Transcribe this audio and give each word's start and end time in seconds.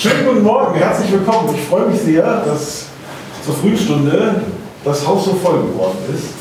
Schönen 0.00 0.24
guten 0.24 0.42
Morgen, 0.44 0.76
herzlich 0.76 1.12
willkommen. 1.12 1.54
Ich 1.54 1.60
freue 1.68 1.84
mich 1.84 2.00
sehr, 2.00 2.24
dass 2.46 2.86
zur 3.44 3.52
Frühstunde 3.52 4.40
das 4.82 5.06
Haus 5.06 5.26
so 5.26 5.34
voll 5.34 5.60
geworden 5.60 5.98
ist. 6.08 6.32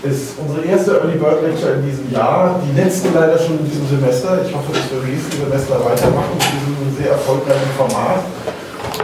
Es 0.00 0.32
ist 0.32 0.38
unsere 0.40 0.64
erste 0.64 0.92
Early 0.92 1.18
Bird 1.18 1.42
Lecture 1.42 1.74
in 1.74 1.84
diesem 1.84 2.10
Jahr, 2.10 2.58
die 2.64 2.72
letzte 2.72 3.10
leider 3.12 3.36
schon 3.36 3.58
in 3.60 3.68
diesem 3.68 3.86
Semester. 3.92 4.40
Ich 4.40 4.56
hoffe, 4.56 4.72
dass 4.72 4.88
wir 4.88 5.04
im 5.04 5.12
nächsten 5.12 5.36
Semester 5.36 5.84
weitermachen 5.84 6.32
mit 6.32 6.48
diesem 6.48 6.96
sehr 6.96 7.12
erfolgreichen 7.12 7.68
Format. 7.76 8.24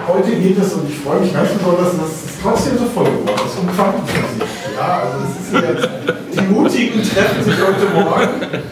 Heute 0.08 0.32
geht 0.32 0.56
es, 0.56 0.72
und 0.72 0.88
ich 0.88 0.96
freue 1.04 1.20
mich 1.20 1.34
ganz 1.36 1.50
besonders, 1.52 1.92
dass 1.92 2.24
es 2.24 2.40
trotzdem 2.40 2.80
so 2.80 2.88
voll 2.96 3.04
geworden 3.04 3.44
ist, 3.44 3.58
um 3.60 3.68
Quantenphysik. 3.68 4.48
Ja, 4.80 5.12
also 5.12 5.28
es 5.28 5.36
ist 5.44 5.52
jetzt, 5.60 5.84
Mutigen 6.50 7.02
treffen 7.02 7.44
sich 7.44 7.54
heute 7.54 7.86
Morgen. 7.94 8.62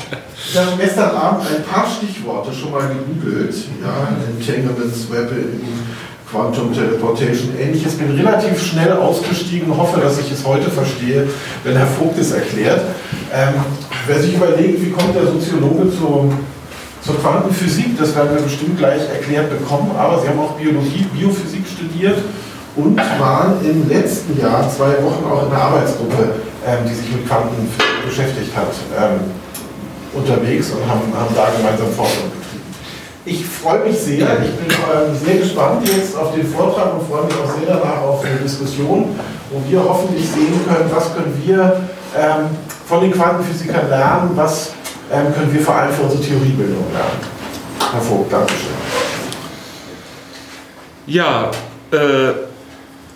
Ich 0.51 0.59
habe 0.59 0.73
gestern 0.79 1.11
Abend 1.11 1.47
ein 1.47 1.63
paar 1.63 1.87
Stichworte 1.87 2.53
schon 2.53 2.73
mal 2.73 2.89
gegoogelt. 2.89 3.55
Ja, 3.83 4.09
Entanglements, 4.27 5.11
Weapon, 5.11 5.61
Quantum 6.31 6.73
Teleportation, 6.73 7.51
ähnliches. 7.59 7.95
Bin 7.95 8.11
relativ 8.13 8.63
schnell 8.65 8.93
ausgestiegen, 8.93 9.77
hoffe, 9.77 10.01
dass 10.01 10.19
ich 10.19 10.33
es 10.33 10.45
heute 10.45 10.71
verstehe, 10.71 11.29
wenn 11.65 11.77
Herr 11.77 11.87
Vogt 11.87 12.19
es 12.19 12.33
erklärt. 12.33 12.81
Ähm, 13.33 13.55
wer 14.07 14.21
sich 14.21 14.35
überlegt, 14.35 14.83
wie 14.83 14.91
kommt 14.91 15.15
der 15.15 15.27
Soziologe 15.27 15.91
zur, 15.91 16.33
zur 17.03 17.21
Quantenphysik, 17.21 17.99
das 17.99 18.15
werden 18.17 18.37
wir 18.37 18.43
bestimmt 18.43 18.79
gleich 18.79 19.03
erklärt 19.09 19.51
bekommen, 19.51 19.91
aber 19.97 20.21
Sie 20.21 20.29
haben 20.29 20.39
auch 20.39 20.53
Biologie, 20.53 21.07
Biophysik 21.13 21.65
studiert 21.67 22.19
und 22.77 22.97
waren 22.97 23.57
im 23.65 23.89
letzten 23.89 24.41
Jahr 24.41 24.71
zwei 24.71 25.03
Wochen 25.03 25.25
auch 25.25 25.47
in 25.47 25.53
einer 25.53 25.63
Arbeitsgruppe, 25.63 26.31
die 26.87 26.95
sich 26.95 27.11
mit 27.13 27.27
Quanten 27.27 27.69
beschäftigt 28.05 28.57
hat, 28.57 28.73
ähm, 28.97 29.21
unterwegs 30.13 30.71
und 30.71 30.89
haben, 30.89 31.13
haben 31.15 31.35
da 31.35 31.51
gemeinsam 31.57 31.93
Forschung 31.93 32.31
ich 33.29 33.45
freue 33.45 33.81
mich 33.81 33.99
sehr, 33.99 34.27
ich 34.43 34.55
bin 34.57 34.69
ähm, 34.71 35.15
sehr 35.15 35.37
gespannt 35.37 35.87
jetzt 35.87 36.17
auf 36.17 36.35
den 36.35 36.47
Vortrag 36.47 36.95
und 36.95 37.07
freue 37.09 37.25
mich 37.25 37.35
auch 37.35 37.55
sehr 37.59 37.67
danach 37.67 38.03
auf 38.03 38.25
eine 38.25 38.37
Diskussion, 38.37 39.19
wo 39.51 39.71
wir 39.71 39.85
hoffentlich 39.85 40.27
sehen 40.29 40.61
können, 40.67 40.91
was 40.93 41.15
können 41.15 41.41
wir 41.45 41.81
ähm, 42.17 42.47
von 42.87 43.01
den 43.03 43.13
Quantenphysikern 43.13 43.89
lernen, 43.89 44.31
was 44.35 44.73
ähm, 45.13 45.35
können 45.35 45.53
wir 45.53 45.61
vor 45.61 45.75
allem 45.75 45.93
für 45.93 46.03
unsere 46.03 46.23
Theoriebildung 46.23 46.85
lernen. 46.93 47.39
Herr 47.93 48.01
Vogt, 48.01 48.33
Dankeschön. 48.33 48.69
Ja, 51.07 51.51
äh, 51.93 52.48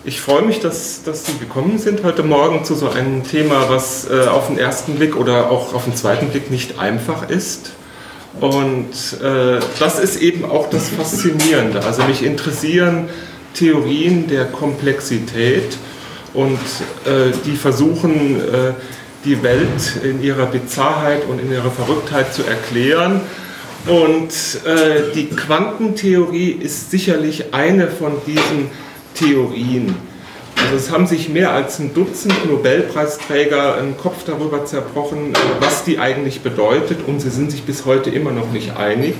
ich 0.05 0.19
freue 0.19 0.41
mich, 0.41 0.59
dass, 0.59 1.03
dass 1.03 1.25
Sie 1.25 1.37
gekommen 1.37 1.77
sind 1.77 2.03
heute 2.03 2.23
Morgen 2.23 2.65
zu 2.65 2.75
so 2.75 2.89
einem 2.89 3.23
Thema, 3.23 3.69
was 3.69 4.09
äh, 4.09 4.27
auf 4.27 4.47
den 4.47 4.57
ersten 4.57 4.95
Blick 4.95 5.15
oder 5.15 5.49
auch 5.49 5.73
auf 5.73 5.85
den 5.85 5.95
zweiten 5.95 6.27
Blick 6.27 6.51
nicht 6.51 6.77
einfach 6.77 7.29
ist. 7.29 7.71
Und 8.41 8.91
äh, 9.21 9.59
das 9.79 9.99
ist 9.99 10.21
eben 10.21 10.43
auch 10.43 10.69
das 10.69 10.89
Faszinierende. 10.89 11.83
Also 11.85 12.03
mich 12.03 12.23
interessieren 12.23 13.07
Theorien 13.53 14.27
der 14.27 14.45
Komplexität 14.45 15.77
und 16.33 16.59
äh, 17.05 17.31
die 17.45 17.55
versuchen, 17.55 18.41
äh, 18.41 18.73
die 19.23 19.41
Welt 19.41 20.01
in 20.03 20.21
ihrer 20.21 20.47
Bizarrheit 20.47 21.25
und 21.29 21.39
in 21.39 21.49
ihrer 21.49 21.71
Verrücktheit 21.71 22.33
zu 22.33 22.43
erklären. 22.43 23.21
Und 23.85 24.31
äh, 24.65 25.13
die 25.15 25.27
Quantentheorie 25.27 26.51
ist 26.51 26.91
sicherlich 26.91 27.53
eine 27.53 27.87
von 27.87 28.13
diesen 28.25 28.69
Theorien. 29.13 29.95
Also 30.55 30.75
es 30.75 30.91
haben 30.91 31.07
sich 31.07 31.29
mehr 31.29 31.51
als 31.51 31.79
ein 31.79 31.93
Dutzend 31.93 32.45
Nobelpreisträger 32.49 33.75
einen 33.75 33.97
Kopf 33.97 34.23
darüber 34.25 34.65
zerbrochen, 34.65 35.33
was 35.59 35.83
die 35.83 35.99
eigentlich 35.99 36.41
bedeutet 36.41 36.99
und 37.05 37.19
sie 37.19 37.29
sind 37.29 37.51
sich 37.51 37.63
bis 37.63 37.85
heute 37.85 38.09
immer 38.09 38.31
noch 38.31 38.51
nicht 38.51 38.77
einig. 38.77 39.15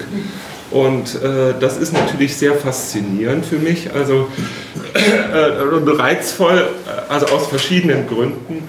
Und 0.71 1.21
äh, 1.21 1.53
das 1.59 1.77
ist 1.77 1.93
natürlich 1.93 2.35
sehr 2.37 2.53
faszinierend 2.53 3.45
für 3.45 3.57
mich, 3.57 3.93
also 3.93 4.27
äh, 4.93 5.91
reizvoll, 5.91 6.67
also 7.09 7.27
aus 7.27 7.47
verschiedenen 7.47 8.07
Gründen. 8.07 8.67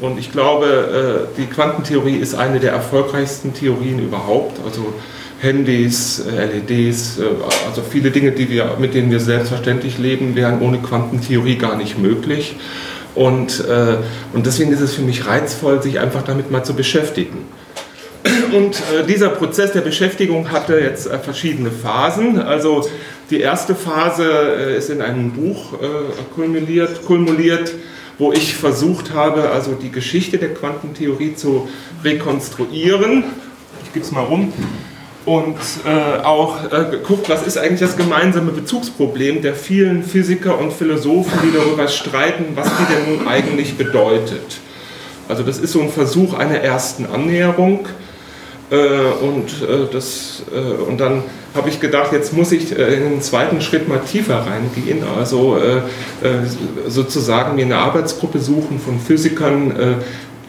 Und 0.00 0.18
ich 0.18 0.32
glaube, 0.32 1.28
äh, 1.36 1.40
die 1.40 1.46
Quantentheorie 1.46 2.16
ist 2.16 2.34
eine 2.34 2.58
der 2.58 2.72
erfolgreichsten 2.72 3.54
Theorien 3.54 4.00
überhaupt. 4.00 4.58
Also 4.64 4.92
Handys, 5.44 6.20
äh, 6.26 6.46
LEDs, 6.46 7.18
äh, 7.18 7.24
also 7.68 7.82
viele 7.88 8.10
Dinge, 8.10 8.32
die 8.32 8.50
wir, 8.50 8.76
mit 8.80 8.94
denen 8.94 9.10
wir 9.10 9.20
selbstverständlich 9.20 9.98
leben, 9.98 10.34
wären 10.34 10.60
ohne 10.60 10.78
Quantentheorie 10.78 11.56
gar 11.56 11.76
nicht 11.76 11.98
möglich. 11.98 12.56
Und, 13.14 13.60
äh, 13.60 13.98
und 14.32 14.46
deswegen 14.46 14.72
ist 14.72 14.80
es 14.80 14.94
für 14.94 15.02
mich 15.02 15.26
reizvoll, 15.26 15.82
sich 15.82 16.00
einfach 16.00 16.22
damit 16.22 16.50
mal 16.50 16.64
zu 16.64 16.74
beschäftigen. 16.74 17.46
Und 18.52 18.82
dieser 19.08 19.28
Prozess 19.28 19.72
der 19.72 19.82
Beschäftigung 19.82 20.50
hatte 20.50 20.78
jetzt 20.78 21.08
verschiedene 21.22 21.70
Phasen. 21.70 22.40
Also 22.40 22.88
die 23.28 23.40
erste 23.40 23.74
Phase 23.74 24.24
ist 24.78 24.88
in 24.88 25.02
einem 25.02 25.32
Buch 25.32 25.74
kumuliert, 26.34 27.04
kumuliert, 27.04 27.74
wo 28.16 28.32
ich 28.32 28.54
versucht 28.54 29.12
habe, 29.12 29.50
also 29.50 29.72
die 29.72 29.90
Geschichte 29.90 30.38
der 30.38 30.54
Quantentheorie 30.54 31.34
zu 31.34 31.68
rekonstruieren. 32.02 33.24
Ich 33.84 33.92
gebe 33.92 34.06
es 34.06 34.10
mal 34.10 34.22
rum 34.22 34.52
und 35.24 35.56
äh, 35.86 36.22
auch 36.22 36.64
äh, 36.70 36.90
geguckt, 36.90 37.28
was 37.28 37.46
ist 37.46 37.56
eigentlich 37.56 37.80
das 37.80 37.96
gemeinsame 37.96 38.50
Bezugsproblem 38.50 39.42
der 39.42 39.54
vielen 39.54 40.02
Physiker 40.02 40.58
und 40.58 40.72
Philosophen, 40.72 41.38
die 41.42 41.56
darüber 41.56 41.88
streiten, 41.88 42.52
was 42.54 42.66
die 42.66 42.94
denn 42.94 43.16
nun 43.16 43.28
eigentlich 43.28 43.76
bedeutet. 43.76 44.58
Also 45.28 45.42
das 45.42 45.58
ist 45.58 45.72
so 45.72 45.80
ein 45.80 45.90
Versuch 45.90 46.34
einer 46.34 46.60
ersten 46.60 47.06
Annäherung. 47.06 47.88
Äh, 48.70 48.76
und, 49.22 49.62
äh, 49.62 49.92
das, 49.92 50.42
äh, 50.52 50.82
und 50.82 50.98
dann 50.98 51.22
habe 51.54 51.68
ich 51.68 51.80
gedacht, 51.80 52.12
jetzt 52.12 52.32
muss 52.32 52.50
ich 52.50 52.76
äh, 52.76 52.94
in 52.94 53.10
den 53.10 53.22
zweiten 53.22 53.60
Schritt 53.60 53.88
mal 53.88 54.00
tiefer 54.00 54.46
reingehen, 54.46 55.04
also 55.16 55.58
sozusagen 56.88 57.56
mir 57.56 57.64
eine 57.64 57.76
Arbeitsgruppe 57.76 58.38
suchen 58.38 58.80
von 58.80 58.98
Physikern, 58.98 60.00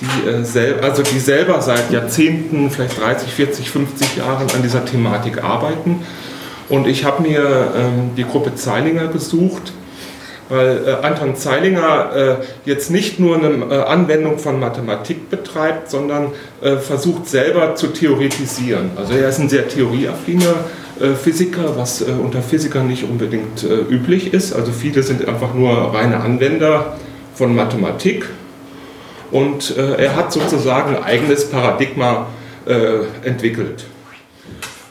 die, 0.01 0.29
äh, 0.29 0.43
sel 0.43 0.79
also 0.81 1.03
die 1.03 1.19
selber 1.19 1.61
seit 1.61 1.91
Jahrzehnten, 1.91 2.69
vielleicht 2.69 2.99
30, 2.99 3.31
40, 3.31 3.69
50 3.69 4.17
Jahren 4.17 4.47
an 4.53 4.61
dieser 4.61 4.85
Thematik 4.85 5.43
arbeiten. 5.43 6.05
Und 6.69 6.87
ich 6.87 7.05
habe 7.05 7.21
mir 7.21 7.71
ähm, 7.75 8.11
die 8.17 8.23
Gruppe 8.23 8.55
Zeilinger 8.55 9.07
gesucht, 9.07 9.71
weil 10.49 10.87
äh, 10.87 11.05
Anton 11.05 11.35
Zeilinger 11.35 12.15
äh, 12.15 12.35
jetzt 12.65 12.91
nicht 12.91 13.19
nur 13.19 13.37
eine 13.37 13.49
äh, 13.73 13.81
Anwendung 13.83 14.37
von 14.37 14.59
Mathematik 14.59 15.29
betreibt, 15.29 15.89
sondern 15.89 16.31
äh, 16.61 16.77
versucht 16.77 17.27
selber 17.27 17.75
zu 17.75 17.87
theoretisieren. 17.87 18.91
Also 18.95 19.13
er 19.13 19.29
ist 19.29 19.39
ein 19.39 19.49
sehr 19.49 19.67
theorieaffiner 19.67 20.55
äh, 20.99 21.13
Physiker, 21.13 21.77
was 21.77 22.01
unter 22.01 22.41
Physikern 22.41 22.87
nicht 22.87 23.03
unbedingt 23.03 23.63
üblich 23.89 24.33
ist. 24.33 24.53
Also 24.53 24.71
viele 24.71 25.03
sind 25.03 25.27
einfach 25.27 25.53
nur 25.53 25.93
reine 25.93 26.19
Anwender 26.21 26.97
von 27.33 27.55
Mathematik 27.55 28.25
und 29.35 29.75
äh, 29.75 30.01
er 30.01 30.15
hat 30.15 30.31
sozusagen 30.31 30.95
ein 30.95 31.03
eigenes 31.03 31.49
Paradigma 31.49 32.27
äh, 32.65 33.27
entwickelt. 33.27 33.85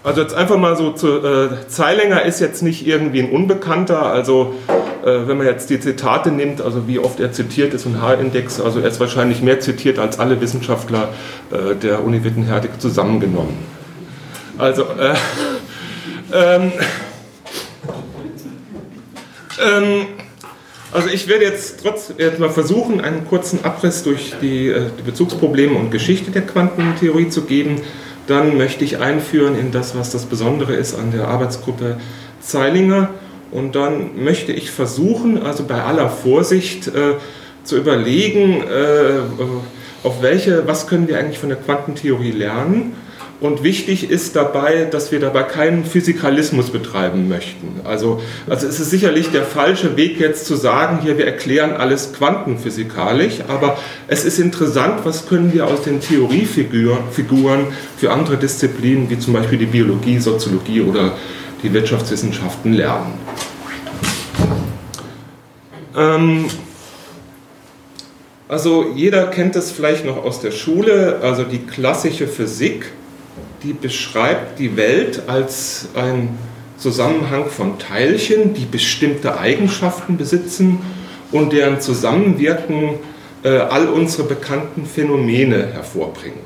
Also 0.02 0.20
jetzt 0.20 0.34
einfach 0.34 0.58
mal 0.58 0.76
so 0.76 0.90
zu, 0.92 1.24
äh, 1.24 1.66
Zeilinger 1.66 2.22
ist 2.26 2.40
jetzt 2.40 2.62
nicht 2.62 2.86
irgendwie 2.86 3.20
ein 3.20 3.30
Unbekannter, 3.30 4.02
also 4.02 4.54
äh, 5.02 5.26
wenn 5.26 5.38
man 5.38 5.46
jetzt 5.46 5.70
die 5.70 5.80
Zitate 5.80 6.30
nimmt, 6.30 6.60
also 6.60 6.86
wie 6.86 6.98
oft 6.98 7.20
er 7.20 7.32
zitiert 7.32 7.72
ist 7.72 7.86
und 7.86 8.02
H-Index, 8.02 8.60
also 8.60 8.80
er 8.80 8.88
ist 8.88 9.00
wahrscheinlich 9.00 9.40
mehr 9.40 9.60
zitiert 9.60 9.98
als 9.98 10.18
alle 10.18 10.38
Wissenschaftler 10.42 11.08
äh, 11.50 11.74
der 11.74 12.04
Uni 12.04 12.22
Wittenherdecke 12.22 12.78
zusammengenommen. 12.78 13.56
Also 14.58 14.82
äh, 14.82 15.14
ähm, 16.34 16.72
ähm, 19.58 20.06
also 20.94 21.08
ich 21.08 21.26
werde 21.26 21.44
jetzt 21.44 21.82
trotzdem 21.82 22.16
jetzt 22.18 22.38
mal 22.38 22.50
versuchen, 22.50 23.00
einen 23.00 23.26
kurzen 23.26 23.64
Abriss 23.64 24.04
durch 24.04 24.34
die, 24.40 24.68
äh, 24.68 24.82
die, 24.96 25.02
Bezugsprobleme 25.02 25.76
und 25.76 25.90
Geschichte 25.90 26.30
der 26.30 26.42
Quantentheorie 26.42 27.28
zu 27.28 27.42
geben. 27.42 27.80
Dann 28.28 28.56
möchte 28.56 28.84
ich 28.84 28.98
einführen 28.98 29.58
in 29.58 29.72
das, 29.72 29.96
was 29.96 30.10
das 30.10 30.24
Besondere 30.24 30.74
ist 30.74 30.94
an 30.94 31.10
der 31.10 31.28
Arbeitsgruppe 31.28 31.96
Zeilinger. 32.40 33.10
Und 33.50 33.74
dann 33.74 34.22
möchte 34.22 34.52
ich 34.52 34.70
versuchen, 34.70 35.42
also 35.42 35.64
bei 35.64 35.82
aller 35.82 36.08
Vorsicht, 36.08 36.88
äh, 36.88 37.14
zu 37.64 37.76
überlegen, 37.76 38.62
äh, 38.62 40.06
auf 40.06 40.22
welche, 40.22 40.66
was 40.66 40.86
können 40.86 41.08
wir 41.08 41.18
eigentlich 41.18 41.38
von 41.38 41.48
der 41.48 41.58
Quantentheorie 41.58 42.30
lernen 42.30 42.92
und 43.40 43.62
wichtig 43.62 44.10
ist 44.10 44.36
dabei, 44.36 44.86
dass 44.90 45.12
wir 45.12 45.20
dabei 45.20 45.42
keinen 45.42 45.84
Physikalismus 45.84 46.70
betreiben 46.70 47.28
möchten. 47.28 47.80
Also, 47.84 48.22
also 48.48 48.66
es 48.66 48.80
ist 48.80 48.90
sicherlich 48.90 49.30
der 49.30 49.42
falsche 49.42 49.96
Weg 49.96 50.20
jetzt 50.20 50.46
zu 50.46 50.54
sagen, 50.54 51.00
hier 51.02 51.18
wir 51.18 51.26
erklären 51.26 51.72
alles 51.72 52.12
quantenphysikalisch, 52.12 53.40
aber 53.48 53.76
es 54.08 54.24
ist 54.24 54.38
interessant, 54.38 55.00
was 55.04 55.26
können 55.26 55.52
wir 55.52 55.66
aus 55.66 55.82
den 55.82 56.00
Theoriefiguren 56.00 57.66
für 57.96 58.12
andere 58.12 58.36
Disziplinen, 58.36 59.10
wie 59.10 59.18
zum 59.18 59.34
Beispiel 59.34 59.58
die 59.58 59.66
Biologie, 59.66 60.18
Soziologie 60.18 60.80
oder 60.82 61.12
die 61.62 61.72
Wirtschaftswissenschaften 61.72 62.72
lernen. 62.72 63.14
Ähm, 65.96 66.46
also 68.48 68.92
jeder 68.94 69.26
kennt 69.26 69.56
es 69.56 69.72
vielleicht 69.72 70.04
noch 70.04 70.22
aus 70.22 70.40
der 70.40 70.50
Schule, 70.50 71.20
also 71.22 71.44
die 71.44 71.60
klassische 71.60 72.28
Physik 72.28 72.86
die 73.64 73.72
beschreibt 73.72 74.58
die 74.58 74.76
Welt 74.76 75.22
als 75.26 75.88
ein 75.94 76.38
Zusammenhang 76.76 77.46
von 77.46 77.78
Teilchen, 77.78 78.52
die 78.52 78.66
bestimmte 78.66 79.38
Eigenschaften 79.38 80.18
besitzen 80.18 80.80
und 81.32 81.52
deren 81.52 81.80
Zusammenwirken 81.80 82.96
äh, 83.42 83.48
all 83.56 83.88
unsere 83.88 84.24
bekannten 84.24 84.84
Phänomene 84.84 85.72
hervorbringt. 85.72 86.36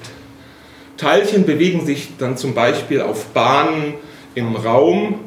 Teilchen 0.96 1.44
bewegen 1.44 1.84
sich 1.84 2.10
dann 2.18 2.36
zum 2.36 2.54
Beispiel 2.54 3.00
auf 3.00 3.26
Bahnen 3.26 3.94
im 4.36 4.54
Raum, 4.54 5.20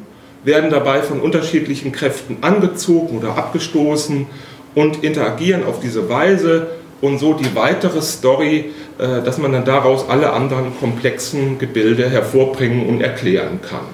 werden 0.44 0.70
dabei 0.70 1.02
von 1.02 1.20
unterschiedlichen 1.20 1.92
Kräften 1.92 2.38
angezogen 2.40 3.18
oder 3.18 3.36
abgestoßen 3.36 4.26
und 4.74 5.04
interagieren 5.04 5.64
auf 5.64 5.80
diese 5.80 6.08
Weise 6.08 6.68
und 7.02 7.18
so 7.18 7.34
die 7.34 7.54
weitere 7.54 8.00
Story, 8.00 8.70
äh, 8.96 9.22
dass 9.22 9.36
man 9.36 9.52
dann 9.52 9.64
daraus 9.66 10.08
alle 10.08 10.32
anderen 10.32 10.78
komplexen 10.78 11.58
Gebilde 11.58 12.08
hervorbringen 12.08 12.88
und 12.88 13.02
erklären 13.02 13.60
kann. 13.60 13.84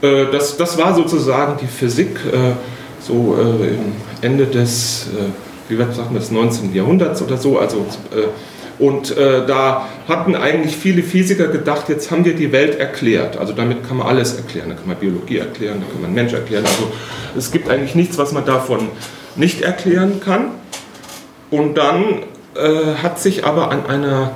Äh, 0.00 0.32
das, 0.32 0.56
das 0.56 0.78
war 0.78 0.94
sozusagen 0.94 1.58
die 1.60 1.66
Physik 1.66 2.18
äh, 2.32 2.52
so 3.00 3.36
Ende 4.22 4.46
des, 4.46 5.06
wie 5.68 5.78
wird 5.78 5.94
sagen, 5.94 6.12
des 6.16 6.32
19. 6.32 6.74
Jahrhunderts 6.74 7.22
oder 7.22 7.36
so. 7.36 7.56
Also, 7.56 7.86
und 8.80 9.14
da 9.16 9.88
hatten 10.08 10.34
eigentlich 10.34 10.76
viele 10.76 11.04
Physiker 11.04 11.46
gedacht, 11.46 11.88
jetzt 11.88 12.10
haben 12.10 12.24
wir 12.24 12.34
die 12.34 12.50
Welt 12.50 12.78
erklärt. 12.78 13.38
Also 13.38 13.52
damit 13.52 13.86
kann 13.86 13.98
man 13.98 14.08
alles 14.08 14.34
erklären. 14.34 14.70
Da 14.70 14.74
kann 14.74 14.88
man 14.88 14.96
Biologie 14.96 15.38
erklären, 15.38 15.80
da 15.80 15.92
kann 15.92 16.02
man 16.02 16.12
Mensch 16.12 16.32
erklären. 16.32 16.64
Also 16.66 16.90
es 17.36 17.52
gibt 17.52 17.70
eigentlich 17.70 17.94
nichts, 17.94 18.18
was 18.18 18.32
man 18.32 18.44
davon 18.44 18.88
nicht 19.36 19.62
erklären 19.62 20.20
kann. 20.20 20.50
Und 21.50 21.74
dann 21.76 22.22
äh, 22.54 22.94
hat 23.02 23.18
sich 23.18 23.44
aber 23.44 23.70
an 23.70 23.86
einer, 23.86 24.32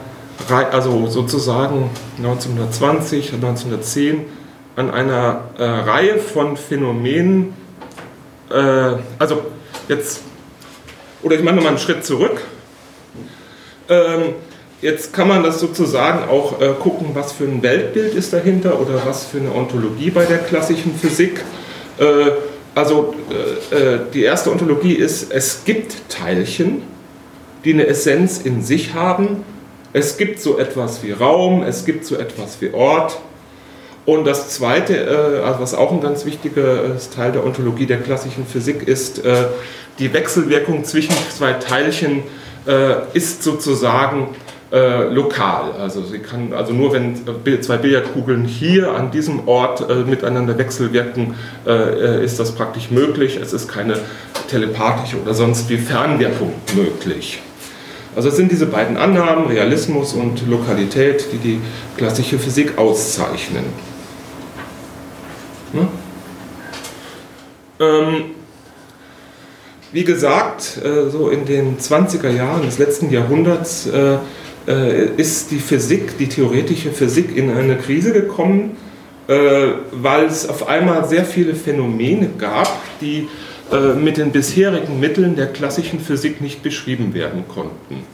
Reihe, 0.48 0.72
also 0.72 1.06
sozusagen 1.08 1.90
1920, 2.18 3.34
1910, 3.34 4.24
an 4.76 4.90
einer 4.90 5.42
äh, 5.58 5.64
Reihe 5.64 6.18
von 6.18 6.56
Phänomenen, 6.56 7.54
äh, 8.50 8.94
also 9.18 9.42
jetzt, 9.88 10.22
oder 11.22 11.36
ich 11.36 11.42
mache 11.42 11.56
nochmal 11.56 11.72
einen 11.72 11.78
Schritt 11.78 12.04
zurück. 12.04 12.40
Ähm, 13.88 14.34
jetzt 14.80 15.12
kann 15.12 15.28
man 15.28 15.42
das 15.42 15.60
sozusagen 15.60 16.28
auch 16.28 16.60
äh, 16.60 16.72
gucken, 16.80 17.08
was 17.14 17.32
für 17.32 17.44
ein 17.44 17.62
Weltbild 17.62 18.14
ist 18.14 18.32
dahinter 18.32 18.80
oder 18.80 19.02
was 19.04 19.26
für 19.26 19.38
eine 19.38 19.52
Ontologie 19.54 20.10
bei 20.10 20.24
der 20.24 20.38
klassischen 20.38 20.94
Physik. 20.94 21.44
Äh, 21.98 22.30
also 22.74 23.14
äh, 23.70 23.74
äh, 23.76 24.00
die 24.12 24.22
erste 24.22 24.50
Ontologie 24.50 24.94
ist, 24.94 25.30
es 25.30 25.64
gibt 25.64 26.08
Teilchen, 26.08 26.82
die 27.64 27.72
eine 27.72 27.86
Essenz 27.86 28.38
in 28.38 28.62
sich 28.62 28.94
haben. 28.94 29.44
Es 29.92 30.16
gibt 30.16 30.40
so 30.40 30.58
etwas 30.58 31.02
wie 31.02 31.12
Raum, 31.12 31.62
es 31.62 31.84
gibt 31.84 32.06
so 32.06 32.16
etwas 32.16 32.60
wie 32.60 32.72
Ort. 32.72 33.18
Und 34.04 34.24
das 34.24 34.48
Zweite, 34.50 34.96
äh, 34.96 35.44
also 35.44 35.60
was 35.60 35.74
auch 35.74 35.92
ein 35.92 36.00
ganz 36.00 36.24
wichtiger 36.24 36.96
Teil 37.14 37.32
der 37.32 37.44
Ontologie 37.44 37.86
der 37.86 37.98
klassischen 37.98 38.46
Physik 38.46 38.86
ist, 38.88 39.24
äh, 39.24 39.44
die 39.98 40.12
Wechselwirkung 40.12 40.84
zwischen 40.84 41.14
zwei 41.30 41.52
Teilchen 41.52 42.22
äh, 42.66 42.94
ist 43.12 43.42
sozusagen 43.42 44.28
lokal. 44.74 45.72
Also 45.72 46.02
sie 46.02 46.20
kann 46.20 46.54
also 46.54 46.72
nur 46.72 46.94
wenn 46.94 47.14
zwei 47.60 47.76
Billardkugeln 47.76 48.46
hier 48.46 48.94
an 48.94 49.10
diesem 49.10 49.46
Ort 49.46 49.86
miteinander 50.06 50.56
wechselwirken, 50.56 51.34
ist 52.22 52.40
das 52.40 52.52
praktisch 52.52 52.90
möglich. 52.90 53.36
Es 53.36 53.52
ist 53.52 53.68
keine 53.68 53.98
telepathische 54.48 55.20
oder 55.20 55.34
sonst 55.34 55.68
wie 55.68 55.76
Fernwirkung 55.76 56.54
möglich. 56.74 57.42
Also 58.14 58.28
es 58.28 58.36
sind 58.36 58.52
diese 58.52 58.66
beiden 58.66 58.96
Annahmen, 58.96 59.46
Realismus 59.46 60.12
und 60.12 60.46
Lokalität, 60.48 61.26
die 61.32 61.38
die 61.38 61.60
klassische 61.96 62.38
Physik 62.38 62.76
auszeichnen. 62.76 63.64
Hm? 65.72 65.88
Ähm, 67.80 68.24
wie 69.92 70.04
gesagt, 70.04 70.78
äh, 70.84 71.10
so 71.10 71.30
in 71.30 71.46
den 71.46 71.78
20er 71.78 72.30
Jahren 72.30 72.62
des 72.62 72.78
letzten 72.78 73.10
Jahrhunderts 73.10 73.86
äh, 73.86 74.18
äh, 74.68 75.06
ist 75.16 75.50
die 75.50 75.58
Physik, 75.58 76.18
die 76.18 76.28
theoretische 76.28 76.92
Physik 76.92 77.36
in 77.36 77.50
eine 77.50 77.76
Krise 77.76 78.12
gekommen, 78.12 78.76
äh, 79.26 79.34
weil 79.90 80.26
es 80.26 80.48
auf 80.48 80.68
einmal 80.68 81.08
sehr 81.08 81.24
viele 81.24 81.54
Phänomene 81.54 82.28
gab, 82.38 82.68
die 83.00 83.28
mit 83.94 84.16
den 84.16 84.32
bisherigen 84.32 85.00
Mitteln 85.00 85.36
der 85.36 85.46
klassischen 85.46 86.00
Physik 86.00 86.40
nicht 86.40 86.62
beschrieben 86.62 87.14
werden 87.14 87.44
konnten. 87.48 88.04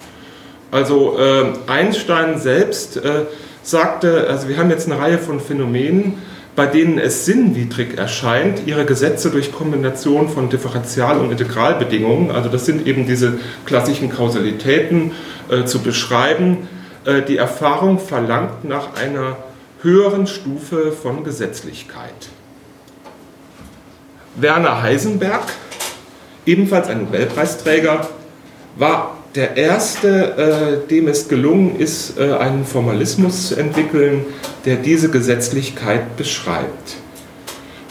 Also 0.71 1.19
äh, 1.19 1.53
Einstein 1.67 2.39
selbst 2.39 2.97
äh, 2.99 3.25
sagte, 3.63 4.29
also 4.29 4.49
wir 4.49 4.59
haben 4.59 4.71
jetzt 4.71 4.91
eine 4.91 5.01
Reihe 5.01 5.19
von 5.19 5.41
Phänomenen, 5.41 6.15
bei 6.57 6.67
denen 6.67 6.99
es 6.99 7.25
sinnwidrig 7.25 7.97
erscheint, 7.97 8.67
ihre 8.67 8.85
Gesetze 8.85 9.31
durch 9.31 9.53
Kombination 9.53 10.29
von 10.29 10.51
Differential- 10.51 11.19
und 11.19 11.31
Integralbedingungen, 11.31 12.31
also 12.31 12.49
das 12.49 12.67
sind 12.67 12.87
eben 12.87 13.07
diese 13.07 13.39
klassischen 13.65 14.11
Kausalitäten, 14.11 15.13
äh, 15.49 15.65
zu 15.65 15.79
beschreiben. 15.81 16.69
Äh, 17.05 17.23
die 17.23 17.37
Erfahrung 17.37 17.99
verlangt 17.99 18.65
nach 18.65 18.95
einer 18.97 19.37
höheren 19.83 20.27
Stufe 20.27 20.93
von 20.93 21.25
Gesetzlichkeit. 21.25 22.29
Werner 24.41 24.83
Heisenberg, 24.83 25.53
ebenfalls 26.47 26.89
ein 26.89 27.05
Nobelpreisträger, 27.05 28.09
war 28.77 29.19
der 29.35 29.57
erste, 29.57 30.83
äh, 30.87 30.89
dem 30.89 31.09
es 31.09 31.29
gelungen 31.29 31.79
ist, 31.79 32.19
äh, 32.19 32.33
einen 32.33 32.65
Formalismus 32.65 33.49
zu 33.49 33.57
entwickeln, 33.57 34.25
der 34.65 34.77
diese 34.77 35.11
Gesetzlichkeit 35.11 36.17
beschreibt. 36.17 36.97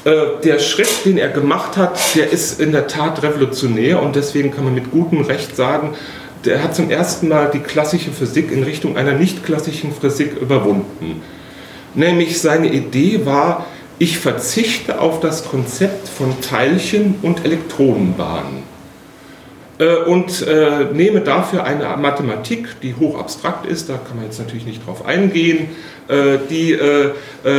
Äh, 0.03 0.41
der 0.43 0.59
Schritt, 0.59 1.05
den 1.05 1.17
er 1.17 1.29
gemacht 1.29 1.77
hat, 1.77 1.99
der 2.15 2.31
ist 2.31 2.59
in 2.59 2.71
der 2.71 2.87
Tat 2.87 3.21
revolutionär 3.23 4.01
und 4.01 4.15
deswegen 4.15 4.51
kann 4.51 4.63
man 4.63 4.73
mit 4.73 4.91
gutem 4.91 5.21
Recht 5.21 5.55
sagen, 5.55 5.95
der 6.45 6.63
hat 6.63 6.75
zum 6.75 6.89
ersten 6.89 7.27
Mal 7.27 7.51
die 7.53 7.59
klassische 7.59 8.11
Physik 8.11 8.51
in 8.51 8.63
Richtung 8.63 8.95
einer 8.95 9.13
nicht 9.13 9.43
klassischen 9.43 9.91
Physik 9.91 10.37
überwunden. 10.39 11.21
Nämlich 11.93 12.39
seine 12.39 12.71
Idee 12.71 13.25
war, 13.25 13.65
ich 13.99 14.19
verzichte 14.19 14.99
auf 14.99 15.19
das 15.19 15.45
Konzept 15.45 16.07
von 16.07 16.39
Teilchen 16.41 17.15
und 17.21 17.45
Elektronenbahnen 17.45 18.63
äh, 19.79 19.95
und 19.95 20.41
äh, 20.41 20.85
nehme 20.93 21.21
dafür 21.21 21.63
eine 21.63 21.95
Mathematik, 21.97 22.79
die 22.81 22.95
hoch 22.95 23.19
abstrakt 23.19 23.65
ist, 23.65 23.89
da 23.89 23.93
kann 23.93 24.15
man 24.15 24.25
jetzt 24.25 24.39
natürlich 24.39 24.65
nicht 24.65 24.85
drauf 24.85 25.05
eingehen, 25.05 25.69
äh, 26.07 26.37
die 26.49 26.77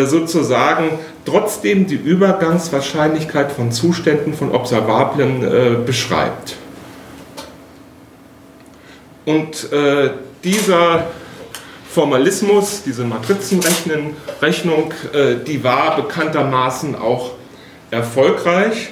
sozusagen 0.04 0.98
trotzdem 1.24 1.86
die 1.86 1.94
Übergangswahrscheinlichkeit 1.94 3.52
von 3.52 3.72
Zuständen 3.72 4.34
von 4.34 4.50
Observablen 4.52 5.84
beschreibt. 5.86 6.56
Und 9.24 9.68
dieser 10.44 11.06
Formalismus, 11.98 12.84
diese 12.86 13.02
Matrizenrechnung, 13.02 14.94
äh, 15.12 15.34
die 15.44 15.64
war 15.64 15.96
bekanntermaßen 15.96 16.94
auch 16.94 17.32
erfolgreich. 17.90 18.90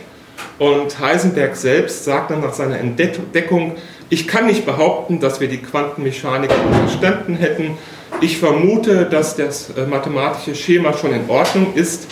Und 0.59 0.99
Heisenberg 0.99 1.55
selbst 1.55 2.05
sagt 2.05 2.33
dann 2.33 2.41
nach 2.41 2.53
seiner 2.53 2.81
Entdeckung, 2.81 3.77
ich 4.11 4.27
kann 4.27 4.47
nicht 4.47 4.67
behaupten, 4.67 5.21
dass 5.21 5.39
wir 5.39 5.47
die 5.47 5.59
Quantenmechanik 5.59 6.51
verstanden 6.51 7.37
hätten. 7.37 7.79
Ich 8.21 8.39
vermute, 8.39 9.05
dass 9.05 9.37
das 9.37 9.71
äh, 9.71 9.87
mathematische 9.87 10.57
Schema 10.57 10.93
schon 10.93 11.13
in 11.13 11.31
Ordnung 11.31 11.75
ist, 11.77 12.09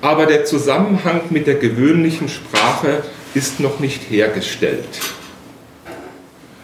aber 0.00 0.26
der 0.26 0.44
Zusammenhang 0.44 1.22
mit 1.30 1.48
der 1.48 1.56
gewöhnlichen 1.56 2.28
Sprache 2.28 3.02
ist 3.34 3.58
noch 3.58 3.80
nicht 3.80 4.08
hergestellt. 4.08 4.86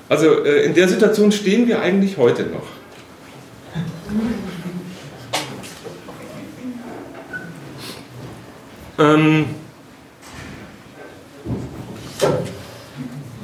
Also 0.08 0.44
äh, 0.44 0.66
in 0.66 0.74
der 0.74 0.86
Situation 0.86 1.32
stehen 1.32 1.66
wir 1.66 1.82
eigentlich 1.82 2.16
heute 2.16 2.44
noch. 2.44 2.81
Ähm, 8.98 9.46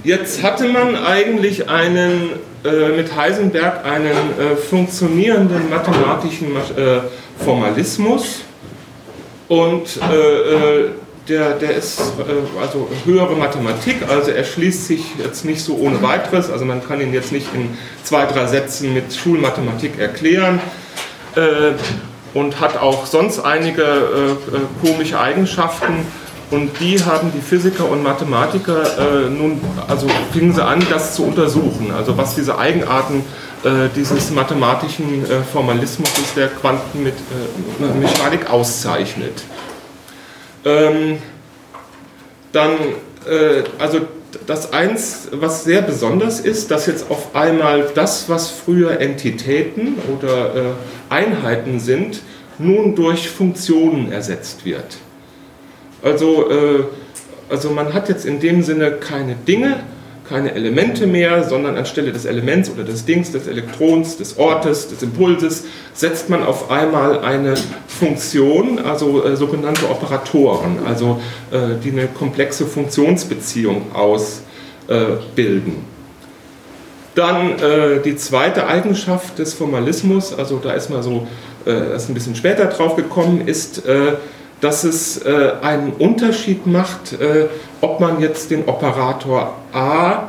jetzt 0.04 0.42
hatte 0.42 0.68
man 0.68 0.94
eigentlich 0.96 1.68
einen, 1.68 2.30
äh, 2.64 2.88
mit 2.96 3.16
Heisenberg 3.16 3.84
einen 3.84 4.10
äh, 4.38 4.56
funktionierenden 4.56 5.70
mathematischen 5.70 6.54
äh, 6.56 7.00
Formalismus 7.42 8.44
und 9.48 9.98
äh, 10.10 10.84
äh, 10.84 10.90
der, 11.28 11.54
der 11.54 11.75
ist 11.75 12.00
äh, 12.00 12.61
also 12.61 12.88
höhere 13.04 13.37
Mathematik, 13.37 13.97
also 14.08 14.30
er 14.30 14.44
schließt 14.44 14.87
sich 14.87 15.04
jetzt 15.23 15.44
nicht 15.44 15.62
so 15.62 15.76
ohne 15.76 16.02
weiteres, 16.02 16.50
also 16.50 16.64
man 16.64 16.87
kann 16.87 17.00
ihn 17.00 17.12
jetzt 17.12 17.32
nicht 17.32 17.52
in 17.54 17.76
zwei, 18.02 18.26
drei 18.26 18.47
Sätzen 18.47 18.94
mit 18.94 19.14
Schulmathematik 19.14 19.99
erklären 19.99 20.61
äh, 21.37 21.73
und 22.35 22.61
hat 22.61 22.80
auch 22.80 23.06
sonst 23.06 23.40
einige 23.40 23.82
äh, 23.82 23.87
äh, 23.87 24.37
komische 24.82 25.20
Eigenschaften. 25.20 26.06
Und 26.50 26.80
die 26.80 27.04
haben 27.04 27.30
die 27.35 27.42
Physiker 27.42 27.90
und 27.90 28.02
Mathematiker 28.02 29.26
äh, 29.26 29.28
nun, 29.28 29.61
also 29.87 30.06
fingen 30.32 30.54
sie 30.54 30.64
an, 30.64 30.82
das 30.88 31.14
zu 31.14 31.25
untersuchen, 31.25 31.92
also 31.94 32.16
was 32.16 32.37
diese 32.37 32.56
Eigenarten 32.56 33.23
äh, 33.64 33.90
dieses 33.94 34.30
mathematischen 34.30 35.26
Formalismus 35.52 36.11
der 36.35 36.49
Quantenmechanik 36.49 38.49
auszeichnet. 38.49 39.42
Ähm, 40.68 41.18
dann, 42.52 42.72
äh, 43.26 43.62
also 43.78 44.00
das 44.46 44.72
eins, 44.72 45.28
was 45.32 45.64
sehr 45.64 45.80
besonders 45.80 46.40
ist, 46.40 46.70
dass 46.70 46.87
jetzt 46.87 47.10
auf 47.10 47.34
einmal 47.34 47.90
das, 47.94 48.28
was 48.28 48.50
früher 48.50 49.00
Entitäten 49.00 49.94
oder 50.16 50.54
äh, 50.54 50.60
Einheiten 51.08 51.80
sind, 51.80 52.20
nun 52.58 52.94
durch 52.94 53.30
Funktionen 53.30 54.12
ersetzt 54.12 54.64
wird. 54.64 54.98
Also, 56.02 56.50
äh, 56.50 56.84
also 57.48 57.70
man 57.70 57.94
hat 57.94 58.08
jetzt 58.08 58.26
in 58.26 58.40
dem 58.40 58.62
Sinne 58.62 58.92
keine 58.92 59.34
Dinge, 59.34 59.80
keine 60.28 60.54
Elemente 60.54 61.06
mehr, 61.06 61.44
sondern 61.44 61.76
anstelle 61.76 62.12
des 62.12 62.25
Elements 62.25 62.70
oder 62.70 62.85
des 62.85 63.04
Dings, 63.04 63.32
des 63.32 63.47
Elektrons, 63.47 64.16
des 64.16 64.38
Ortes, 64.38 64.88
des 64.88 65.02
Impulses, 65.02 65.64
setzt 65.94 66.28
man 66.28 66.42
auf 66.44 66.70
einmal 66.70 67.20
eine 67.20 67.54
Funktion, 67.87 68.78
also 68.78 69.25
äh, 69.25 69.37
sogenannte 69.37 69.88
Operatoren, 69.90 70.78
also 70.87 71.20
äh, 71.50 71.76
die 71.82 71.90
eine 71.90 72.06
komplexe 72.06 72.66
Funktionsbeziehung 72.66 73.92
ausbilden. 73.94 75.76
Dann 77.14 77.58
äh, 77.58 78.00
die 78.04 78.16
zweite 78.16 78.66
Eigenschaft 78.66 79.38
des 79.38 79.54
Formalismus, 79.54 80.32
also 80.32 80.61
da 80.62 80.73
ist 80.73 80.90
man 80.90 81.02
so 81.02 81.26
äh, 81.66 81.97
ist 81.97 82.08
ein 82.08 82.14
bisschen 82.14 82.35
später 82.35 82.66
drauf 82.66 82.97
gekommen, 82.97 83.47
ist, 83.47 83.85
äh, 83.87 84.14
dass 84.61 84.85
es 84.85 85.18
äh, 85.25 85.52
einen 85.62 85.92
Unterschied 85.92 86.66
macht, 86.66 87.12
äh, 87.12 87.47
ob 87.80 88.00
man 88.00 88.20
jetzt 88.20 88.50
den 88.50 88.68
Operator 88.68 89.54
A 89.73 90.28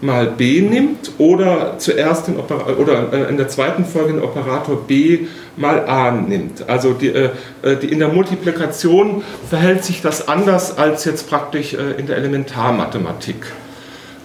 mal 0.00 0.26
B 0.26 0.60
nimmt 0.60 1.12
oder 1.18 1.78
zuerst 1.78 2.28
den 2.28 2.38
Operator, 2.38 2.78
oder 2.78 3.12
äh, 3.12 3.28
in 3.30 3.36
der 3.36 3.48
zweiten 3.48 3.84
Folge 3.84 4.12
den 4.12 4.22
Operator 4.22 4.76
B 4.86 5.26
mal 5.56 5.86
A 5.86 6.10
nimmt. 6.10 6.68
Also 6.68 6.92
die, 6.92 7.08
äh, 7.08 7.30
die, 7.80 7.90
in 7.90 8.00
der 8.00 8.08
Multiplikation 8.08 9.22
verhält 9.48 9.84
sich 9.84 10.02
das 10.02 10.28
anders 10.28 10.76
als 10.76 11.04
jetzt 11.04 11.28
praktisch 11.28 11.74
in 11.74 12.06
der 12.06 12.16
Elementarmathematik. 12.16 13.36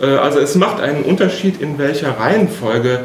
Also 0.02 0.40
es 0.40 0.56
macht 0.56 0.80
einen 0.82 1.04
Unterschied, 1.04 1.62
in 1.62 1.78
welcher 1.78 2.18
Reihenfolge 2.18 3.02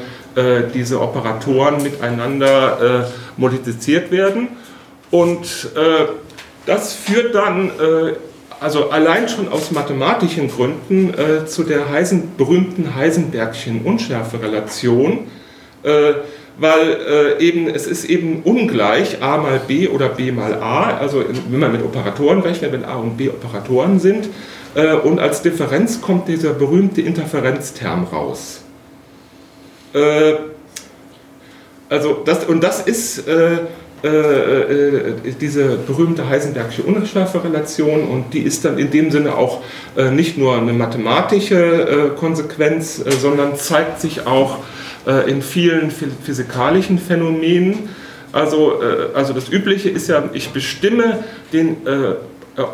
diese 0.75 1.01
Operatoren 1.01 1.83
miteinander 1.83 3.09
multipliziert 3.37 4.13
werden. 4.13 4.49
Und 5.11 5.71
das 6.67 6.95
führt 6.95 7.35
dann, 7.35 7.69
äh, 7.69 8.15
also 8.65 8.89
allein 8.89 9.29
schon 9.29 9.49
aus 9.49 9.71
mathematischen 9.73 10.49
Gründen, 10.49 11.13
äh, 11.13 11.45
zu 11.45 11.65
der 11.65 11.91
Heisen, 11.91 12.33
berühmten 12.39 12.95
Heisenbergschen 12.95 13.83
Unschärferelation, 13.83 15.27
äh, 15.83 16.15
weil 16.57 17.37
eben, 17.41 17.69
es 17.69 17.85
ist 17.89 18.05
eben 18.05 18.43
ungleich 18.45 19.21
a 19.21 19.39
mal 19.39 19.61
b 19.67 19.89
oder 19.89 20.09
b 20.09 20.31
mal 20.31 20.55
a, 20.55 20.97
also 20.97 21.25
wenn 21.51 21.59
man 21.59 21.73
mit 21.73 21.83
Operatoren 21.83 22.43
rechnet, 22.43 22.71
wenn 22.71 22.85
a 22.85 22.95
und 22.95 23.17
b 23.17 23.29
Operatoren 23.29 23.99
sind, 23.99 24.29
und 25.03 25.19
als 25.19 25.43
Differenz 25.43 26.01
kommt 26.01 26.29
dieser 26.29 26.53
berühmte 26.53 27.01
Interferenzterm 27.01 28.05
raus. 28.05 28.61
Also 31.89 32.23
das, 32.25 32.45
und 32.45 32.63
das 32.63 32.83
ist 32.83 33.27
äh, 33.27 33.55
äh, 33.55 33.59
diese 34.05 35.79
berühmte 35.79 36.29
Heisenbergsche 36.29 36.83
Unschärferelation 36.83 38.07
und 38.07 38.35
die 38.35 38.41
ist 38.41 38.65
dann 38.65 38.77
in 38.77 38.91
dem 38.91 39.11
Sinne 39.11 39.35
auch 39.35 39.63
äh, 39.97 40.11
nicht 40.11 40.37
nur 40.37 40.59
eine 40.59 40.75
mathematische 40.75 41.55
äh, 41.55 42.19
Konsequenz, 42.19 42.99
äh, 42.99 43.13
sondern 43.13 43.57
zeigt 43.57 44.03
sich 44.03 44.27
auch 44.27 44.59
äh, 45.07 45.31
in 45.31 45.41
vielen 45.41 45.91
physikalischen 45.91 46.99
Phänomenen. 46.99 47.89
Also, 48.33 48.81
also 49.15 49.33
das 49.33 49.49
Übliche 49.49 49.89
ist 49.89 50.09
ja, 50.09 50.25
ich 50.33 50.51
bestimme 50.51 51.23
den 51.53 51.77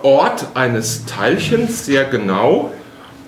Ort 0.01 0.47
eines 0.55 1.05
Teilchens 1.05 1.85
sehr 1.85 2.05
genau. 2.05 2.73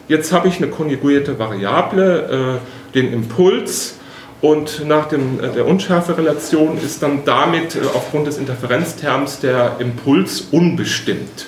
Jetzt 0.09 0.32
habe 0.32 0.49
ich 0.49 0.56
eine 0.56 0.68
konjugierte 0.68 1.38
Variable, 1.38 2.59
den 2.94 3.12
Impuls, 3.12 3.97
und 4.43 4.87
nach 4.87 5.07
dem, 5.07 5.43
äh, 5.43 5.49
der 5.53 5.67
Unschärferelation 5.67 6.77
ist 6.77 7.03
dann 7.03 7.21
damit 7.25 7.77
äh, 7.77 7.79
aufgrund 7.95 8.27
des 8.27 8.37
Interferenzterms 8.37 9.41
der 9.41 9.77
Impuls 9.79 10.49
unbestimmt. 10.51 11.47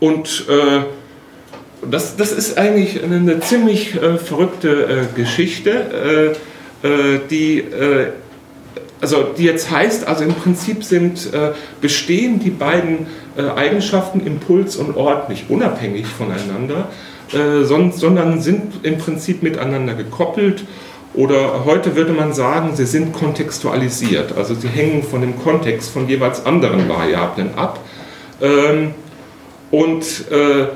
Und 0.00 0.46
äh, 0.48 0.84
das, 1.88 2.16
das 2.16 2.32
ist 2.32 2.58
eigentlich 2.58 3.02
eine 3.02 3.38
ziemlich 3.40 3.94
äh, 3.94 4.16
verrückte 4.16 5.08
äh, 5.12 5.14
Geschichte, 5.14 6.34
äh, 6.82 6.88
die, 7.30 7.64
also 9.00 9.24
die 9.36 9.44
jetzt 9.44 9.70
heißt, 9.70 10.06
also 10.06 10.22
im 10.22 10.34
Prinzip 10.34 10.84
sind, 10.84 11.30
bestehen 11.80 12.38
die 12.38 12.50
beiden 12.50 13.06
Eigenschaften 13.56 14.24
Impuls 14.24 14.76
und 14.76 14.96
Ort 14.96 15.28
nicht 15.28 15.50
unabhängig 15.50 16.06
voneinander, 16.06 16.88
sondern 17.62 18.40
sind 18.40 18.84
im 18.84 18.98
Prinzip 18.98 19.42
miteinander 19.42 19.94
gekoppelt 19.94 20.64
oder 21.16 21.64
heute 21.64 21.96
würde 21.96 22.12
man 22.12 22.34
sagen, 22.34 22.76
sie 22.76 22.84
sind 22.84 23.14
kontextualisiert, 23.14 24.36
also 24.36 24.54
sie 24.54 24.68
hängen 24.68 25.02
von 25.02 25.22
dem 25.22 25.42
Kontext 25.42 25.90
von 25.90 26.08
jeweils 26.08 26.44
anderen 26.44 26.88
Variablen 26.88 27.54
ab. 27.56 27.80
Ähm, 28.40 28.92
und 29.70 30.30
äh, 30.30 30.66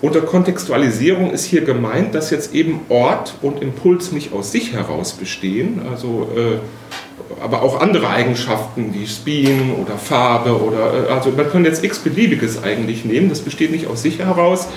unter 0.00 0.20
Kontextualisierung 0.20 1.32
ist 1.32 1.44
hier 1.44 1.62
gemeint, 1.62 2.14
dass 2.14 2.30
jetzt 2.30 2.54
eben 2.54 2.80
Ort 2.88 3.34
und 3.42 3.60
Impuls 3.60 4.12
nicht 4.12 4.32
aus 4.32 4.52
sich 4.52 4.72
heraus 4.72 5.14
bestehen, 5.14 5.82
also, 5.90 6.28
äh, 6.36 7.42
aber 7.42 7.62
auch 7.62 7.80
andere 7.80 8.08
Eigenschaften 8.08 8.94
wie 8.94 9.08
Spin 9.08 9.74
oder 9.82 9.98
Farbe 9.98 10.62
oder, 10.62 11.08
äh, 11.08 11.12
also 11.12 11.30
man 11.36 11.50
kann 11.50 11.64
jetzt 11.64 11.82
x-beliebiges 11.82 12.62
eigentlich 12.62 13.04
nehmen, 13.04 13.28
das 13.28 13.40
besteht 13.40 13.72
nicht 13.72 13.88
aus 13.88 14.02
sich 14.02 14.20
heraus, 14.20 14.68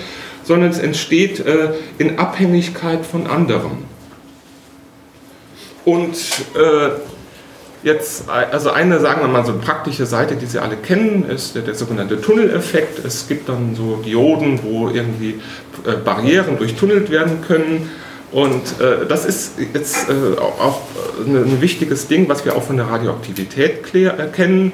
sondern 0.44 0.72
es 0.72 0.80
entsteht 0.80 1.44
in 2.00 2.18
Abhängigkeit 2.18 3.06
von 3.06 3.28
anderem. 3.28 3.91
Und 5.86 6.16
äh, 6.56 6.90
jetzt, 7.84 8.30
also 8.30 8.72
eine, 8.72 9.00
sagen 9.00 9.22
wir 9.22 9.28
mal, 9.28 9.46
so 9.46 9.54
eine 9.54 9.62
praktische 9.62 10.06
Seite, 10.06 10.36
die 10.36 10.46
Sie 10.46 10.60
alle 10.60 10.78
kennen, 10.78 11.26
ist 11.28 11.56
der, 11.56 11.64
der 11.64 11.76
sogenannte 11.76 12.22
Tunneleffekt. 12.22 13.04
Es 13.04 13.28
gibt 13.28 13.50
dann 13.50 13.76
so 13.76 13.98
Dioden, 13.98 14.60
wo 14.64 14.90
irgendwie 14.90 15.40
äh, 15.86 15.94
Barrieren 15.94 16.58
durchtunnelt 16.58 17.10
werden 17.10 17.42
können. 17.48 17.90
Und 18.32 18.80
äh, 18.80 19.06
das 19.08 19.26
ist 19.26 19.54
jetzt 19.74 20.10
äh, 20.10 20.40
auch 20.40 20.82
ein, 21.26 21.62
wichtiges 21.62 22.08
Ding, 22.08 22.30
was 22.30 22.46
wir 22.46 22.56
auch 22.56 22.64
von 22.64 22.78
der 22.78 22.88
Radioaktivität 22.88 23.84
kennen. 24.34 24.72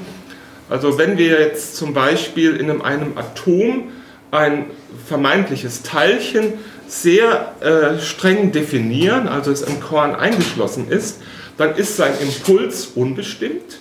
Also 0.69 0.97
wenn 0.97 1.17
wir 1.17 1.39
jetzt 1.39 1.75
zum 1.75 1.93
Beispiel 1.93 2.55
in 2.57 2.69
einem 2.81 3.17
Atom 3.17 3.89
ein 4.31 4.65
vermeintliches 5.07 5.83
Teilchen 5.83 6.53
sehr 6.87 7.53
äh, 7.59 7.99
streng 7.99 8.51
definieren, 8.51 9.27
also 9.27 9.51
es 9.51 9.61
im 9.61 9.79
Korn 9.79 10.15
eingeschlossen 10.15 10.89
ist, 10.89 11.21
dann 11.57 11.75
ist 11.75 11.97
sein 11.97 12.13
Impuls 12.21 12.87
unbestimmt. 12.95 13.79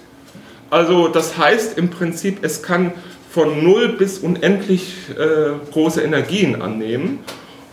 Also 0.71 1.09
das 1.09 1.39
heißt 1.39 1.79
im 1.79 1.91
Prinzip, 1.91 2.39
es 2.43 2.63
kann 2.63 2.93
von 3.31 3.63
0 3.63 3.91
bis 3.91 4.19
unendlich 4.19 4.95
äh, 5.11 5.73
große 5.73 6.03
Energien 6.03 6.61
annehmen. 6.61 7.21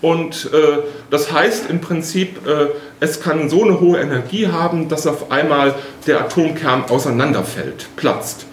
Und 0.01 0.49
äh, 0.53 0.79
das 1.09 1.31
heißt 1.31 1.69
im 1.69 1.79
Prinzip, 1.79 2.45
äh, 2.45 2.67
es 2.99 3.21
kann 3.21 3.49
so 3.49 3.63
eine 3.63 3.79
hohe 3.79 3.99
Energie 3.99 4.47
haben, 4.47 4.89
dass 4.89 5.07
auf 5.07 5.31
einmal 5.31 5.73
der 6.05 6.19
Atomkern 6.19 6.83
auseinanderfällt, 6.89 7.87
platzt. 7.95 8.45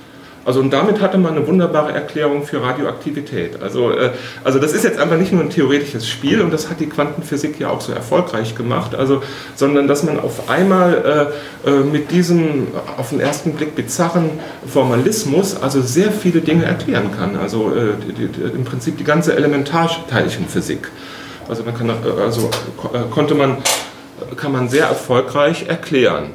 Also 0.44 0.61
und 0.61 0.73
damit 0.73 1.00
hatte 1.00 1.18
man 1.18 1.37
eine 1.37 1.47
wunderbare 1.47 1.92
Erklärung 1.92 2.44
für 2.44 2.62
Radioaktivität. 2.62 3.62
Also, 3.62 3.90
äh, 3.92 4.11
also 4.42 4.59
das 4.59 4.73
ist 4.73 4.85
jetzt 4.85 4.99
einfach 4.99 5.18
nicht 5.18 5.32
nur 5.32 5.42
ein 5.42 5.50
theoretisches 5.50 6.09
Spiel 6.09 6.40
und 6.40 6.50
das 6.50 6.70
hat 6.70 6.80
die 6.80 6.87
Quantenphysik 6.87 7.61
ja 7.61 7.68
auch 7.68 7.80
so 7.80 7.92
erfolgreich 7.92 8.54
gemacht, 8.54 8.94
also, 8.94 9.23
sondern 9.54 9.87
dass 9.87 10.02
man 10.02 10.18
auf 10.18 10.49
einmal 10.49 11.30
äh, 11.64 11.68
äh, 11.68 11.80
mit 11.80 12.11
diesem 12.11 12.68
auf 12.97 13.11
den 13.11 13.20
ersten 13.20 13.52
Blick 13.52 13.75
bizarren 13.75 14.30
Formalismus 14.66 15.61
also 15.61 15.82
sehr 15.82 16.11
viele 16.11 16.40
Dinge 16.40 16.64
erklären 16.64 17.11
kann. 17.16 17.37
Also 17.37 17.73
äh, 17.75 17.92
die, 18.06 18.28
die, 18.28 18.42
im 18.42 18.64
Prinzip 18.64 18.97
die 18.97 19.04
ganze 19.04 19.37
Elementarteilchenphysik. 19.37 20.88
Also, 21.49 21.64
man 21.64 21.76
kann, 21.76 21.88
äh, 21.90 22.23
also 22.23 22.49
äh, 22.92 23.11
konnte 23.11 23.35
man, 23.35 23.59
kann 24.37 24.52
man 24.52 24.68
sehr 24.68 24.87
erfolgreich 24.87 25.66
erklären. 25.68 26.30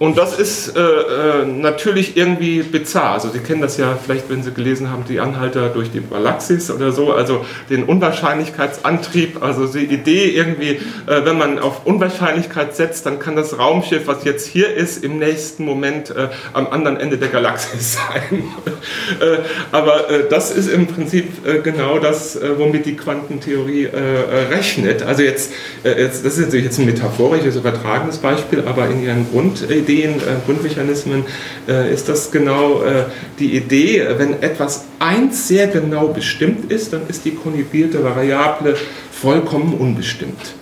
Und 0.00 0.16
das 0.16 0.38
ist 0.38 0.74
äh, 0.78 0.80
äh, 0.80 1.44
natürlich 1.44 2.16
irgendwie 2.16 2.62
bizarr. 2.62 3.12
Also 3.12 3.28
Sie 3.28 3.40
kennen 3.40 3.60
das 3.60 3.76
ja 3.76 3.98
vielleicht, 4.02 4.30
wenn 4.30 4.42
Sie 4.42 4.50
gelesen 4.50 4.90
haben, 4.90 5.04
die 5.06 5.20
Anhalter 5.20 5.68
durch 5.68 5.90
die 5.90 6.00
Galaxis 6.00 6.70
oder 6.70 6.90
so, 6.90 7.12
also 7.12 7.44
den 7.68 7.84
Unwahrscheinlichkeitsantrieb, 7.84 9.42
also 9.42 9.66
die 9.66 9.84
Idee 9.84 10.30
irgendwie, 10.30 10.80
äh, 11.06 11.24
wenn 11.24 11.36
man 11.36 11.58
auf 11.58 11.84
Unwahrscheinlichkeit 11.84 12.74
setzt, 12.74 13.04
dann 13.04 13.18
kann 13.18 13.36
das 13.36 13.58
Raumschiff, 13.58 14.06
was 14.06 14.24
jetzt 14.24 14.46
hier 14.46 14.74
ist, 14.74 15.04
im 15.04 15.18
nächsten 15.18 15.66
Moment 15.66 16.08
äh, 16.08 16.28
am 16.54 16.68
anderen 16.68 16.96
Ende 16.96 17.18
der 17.18 17.28
Galaxis 17.28 17.98
sein. 18.32 18.44
Äh, 19.20 19.40
aber 19.70 20.06
das 20.30 20.50
ist 20.50 20.70
im 20.70 20.86
Prinzip 20.86 21.28
genau 21.62 21.98
das, 21.98 22.38
womit 22.56 22.86
die 22.86 22.96
Quantentheorie 22.96 23.88
rechnet. 24.50 25.02
Also 25.02 25.22
jetzt, 25.22 25.52
jetzt, 25.84 26.24
das 26.24 26.38
ist 26.38 26.46
natürlich 26.46 26.64
jetzt 26.66 26.78
ein 26.78 26.86
metaphorisches, 26.86 27.56
übertragenes 27.56 28.18
Beispiel, 28.18 28.62
aber 28.66 28.88
in 28.88 29.02
ihren 29.02 29.30
Grundideen 29.30 29.89
Grundideen, 29.90 30.20
äh, 30.20 30.36
Grundmechanismen, 30.46 31.24
äh, 31.68 31.92
ist 31.92 32.08
das 32.08 32.30
genau 32.30 32.82
äh, 32.82 33.06
die 33.38 33.56
Idee, 33.56 34.06
wenn 34.16 34.42
etwas 34.42 34.84
eins 34.98 35.48
sehr 35.48 35.66
genau 35.66 36.08
bestimmt 36.08 36.70
ist, 36.70 36.92
dann 36.92 37.02
ist 37.08 37.24
die 37.24 37.32
konjugierte 37.32 38.02
Variable 38.04 38.76
vollkommen 39.10 39.74
unbestimmt. 39.74 40.54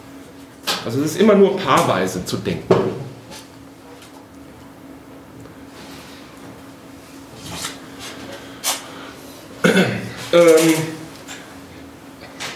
Also 0.84 1.00
es 1.00 1.12
ist 1.12 1.20
immer 1.20 1.34
nur 1.34 1.56
paarweise 1.56 2.24
zu 2.24 2.36
denken. 2.38 2.74
ähm, 10.32 10.97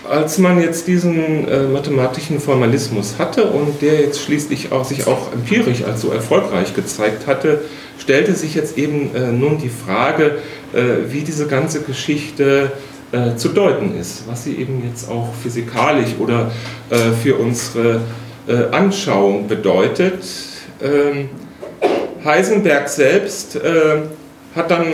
als 0.08 0.38
man 0.38 0.60
jetzt 0.60 0.86
diesen 0.88 1.48
äh, 1.48 1.62
mathematischen 1.62 2.40
Formalismus 2.40 3.14
hatte 3.18 3.44
und 3.44 3.80
der 3.82 4.00
jetzt 4.00 4.20
schließlich 4.22 4.72
auch, 4.72 4.84
sich 4.84 5.06
auch 5.06 5.32
empirisch 5.32 5.84
als 5.84 6.00
so 6.00 6.10
erfolgreich 6.10 6.74
gezeigt 6.74 7.26
hatte, 7.26 7.62
stellte 7.98 8.34
sich 8.34 8.54
jetzt 8.54 8.78
eben 8.78 9.14
äh, 9.14 9.30
nun 9.30 9.58
die 9.58 9.68
Frage, 9.68 10.38
äh, 10.72 11.10
wie 11.10 11.20
diese 11.20 11.46
ganze 11.46 11.82
Geschichte 11.82 12.72
äh, 13.12 13.36
zu 13.36 13.50
deuten 13.50 13.94
ist, 13.94 14.24
was 14.26 14.44
sie 14.44 14.56
eben 14.56 14.82
jetzt 14.88 15.08
auch 15.10 15.28
physikalisch 15.42 16.14
oder 16.18 16.50
äh, 16.88 17.12
für 17.22 17.36
unsere 17.36 18.00
äh, 18.48 18.74
Anschauung 18.74 19.48
bedeutet. 19.48 20.24
Ähm, 20.82 21.28
Heisenberg 22.24 22.88
selbst 22.88 23.58
hat 24.54 24.70
dann 24.70 24.86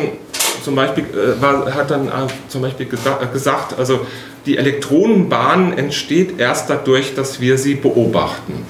zum 0.63 0.75
Beispiel, 0.75 1.05
war, 1.41 1.75
hat 1.75 1.91
dann 1.91 2.11
zum 2.49 2.63
Beispiel 2.63 2.87
gesagt, 2.87 3.79
also 3.79 4.07
die 4.47 4.57
Elektronenbahn 4.57 5.77
entsteht 5.77 6.39
erst 6.41 6.71
dadurch, 6.71 7.15
dass 7.15 7.41
wir 7.41 7.59
sie 7.59 7.75
beobachten. 7.75 8.65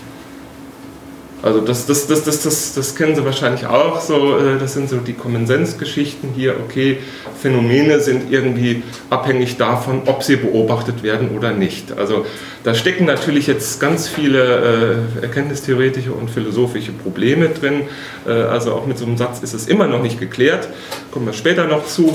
Also 1.41 1.61
das, 1.61 1.87
das, 1.87 2.09
das, 2.09 2.25
das, 2.25 2.43
das, 2.43 2.75
das 2.75 2.97
kennen 2.97 3.15
Sie 3.15 3.25
wahrscheinlich 3.25 3.65
auch 3.65 4.01
so, 4.01 4.39
äh, 4.39 4.59
das 4.59 4.75
sind 4.75 4.89
so 4.89 4.97
die 4.97 5.13
Common-Sense-Geschichten 5.13 6.31
hier, 6.35 6.57
okay, 6.59 6.99
Phänomene 7.41 8.01
sind 8.01 8.33
irgendwie 8.33 8.83
abhängig 9.09 9.57
davon, 9.57 10.03
ob 10.07 10.25
sie 10.25 10.35
beobachtet 10.37 11.05
werden 11.05 11.37
oder 11.37 11.53
nicht. 11.53 11.97
Also 11.97 12.27
da 12.65 12.75
stecken 12.75 13.05
natürlich 13.05 13.47
jetzt 13.47 13.79
ganz 13.79 14.09
viele 14.09 15.07
äh, 15.21 15.23
erkenntnistheoretische 15.23 16.13
und 16.13 16.29
philosophische 16.29 16.91
Probleme 16.91 17.51
drin, 17.51 17.83
äh, 18.27 18.33
also 18.33 18.73
auch 18.73 18.87
mit 18.87 18.99
so 18.99 19.05
einem 19.05 19.17
Satz 19.17 19.41
ist 19.41 19.55
es 19.55 19.69
immer 19.69 19.87
noch 19.87 20.03
nicht 20.03 20.19
geklärt, 20.19 20.69
kommen 21.13 21.27
wir 21.27 21.33
später 21.35 21.67
noch 21.67 21.87
zu. 21.87 22.13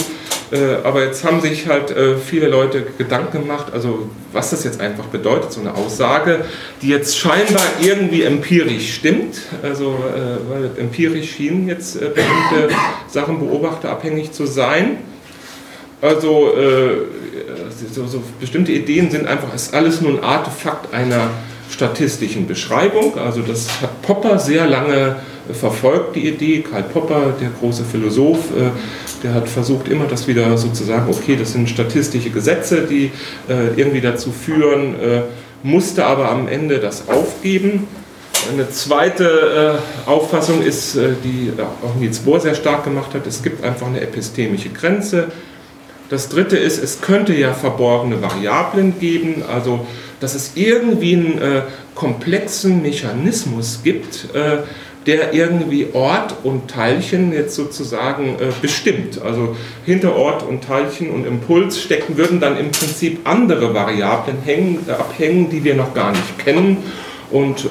Äh, 0.54 0.76
aber 0.84 1.04
jetzt 1.04 1.24
haben 1.24 1.42
sich 1.42 1.68
halt 1.68 1.90
äh, 1.90 2.16
viele 2.16 2.48
Leute 2.48 2.86
Gedanken 2.98 3.42
gemacht, 3.42 3.74
also 3.74 4.10
was 4.32 4.52
das 4.52 4.64
jetzt 4.64 4.80
einfach 4.80 5.06
bedeutet, 5.06 5.52
so 5.52 5.62
eine 5.62 5.74
Aussage, 5.74 6.46
die 6.82 6.90
jetzt 6.90 7.18
scheinbar 7.18 7.64
irgendwie 7.82 8.22
empirisch 8.22 8.94
stimmt, 8.94 9.42
also 9.64 9.96
äh, 10.16 10.52
weil 10.52 10.70
empirisch 10.78 11.32
schienen 11.32 11.68
jetzt 11.68 12.00
bestimmte 12.00 12.70
Sachen 13.08 13.40
beobachterabhängig 13.40 14.32
zu 14.32 14.46
sein. 14.46 14.98
Also 16.02 16.52
so, 17.94 18.06
so 18.08 18.22
bestimmte 18.38 18.74
Ideen 18.74 19.10
sind 19.10 19.26
einfach, 19.26 19.54
ist 19.54 19.74
alles 19.74 20.02
nur 20.02 20.12
ein 20.12 20.24
Artefakt 20.24 20.94
einer 20.94 21.30
statistischen 21.70 22.46
Beschreibung. 22.46 23.18
Also 23.18 23.42
das 23.42 23.82
hat 23.82 24.02
Popper 24.02 24.38
sehr 24.38 24.68
lange 24.68 25.16
verfolgt, 25.52 26.18
die 26.18 26.28
Idee. 26.28 26.62
Karl 26.62 26.84
Popper, 26.84 27.34
der 27.40 27.52
große 27.58 27.86
Philosoph, 27.86 28.50
der 29.24 29.34
hat 29.34 29.48
versucht 29.48 29.88
immer 29.88 30.06
das 30.06 30.28
wieder 30.28 30.58
sozusagen, 30.58 31.10
okay, 31.10 31.36
das 31.36 31.54
sind 31.54 31.70
statistische 31.70 32.30
Gesetze, 32.30 32.82
die 32.82 33.12
äh, 33.48 33.70
irgendwie 33.76 34.02
dazu 34.02 34.32
führen, 34.32 35.00
äh, 35.00 35.22
musste 35.64 36.06
aber 36.06 36.30
am 36.30 36.48
Ende 36.48 36.80
das 36.80 37.08
aufgeben. 37.08 37.88
Eine 38.52 38.70
zweite 38.70 39.80
äh, 40.06 40.10
Auffassung 40.10 40.62
ist, 40.62 40.96
äh, 40.96 41.14
die 41.24 41.54
auch 41.58 41.96
Niels 41.96 42.20
Bohr 42.20 42.40
sehr 42.42 42.56
stark 42.56 42.84
gemacht 42.84 43.14
hat, 43.14 43.26
es 43.26 43.42
gibt 43.42 43.64
einfach 43.64 43.88
eine 43.88 44.02
epistemische 44.02 44.70
Grenze. 44.70 45.28
Das 46.10 46.28
dritte 46.30 46.58
ist, 46.58 46.84
es 46.84 47.00
könnte 47.02 47.34
ja 47.34 47.54
verborgene 47.54 48.22
Variablen 48.22 49.00
geben, 49.00 49.44
also 49.52 49.88
dass 50.20 50.36
es 50.36 50.52
irgendwie 50.56 51.16
einen 51.16 51.42
äh, 51.42 51.62
komplexen 51.96 52.82
Mechanismus 52.82 53.80
gibt, 53.84 54.28
äh, 54.34 54.58
der 55.06 55.34
irgendwie 55.34 55.88
Ort 55.94 56.36
und 56.44 56.70
Teilchen 56.70 57.34
jetzt 57.34 57.56
sozusagen 57.56 58.36
äh, 58.40 58.52
bestimmt. 58.62 59.22
Also 59.22 59.56
hinter 59.86 60.16
Ort 60.16 60.44
und 60.44 60.64
Teilchen 60.64 61.10
und 61.10 61.26
Impuls 61.26 61.82
stecken, 61.82 62.18
würden 62.18 62.40
dann 62.40 62.58
im 62.58 62.72
Prinzip 62.72 63.20
andere 63.26 63.74
Variablen 63.74 64.38
hängen, 64.44 64.80
äh, 64.88 64.92
abhängen, 64.92 65.50
die 65.50 65.64
wir 65.64 65.76
noch 65.76 65.94
gar 65.94 66.12
nicht 66.12 66.40
kennen. 66.40 66.78
Und 67.32 67.66
äh, 67.66 67.70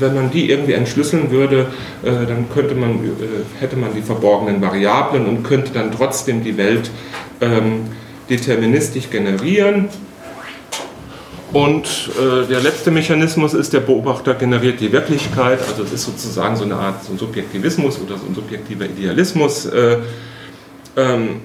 wenn 0.00 0.14
man 0.14 0.30
die 0.30 0.50
irgendwie 0.50 0.72
entschlüsseln 0.72 1.30
würde, 1.30 1.66
äh, 2.02 2.26
dann 2.26 2.46
könnte 2.52 2.74
man, 2.74 2.92
äh, 2.92 3.60
hätte 3.60 3.76
man 3.76 3.94
die 3.94 4.00
verborgenen 4.00 4.62
Variablen 4.62 5.26
und 5.26 5.42
könnte 5.42 5.72
dann 5.72 5.92
trotzdem 5.92 6.42
die 6.42 6.56
Welt 6.56 6.90
ähm, 7.40 7.82
deterministisch 8.30 9.10
generieren. 9.10 9.90
Und 11.52 11.86
äh, 12.18 12.46
der 12.46 12.60
letzte 12.60 12.90
Mechanismus 12.90 13.54
ist, 13.54 13.72
der 13.72 13.80
Beobachter 13.80 14.34
generiert 14.34 14.80
die 14.80 14.92
Wirklichkeit. 14.92 15.60
Also 15.66 15.82
es 15.82 15.92
ist 15.92 16.04
sozusagen 16.04 16.56
so 16.56 16.64
eine 16.64 16.76
Art 16.76 17.04
so 17.04 17.12
ein 17.12 17.18
Subjektivismus 17.18 17.98
oder 18.00 18.18
so 18.18 18.26
ein 18.26 18.34
subjektiver 18.34 18.84
Idealismus. 18.84 19.64
Äh, 19.66 19.98
ähm, 20.96 21.40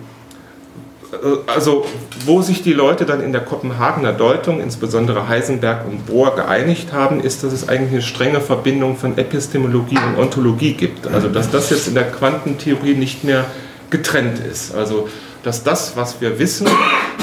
äh, 1.13 1.51
also 1.51 1.85
wo 2.25 2.41
sich 2.41 2.63
die 2.63 2.73
Leute 2.73 3.05
dann 3.05 3.21
in 3.21 3.31
der 3.31 3.41
Kopenhagener 3.41 4.11
Deutung, 4.11 4.59
insbesondere 4.59 5.27
Heisenberg 5.29 5.87
und 5.87 6.05
Bohr, 6.05 6.35
geeinigt 6.35 6.91
haben, 6.91 7.21
ist, 7.21 7.43
dass 7.43 7.53
es 7.53 7.69
eigentlich 7.69 7.93
eine 7.93 8.01
strenge 8.01 8.41
Verbindung 8.41 8.97
von 8.97 9.17
Epistemologie 9.17 9.97
und 9.97 10.21
Ontologie 10.21 10.73
gibt. 10.73 11.07
Also 11.07 11.29
dass 11.29 11.49
das 11.49 11.69
jetzt 11.69 11.87
in 11.87 11.93
der 11.93 12.11
Quantentheorie 12.11 12.95
nicht 12.95 13.23
mehr 13.23 13.45
getrennt 13.89 14.39
ist. 14.39 14.75
Also 14.75 15.07
dass 15.43 15.63
das, 15.63 15.95
was 15.95 16.21
wir 16.21 16.39
wissen, 16.39 16.67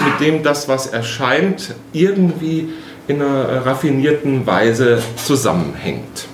mit 0.04 0.20
dem 0.20 0.42
das, 0.42 0.68
was 0.68 0.86
erscheint, 0.86 1.74
irgendwie 1.92 2.68
in 3.08 3.20
einer 3.20 3.66
raffinierten 3.66 4.46
Weise 4.46 5.02
zusammenhängt. 5.16 6.28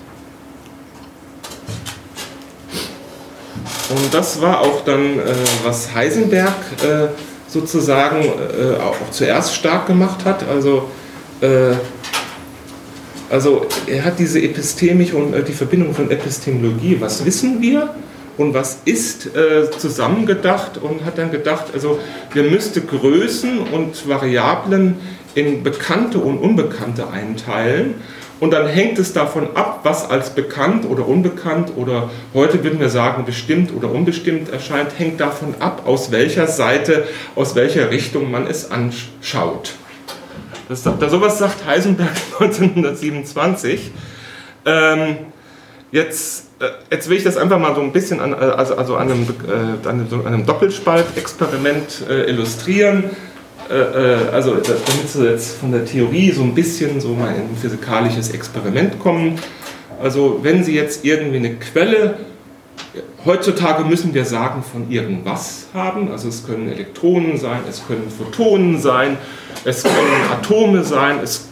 Und 3.88 4.12
das 4.12 4.40
war 4.40 4.60
auch 4.60 4.84
dann, 4.84 5.18
äh, 5.18 5.22
was 5.64 5.94
Heisenberg 5.94 6.54
äh, 6.82 7.06
sozusagen 7.46 8.24
äh, 8.24 8.76
auch 8.82 8.96
zuerst 9.10 9.54
stark 9.54 9.86
gemacht 9.86 10.24
hat. 10.24 10.46
Also, 10.48 10.90
also 13.28 13.66
er 13.86 14.04
hat 14.06 14.18
diese 14.18 14.40
epistemische 14.40 15.14
und 15.14 15.46
die 15.46 15.52
Verbindung 15.52 15.94
von 15.94 16.10
Epistemologie, 16.10 16.96
was 16.98 17.22
wissen 17.26 17.60
wir, 17.60 17.94
und 18.36 18.54
was 18.54 18.80
ist 18.84 19.34
äh, 19.34 19.70
zusammengedacht 19.70 20.78
und 20.78 21.04
hat 21.04 21.18
dann 21.18 21.30
gedacht, 21.30 21.66
also 21.72 21.98
wir 22.32 22.44
müsste 22.44 22.80
Größen 22.80 23.58
und 23.58 24.08
Variablen 24.08 24.96
in 25.34 25.62
bekannte 25.62 26.18
und 26.18 26.38
unbekannte 26.38 27.08
einteilen 27.08 27.94
und 28.38 28.52
dann 28.52 28.66
hängt 28.66 28.98
es 28.98 29.14
davon 29.14 29.56
ab, 29.56 29.80
was 29.82 30.10
als 30.10 30.30
bekannt 30.30 30.84
oder 30.84 31.08
unbekannt 31.08 31.72
oder 31.76 32.10
heute 32.34 32.62
würden 32.62 32.78
wir 32.80 32.90
sagen 32.90 33.24
bestimmt 33.24 33.72
oder 33.74 33.90
unbestimmt 33.90 34.50
erscheint, 34.50 34.98
hängt 34.98 35.20
davon 35.20 35.54
ab, 35.58 35.82
aus 35.86 36.10
welcher 36.10 36.46
Seite, 36.46 37.08
aus 37.34 37.54
welcher 37.54 37.90
Richtung 37.90 38.30
man 38.30 38.46
es 38.46 38.70
anschaut. 38.70 39.74
Das, 40.68 40.82
da 40.82 41.08
sowas 41.08 41.38
sagt 41.38 41.64
Heisenberg 41.64 42.10
1927. 42.40 43.90
Ähm, 44.66 45.16
jetzt 45.90 46.45
jetzt 46.90 47.08
will 47.08 47.16
ich 47.16 47.24
das 47.24 47.36
einfach 47.36 47.58
mal 47.58 47.74
so 47.74 47.80
ein 47.80 47.92
bisschen 47.92 48.20
an, 48.20 48.32
äh, 48.32 48.36
also, 48.36 48.76
also 48.76 48.96
an, 48.96 49.10
einem, 49.10 49.22
äh, 49.22 49.88
an 49.88 50.06
einem, 50.10 50.26
einem 50.26 50.46
Doppelspalt-Experiment 50.46 52.04
äh, 52.08 52.30
illustrieren. 52.30 53.04
Äh, 53.68 53.74
äh, 53.74 54.28
also 54.32 54.52
damit 54.54 55.08
Sie 55.08 55.28
jetzt 55.28 55.58
von 55.58 55.72
der 55.72 55.84
Theorie 55.84 56.30
so 56.30 56.42
ein 56.42 56.54
bisschen 56.54 57.00
so 57.00 57.08
mal 57.14 57.34
in 57.34 57.42
ein 57.42 57.56
physikalisches 57.60 58.30
Experiment 58.30 58.98
kommen. 59.00 59.40
Also 60.00 60.40
wenn 60.42 60.62
Sie 60.62 60.74
jetzt 60.74 61.04
irgendwie 61.04 61.36
eine 61.36 61.54
Quelle, 61.56 62.16
heutzutage 63.24 63.84
müssen 63.84 64.14
wir 64.14 64.24
sagen, 64.24 64.62
von 64.62 64.90
irgendwas 64.90 65.66
haben, 65.74 66.10
also 66.10 66.28
es 66.28 66.46
können 66.46 66.70
Elektronen 66.70 67.36
sein, 67.38 67.60
es 67.68 67.86
können 67.86 68.10
Photonen 68.10 68.80
sein, 68.80 69.16
es 69.64 69.82
können 69.82 70.30
Atome 70.32 70.82
sein, 70.82 71.18
es, 71.22 71.48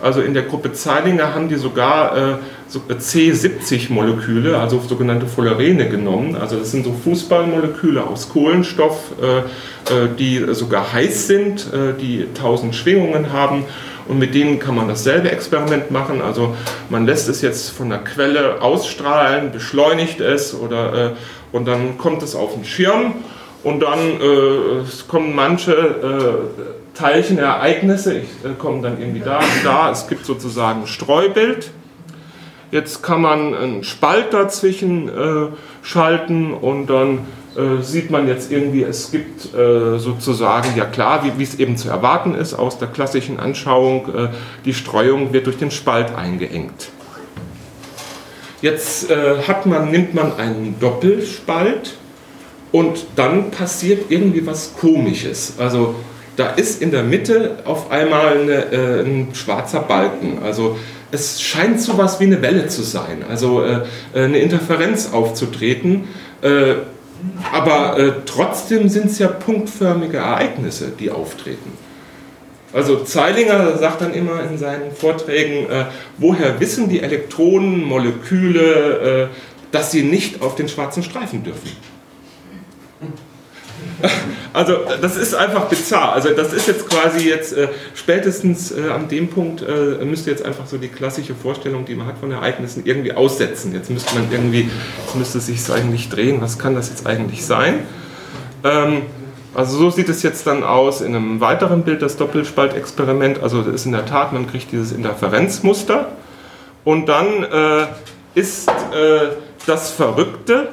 also 0.00 0.20
in 0.20 0.34
der 0.34 0.44
Gruppe 0.44 0.72
Zeilinger 0.72 1.34
haben 1.34 1.48
die 1.48 1.56
sogar 1.56 2.40
C70-Moleküle, 2.70 4.56
also 4.58 4.80
sogenannte 4.80 5.26
Fullerene 5.26 5.88
genommen. 5.88 6.36
Also 6.36 6.56
das 6.56 6.70
sind 6.70 6.84
so 6.84 6.92
Fußballmoleküle 6.92 8.06
aus 8.06 8.28
Kohlenstoff, 8.28 9.12
äh, 9.20 9.38
äh, 9.38 10.08
die 10.18 10.54
sogar 10.54 10.92
heiß 10.92 11.26
sind, 11.26 11.72
äh, 11.72 11.94
die 12.00 12.26
1000 12.34 12.74
Schwingungen 12.74 13.32
haben. 13.32 13.64
Und 14.10 14.18
mit 14.18 14.34
denen 14.34 14.58
kann 14.58 14.74
man 14.74 14.88
dasselbe 14.88 15.30
Experiment 15.30 15.92
machen. 15.92 16.20
Also 16.20 16.56
man 16.88 17.06
lässt 17.06 17.28
es 17.28 17.42
jetzt 17.42 17.70
von 17.70 17.90
der 17.90 18.00
Quelle 18.00 18.60
ausstrahlen, 18.60 19.52
beschleunigt 19.52 20.20
es 20.20 20.52
oder, 20.52 21.12
und 21.52 21.68
dann 21.68 21.96
kommt 21.96 22.22
es 22.24 22.34
auf 22.34 22.54
den 22.54 22.64
Schirm 22.64 23.14
und 23.62 23.80
dann 23.80 23.98
äh, 23.98 24.84
kommen 25.06 25.34
manche 25.34 25.72
äh, 25.72 26.98
Teilchenereignisse, 26.98 28.14
ich, 28.18 28.24
äh, 28.44 28.54
kommen 28.58 28.82
dann 28.82 28.98
irgendwie 28.98 29.20
da 29.20 29.38
und 29.38 29.64
da. 29.64 29.92
Es 29.92 30.08
gibt 30.08 30.26
sozusagen 30.26 30.88
Streubild 30.88 31.70
Jetzt 32.70 33.02
kann 33.02 33.20
man 33.20 33.54
einen 33.54 33.82
Spalt 33.82 34.32
dazwischen 34.32 35.08
äh, 35.08 35.48
schalten 35.82 36.54
und 36.54 36.86
dann 36.86 37.26
äh, 37.56 37.82
sieht 37.82 38.10
man 38.10 38.28
jetzt 38.28 38.52
irgendwie, 38.52 38.84
es 38.84 39.10
gibt 39.10 39.52
äh, 39.54 39.98
sozusagen, 39.98 40.68
ja 40.76 40.84
klar, 40.84 41.24
wie, 41.36 41.42
es 41.42 41.58
eben 41.58 41.76
zu 41.76 41.88
erwarten 41.88 42.36
ist 42.36 42.54
aus 42.54 42.78
der 42.78 42.86
klassischen 42.86 43.40
Anschauung, 43.40 44.14
äh, 44.14 44.28
die 44.64 44.72
Streuung 44.72 45.32
wird 45.32 45.46
durch 45.46 45.58
den 45.58 45.72
Spalt 45.72 46.14
eingeengt. 46.14 46.90
Jetzt 48.62 49.10
äh, 49.10 49.42
hat 49.48 49.66
man, 49.66 49.90
nimmt 49.90 50.14
man 50.14 50.36
einen 50.36 50.76
Doppelspalt 50.78 51.96
und 52.70 53.04
dann 53.16 53.50
passiert 53.50 54.12
irgendwie 54.12 54.46
was 54.46 54.74
Komisches. 54.78 55.54
Also 55.58 55.96
da 56.36 56.50
ist 56.50 56.80
in 56.80 56.92
der 56.92 57.02
Mitte 57.02 57.56
auf 57.64 57.90
einmal 57.90 58.38
eine, 58.38 58.72
äh, 58.72 59.00
ein 59.00 59.34
schwarzer 59.34 59.80
Balken. 59.80 60.38
Also 60.44 60.78
es 61.10 61.42
scheint 61.42 61.80
so 61.80 61.98
was 61.98 62.20
wie 62.20 62.24
eine 62.24 62.42
Welle 62.42 62.68
zu 62.68 62.82
sein, 62.82 63.24
also 63.28 63.64
eine 64.14 64.38
Interferenz 64.38 65.12
aufzutreten. 65.12 66.04
Aber 67.52 67.98
äh, 67.98 68.12
trotzdem 68.26 68.88
sind 68.88 69.06
es 69.06 69.18
ja 69.18 69.28
punktförmige 69.28 70.18
Ereignisse, 70.18 70.92
die 70.98 71.10
auftreten. 71.10 71.72
Also 72.72 73.02
Zeilinger 73.02 73.78
sagt 73.78 74.00
dann 74.00 74.14
immer 74.14 74.42
in 74.44 74.56
seinen 74.56 74.92
Vorträgen, 74.92 75.68
äh, 75.68 75.86
woher 76.18 76.60
wissen 76.60 76.88
die 76.88 77.00
Elektronen, 77.00 77.82
Moleküle, 77.84 79.30
äh, 79.30 79.36
dass 79.72 79.90
sie 79.90 80.02
nicht 80.02 80.40
auf 80.40 80.54
den 80.54 80.68
schwarzen 80.68 81.02
Streifen 81.02 81.42
dürfen? 81.42 81.70
Also 84.52 84.78
das 85.00 85.16
ist 85.16 85.32
einfach 85.32 85.66
bizarr. 85.66 86.12
Also 86.12 86.30
das 86.30 86.52
ist 86.52 86.66
jetzt 86.66 86.88
quasi 86.88 87.28
jetzt 87.28 87.56
äh, 87.56 87.68
spätestens 87.94 88.72
äh, 88.72 88.90
an 88.90 89.06
dem 89.06 89.28
Punkt 89.28 89.62
äh, 89.62 90.04
müsste 90.04 90.28
jetzt 90.28 90.44
einfach 90.44 90.66
so 90.66 90.76
die 90.76 90.88
klassische 90.88 91.36
Vorstellung, 91.36 91.84
die 91.84 91.94
man 91.94 92.08
hat 92.08 92.18
von 92.18 92.32
Ereignissen, 92.32 92.82
irgendwie 92.84 93.12
aussetzen. 93.12 93.72
Jetzt 93.72 93.90
müsste 93.90 94.12
man 94.16 94.26
irgendwie, 94.32 94.68
jetzt 95.04 95.14
müsste 95.14 95.38
sich 95.38 95.70
eigentlich 95.70 96.08
drehen. 96.08 96.40
Was 96.40 96.58
kann 96.58 96.74
das 96.74 96.88
jetzt 96.88 97.06
eigentlich 97.06 97.46
sein? 97.46 97.80
Ähm, 98.64 99.02
also 99.54 99.78
so 99.78 99.90
sieht 99.90 100.08
es 100.08 100.22
jetzt 100.22 100.46
dann 100.46 100.62
aus 100.62 101.00
in 101.00 101.14
einem 101.14 101.40
weiteren 101.40 101.82
Bild, 101.82 102.02
das 102.02 102.16
Doppelspaltexperiment. 102.16 103.42
Also 103.42 103.62
das 103.62 103.74
ist 103.74 103.86
in 103.86 103.92
der 103.92 104.06
Tat, 104.06 104.32
man 104.32 104.48
kriegt 104.48 104.72
dieses 104.72 104.92
Interferenzmuster 104.92 106.12
und 106.84 107.08
dann 107.08 107.44
äh, 107.44 107.86
ist 108.34 108.68
äh, 108.68 109.30
das 109.66 109.90
Verrückte, 109.90 110.68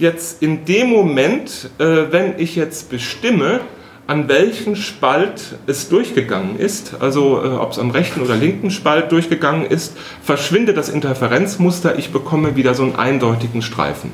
jetzt 0.00 0.42
in 0.42 0.64
dem 0.64 0.88
Moment, 0.88 1.70
äh, 1.78 1.84
wenn 2.10 2.38
ich 2.38 2.56
jetzt 2.56 2.90
bestimme, 2.90 3.60
an 4.06 4.28
welchen 4.28 4.74
Spalt 4.74 5.56
es 5.68 5.88
durchgegangen 5.88 6.58
ist, 6.58 6.94
also 6.98 7.44
äh, 7.44 7.48
ob 7.48 7.70
es 7.70 7.78
am 7.78 7.92
rechten 7.92 8.20
oder 8.20 8.34
linken 8.34 8.72
Spalt 8.72 9.12
durchgegangen 9.12 9.66
ist, 9.66 9.96
verschwindet 10.22 10.76
das 10.76 10.88
Interferenzmuster, 10.88 11.96
ich 11.96 12.10
bekomme 12.10 12.56
wieder 12.56 12.74
so 12.74 12.82
einen 12.82 12.96
eindeutigen 12.96 13.62
Streifen. 13.62 14.10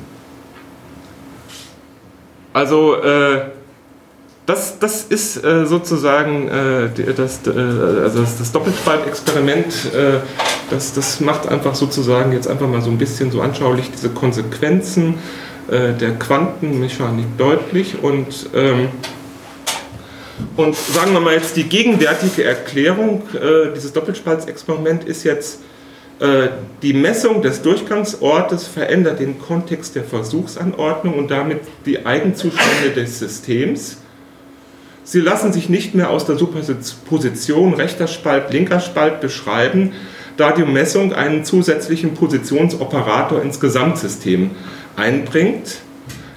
Also 2.53 2.95
äh, 3.01 3.41
das, 4.45 4.79
das 4.79 5.03
ist 5.03 5.43
äh, 5.43 5.65
sozusagen 5.65 6.47
äh, 6.47 6.89
das, 7.15 7.45
äh, 7.45 7.49
also 7.49 8.21
das, 8.21 8.37
das 8.37 8.51
Doppelspaltexperiment, 8.51 9.93
äh, 9.93 10.19
das, 10.69 10.93
das 10.93 11.19
macht 11.19 11.47
einfach 11.49 11.75
sozusagen 11.75 12.31
jetzt 12.33 12.47
einfach 12.47 12.67
mal 12.67 12.81
so 12.81 12.89
ein 12.89 12.97
bisschen 12.97 13.29
so 13.29 13.41
anschaulich 13.41 13.91
diese 13.91 14.09
Konsequenzen 14.09 15.15
äh, 15.69 15.93
der 15.93 16.15
Quantenmechanik 16.15 17.37
deutlich 17.37 18.01
und, 18.01 18.49
ähm, 18.55 18.89
und 20.55 20.75
sagen 20.75 21.13
wir 21.13 21.19
mal 21.19 21.33
jetzt 21.33 21.55
die 21.55 21.63
gegenwärtige 21.63 22.43
Erklärung 22.43 23.23
äh, 23.33 23.73
dieses 23.75 23.93
Doppelspaltsexperiment 23.93 25.03
ist 25.03 25.23
jetzt 25.23 25.59
äh, 26.19 26.49
die 26.81 26.93
Messung 26.93 27.41
des 27.41 27.61
Durchgangsortes 27.61 28.67
verändert 28.67 29.19
den 29.19 29.39
Kontext 29.39 29.95
der 29.95 30.03
Versuchsanordnung 30.03 31.13
und 31.15 31.29
damit 31.29 31.59
die 31.85 32.05
Eigenzustände 32.05 32.91
des 32.95 33.19
Systems. 33.19 33.97
Sie 35.03 35.21
lassen 35.21 35.53
sich 35.53 35.69
nicht 35.69 35.95
mehr 35.95 36.09
aus 36.09 36.25
der 36.25 36.37
Superposition 36.37 37.73
rechter 37.73 38.07
Spalt, 38.07 38.51
linker 38.51 38.79
Spalt 38.79 39.21
beschreiben, 39.21 39.93
da 40.37 40.51
die 40.51 40.63
Messung 40.63 41.13
einen 41.13 41.45
zusätzlichen 41.45 42.13
Positionsoperator 42.13 43.41
ins 43.41 43.59
Gesamtsystem 43.59 44.51
einbringt. 44.97 45.77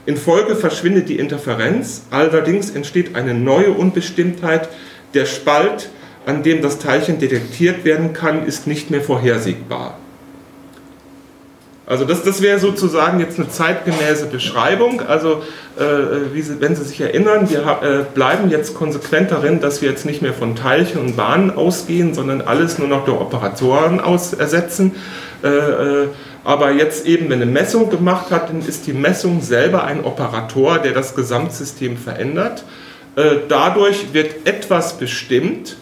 In 0.07 0.16
Folge 0.16 0.55
verschwindet 0.55 1.09
die 1.09 1.18
Interferenz, 1.18 2.03
allerdings 2.11 2.70
entsteht 2.70 3.16
eine 3.16 3.35
neue 3.35 3.73
Unbestimmtheit. 3.73 4.68
Der 5.14 5.27
Spalt, 5.27 5.90
an 6.27 6.42
dem 6.42 6.62
das 6.62 6.79
Teilchen 6.79 7.18
detektiert 7.18 7.85
werden 7.85 8.12
kann, 8.12 8.46
ist 8.46 8.66
nicht 8.66 8.90
mehr 8.90 9.03
vorhersehbar. 9.03 9.99
Also 11.90 12.05
das, 12.05 12.23
das 12.23 12.40
wäre 12.40 12.61
sozusagen 12.61 13.18
jetzt 13.18 13.37
eine 13.40 13.49
zeitgemäße 13.49 14.27
Beschreibung. 14.27 15.01
Also 15.01 15.42
äh, 15.77 16.40
Sie, 16.40 16.61
wenn 16.61 16.77
Sie 16.77 16.85
sich 16.85 17.01
erinnern, 17.01 17.51
wir 17.51 17.59
äh, 17.83 18.05
bleiben 18.14 18.49
jetzt 18.49 18.77
konsequent 18.77 19.33
darin, 19.33 19.61
dass 19.61 19.83
wir 19.83 19.90
jetzt 19.90 20.07
nicht 20.07 20.23
mehr 20.23 20.33
von 20.33 20.55
Teilchen 20.55 21.01
und 21.01 21.16
Bahnen 21.16 21.51
ausgehen, 21.51 22.14
sondern 22.14 22.42
alles 22.42 22.79
nur 22.79 22.87
noch 22.87 23.05
durch 23.07 23.20
Operatoren 23.20 23.99
aus 23.99 24.33
ersetzen. 24.33 24.94
Äh, 25.42 25.49
äh 25.49 26.09
aber 26.44 26.72
jetzt 26.72 27.07
eben, 27.07 27.29
wenn 27.29 27.42
eine 27.42 27.50
Messung 27.50 27.90
gemacht 27.90 28.31
hat, 28.31 28.48
dann 28.48 28.61
ist 28.61 28.87
die 28.87 28.92
Messung 28.92 29.42
selber 29.42 29.85
ein 29.85 30.05
Operator, 30.05 30.79
der 30.79 30.92
das 30.92 31.14
Gesamtsystem 31.14 31.96
verändert. 31.96 32.64
Äh, 33.16 33.37
dadurch 33.48 34.12
wird 34.14 34.46
etwas 34.46 34.96
bestimmt 34.96 35.76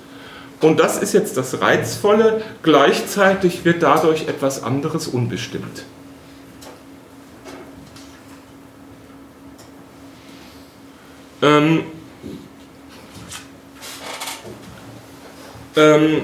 und 0.60 0.80
das 0.80 0.98
ist 0.98 1.14
jetzt 1.14 1.36
das 1.36 1.60
Reizvolle. 1.60 2.42
Gleichzeitig 2.62 3.64
wird 3.64 3.82
dadurch 3.82 4.26
etwas 4.26 4.62
anderes 4.62 5.06
unbestimmt. 5.06 5.84
Ähm, 11.40 11.84
ähm, 15.76 16.22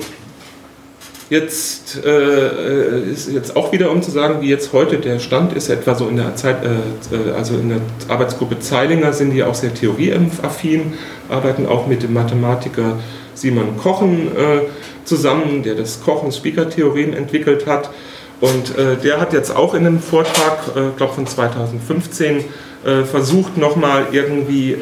Jetzt 1.30 2.04
äh, 2.04 3.10
ist 3.10 3.32
jetzt 3.32 3.56
auch 3.56 3.72
wieder 3.72 3.90
um 3.90 4.02
zu 4.02 4.10
sagen, 4.10 4.42
wie 4.42 4.48
jetzt 4.48 4.74
heute 4.74 4.98
der 4.98 5.18
Stand 5.18 5.54
ist, 5.54 5.70
etwa 5.70 5.94
so 5.94 6.06
in 6.06 6.16
der 6.16 6.36
Zeit, 6.36 6.56
äh, 6.62 7.16
äh 7.16 7.32
also 7.32 7.54
in 7.54 7.70
der 7.70 7.80
Arbeitsgruppe 8.08 8.60
Zeilinger 8.60 9.14
sind 9.14 9.30
die 9.30 9.42
auch 9.42 9.54
sehr 9.54 9.72
theorieaffin, 9.72 10.92
arbeiten 11.30 11.66
auch 11.66 11.86
mit 11.86 12.02
dem 12.02 12.12
Mathematiker 12.12 12.98
Simon 13.32 13.78
Kochen 13.78 14.28
äh, 14.36 14.60
zusammen, 15.06 15.62
der 15.62 15.76
das 15.76 16.02
Kochen-Speaker-Theorem 16.02 17.14
entwickelt 17.14 17.66
hat. 17.66 17.90
Und 18.40 18.76
äh, 18.76 18.96
der 19.02 19.18
hat 19.18 19.32
jetzt 19.32 19.54
auch 19.54 19.72
in 19.72 19.86
einem 19.86 20.00
Vortrag, 20.00 20.76
äh, 20.76 20.96
glaube 20.96 21.14
von 21.14 21.26
2015, 21.26 22.44
äh, 22.84 23.04
versucht 23.04 23.56
nochmal 23.56 24.08
irgendwie 24.12 24.76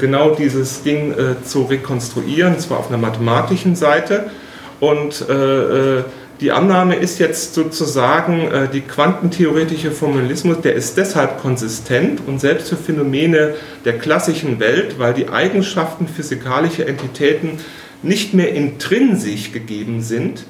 genau 0.00 0.34
dieses 0.34 0.82
Ding 0.82 1.14
zu 1.44 1.62
rekonstruieren, 1.62 2.58
zwar 2.58 2.80
auf 2.80 2.88
einer 2.88 2.98
mathematischen 2.98 3.76
Seite 3.76 4.30
und 4.80 5.26
äh, 5.28 5.98
äh, 5.98 6.04
die 6.40 6.52
Annahme 6.52 6.96
ist 6.96 7.18
jetzt 7.18 7.54
sozusagen, 7.54 8.50
äh, 8.50 8.68
die 8.68 8.82
quantentheoretische 8.82 9.90
Formalismus, 9.90 10.60
der 10.60 10.74
ist 10.74 10.98
deshalb 10.98 11.40
konsistent 11.40 12.20
und 12.26 12.40
selbst 12.40 12.68
für 12.68 12.76
Phänomene 12.76 13.54
der 13.86 13.98
klassischen 13.98 14.60
Welt, 14.60 14.98
weil 14.98 15.14
die 15.14 15.30
Eigenschaften 15.30 16.06
physikalischer 16.06 16.86
Entitäten 16.86 17.58
nicht 18.02 18.34
mehr 18.34 18.52
intrinsisch 18.52 19.52
gegeben 19.52 20.02
sind, 20.02 20.44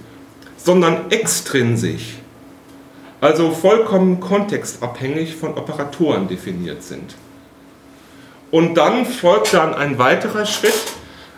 sondern 0.57 1.11
extrinsisch, 1.11 2.17
also 3.21 3.53
vollkommen 3.53 4.19
kontextabhängig 4.19 5.37
von 5.37 5.55
Operatoren 5.57 6.27
definiert 6.27 6.83
sind. 6.83 7.15
Und 8.51 8.75
dann 8.75 9.07
folgt 9.07 9.55
dann 9.55 9.75
ein 9.75 9.99
weiterer 9.99 10.47
Schritt, 10.47 10.75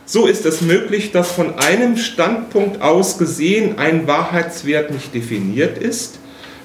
so 0.08 0.26
ist 0.26 0.46
es 0.46 0.62
möglich, 0.62 1.12
dass 1.12 1.30
von 1.30 1.58
einem 1.58 1.98
Standpunkt 1.98 2.80
aus 2.80 3.18
gesehen 3.18 3.78
ein 3.78 4.06
Wahrheitswert 4.06 4.90
nicht 4.90 5.14
definiert 5.14 5.76
ist, 5.76 6.18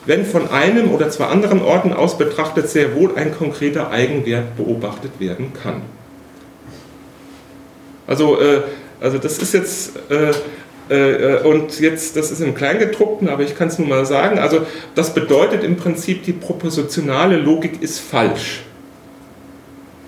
wenn 0.05 0.25
von 0.25 0.49
einem 0.49 0.91
oder 0.91 1.09
zwei 1.09 1.25
anderen 1.25 1.61
Orten 1.61 1.91
aus 1.91 2.17
betrachtet 2.17 2.69
sehr 2.69 2.95
wohl 2.95 3.15
ein 3.17 3.35
konkreter 3.35 3.91
Eigenwert 3.91 4.55
beobachtet 4.55 5.19
werden 5.19 5.51
kann. 5.61 5.81
Also, 8.07 8.39
äh, 8.39 8.61
also 9.01 9.17
das 9.17 9.37
ist 9.37 9.53
jetzt, 9.53 9.91
äh, 10.09 10.31
äh, 10.89 11.43
und 11.43 11.81
jetzt, 11.81 12.15
das 12.15 12.31
ist 12.31 12.39
im 12.39 12.55
Kleingedruckten, 12.55 13.27
aber 13.27 13.43
ich 13.43 13.57
kann 13.57 13.67
es 13.67 13.77
nur 13.77 13.89
mal 13.89 14.05
sagen, 14.05 14.39
also 14.39 14.65
das 14.95 15.13
bedeutet 15.13 15.65
im 15.65 15.75
Prinzip, 15.75 16.23
die 16.23 16.33
propositionale 16.33 17.35
Logik 17.35 17.81
ist 17.81 17.99
falsch. 17.99 18.61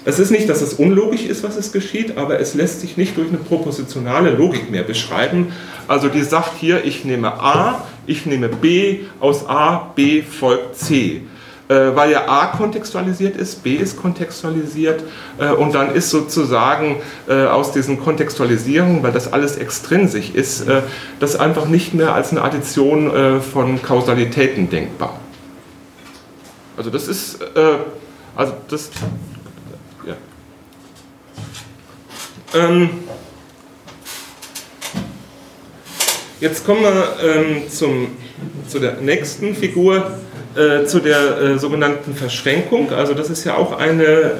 Es 0.07 0.19
ist 0.19 0.29
nicht, 0.29 0.47
dass 0.47 0.61
es 0.61 0.75
unlogisch 0.75 1.25
ist, 1.25 1.43
was 1.43 1.55
es 1.55 1.71
geschieht, 1.71 2.15
aber 2.17 2.39
es 2.39 2.53
lässt 2.53 2.81
sich 2.81 2.95
nicht 2.95 3.17
durch 3.17 3.29
eine 3.29 3.39
propositionale 3.39 4.29
Logik 4.29 4.69
mehr 4.69 4.83
beschreiben. 4.83 5.51
Also 5.87 6.09
die 6.09 6.21
sagt 6.21 6.51
hier, 6.59 6.85
ich 6.85 7.05
nehme 7.05 7.33
A, 7.41 7.83
ich 8.05 8.27
nehme 8.27 8.49
B, 8.49 8.99
aus 9.19 9.47
A, 9.49 9.91
B 9.95 10.21
folgt 10.21 10.75
C. 10.77 11.23
äh, 11.67 11.95
weil 11.95 12.11
ja 12.11 12.27
A 12.27 12.47
kontextualisiert 12.47 13.35
ist, 13.35 13.63
B 13.63 13.75
ist 13.75 13.97
kontextualisiert 13.97 15.03
äh, 15.39 15.49
und 15.49 15.73
dann 15.73 15.93
ist 15.93 16.09
sozusagen 16.09 16.97
äh, 17.27 17.45
aus 17.45 17.71
diesen 17.71 17.99
Kontextualisierungen, 17.99 19.01
weil 19.03 19.11
das 19.11 19.31
alles 19.33 19.57
extrinsisch 19.57 20.29
ist, 20.29 20.67
äh, 20.67 20.81
das 21.19 21.35
einfach 21.35 21.65
nicht 21.65 21.93
mehr 21.93 22.13
als 22.13 22.31
eine 22.31 22.43
Addition 22.43 23.13
äh, 23.13 23.39
von 23.39 23.81
Kausalitäten 23.81 24.69
denkbar. 24.69 25.19
Also 26.77 26.89
das 26.89 27.07
ist, 27.07 27.41
äh, 27.41 27.77
also 28.35 28.53
das, 28.67 28.91
ja. 30.05 30.13
Ähm, 32.55 32.89
jetzt 36.39 36.65
kommen 36.65 36.83
wir 36.83 37.15
ähm, 37.21 37.69
zum, 37.69 38.07
zu 38.67 38.79
der 38.79 39.01
nächsten 39.01 39.55
Figur, 39.55 40.17
äh, 40.55 40.85
zu 40.85 40.99
der 40.99 41.37
äh, 41.37 41.59
sogenannten 41.59 42.15
Verschränkung. 42.15 42.93
Also 42.93 43.13
das 43.13 43.29
ist 43.29 43.43
ja 43.43 43.57
auch 43.57 43.77
eine 43.77 44.05
äh, 44.05 44.37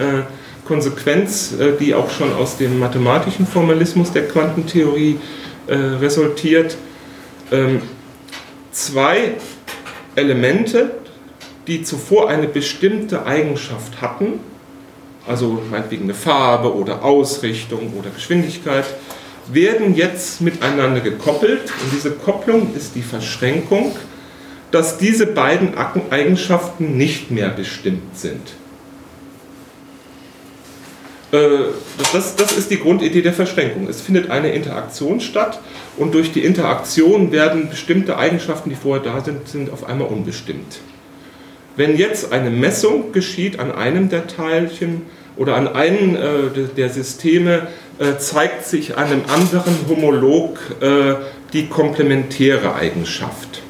Konsequenz, 0.65 1.53
äh, 1.59 1.73
die 1.77 1.93
auch 1.93 2.09
schon 2.09 2.31
aus 2.33 2.57
dem 2.57 2.79
mathematischen 2.79 3.45
Formalismus 3.45 4.13
der 4.13 4.27
Quantentheorie 4.29 5.19
äh, 5.67 5.75
resultiert. 5.75 6.77
Ähm, 7.51 7.81
zwei 8.71 9.33
Elemente, 10.15 10.91
die 11.67 11.83
zuvor 11.83 12.29
eine 12.29 12.47
bestimmte 12.47 13.25
Eigenschaft 13.25 14.01
hatten, 14.01 14.39
also 15.27 15.61
meinetwegen 15.69 16.03
eine 16.03 16.13
Farbe 16.13 16.75
oder 16.75 17.03
Ausrichtung 17.03 17.93
oder 17.97 18.09
Geschwindigkeit, 18.09 18.85
werden 19.47 19.95
jetzt 19.95 20.41
miteinander 20.41 21.01
gekoppelt 21.01 21.61
und 21.61 21.93
diese 21.93 22.11
Kopplung 22.11 22.73
ist 22.75 22.95
die 22.95 23.03
Verschränkung 23.03 23.95
dass 24.75 24.97
diese 24.97 25.27
beiden 25.27 25.73
Eigenschaften 26.09 26.97
nicht 26.97 27.31
mehr 27.31 27.47
bestimmt 27.47 28.17
sind. 28.17 28.41
Äh, 31.31 31.69
das, 32.11 32.35
das, 32.35 32.57
ist 32.57 32.69
die 32.71 32.79
Grundidee 32.79 33.21
der 33.21 33.31
Verschränkung. 33.31 33.87
Es 33.87 34.01
findet 34.01 34.29
eine 34.29 34.51
Interaktion 34.51 35.21
statt 35.21 35.61
und 35.95 36.13
durch 36.13 36.33
die 36.33 36.43
Interaktion 36.43 37.31
werden 37.31 37.69
bestimmte 37.69 38.17
Eigenschaften, 38.17 38.69
die 38.69 38.75
vorher 38.75 39.01
da 39.01 39.21
sind, 39.23 39.47
sind 39.47 39.71
auf 39.71 39.85
einmal 39.85 40.09
unbestimmt. 40.09 40.79
Wenn 41.77 41.97
jetzt 41.97 42.33
eine 42.33 42.49
Messung 42.49 43.13
geschieht 43.13 43.59
an 43.59 43.71
einem 43.71 44.09
der 44.09 44.27
Teilchen 44.27 45.03
oder 45.37 45.55
an 45.55 45.67
einem 45.67 46.15
äh, 46.15 46.19
der 46.75 46.89
Systeme, 46.89 47.67
äh, 47.99 48.17
zeigt 48.17 48.65
sich 48.65 48.97
einem 48.97 49.21
anderen 49.33 49.75
Homolog 49.89 50.59
äh, 50.81 51.15
die 51.53 51.67
komplementäre 51.67 52.75
Eigenschaft. 52.75 53.61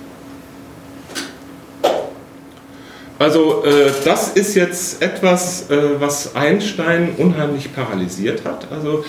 Also 3.17 3.63
das 4.03 4.29
ist 4.29 4.55
jetzt 4.55 5.01
etwas, 5.01 5.67
was 5.99 6.35
Einstein 6.35 7.13
unheimlich 7.17 7.73
paralysiert 7.73 8.43
hat. 8.43 8.67
Also 8.69 9.05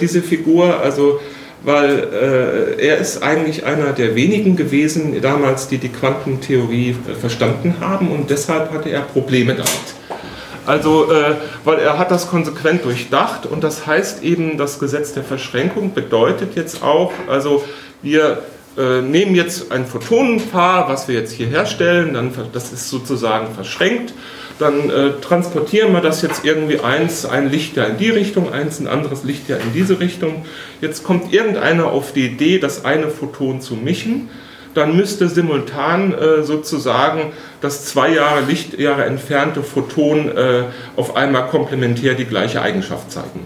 diese 0.00 0.22
Figur, 0.22 0.80
also 0.80 1.20
weil 1.62 2.76
er 2.78 2.98
ist 2.98 3.22
eigentlich 3.22 3.64
einer 3.64 3.92
der 3.92 4.16
wenigen 4.16 4.56
gewesen 4.56 5.20
damals, 5.22 5.68
die 5.68 5.78
die 5.78 5.90
Quantentheorie 5.90 6.96
verstanden 7.20 7.76
haben 7.78 8.10
und 8.10 8.28
deshalb 8.28 8.72
hatte 8.72 8.90
er 8.90 9.02
Probleme 9.02 9.54
damit. 9.54 9.93
Also, 10.66 11.12
äh, 11.12 11.36
weil 11.64 11.78
er 11.78 11.98
hat 11.98 12.10
das 12.10 12.28
konsequent 12.28 12.84
durchdacht 12.84 13.46
und 13.46 13.62
das 13.62 13.86
heißt 13.86 14.22
eben, 14.22 14.56
das 14.56 14.78
Gesetz 14.78 15.12
der 15.12 15.24
Verschränkung 15.24 15.92
bedeutet 15.92 16.56
jetzt 16.56 16.82
auch, 16.82 17.12
also 17.28 17.64
wir 18.02 18.42
äh, 18.76 19.02
nehmen 19.02 19.34
jetzt 19.34 19.70
ein 19.70 19.86
Photonenpaar, 19.86 20.88
was 20.88 21.06
wir 21.06 21.14
jetzt 21.14 21.32
hier 21.32 21.46
herstellen, 21.46 22.14
dann, 22.14 22.32
das 22.52 22.72
ist 22.72 22.90
sozusagen 22.90 23.54
verschränkt, 23.54 24.14
dann 24.58 24.90
äh, 24.90 25.12
transportieren 25.20 25.92
wir 25.92 26.00
das 26.00 26.22
jetzt 26.22 26.44
irgendwie 26.44 26.80
eins, 26.80 27.26
ein 27.26 27.50
Lichtjahr 27.50 27.88
in 27.88 27.98
die 27.98 28.10
Richtung, 28.10 28.52
eins 28.52 28.80
ein 28.80 28.86
anderes 28.86 29.24
Lichtjahr 29.24 29.60
in 29.60 29.72
diese 29.72 30.00
Richtung. 30.00 30.44
Jetzt 30.80 31.04
kommt 31.04 31.32
irgendeiner 31.32 31.86
auf 31.86 32.12
die 32.12 32.26
Idee, 32.26 32.58
das 32.58 32.84
eine 32.84 33.08
Photon 33.08 33.60
zu 33.60 33.74
mischen, 33.74 34.28
dann 34.74 34.96
müsste 34.96 35.28
simultan 35.28 36.12
äh, 36.12 36.42
sozusagen 36.42 37.32
das 37.60 37.86
zwei 37.86 38.10
Jahre 38.10 38.42
Lichtjahre 38.42 39.04
entfernte 39.04 39.62
Photon 39.62 40.36
äh, 40.36 40.64
auf 40.96 41.16
einmal 41.16 41.46
komplementär 41.46 42.14
die 42.14 42.26
gleiche 42.26 42.60
Eigenschaft 42.60 43.10
zeigen. 43.10 43.40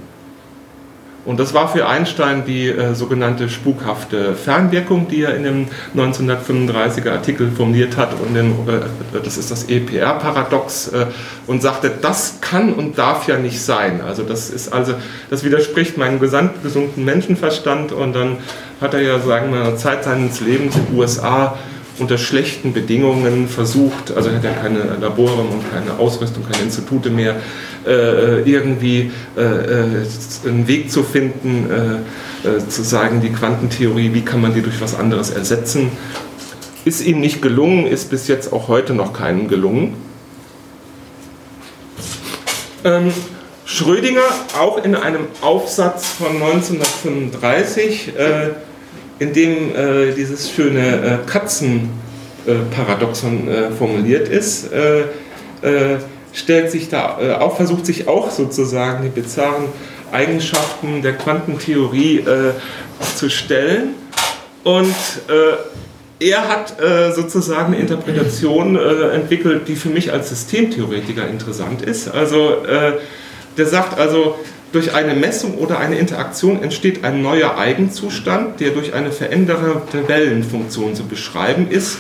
Und 1.29 1.39
das 1.39 1.53
war 1.53 1.69
für 1.69 1.87
Einstein 1.87 2.47
die 2.47 2.69
äh, 2.69 2.95
sogenannte 2.95 3.51
spukhafte 3.51 4.35
Fernwirkung, 4.35 5.09
die 5.09 5.25
er 5.25 5.37
in 5.37 5.43
dem 5.43 5.67
1935er 5.95 7.11
Artikel 7.11 7.51
formuliert 7.51 7.99
hat. 7.99 8.15
Und 8.19 8.33
den, 8.33 8.53
äh, 8.67 9.21
das 9.23 9.37
ist 9.37 9.51
das 9.51 9.65
EPR-Paradox 9.65 10.89
äh, 10.89 11.07
und 11.47 11.61
sagte, 11.61 11.91
das 12.01 12.39
kann 12.41 12.73
und 12.73 12.97
darf 12.97 13.29
ja 13.29 13.37
nicht 13.37 13.61
sein. 13.61 14.01
Also 14.01 14.23
das 14.23 14.49
ist 14.49 14.73
also, 14.73 14.95
das 15.29 15.45
widerspricht 15.45 15.99
meinem 15.99 16.19
gesamtgesunden 16.19 17.05
Menschenverstand. 17.05 17.93
Und 17.93 18.15
dann 18.15 18.39
hat 18.81 18.95
er 18.95 19.01
ja, 19.01 19.19
sagen 19.21 19.53
wir, 19.53 19.77
Zeit 19.77 20.05
seines 20.05 20.41
Lebens 20.41 20.77
in 20.77 20.87
den 20.87 20.99
USA 20.99 21.59
unter 21.99 22.17
schlechten 22.17 22.73
Bedingungen 22.73 23.49
versucht, 23.49 24.17
also 24.17 24.31
hat 24.31 24.45
er 24.45 24.53
keine 24.53 24.97
Labore 25.01 25.43
und 25.43 25.65
keine 25.73 25.99
Ausrüstung, 25.99 26.45
keine 26.51 26.65
Institute 26.65 27.11
mehr, 27.11 27.37
äh, 27.87 28.43
irgendwie 28.43 29.11
äh, 29.37 29.41
äh, 29.41 30.07
einen 30.47 30.69
Weg 30.69 30.91
zu 30.91 31.03
finden, 31.03 31.67
zu 32.69 32.85
sagen, 32.85 33.21
die 33.21 33.31
Quantentheorie, 33.31 34.15
wie 34.15 34.21
kann 34.21 34.41
man 34.41 34.55
die 34.55 34.63
durch 34.63 34.81
was 34.81 34.95
anderes 34.95 35.31
ersetzen. 35.31 35.91
Ist 36.85 37.05
ihm 37.05 37.21
nicht 37.21 37.43
gelungen, 37.43 37.85
ist 37.85 38.11
bis 38.11 38.29
jetzt 38.29 38.53
auch 38.53 38.69
heute 38.69 38.95
noch 38.95 39.13
keinem 39.13 39.49
gelungen. 39.49 39.97
Ähm, 42.85 43.13
Schrödinger, 43.65 44.23
auch 44.59 44.83
in 44.83 44.95
einem 44.95 45.27
Aufsatz 45.43 46.07
von 46.07 46.29
1935, 46.29 48.17
äh, 48.17 48.51
in 49.19 49.33
dem 49.33 49.75
äh, 49.75 50.13
dieses 50.13 50.51
schöne 50.51 51.03
äh, 51.03 51.19
Katzenparadoxon 51.27 53.49
formuliert 53.77 54.29
ist, 54.29 54.69
stellt 56.33 56.71
sich 56.71 56.89
da 56.89 57.19
äh, 57.21 57.33
auch, 57.35 57.57
versucht 57.57 57.87
sich 57.87 58.09
auch 58.09 58.31
sozusagen 58.31 59.03
die 59.03 59.09
bizarren 59.09 59.67
Eigenschaften 60.13 61.03
der 61.03 61.15
Quantentheorie 61.15 62.19
äh, 62.19 62.53
zu 63.17 63.29
stellen. 63.29 63.95
Und 64.65 64.95
äh, 65.29 66.31
er 66.31 66.49
hat 66.49 66.81
äh, 66.81 67.13
sozusagen 67.13 67.75
eine 67.75 67.79
Interpretation 67.79 68.77
äh, 68.77 69.15
entwickelt, 69.15 69.69
die 69.69 69.77
für 69.77 69.89
mich 69.89 70.13
als 70.13 70.31
Systemtheoretiker 70.31 71.29
interessant 71.29 71.83
ist. 71.83 72.09
Also 72.09 72.65
äh, 72.65 72.95
der 73.57 73.67
sagt 73.67 73.99
also, 73.99 74.37
durch 74.73 74.95
eine 74.95 75.15
Messung 75.15 75.55
oder 75.55 75.79
eine 75.79 75.97
Interaktion 75.99 76.63
entsteht 76.63 77.05
ein 77.05 77.23
neuer 77.23 77.57
Eigenzustand, 77.57 78.61
der 78.61 78.71
durch 78.71 78.93
eine 78.95 79.13
veränderte 79.13 80.09
Wellenfunktion 80.09 80.95
zu 80.95 81.07
beschreiben 81.07 81.69
ist 81.71 81.99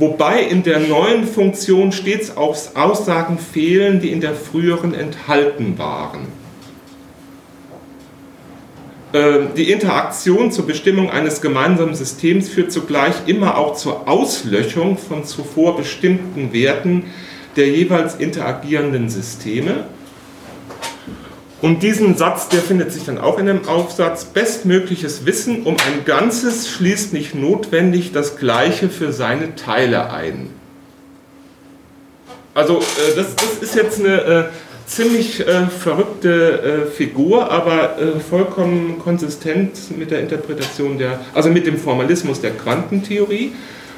wobei 0.00 0.42
in 0.42 0.62
der 0.62 0.80
neuen 0.80 1.26
Funktion 1.26 1.92
stets 1.92 2.36
auch 2.36 2.56
Aussagen 2.74 3.38
fehlen, 3.38 4.00
die 4.00 4.10
in 4.10 4.20
der 4.20 4.34
früheren 4.34 4.94
enthalten 4.94 5.78
waren. 5.78 6.26
Ähm, 9.12 9.48
die 9.56 9.70
Interaktion 9.70 10.50
zur 10.50 10.66
Bestimmung 10.66 11.10
eines 11.10 11.40
gemeinsamen 11.40 11.94
Systems 11.94 12.48
führt 12.48 12.72
zugleich 12.72 13.14
immer 13.26 13.58
auch 13.58 13.74
zur 13.74 14.08
Auslöschung 14.08 14.96
von 14.96 15.24
zuvor 15.24 15.76
bestimmten 15.76 16.52
Werten 16.52 17.04
der 17.56 17.68
jeweils 17.68 18.14
interagierenden 18.14 19.10
Systeme 19.10 19.84
und 21.62 21.82
diesen 21.82 22.16
Satz, 22.16 22.48
der 22.48 22.60
findet 22.60 22.90
sich 22.92 23.04
dann 23.04 23.18
auch 23.18 23.38
in 23.38 23.46
dem 23.46 23.68
Aufsatz. 23.68 24.24
Bestmögliches 24.24 25.26
Wissen 25.26 25.64
um 25.64 25.74
ein 25.74 26.04
Ganzes 26.06 26.68
schließt 26.70 27.12
nicht 27.12 27.34
notwendig 27.34 28.12
das 28.12 28.36
Gleiche 28.36 28.88
für 28.88 29.12
seine 29.12 29.54
Teile 29.56 30.10
ein. 30.10 30.48
Also 32.54 32.78
äh, 32.78 33.14
das, 33.14 33.36
das, 33.36 33.58
ist 33.60 33.74
jetzt 33.74 34.00
eine 34.00 34.22
äh, 34.22 34.44
ziemlich 34.86 35.46
äh, 35.46 35.66
verrückte 35.66 36.86
äh, 36.86 36.90
Figur, 36.90 37.50
aber 37.50 37.98
äh, 37.98 38.20
vollkommen 38.20 38.98
konsistent 38.98 39.96
mit 39.96 40.10
der 40.10 40.20
Interpretation 40.20 40.98
der, 40.98 41.20
also 41.34 41.50
mit 41.50 41.66
dem 41.66 41.76
Formalismus 41.76 42.40
der 42.40 42.52
Quantentheorie. 42.52 43.52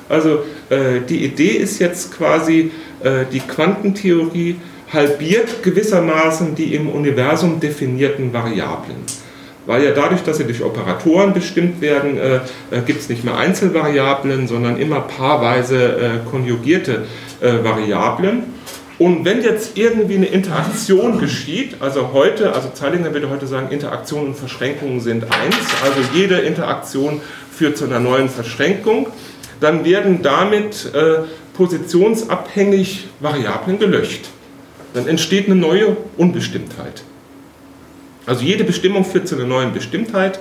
Also 0.09 0.44
äh, 0.68 1.01
die 1.09 1.25
Idee 1.25 1.53
ist 1.53 1.79
jetzt 1.79 2.12
quasi 2.12 2.70
die 3.33 3.40
Quantentheorie 3.40 4.55
halbiert 4.92 5.62
gewissermaßen 5.62 6.55
die 6.55 6.74
im 6.74 6.88
Universum 6.88 7.61
definierten 7.61 8.33
Variablen. 8.33 8.96
Weil 9.64 9.85
ja 9.85 9.92
dadurch, 9.92 10.22
dass 10.22 10.38
sie 10.38 10.44
durch 10.44 10.62
Operatoren 10.62 11.33
bestimmt 11.33 11.81
werden, 11.81 12.18
äh, 12.18 12.37
äh, 12.70 12.81
gibt 12.85 13.00
es 13.00 13.09
nicht 13.09 13.22
mehr 13.22 13.37
Einzelvariablen, 13.37 14.48
sondern 14.48 14.76
immer 14.76 15.00
paarweise 15.00 15.96
äh, 15.96 16.28
konjugierte 16.28 17.05
äh, 17.40 17.62
Variablen. 17.62 18.42
Und 18.98 19.24
wenn 19.24 19.42
jetzt 19.42 19.76
irgendwie 19.76 20.16
eine 20.16 20.26
Interaktion 20.26 21.18
geschieht, 21.18 21.76
also 21.81 22.12
heute, 22.12 22.55
also 22.55 22.70
Zeilinger 22.74 23.12
würde 23.12 23.31
heute 23.31 23.46
sagen, 23.46 23.68
Interaktion 23.70 24.28
und 24.28 24.37
Verschränkungen 24.37 25.00
sind 25.00 25.24
eins, 25.24 25.57
also 25.83 26.00
jede 26.12 26.37
Interaktion 26.37 27.20
führt 27.50 27.76
zu 27.76 27.85
einer 27.85 28.00
neuen 28.00 28.28
Verschränkung, 28.28 29.09
dann 29.61 29.85
werden 29.85 30.22
damit 30.22 30.92
äh, 30.94 31.22
positionsabhängig 31.55 33.09
Variablen 33.20 33.78
gelöscht. 33.78 34.28
Dann 34.94 35.07
entsteht 35.07 35.46
eine 35.46 35.55
neue 35.55 35.96
Unbestimmtheit. 36.16 37.02
Also 38.26 38.44
jede 38.44 38.64
Bestimmung 38.64 39.05
führt 39.05 39.26
zu 39.26 39.35
einer 39.37 39.46
neuen 39.46 39.72
Bestimmtheit 39.72 40.38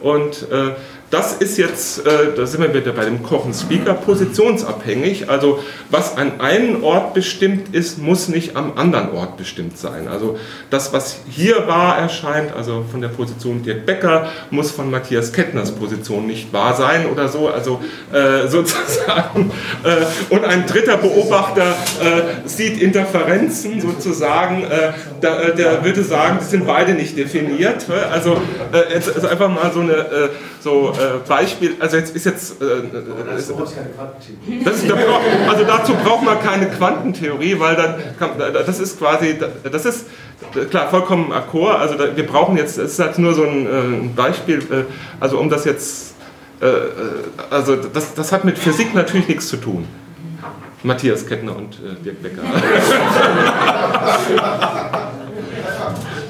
und 0.00 0.46
äh, 0.50 0.72
das 1.14 1.32
ist 1.32 1.58
jetzt, 1.58 2.04
äh, 2.04 2.34
da 2.36 2.44
sind 2.44 2.60
wir 2.60 2.74
wieder 2.74 2.90
bei 2.90 3.04
dem 3.04 3.22
Kochen 3.22 3.54
Speaker, 3.54 3.94
positionsabhängig. 3.94 5.30
Also 5.30 5.60
was 5.88 6.16
an 6.16 6.40
einem 6.40 6.82
Ort 6.82 7.14
bestimmt 7.14 7.72
ist, 7.72 7.98
muss 7.98 8.26
nicht 8.26 8.56
am 8.56 8.76
anderen 8.76 9.12
Ort 9.12 9.36
bestimmt 9.36 9.78
sein. 9.78 10.08
Also 10.08 10.36
das, 10.70 10.92
was 10.92 11.18
hier 11.30 11.68
wahr 11.68 11.96
erscheint, 11.96 12.52
also 12.52 12.84
von 12.90 13.00
der 13.00 13.10
Position 13.10 13.62
Dirk 13.62 13.86
Becker, 13.86 14.28
muss 14.50 14.72
von 14.72 14.90
Matthias 14.90 15.32
Kettners 15.32 15.70
Position 15.70 16.26
nicht 16.26 16.52
wahr 16.52 16.74
sein 16.74 17.06
oder 17.06 17.28
so. 17.28 17.48
Also 17.48 17.80
äh, 18.12 18.48
sozusagen. 18.48 19.52
Äh, 19.84 20.34
und 20.34 20.44
ein 20.44 20.66
dritter 20.66 20.96
Beobachter 20.96 21.76
äh, 22.02 22.48
sieht 22.48 22.82
Interferenzen 22.82 23.80
sozusagen. 23.80 24.64
Äh, 24.64 24.94
da, 25.20 25.42
äh, 25.42 25.54
der 25.54 25.84
würde 25.84 26.02
sagen, 26.02 26.38
die 26.40 26.46
sind 26.46 26.66
beide 26.66 26.94
nicht 26.94 27.16
definiert. 27.16 27.86
Also 28.10 28.42
jetzt 28.92 29.06
ist 29.06 29.24
einfach 29.24 29.48
mal 29.48 29.70
so 29.72 29.80
eine 29.80 30.30
so 30.60 30.92
Beispiel, 31.26 31.76
also 31.80 31.96
jetzt 31.96 32.14
ist 32.14 32.26
jetzt. 32.26 32.62
Äh, 32.62 32.66
das 34.64 34.82
ist, 34.82 34.92
also 34.92 35.64
dazu 35.64 35.94
braucht 36.04 36.24
man 36.24 36.40
keine 36.40 36.66
Quantentheorie, 36.66 37.58
weil 37.58 37.76
dann 37.76 37.94
kann, 38.18 38.30
das 38.38 38.78
ist 38.80 38.98
quasi, 38.98 39.38
das 39.70 39.84
ist 39.84 40.06
klar 40.70 40.88
vollkommen 40.88 41.32
akkord. 41.32 41.78
Also 41.78 41.96
wir 41.98 42.26
brauchen 42.26 42.56
jetzt, 42.56 42.78
es 42.78 42.92
ist 42.92 42.98
halt 42.98 43.18
nur 43.18 43.34
so 43.34 43.44
ein, 43.44 43.66
äh, 43.66 44.08
Beispiel, 44.14 44.58
äh, 44.58 44.84
also 45.20 45.38
um 45.38 45.48
das 45.50 45.64
jetzt, 45.64 46.14
äh, 46.60 46.66
äh, 46.66 46.80
also 47.50 47.76
das, 47.76 48.14
das 48.14 48.32
hat 48.32 48.44
mit 48.44 48.58
Physik 48.58 48.94
natürlich 48.94 49.28
nichts 49.28 49.48
zu 49.48 49.56
tun. 49.56 49.86
Matthias 50.82 51.26
Kettner 51.26 51.56
und 51.56 51.78
Dirk 52.04 52.22
Becker. 52.22 52.42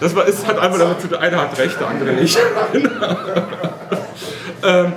Das 0.00 0.14
war, 0.14 0.26
ist, 0.26 0.46
hat 0.46 0.58
einfach 0.58 0.78
damit 0.78 1.00
zu 1.00 1.08
tun, 1.08 1.18
einer 1.18 1.40
hat 1.40 1.58
recht, 1.58 1.80
der 1.80 1.88
andere 1.88 2.12
nicht. 2.12 2.38
Ähm, 4.64 4.92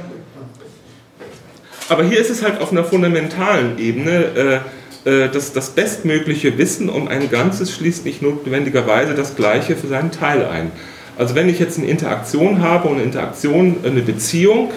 aber 1.90 2.04
hier 2.04 2.20
ist 2.20 2.30
es 2.30 2.44
halt 2.44 2.62
auf 2.62 2.72
einer 2.72 2.84
fundamentalen 2.84 3.78
Ebene. 3.80 4.62
Äh, 5.06 5.20
äh, 5.26 5.30
das, 5.30 5.54
das 5.54 5.70
bestmögliche 5.70 6.58
Wissen 6.58 6.90
um 6.90 7.08
ein 7.08 7.30
Ganzes 7.30 7.74
schließt 7.74 8.06
nicht 8.06 8.22
notwendigerweise 8.22 9.14
das 9.14 9.36
Gleiche 9.36 9.76
für 9.76 9.88
seinen 9.88 10.12
Teil 10.12 10.46
ein. 10.46 10.72
Also 11.18 11.34
wenn 11.34 11.50
ich 11.50 11.60
jetzt 11.60 11.78
eine 11.78 11.88
Interaktion 11.88 12.62
habe 12.62 12.90
und 12.90 12.96
eine 12.96 13.04
Interaktion, 13.04 13.78
eine 13.84 14.02
Beziehung, 14.02 14.72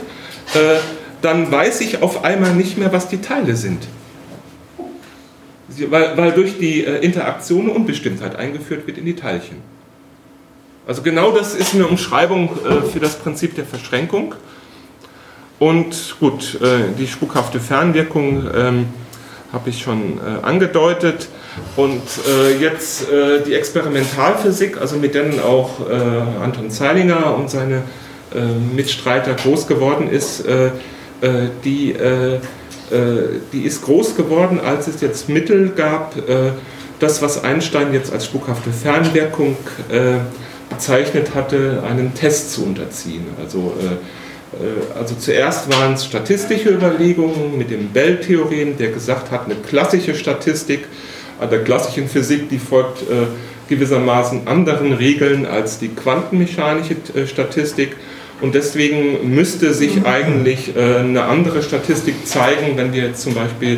äh, 0.54 0.78
dann 1.20 1.50
weiß 1.50 1.80
ich 1.82 2.02
auf 2.02 2.24
einmal 2.24 2.54
nicht 2.54 2.78
mehr, 2.78 2.92
was 2.92 3.08
die 3.08 3.20
Teile 3.20 3.56
sind. 3.56 3.86
Weil, 5.88 6.16
weil 6.16 6.32
durch 6.32 6.58
die 6.58 6.80
Interaktion 6.80 7.62
eine 7.62 7.72
Unbestimmtheit 7.72 8.36
eingeführt 8.36 8.86
wird 8.86 8.98
in 8.98 9.04
die 9.04 9.16
Teilchen. 9.16 9.58
Also 10.86 11.02
genau 11.02 11.30
das 11.30 11.54
ist 11.54 11.74
eine 11.74 11.86
Umschreibung 11.86 12.50
für 12.92 13.00
das 13.00 13.18
Prinzip 13.18 13.54
der 13.54 13.64
Verschränkung. 13.64 14.34
Und 15.60 16.16
gut, 16.18 16.58
äh, 16.62 16.94
die 16.98 17.06
spukhafte 17.06 17.60
Fernwirkung 17.60 18.48
ähm, 18.52 18.86
habe 19.52 19.68
ich 19.68 19.82
schon 19.82 20.18
äh, 20.18 20.42
angedeutet. 20.42 21.28
Und 21.76 22.02
äh, 22.26 22.56
jetzt 22.58 23.10
äh, 23.10 23.42
die 23.44 23.54
Experimentalphysik, 23.54 24.80
also 24.80 24.96
mit 24.96 25.14
denen 25.14 25.38
auch 25.38 25.80
äh, 25.86 26.42
Anton 26.42 26.70
Zeilinger 26.70 27.36
und 27.36 27.50
seine 27.50 27.82
äh, 28.34 28.38
Mitstreiter 28.74 29.34
groß 29.34 29.66
geworden 29.66 30.08
ist, 30.10 30.44
die, 31.64 31.94
die 33.52 33.62
ist 33.62 33.82
groß 33.82 34.16
geworden, 34.16 34.58
als 34.58 34.88
es 34.88 35.02
jetzt 35.02 35.28
Mittel 35.28 35.68
gab, 35.68 36.14
das, 36.98 37.20
was 37.20 37.44
Einstein 37.44 37.92
jetzt 37.92 38.10
als 38.10 38.24
spukhafte 38.24 38.70
Fernwirkung 38.70 39.58
bezeichnet 40.70 41.34
hatte, 41.34 41.82
einen 41.86 42.14
Test 42.14 42.54
zu 42.54 42.64
unterziehen. 42.64 43.26
Also 43.38 43.74
also 44.98 45.14
zuerst 45.14 45.70
waren 45.72 45.94
es 45.94 46.04
statistische 46.04 46.70
Überlegungen 46.70 47.56
mit 47.56 47.70
dem 47.70 47.88
Bell-Theorem, 47.88 48.76
der 48.76 48.88
gesagt 48.88 49.30
hat, 49.30 49.46
eine 49.46 49.54
klassische 49.54 50.14
Statistik 50.14 50.80
an 51.38 51.50
der 51.50 51.64
klassischen 51.64 52.08
Physik, 52.08 52.48
die 52.50 52.58
folgt 52.58 53.02
äh, 53.02 53.26
gewissermaßen 53.68 54.46
anderen 54.46 54.92
Regeln 54.92 55.46
als 55.46 55.78
die 55.78 55.88
quantenmechanische 55.88 56.96
äh, 57.14 57.26
Statistik. 57.26 57.96
Und 58.42 58.54
deswegen 58.54 59.34
müsste 59.34 59.74
sich 59.74 60.06
eigentlich 60.06 60.74
eine 60.74 61.24
andere 61.24 61.62
Statistik 61.62 62.26
zeigen, 62.26 62.74
wenn 62.76 62.90
wir 62.94 63.02
jetzt 63.02 63.20
zum 63.20 63.34
Beispiel 63.34 63.76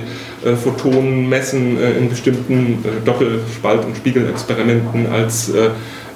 Photonen 0.62 1.28
messen 1.28 1.76
in 1.98 2.08
bestimmten 2.08 2.78
Doppelspalt- 3.04 3.84
und 3.84 3.96
Spiegelexperimenten 3.96 5.08
als, 5.12 5.50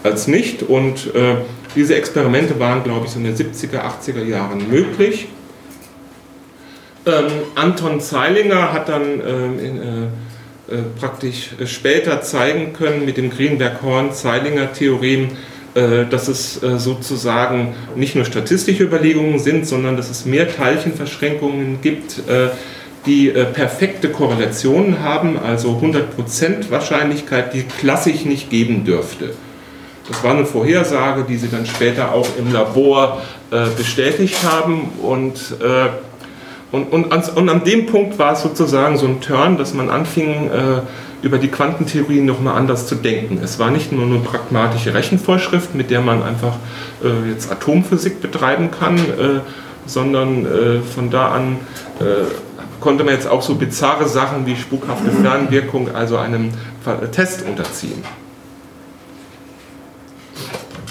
als 0.05 0.29
nicht. 0.29 0.62
Und 0.62 1.11
diese 1.77 1.95
Experimente 1.95 2.59
waren, 2.59 2.83
glaube 2.83 3.07
ich, 3.07 3.12
so 3.12 3.19
in 3.19 3.25
den 3.25 3.37
70er, 3.37 3.83
80er 3.83 4.25
Jahren 4.25 4.69
möglich. 4.69 5.29
Ähm, 7.07 7.27
Anton 7.55 8.01
Zeilinger 8.01 8.73
hat 8.73 8.89
dann 8.89 9.21
ähm, 9.21 9.59
in, 9.61 9.77
äh, 9.81 10.07
äh, 10.69 10.83
praktisch 10.99 11.51
später 11.67 12.23
zeigen 12.23 12.73
können 12.73 13.05
mit 13.05 13.17
dem 13.17 13.31
Greenberg-Horn-Zeilinger-Theorem, 13.31 15.29
äh, 15.75 16.07
dass 16.11 16.27
es 16.27 16.61
äh, 16.62 16.81
sozusagen 16.81 17.77
nicht 17.95 18.17
nur 18.17 18.25
statistische 18.25 18.83
Überlegungen 18.83 19.39
sind, 19.39 19.69
sondern 19.69 19.97
dass 19.97 20.11
es 20.11 20.25
mehr 20.25 20.53
Teilchenverschränkungen 20.53 21.81
gibt, 21.81 22.29
äh, 22.29 22.49
die 23.07 23.29
äh, 23.29 23.45
perfekte 23.45 24.09
Korrelationen 24.09 25.01
haben, 25.01 25.39
also 25.39 25.81
100% 25.81 26.71
Wahrscheinlichkeit, 26.71 27.55
die 27.55 27.62
klassisch 27.62 28.25
nicht 28.25 28.51
geben 28.51 28.85
dürfte. 28.85 29.35
Das 30.09 30.23
war 30.23 30.33
eine 30.33 30.47
Vorhersage, 30.47 31.25
die 31.25 31.37
sie 31.37 31.49
dann 31.49 31.66
später 31.66 32.12
auch 32.12 32.29
im 32.38 32.53
Labor 32.53 33.23
äh, 33.51 33.66
bestätigt 33.77 34.38
haben. 34.45 34.90
Und, 35.03 35.35
äh, 35.61 35.88
und, 36.71 36.92
und, 36.92 37.12
ans, 37.12 37.29
und, 37.31 37.49
an 37.49 37.64
dem 37.64 37.87
Punkt 37.87 38.19
war 38.19 38.33
es 38.33 38.42
sozusagen 38.42 38.99
so 38.99 39.07
ein 39.07 39.21
Turn, 39.21 39.59
dass 39.59 39.75
man 39.75 39.90
anfing, 39.90 40.51
äh, 40.51 40.81
über 41.23 41.38
die 41.38 41.49
Quantentheorie 41.49 42.21
nochmal 42.21 42.57
anders 42.57 42.87
zu 42.87 42.95
denken. 42.95 43.40
Es 43.42 43.59
war 43.59 43.71
nicht 43.71 43.90
nur 43.90 44.05
eine 44.05 44.19
pragmatische 44.19 44.95
Rechenvorschrift, 44.95 45.75
mit 45.75 45.90
der 45.90 46.01
man 46.01 46.23
einfach 46.23 46.55
äh, 47.03 47.31
jetzt 47.31 47.51
Atomphysik 47.51 48.21
betreiben 48.21 48.71
kann, 48.71 48.97
äh, 48.99 49.40
sondern 49.87 50.47
äh, 50.47 50.81
von 50.83 51.11
da 51.11 51.29
an 51.29 51.59
konnte 52.81 53.05
man 53.05 53.14
jetzt 53.14 53.27
auch 53.27 53.40
so 53.40 53.55
bizarre 53.55 54.07
Sachen 54.07 54.45
wie 54.45 54.55
spukhafte 54.55 55.11
Fernwirkung, 55.11 55.95
also 55.95 56.19
einem 56.19 56.51
Test 57.11 57.47
unterziehen. 57.47 58.05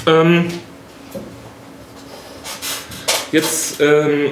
Ähm, 0.08 0.46
jetzt, 3.32 3.82
ähm, 3.82 4.32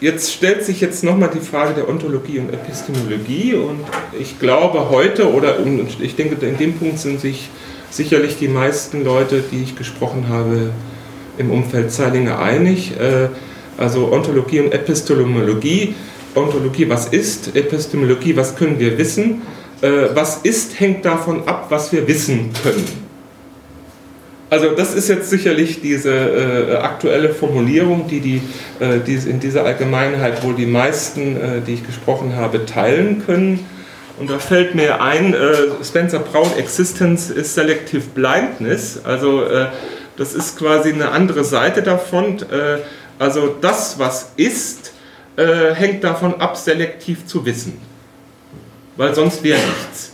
jetzt 0.00 0.32
stellt 0.32 0.64
sich 0.64 0.80
jetzt 0.80 1.02
nochmal 1.02 1.30
die 1.32 1.40
Frage 1.40 1.74
der 1.74 1.88
Ontologie 1.88 2.38
und 2.38 2.52
Epistemologie 2.52 3.54
und 3.54 3.80
ich 4.18 4.38
glaube 4.38 4.90
heute, 4.90 5.32
oder 5.32 5.56
ich 6.00 6.16
denke, 6.16 6.44
in 6.46 6.56
dem 6.56 6.78
Punkt 6.78 6.98
sind 6.98 7.20
sich 7.20 7.50
sicherlich 7.90 8.38
die 8.38 8.48
meisten 8.48 9.04
Leute, 9.04 9.42
die 9.50 9.62
ich 9.62 9.76
gesprochen 9.76 10.28
habe, 10.28 10.70
im 11.38 11.50
Umfeld 11.50 11.90
Zeilinger 11.90 12.38
einig. 12.38 12.92
Äh, 12.98 13.28
also 13.76 14.12
Ontologie 14.12 14.60
und 14.60 14.72
Epistemologie. 14.72 15.94
Ontologie, 16.34 16.88
was 16.88 17.08
ist? 17.08 17.56
Epistemologie, 17.56 18.36
was 18.36 18.54
können 18.54 18.78
wir 18.78 18.96
wissen? 18.98 19.42
Äh, 19.80 20.14
was 20.14 20.38
ist, 20.38 20.78
hängt 20.78 21.04
davon 21.04 21.48
ab, 21.48 21.66
was 21.70 21.90
wir 21.90 22.06
wissen 22.06 22.50
können. 22.62 23.09
Also 24.50 24.72
das 24.72 24.94
ist 24.94 25.08
jetzt 25.08 25.30
sicherlich 25.30 25.80
diese 25.80 26.12
äh, 26.12 26.76
aktuelle 26.76 27.30
Formulierung, 27.30 28.08
die, 28.08 28.18
die, 28.18 28.42
äh, 28.80 28.98
die 28.98 29.14
in 29.14 29.38
dieser 29.38 29.64
Allgemeinheit 29.64 30.42
wohl 30.42 30.54
die 30.54 30.66
meisten, 30.66 31.36
äh, 31.36 31.60
die 31.64 31.74
ich 31.74 31.86
gesprochen 31.86 32.34
habe, 32.34 32.66
teilen 32.66 33.24
können. 33.24 33.64
Und 34.18 34.28
da 34.28 34.40
fällt 34.40 34.74
mir 34.74 35.00
ein, 35.00 35.34
äh, 35.34 35.84
Spencer 35.84 36.18
Brown 36.18 36.50
Existence 36.58 37.30
is 37.30 37.54
Selective 37.54 38.02
Blindness. 38.12 39.00
Also 39.04 39.44
äh, 39.44 39.68
das 40.16 40.34
ist 40.34 40.58
quasi 40.58 40.92
eine 40.92 41.12
andere 41.12 41.44
Seite 41.44 41.82
davon. 41.82 42.38
Äh, 42.42 42.78
also 43.20 43.54
das, 43.60 43.98
was 43.98 44.32
ist, 44.36 44.92
hängt 45.36 46.04
davon 46.04 46.38
ab, 46.38 46.56
selektiv 46.56 47.24
zu 47.24 47.46
wissen. 47.46 47.80
Weil 48.96 49.14
sonst 49.14 49.42
wäre 49.42 49.58
nichts. 49.58 50.09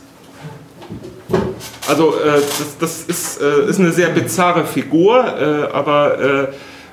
Also 1.88 2.14
äh, 2.18 2.40
das, 2.40 2.78
das 2.78 3.02
ist, 3.02 3.40
äh, 3.40 3.68
ist, 3.68 3.78
eine 3.78 3.92
sehr 3.92 4.08
bizarre 4.08 4.64
Figur, 4.64 5.24
äh, 5.24 5.72
aber, 5.72 6.50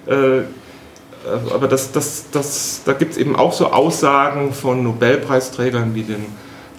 äh, 0.08 0.12
äh, 0.12 0.44
aber 1.54 1.68
das, 1.68 1.92
das, 1.92 2.26
das, 2.32 2.82
da 2.86 2.94
gibt 2.94 3.14
es 3.14 3.18
eben 3.18 3.36
auch 3.36 3.54
so 3.54 3.72
Aussagen 3.72 4.54
von 4.54 4.84
Nobelpreisträgern 4.84 5.96
wie 5.96 6.04
dem 6.04 6.26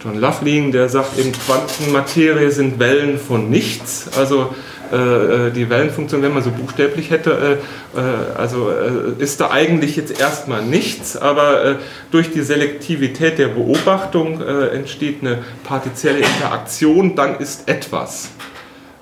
John 0.03 0.21
Loveling, 0.21 0.71
der 0.71 0.89
sagt 0.89 1.19
eben, 1.19 1.33
Quantenmaterie 1.33 2.51
sind 2.51 2.79
Wellen 2.79 3.19
von 3.19 3.49
nichts. 3.49 4.11
Also 4.17 4.55
äh, 4.95 5.51
die 5.51 5.69
Wellenfunktion, 5.69 6.23
wenn 6.23 6.33
man 6.33 6.43
so 6.43 6.51
buchstäblich 6.51 7.11
hätte, 7.11 7.59
äh, 7.95 7.99
äh 7.99 8.39
also 8.39 8.71
äh, 8.71 9.23
ist 9.23 9.41
da 9.41 9.51
eigentlich 9.51 9.97
jetzt 9.97 10.21
erstmal 10.21 10.63
nichts, 10.63 11.17
aber 11.17 11.65
äh, 11.65 11.75
durch 12.11 12.31
die 12.31 12.43
Selektivität 12.43 13.39
der 13.39 13.49
Beobachtung 13.49 14.41
entsteht 14.41 15.23
eine 15.23 15.39
partielle 15.65 16.19
Interaktion, 16.19 17.17
dann 17.17 17.39
ist 17.39 17.69
etwas. 17.69 18.31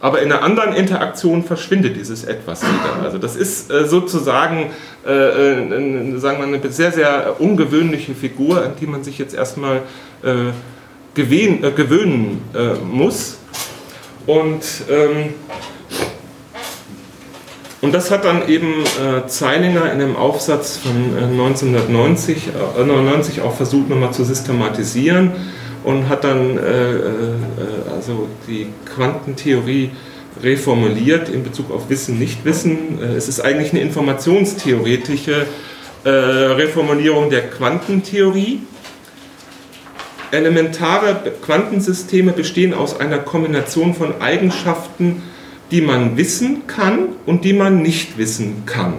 Aber 0.00 0.22
in 0.22 0.32
einer 0.32 0.42
anderen 0.42 0.72
Interaktion 0.72 1.44
verschwindet 1.44 1.96
dieses 1.96 2.24
Etwas 2.24 2.62
wieder. 2.62 3.04
Also 3.04 3.18
das 3.18 3.36
ist 3.36 3.68
sozusagen 3.68 4.70
sagen 5.04 6.38
wir, 6.38 6.44
eine 6.44 6.60
sehr, 6.70 6.92
sehr 6.92 7.36
ungewöhnliche 7.38 8.14
Figur, 8.14 8.64
an 8.64 8.72
die 8.80 8.86
man 8.86 9.04
sich 9.04 9.18
jetzt 9.18 9.34
erstmal 9.34 9.82
gewöhnen 11.14 12.42
muss. 12.90 13.38
Und 14.26 14.62
ähm, 14.88 15.34
und 17.82 17.92
das 17.92 18.12
hat 18.12 18.24
dann 18.24 18.48
eben 18.48 18.84
äh, 18.84 19.26
Zeilinger 19.26 19.92
in 19.92 20.00
einem 20.00 20.16
Aufsatz 20.16 20.76
von 20.76 21.18
äh, 21.18 21.24
1990 21.24 22.50
äh, 22.78 22.84
99 22.84 23.42
auch 23.42 23.56
versucht 23.56 23.90
nochmal 23.90 24.12
zu 24.12 24.24
systematisieren 24.24 25.32
und 25.82 26.08
hat 26.08 26.22
dann 26.22 26.58
äh, 26.58 26.92
äh, 26.92 27.02
also 27.92 28.28
die 28.46 28.68
Quantentheorie 28.94 29.90
reformuliert 30.42 31.28
in 31.28 31.42
Bezug 31.42 31.72
auf 31.72 31.90
Wissen, 31.90 32.20
Nichtwissen. 32.20 33.02
Äh, 33.02 33.16
es 33.16 33.28
ist 33.28 33.40
eigentlich 33.40 33.72
eine 33.72 33.82
informationstheoretische 33.82 35.46
Reformulierung 36.04 37.30
der 37.30 37.48
Quantentheorie. 37.48 38.62
Elementare 40.32 41.32
Quantensysteme 41.46 42.32
bestehen 42.32 42.74
aus 42.74 42.98
einer 42.98 43.18
Kombination 43.18 43.94
von 43.94 44.20
Eigenschaften, 44.20 45.22
die 45.72 45.80
man 45.80 46.18
wissen 46.18 46.66
kann 46.66 47.08
und 47.26 47.44
die 47.44 47.54
man 47.54 47.82
nicht 47.82 48.18
wissen 48.18 48.64
kann. 48.66 48.94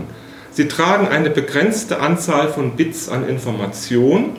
Sie 0.51 0.67
tragen 0.67 1.07
eine 1.07 1.29
begrenzte 1.29 1.99
Anzahl 1.99 2.51
von 2.51 2.75
Bits 2.75 3.09
an 3.09 3.29
Information. 3.29 4.31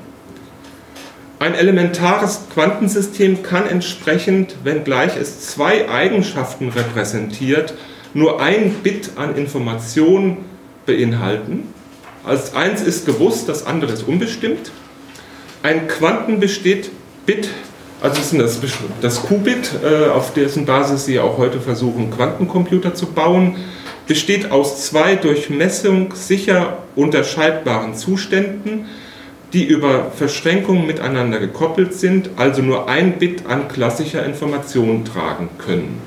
Ein 1.38 1.54
elementares 1.54 2.42
Quantensystem 2.52 3.42
kann 3.42 3.66
entsprechend, 3.68 4.56
wenngleich 4.64 5.16
es 5.16 5.46
zwei 5.46 5.88
Eigenschaften 5.88 6.70
repräsentiert, 6.70 7.74
nur 8.14 8.40
ein 8.40 8.74
Bit 8.82 9.12
an 9.16 9.36
Information 9.36 10.38
beinhalten. 10.86 11.68
Als 12.24 12.54
eins 12.54 12.82
ist 12.82 13.06
gewusst, 13.06 13.48
das 13.48 13.64
andere 13.66 13.92
ist 13.92 14.08
unbestimmt. 14.08 14.72
Ein 15.62 15.86
Quanten 15.88 16.40
besteht 16.40 16.90
Bit 17.26 17.48
also 18.04 18.20
ist 18.20 18.38
das, 18.38 18.60
das 19.00 19.22
Qubit, 19.22 19.70
äh, 19.82 20.10
auf 20.10 20.34
dessen 20.34 20.66
Basis 20.66 21.06
Sie 21.06 21.18
auch 21.18 21.38
heute 21.38 21.58
versuchen, 21.58 22.10
Quantencomputer 22.10 22.94
zu 22.94 23.06
bauen, 23.06 23.56
besteht 24.06 24.50
aus 24.50 24.84
zwei 24.84 25.16
durch 25.16 25.48
Messung 25.48 26.12
sicher 26.14 26.80
unterscheidbaren 26.96 27.94
Zuständen, 27.94 28.84
die 29.54 29.64
über 29.64 30.10
Verschränkungen 30.14 30.86
miteinander 30.86 31.38
gekoppelt 31.38 31.94
sind, 31.94 32.28
also 32.36 32.60
nur 32.60 32.90
ein 32.90 33.18
Bit 33.18 33.46
an 33.46 33.68
klassischer 33.68 34.22
Information 34.26 35.06
tragen 35.06 35.48
können. 35.56 36.02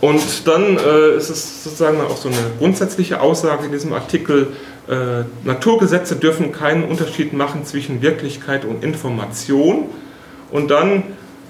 Und 0.00 0.46
dann 0.46 0.78
äh, 0.78 1.16
ist 1.18 1.28
es 1.28 1.64
sozusagen 1.64 2.00
auch 2.00 2.16
so 2.16 2.28
eine 2.28 2.38
grundsätzliche 2.58 3.20
Aussage 3.20 3.66
in 3.66 3.72
diesem 3.72 3.92
Artikel, 3.92 4.54
äh, 4.88 5.24
Naturgesetze 5.44 6.16
dürfen 6.16 6.52
keinen 6.52 6.84
Unterschied 6.84 7.32
machen 7.32 7.64
zwischen 7.64 8.02
Wirklichkeit 8.02 8.64
und 8.64 8.82
Information. 8.82 9.86
Und 10.50 10.70
dann, 10.70 11.02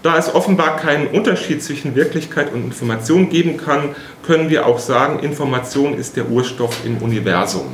da 0.02 0.18
es 0.18 0.34
offenbar 0.34 0.76
keinen 0.76 1.06
Unterschied 1.06 1.62
zwischen 1.62 1.94
Wirklichkeit 1.94 2.52
und 2.52 2.64
Information 2.64 3.30
geben 3.30 3.56
kann, 3.56 3.94
können 4.26 4.50
wir 4.50 4.66
auch 4.66 4.78
sagen, 4.78 5.20
Information 5.20 5.96
ist 5.96 6.16
der 6.16 6.28
Urstoff 6.28 6.84
im 6.84 6.98
Universum. 6.98 7.66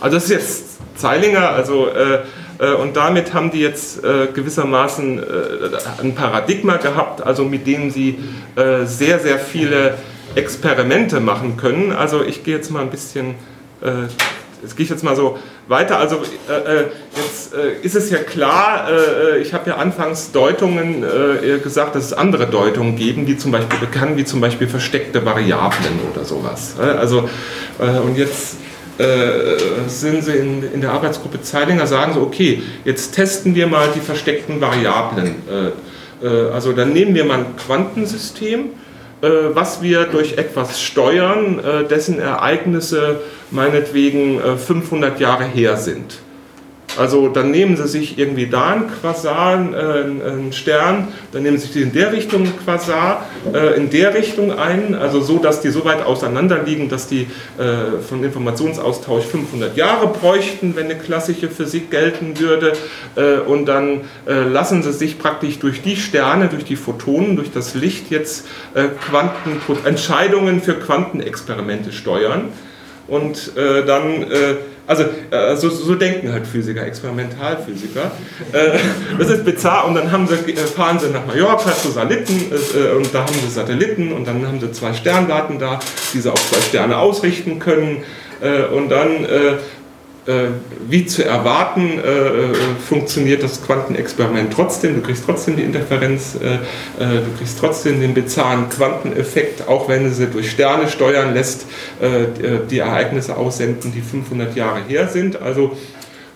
Also 0.00 0.16
das 0.16 0.24
ist 0.24 0.30
jetzt 0.30 0.64
Zeilinger, 0.96 1.50
also 1.50 1.88
äh, 1.88 2.20
äh, 2.58 2.74
und 2.74 2.96
damit 2.96 3.34
haben 3.34 3.50
die 3.50 3.60
jetzt 3.60 4.04
äh, 4.04 4.28
gewissermaßen 4.32 5.18
äh, 5.18 5.22
ein 6.00 6.14
Paradigma 6.14 6.76
gehabt, 6.76 7.22
also 7.22 7.44
mit 7.44 7.66
dem 7.66 7.90
sie 7.90 8.18
äh, 8.56 8.84
sehr, 8.84 9.18
sehr 9.18 9.38
viele 9.38 9.94
Experimente 10.34 11.20
machen 11.20 11.56
können. 11.56 11.92
Also 11.92 12.22
ich 12.22 12.44
gehe 12.44 12.56
jetzt 12.56 12.70
mal 12.70 12.82
ein 12.82 12.90
bisschen 12.90 13.34
äh, 14.62 14.64
Jetzt 14.64 14.76
gehe 14.76 14.84
ich 14.84 14.90
jetzt 14.90 15.04
mal 15.04 15.16
so 15.16 15.38
weiter. 15.68 15.98
Also 15.98 16.16
äh, 16.48 16.80
äh, 16.80 16.86
jetzt 17.16 17.54
äh, 17.54 17.84
ist 17.84 17.96
es 17.96 18.10
ja 18.10 18.18
klar, 18.18 18.88
äh, 18.90 19.38
ich 19.38 19.52
habe 19.54 19.70
ja 19.70 19.76
anfangs 19.76 20.32
Deutungen 20.32 21.04
äh, 21.04 21.58
gesagt, 21.58 21.94
dass 21.94 22.06
es 22.06 22.12
andere 22.12 22.46
Deutungen 22.46 22.96
geben, 22.96 23.26
die 23.26 23.36
zum 23.36 23.52
Beispiel 23.52 23.78
bekannt, 23.78 24.16
wie 24.16 24.24
zum 24.24 24.40
Beispiel 24.40 24.68
versteckte 24.68 25.24
Variablen 25.24 26.00
oder 26.12 26.24
sowas. 26.24 26.74
Also 26.78 27.28
äh, 27.78 27.98
und 27.98 28.16
jetzt 28.16 28.56
sind 29.88 30.22
sie 30.22 30.32
in, 30.32 30.62
in, 30.74 30.80
der 30.82 30.92
Arbeitsgruppe 30.92 31.40
Zeilinger, 31.40 31.86
sagen 31.86 32.12
so, 32.12 32.20
okay, 32.20 32.62
jetzt 32.84 33.12
testen 33.12 33.54
wir 33.54 33.66
mal 33.66 33.88
die 33.92 34.00
versteckten 34.00 34.60
Variablen. 34.60 35.36
also 36.52 36.72
dann 36.72 36.92
nehmen 36.92 37.14
wir 37.14 37.24
mal 37.24 37.38
ein 37.38 37.56
Quantensystem 37.56 38.60
äh, 38.60 38.81
was 39.28 39.82
wir 39.82 40.04
durch 40.06 40.36
etwas 40.36 40.82
steuern, 40.82 41.60
äh, 41.60 41.84
dessen 41.84 42.18
Ereignisse 42.18 43.20
meinetwegen 43.50 44.40
500 44.40 45.18
äh, 45.18 45.22
Jahre 45.22 45.44
her 45.44 45.76
sind. 45.76 46.18
Also 46.98 47.28
dann 47.28 47.50
nehmen 47.50 47.76
Sie 47.76 47.88
sich 47.88 48.18
irgendwie 48.18 48.46
da 48.46 48.72
einen 48.72 48.88
Quasar, 48.88 49.54
äh, 49.54 50.04
einen 50.04 50.52
Stern, 50.52 51.08
dann 51.32 51.42
nehmen 51.42 51.58
Sie 51.58 51.66
sich 51.66 51.82
in 51.82 51.92
der 51.92 52.12
Richtung 52.12 52.42
einen 52.42 52.58
Quasar, 52.58 53.26
äh, 53.52 53.76
in 53.76 53.90
der 53.90 54.14
Richtung 54.14 54.52
ein, 54.52 54.94
also 54.94 55.20
so, 55.20 55.38
dass 55.38 55.60
die 55.60 55.70
so 55.70 55.84
weit 55.84 56.04
auseinander 56.04 56.62
liegen, 56.62 56.88
dass 56.88 57.08
die 57.08 57.26
äh, 57.58 58.00
von 58.06 58.22
Informationsaustausch 58.22 59.24
500 59.24 59.76
Jahre 59.76 60.08
bräuchten, 60.08 60.76
wenn 60.76 60.86
eine 60.86 60.96
klassische 60.96 61.48
Physik 61.48 61.90
gelten 61.90 62.38
würde. 62.38 62.74
Äh, 63.16 63.38
und 63.38 63.66
dann 63.66 64.02
lassen 64.26 64.82
Sie 64.82 64.92
sich 64.92 65.18
praktisch 65.18 65.58
durch 65.58 65.82
die 65.82 65.96
Sterne, 65.96 66.48
durch 66.48 66.64
die 66.64 66.76
Photonen, 66.76 67.36
durch 67.36 67.50
das 67.50 67.74
Licht 67.74 68.10
jetzt 68.10 68.46
Quanten 69.08 69.60
Entscheidungen 69.84 70.60
für 70.60 70.74
Quantenexperimente 70.74 71.92
steuern. 71.92 72.50
Und 73.12 73.52
dann 73.56 74.26
also 74.86 75.04
äh, 75.30 75.56
so, 75.56 75.68
so, 75.70 75.94
denken 75.94 76.32
halt 76.32 76.46
Physiker, 76.46 76.84
Experimentalphysiker. 76.84 78.10
Äh, 78.52 78.78
das 79.18 79.30
ist 79.30 79.44
bizarr 79.44 79.86
und 79.86 79.94
dann 79.94 80.10
haben 80.10 80.26
sie, 80.26 80.34
äh, 80.52 80.56
fahren 80.56 80.98
sie 80.98 81.08
nach 81.08 81.24
Mallorca 81.24 81.72
zu 81.72 81.90
Satelliten 81.90 82.52
äh, 82.52 82.96
und 82.96 83.14
da 83.14 83.20
haben 83.20 83.34
sie 83.34 83.48
Satelliten 83.48 84.12
und 84.12 84.26
dann 84.26 84.46
haben 84.46 84.60
sie 84.60 84.72
zwei 84.72 84.92
Sternwarten 84.92 85.58
da, 85.58 85.78
die 86.12 86.20
sie 86.20 86.30
auf 86.30 86.50
zwei 86.50 86.60
Sterne 86.60 86.98
ausrichten 86.98 87.58
können 87.58 88.02
äh, 88.40 88.64
und 88.64 88.88
dann 88.88 89.24
äh, 89.24 89.28
äh, 89.28 89.58
wie 90.88 91.04
zu 91.04 91.24
erwarten, 91.24 91.98
äh, 91.98 92.02
äh, 92.02 92.54
funktioniert 92.88 93.42
das 93.42 93.60
Quantenexperiment 93.60 94.52
trotzdem. 94.52 94.94
Du 94.94 95.00
kriegst 95.00 95.24
trotzdem 95.26 95.56
die 95.56 95.62
Interferenz, 95.62 96.36
äh, 96.40 96.54
äh 96.54 97.20
du 97.20 97.36
kriegst 97.36 97.58
trotzdem 97.58 98.00
den 98.00 98.14
bizarren 98.14 98.68
Quanteneffekt, 98.68 99.66
auch 99.66 99.88
wenn 99.88 100.04
du 100.04 100.10
sie 100.10 100.28
durch 100.28 100.50
Sterne 100.50 100.86
steuern 100.88 101.34
lässt, 101.34 101.66
äh, 102.00 102.58
die 102.70 102.78
Ereignisse 102.78 103.36
aussenden, 103.36 103.92
die 103.92 104.00
500 104.00 104.54
Jahre 104.54 104.82
her 104.86 105.08
sind. 105.08 105.42
Also 105.42 105.76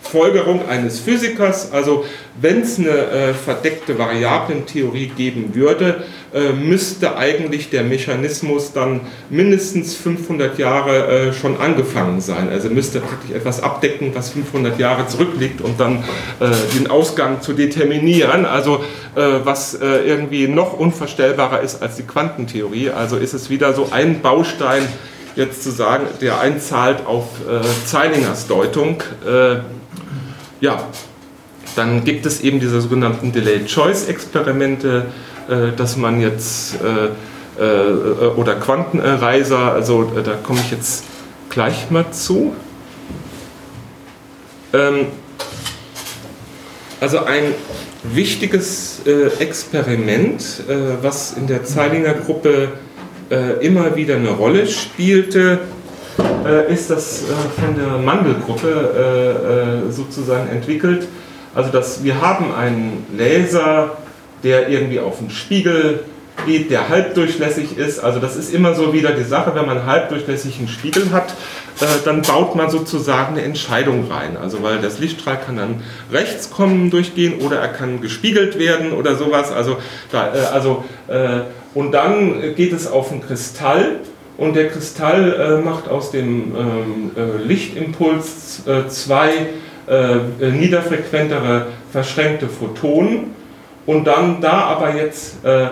Folgerung 0.06 0.68
eines 0.68 1.00
Physikers, 1.00 1.72
also 1.72 2.04
wenn 2.40 2.62
es 2.62 2.78
eine 2.78 2.88
äh, 2.88 3.34
verdeckte 3.34 3.98
Variablentheorie 3.98 5.08
geben 5.16 5.54
würde, 5.54 6.04
äh, 6.34 6.52
müsste 6.52 7.16
eigentlich 7.16 7.70
der 7.70 7.82
Mechanismus 7.82 8.72
dann 8.74 9.00
mindestens 9.30 9.94
500 9.94 10.58
Jahre 10.58 11.28
äh, 11.28 11.32
schon 11.32 11.58
angefangen 11.58 12.20
sein. 12.20 12.50
Also 12.50 12.68
müsste 12.68 13.00
praktisch 13.00 13.30
etwas 13.34 13.62
abdecken, 13.62 14.10
was 14.14 14.30
500 14.30 14.78
Jahre 14.78 15.06
zurückliegt, 15.06 15.62
um 15.62 15.78
dann 15.78 16.04
äh, 16.40 16.50
den 16.76 16.90
Ausgang 16.90 17.40
zu 17.40 17.54
determinieren. 17.54 18.44
Also 18.44 18.84
äh, 19.14 19.20
was 19.44 19.74
äh, 19.74 19.86
irgendwie 20.06 20.46
noch 20.46 20.78
unvorstellbarer 20.78 21.62
ist 21.62 21.80
als 21.80 21.96
die 21.96 22.02
Quantentheorie. 22.02 22.90
Also 22.90 23.16
ist 23.16 23.32
es 23.32 23.48
wieder 23.48 23.72
so 23.72 23.88
ein 23.90 24.20
Baustein, 24.20 24.82
jetzt 25.36 25.62
zu 25.62 25.70
sagen, 25.70 26.06
der 26.20 26.40
einzahlt 26.40 27.06
auf 27.06 27.28
Zeilingers 27.84 28.46
Deutung 28.46 29.02
ja, 30.60 30.88
dann 31.74 32.04
gibt 32.04 32.26
es 32.26 32.40
eben 32.40 32.60
diese 32.60 32.80
sogenannten 32.80 33.32
Delayed 33.32 33.66
Choice 33.66 34.08
Experimente, 34.08 35.06
äh, 35.48 35.76
dass 35.76 35.96
man 35.96 36.20
jetzt 36.20 36.76
äh, 36.82 37.62
äh, 37.62 38.26
oder 38.36 38.56
Quantenreiser, 38.56 39.72
also 39.72 40.04
da 40.24 40.34
komme 40.42 40.60
ich 40.60 40.70
jetzt 40.70 41.04
gleich 41.50 41.90
mal 41.90 42.10
zu. 42.10 42.54
Ähm, 44.72 45.06
also 47.00 47.24
ein 47.24 47.54
wichtiges 48.02 49.02
Experiment, 49.38 50.62
was 51.02 51.34
in 51.34 51.46
der 51.46 51.62
Zeilinger 51.64 52.14
Gruppe 52.14 52.70
immer 53.60 53.96
wieder 53.96 54.16
eine 54.16 54.30
Rolle 54.30 54.66
spielte, 54.66 55.58
äh, 56.46 56.72
ist 56.72 56.90
das 56.90 57.22
äh, 57.22 57.60
von 57.60 57.76
der 57.76 57.98
Mandelgruppe 57.98 58.68
äh, 58.68 59.88
äh, 59.88 59.92
sozusagen 59.92 60.48
entwickelt. 60.48 61.08
Also 61.54 61.70
dass 61.70 62.04
wir 62.04 62.20
haben 62.20 62.54
einen 62.54 63.06
Laser, 63.16 63.96
der 64.42 64.68
irgendwie 64.68 65.00
auf 65.00 65.18
einen 65.18 65.30
Spiegel 65.30 66.00
geht, 66.44 66.70
der 66.70 66.88
halbdurchlässig 66.88 67.78
ist. 67.78 67.98
Also 67.98 68.20
das 68.20 68.36
ist 68.36 68.52
immer 68.52 68.74
so 68.74 68.92
wieder 68.92 69.12
die 69.12 69.24
Sache, 69.24 69.54
wenn 69.54 69.66
man 69.66 69.86
halbdurchlässigen 69.86 70.68
Spiegel 70.68 71.10
hat, 71.12 71.34
äh, 71.80 71.86
dann 72.04 72.22
baut 72.22 72.54
man 72.54 72.70
sozusagen 72.70 73.36
eine 73.36 73.42
Entscheidung 73.42 74.10
rein. 74.10 74.36
Also 74.36 74.62
weil 74.62 74.78
das 74.78 74.98
Lichtstrahl 74.98 75.38
kann 75.38 75.56
dann 75.56 75.82
rechts 76.12 76.50
kommen, 76.50 76.90
durchgehen 76.90 77.40
oder 77.40 77.58
er 77.58 77.68
kann 77.68 78.00
gespiegelt 78.00 78.58
werden 78.58 78.92
oder 78.92 79.16
sowas. 79.16 79.50
Also, 79.50 79.78
da, 80.12 80.34
äh, 80.34 80.38
also 80.52 80.84
äh, 81.08 81.40
und 81.74 81.92
dann 81.92 82.54
geht 82.54 82.72
es 82.72 82.86
auf 82.86 83.08
den 83.10 83.22
Kristall 83.22 84.00
und 84.38 84.54
der 84.54 84.68
Kristall 84.68 85.62
macht 85.64 85.88
aus 85.88 86.10
dem 86.10 86.54
ähm, 86.54 87.10
Lichtimpuls 87.46 88.62
zwei 88.88 89.30
niederfrequentere 90.40 91.68
verschränkte 91.92 92.48
Photonen 92.48 93.36
und 93.86 94.04
dann 94.04 94.40
da 94.40 94.62
aber 94.62 94.96
jetzt 94.96 95.36
äh, 95.44 95.68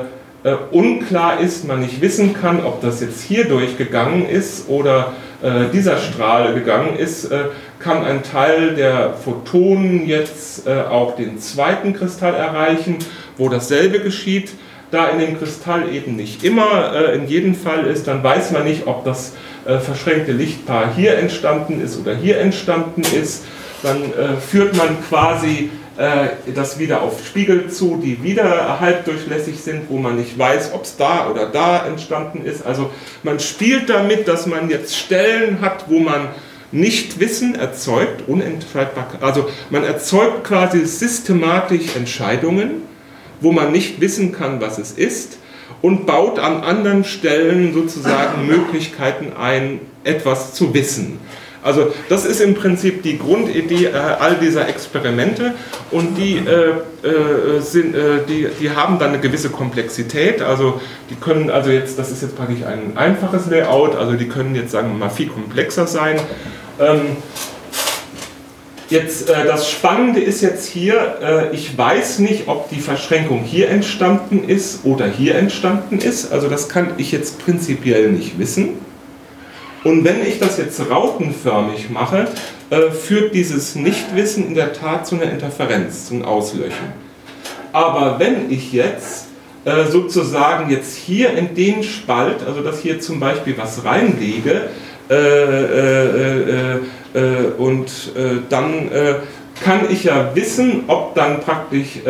unklar 0.70 1.40
ist, 1.40 1.66
man 1.66 1.80
nicht 1.80 2.00
wissen 2.00 2.34
kann, 2.34 2.64
ob 2.64 2.80
das 2.82 3.00
jetzt 3.00 3.22
hier 3.22 3.48
durchgegangen 3.48 4.28
ist 4.28 4.68
oder 4.68 5.14
äh, 5.42 5.70
dieser 5.72 5.98
Strahl 5.98 6.54
gegangen 6.54 6.96
ist, 6.96 7.26
äh, 7.26 7.46
kann 7.78 8.04
ein 8.04 8.22
Teil 8.22 8.74
der 8.74 9.14
Photonen 9.14 10.06
jetzt 10.06 10.66
äh, 10.66 10.82
auch 10.82 11.16
den 11.16 11.38
zweiten 11.38 11.94
Kristall 11.94 12.34
erreichen, 12.34 12.96
wo 13.36 13.48
dasselbe 13.48 14.00
geschieht. 14.00 14.50
Da 14.94 15.08
in 15.08 15.18
dem 15.18 15.36
Kristall 15.36 15.92
eben 15.92 16.14
nicht 16.14 16.44
immer 16.44 16.94
äh, 16.94 17.16
in 17.16 17.26
jedem 17.26 17.56
Fall 17.56 17.84
ist, 17.84 18.06
dann 18.06 18.22
weiß 18.22 18.52
man 18.52 18.62
nicht, 18.62 18.86
ob 18.86 19.04
das 19.04 19.32
äh, 19.64 19.78
verschränkte 19.78 20.30
Lichtpaar 20.30 20.94
hier 20.94 21.18
entstanden 21.18 21.82
ist 21.82 21.98
oder 21.98 22.14
hier 22.14 22.38
entstanden 22.38 23.02
ist. 23.02 23.44
Dann 23.82 24.14
führt 24.40 24.74
man 24.78 24.96
quasi 25.10 25.68
äh, 25.96 26.52
das 26.54 26.78
wieder 26.78 27.02
auf 27.02 27.24
Spiegel 27.26 27.68
zu, 27.68 28.00
die 28.02 28.22
wieder 28.22 28.80
halbdurchlässig 28.80 29.60
sind, 29.60 29.90
wo 29.90 29.98
man 29.98 30.16
nicht 30.16 30.38
weiß, 30.38 30.72
ob 30.72 30.84
es 30.84 30.96
da 30.96 31.28
oder 31.28 31.46
da 31.46 31.86
entstanden 31.86 32.44
ist. 32.44 32.64
Also 32.64 32.90
man 33.22 33.40
spielt 33.40 33.90
damit, 33.90 34.26
dass 34.26 34.46
man 34.46 34.70
jetzt 34.70 34.96
Stellen 34.96 35.60
hat, 35.60 35.84
wo 35.88 35.98
man 35.98 36.28
nicht 36.72 37.20
Wissen 37.20 37.56
erzeugt, 37.56 38.26
unentscheidbar, 38.26 39.06
also 39.20 39.48
man 39.70 39.84
erzeugt 39.84 40.44
quasi 40.44 40.86
systematisch 40.86 41.94
Entscheidungen, 41.94 42.82
wo 43.40 43.52
man 43.52 43.72
nicht 43.72 44.00
wissen 44.00 44.32
kann, 44.32 44.60
was 44.60 44.78
es 44.78 44.92
ist 44.92 45.38
und 45.82 46.06
baut 46.06 46.38
an 46.38 46.62
anderen 46.62 47.04
Stellen 47.04 47.74
sozusagen 47.74 48.46
Möglichkeiten 48.46 49.32
ein, 49.38 49.80
etwas 50.04 50.54
zu 50.54 50.72
wissen. 50.74 51.18
Also 51.64 51.92
das 52.10 52.26
ist 52.26 52.42
im 52.42 52.54
Prinzip 52.54 53.02
die 53.02 53.18
Grundidee 53.18 53.86
äh, 53.86 53.94
all 53.94 54.34
dieser 54.34 54.68
Experimente 54.68 55.54
und 55.90 56.18
die, 56.18 56.36
äh, 56.36 57.06
äh, 57.06 57.60
sind, 57.60 57.94
äh, 57.94 58.18
die, 58.28 58.48
die 58.60 58.70
haben 58.70 58.98
dann 58.98 59.10
eine 59.10 59.20
gewisse 59.20 59.48
Komplexität. 59.48 60.42
Also 60.42 60.78
die 61.08 61.14
können, 61.14 61.48
also 61.48 61.70
jetzt, 61.70 61.98
das 61.98 62.10
ist 62.10 62.20
jetzt 62.20 62.36
praktisch 62.36 62.64
ein 62.64 62.98
einfaches 62.98 63.46
Layout, 63.46 63.96
also 63.96 64.12
die 64.12 64.28
können 64.28 64.54
jetzt 64.54 64.72
sagen 64.72 64.88
wir 64.88 64.98
mal 64.98 65.08
viel 65.08 65.28
komplexer 65.28 65.86
sein. 65.86 66.20
Ähm, 66.78 67.16
Jetzt, 68.94 69.28
äh, 69.28 69.44
das 69.44 69.68
Spannende 69.68 70.20
ist 70.20 70.40
jetzt 70.40 70.68
hier, 70.68 71.16
äh, 71.20 71.52
ich 71.52 71.76
weiß 71.76 72.20
nicht, 72.20 72.46
ob 72.46 72.70
die 72.70 72.78
Verschränkung 72.78 73.42
hier 73.42 73.68
entstanden 73.68 74.44
ist 74.48 74.84
oder 74.84 75.08
hier 75.08 75.34
entstanden 75.34 75.98
ist. 75.98 76.30
Also 76.30 76.48
das 76.48 76.68
kann 76.68 76.92
ich 76.96 77.10
jetzt 77.10 77.44
prinzipiell 77.44 78.12
nicht 78.12 78.38
wissen. 78.38 78.78
Und 79.82 80.04
wenn 80.04 80.24
ich 80.24 80.38
das 80.38 80.58
jetzt 80.58 80.80
rautenförmig 80.88 81.90
mache, 81.90 82.28
äh, 82.70 82.92
führt 82.92 83.34
dieses 83.34 83.74
Nichtwissen 83.74 84.46
in 84.46 84.54
der 84.54 84.72
Tat 84.72 85.08
zu 85.08 85.16
einer 85.16 85.28
Interferenz, 85.28 86.06
zu 86.06 86.14
einem 86.14 86.24
Auslöchen. 86.24 86.92
Aber 87.72 88.20
wenn 88.20 88.48
ich 88.48 88.72
jetzt 88.72 89.26
äh, 89.64 89.86
sozusagen 89.86 90.70
jetzt 90.70 90.94
hier 90.94 91.36
in 91.36 91.56
den 91.56 91.82
Spalt, 91.82 92.46
also 92.46 92.60
dass 92.60 92.78
hier 92.78 93.00
zum 93.00 93.18
Beispiel 93.18 93.58
was 93.58 93.84
reinlege, 93.84 94.68
äh, 95.10 95.14
äh, 95.14 96.06
äh, 96.06 96.74
äh 96.76 96.80
und 97.58 98.12
dann 98.50 98.90
kann 99.62 99.80
ich 99.88 100.04
ja 100.04 100.34
wissen, 100.34 100.84
ob 100.88 101.14
dann 101.14 101.40
praktisch 101.40 102.00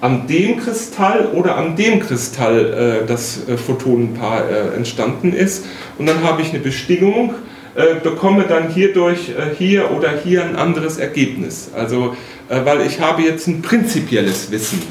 an 0.00 0.26
dem 0.26 0.58
Kristall 0.58 1.26
oder 1.32 1.56
an 1.56 1.76
dem 1.76 2.00
Kristall 2.00 3.02
äh, 3.02 3.06
das 3.06 3.48
äh, 3.48 3.56
Photonenpaar 3.56 4.48
äh, 4.48 4.76
entstanden 4.76 5.32
ist. 5.32 5.64
Und 5.98 6.06
dann 6.06 6.22
habe 6.22 6.42
ich 6.42 6.50
eine 6.50 6.60
Bestimmung, 6.60 7.34
äh, 7.74 7.94
bekomme 8.02 8.44
dann 8.48 8.68
hierdurch 8.68 9.30
äh, 9.30 9.54
hier 9.56 9.90
oder 9.90 10.10
hier 10.22 10.44
ein 10.44 10.56
anderes 10.56 10.98
Ergebnis. 10.98 11.70
Also, 11.74 12.14
äh, 12.48 12.60
weil 12.64 12.82
ich 12.82 13.00
habe 13.00 13.22
jetzt 13.22 13.46
ein 13.48 13.62
prinzipielles 13.62 14.50
Wissen. 14.50 14.82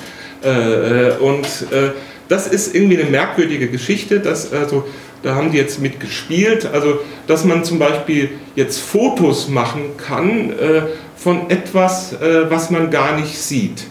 und 1.22 1.47
das 2.28 2.47
ist 2.47 2.73
irgendwie 2.73 2.97
eine 2.99 3.09
merkwürdige 3.09 3.67
Geschichte, 3.67 4.19
dass 4.19 4.51
also 4.51 4.84
da 5.23 5.36
haben 5.36 5.51
die 5.51 5.57
jetzt 5.57 5.82
mit 5.82 5.99
gespielt, 5.99 6.67
also 6.71 6.99
dass 7.28 7.45
man 7.45 7.63
zum 7.63 7.80
Beispiel 7.80 8.30
jetzt 8.55 8.80
Fotos 8.80 9.47
machen 9.47 9.97
kann 9.97 10.53
von 11.15 11.49
etwas, 11.49 12.15
was 12.49 12.69
man 12.69 12.91
gar 12.91 13.17
nicht 13.19 13.36
sieht. 13.36 13.86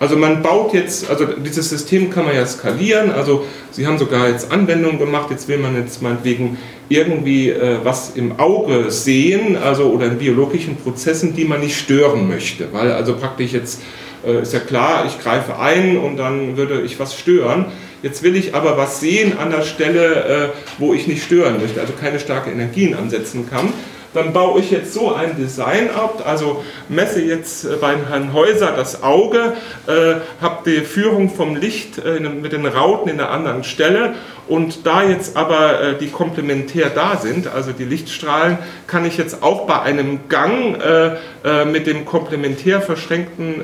Also 0.00 0.16
man 0.16 0.42
baut 0.42 0.72
jetzt, 0.72 1.10
also 1.10 1.26
dieses 1.26 1.68
System 1.68 2.08
kann 2.08 2.24
man 2.24 2.34
ja 2.34 2.46
skalieren, 2.46 3.10
also 3.10 3.44
Sie 3.70 3.86
haben 3.86 3.98
sogar 3.98 4.28
jetzt 4.30 4.50
Anwendungen 4.50 4.98
gemacht, 4.98 5.30
jetzt 5.30 5.46
will 5.46 5.58
man 5.58 5.76
jetzt 5.76 6.00
meinetwegen 6.00 6.56
irgendwie 6.88 7.50
äh, 7.50 7.76
was 7.84 8.16
im 8.16 8.40
Auge 8.40 8.90
sehen, 8.90 9.58
also 9.58 9.90
oder 9.90 10.06
in 10.06 10.16
biologischen 10.16 10.76
Prozessen, 10.76 11.34
die 11.36 11.44
man 11.44 11.60
nicht 11.60 11.78
stören 11.78 12.28
möchte, 12.28 12.68
weil 12.72 12.90
also 12.92 13.14
praktisch 13.14 13.52
jetzt 13.52 13.82
äh, 14.26 14.42
ist 14.42 14.52
ja 14.52 14.60
klar, 14.60 15.04
ich 15.06 15.18
greife 15.22 15.58
ein 15.58 15.98
und 15.98 16.16
dann 16.16 16.56
würde 16.56 16.82
ich 16.82 16.98
was 16.98 17.18
stören. 17.18 17.66
Jetzt 18.02 18.22
will 18.22 18.34
ich 18.36 18.54
aber 18.54 18.76
was 18.78 19.00
sehen 19.00 19.38
an 19.38 19.50
der 19.50 19.62
Stelle, 19.62 20.24
äh, 20.24 20.48
wo 20.78 20.94
ich 20.94 21.06
nicht 21.06 21.22
stören 21.22 21.60
möchte, 21.60 21.80
also 21.80 21.92
keine 21.92 22.18
starke 22.18 22.50
Energien 22.50 22.94
ansetzen 22.94 23.48
kann 23.48 23.72
dann 24.14 24.32
baue 24.32 24.60
ich 24.60 24.70
jetzt 24.70 24.92
so 24.92 25.14
ein 25.14 25.36
Design 25.36 25.90
ab, 25.90 26.22
also 26.26 26.64
messe 26.88 27.22
jetzt 27.22 27.64
äh, 27.64 27.76
bei 27.80 27.94
Herrn 28.08 28.32
Häuser 28.32 28.72
das 28.76 29.02
Auge, 29.02 29.54
äh, 29.86 30.14
habe 30.40 30.70
die 30.70 30.80
Führung 30.80 31.30
vom 31.30 31.56
Licht 31.56 31.98
äh, 31.98 32.20
mit 32.20 32.52
den 32.52 32.66
Rauten 32.66 33.08
in 33.08 33.20
einer 33.20 33.30
anderen 33.30 33.64
Stelle 33.64 34.14
und 34.48 34.84
da 34.84 35.04
jetzt 35.04 35.36
aber 35.36 35.80
äh, 35.80 35.98
die 35.98 36.08
komplementär 36.08 36.90
da 36.90 37.18
sind, 37.18 37.46
also 37.46 37.70
die 37.70 37.84
Lichtstrahlen, 37.84 38.58
kann 38.88 39.04
ich 39.04 39.16
jetzt 39.16 39.44
auch 39.44 39.66
bei 39.66 39.80
einem 39.80 40.28
Gang 40.28 40.76
äh, 40.82 41.16
äh, 41.44 41.64
mit 41.64 41.86
dem 41.86 42.04
komplementär 42.04 42.80
verschränkten 42.80 43.62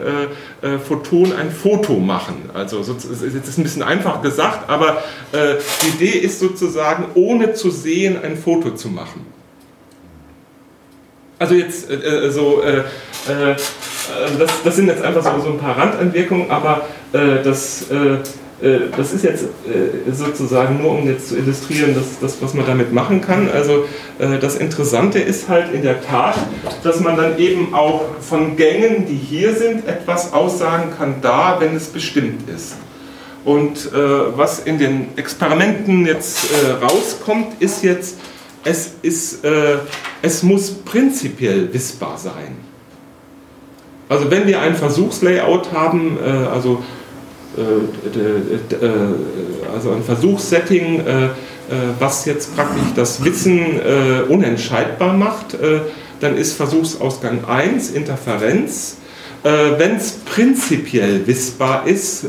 Photon 0.87 1.33
ein 1.33 1.51
Foto 1.51 1.95
machen. 1.95 2.51
Also 2.55 2.79
das 2.79 3.05
ist 3.05 3.59
ein 3.59 3.63
bisschen 3.63 3.83
einfach 3.83 4.23
gesagt, 4.23 4.69
aber 4.69 5.03
die 5.33 5.89
Idee 5.89 6.19
ist 6.19 6.41
sozusagen, 6.41 7.07
ohne 7.15 7.55
zu 7.55 7.71
sehen, 7.71 8.17
ein 8.23 8.37
Foto 8.37 8.71
zu 8.71 8.89
machen. 8.89 9.36
Also 11.39 11.55
jetzt 11.55 11.91
äh, 11.91 11.95
äh, 11.97 12.31
so, 12.31 12.63
äh, 12.63 12.79
äh, 12.79 12.85
das, 14.39 14.51
das, 14.65 14.77
sind 14.77 14.87
jetzt 14.87 15.03
einfach 15.03 15.23
so, 15.23 15.43
so 15.43 15.51
ein 15.51 15.59
paar 15.59 15.77
Randentwirkungen, 15.77 16.51
aber 16.51 16.87
äh, 17.13 17.43
das, 17.45 17.91
äh, 17.91 18.19
das 18.97 19.13
ist 19.13 19.23
jetzt 19.23 19.45
sozusagen 20.11 20.81
nur, 20.81 20.93
um 20.93 21.07
jetzt 21.07 21.29
zu 21.29 21.37
illustrieren, 21.37 21.95
das, 21.95 22.19
das, 22.23 22.41
was 22.41 22.55
man 22.55 22.65
damit 22.65 22.91
machen 22.91 23.21
kann. 23.21 23.51
Also 23.51 23.85
das 24.19 24.57
Interessante 24.57 25.19
ist 25.19 25.51
halt 25.51 25.75
in 25.75 25.83
der 25.83 26.03
Tat, 26.03 26.37
dass 26.83 27.01
man 27.01 27.19
dann 27.19 27.39
eben 27.39 27.75
auch 27.75 28.07
von 28.23 28.57
Gängen, 28.57 29.05
die 29.07 29.15
hier 29.15 29.55
sind, 29.55 29.87
etwas 29.87 30.33
aussagen 30.33 30.91
kann 30.97 31.17
da, 31.21 31.59
wenn 31.61 31.77
es 31.77 31.89
bestimmt 31.89 32.49
ist. 32.49 32.77
Und 33.45 33.91
was 33.93 34.61
in 34.61 34.79
den 34.79 35.09
Experimenten 35.17 36.07
jetzt 36.07 36.49
rauskommt, 36.81 37.61
ist 37.61 37.85
jetzt, 37.85 38.17
es, 38.67 38.91
ist, 39.03 39.45
äh, 39.45 39.77
es 40.23 40.43
muss 40.43 40.71
prinzipiell 40.71 41.73
wissbar 41.73 42.19
sein. 42.19 42.57
Also 44.09 44.31
wenn 44.31 44.47
wir 44.47 44.61
ein 44.61 44.75
Versuchslayout 44.75 45.73
haben, 45.73 46.19
äh, 46.19 46.29
also, 46.29 46.83
äh, 47.57 47.61
äh 47.61 48.89
also 49.73 49.93
ein 49.93 50.03
Versuchssetting, 50.03 51.01
äh, 51.01 51.25
äh, 51.27 51.31
was 51.99 52.25
jetzt 52.25 52.55
praktisch 52.57 52.93
das 52.95 53.25
Wissen 53.25 53.81
unentscheidbar 54.29 55.13
macht, 55.13 55.57
dann 56.21 56.37
ist 56.37 56.55
Versuchsausgang 56.55 57.45
1 57.45 57.91
Interferenz. 57.91 58.99
wenn 59.43 59.97
es 59.97 60.13
prinzipiell 60.25 61.27
wissbar 61.27 61.87
ist, 61.87 62.27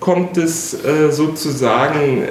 kommt 0.00 0.36
es 0.38 0.76
sozusagen 1.10 2.22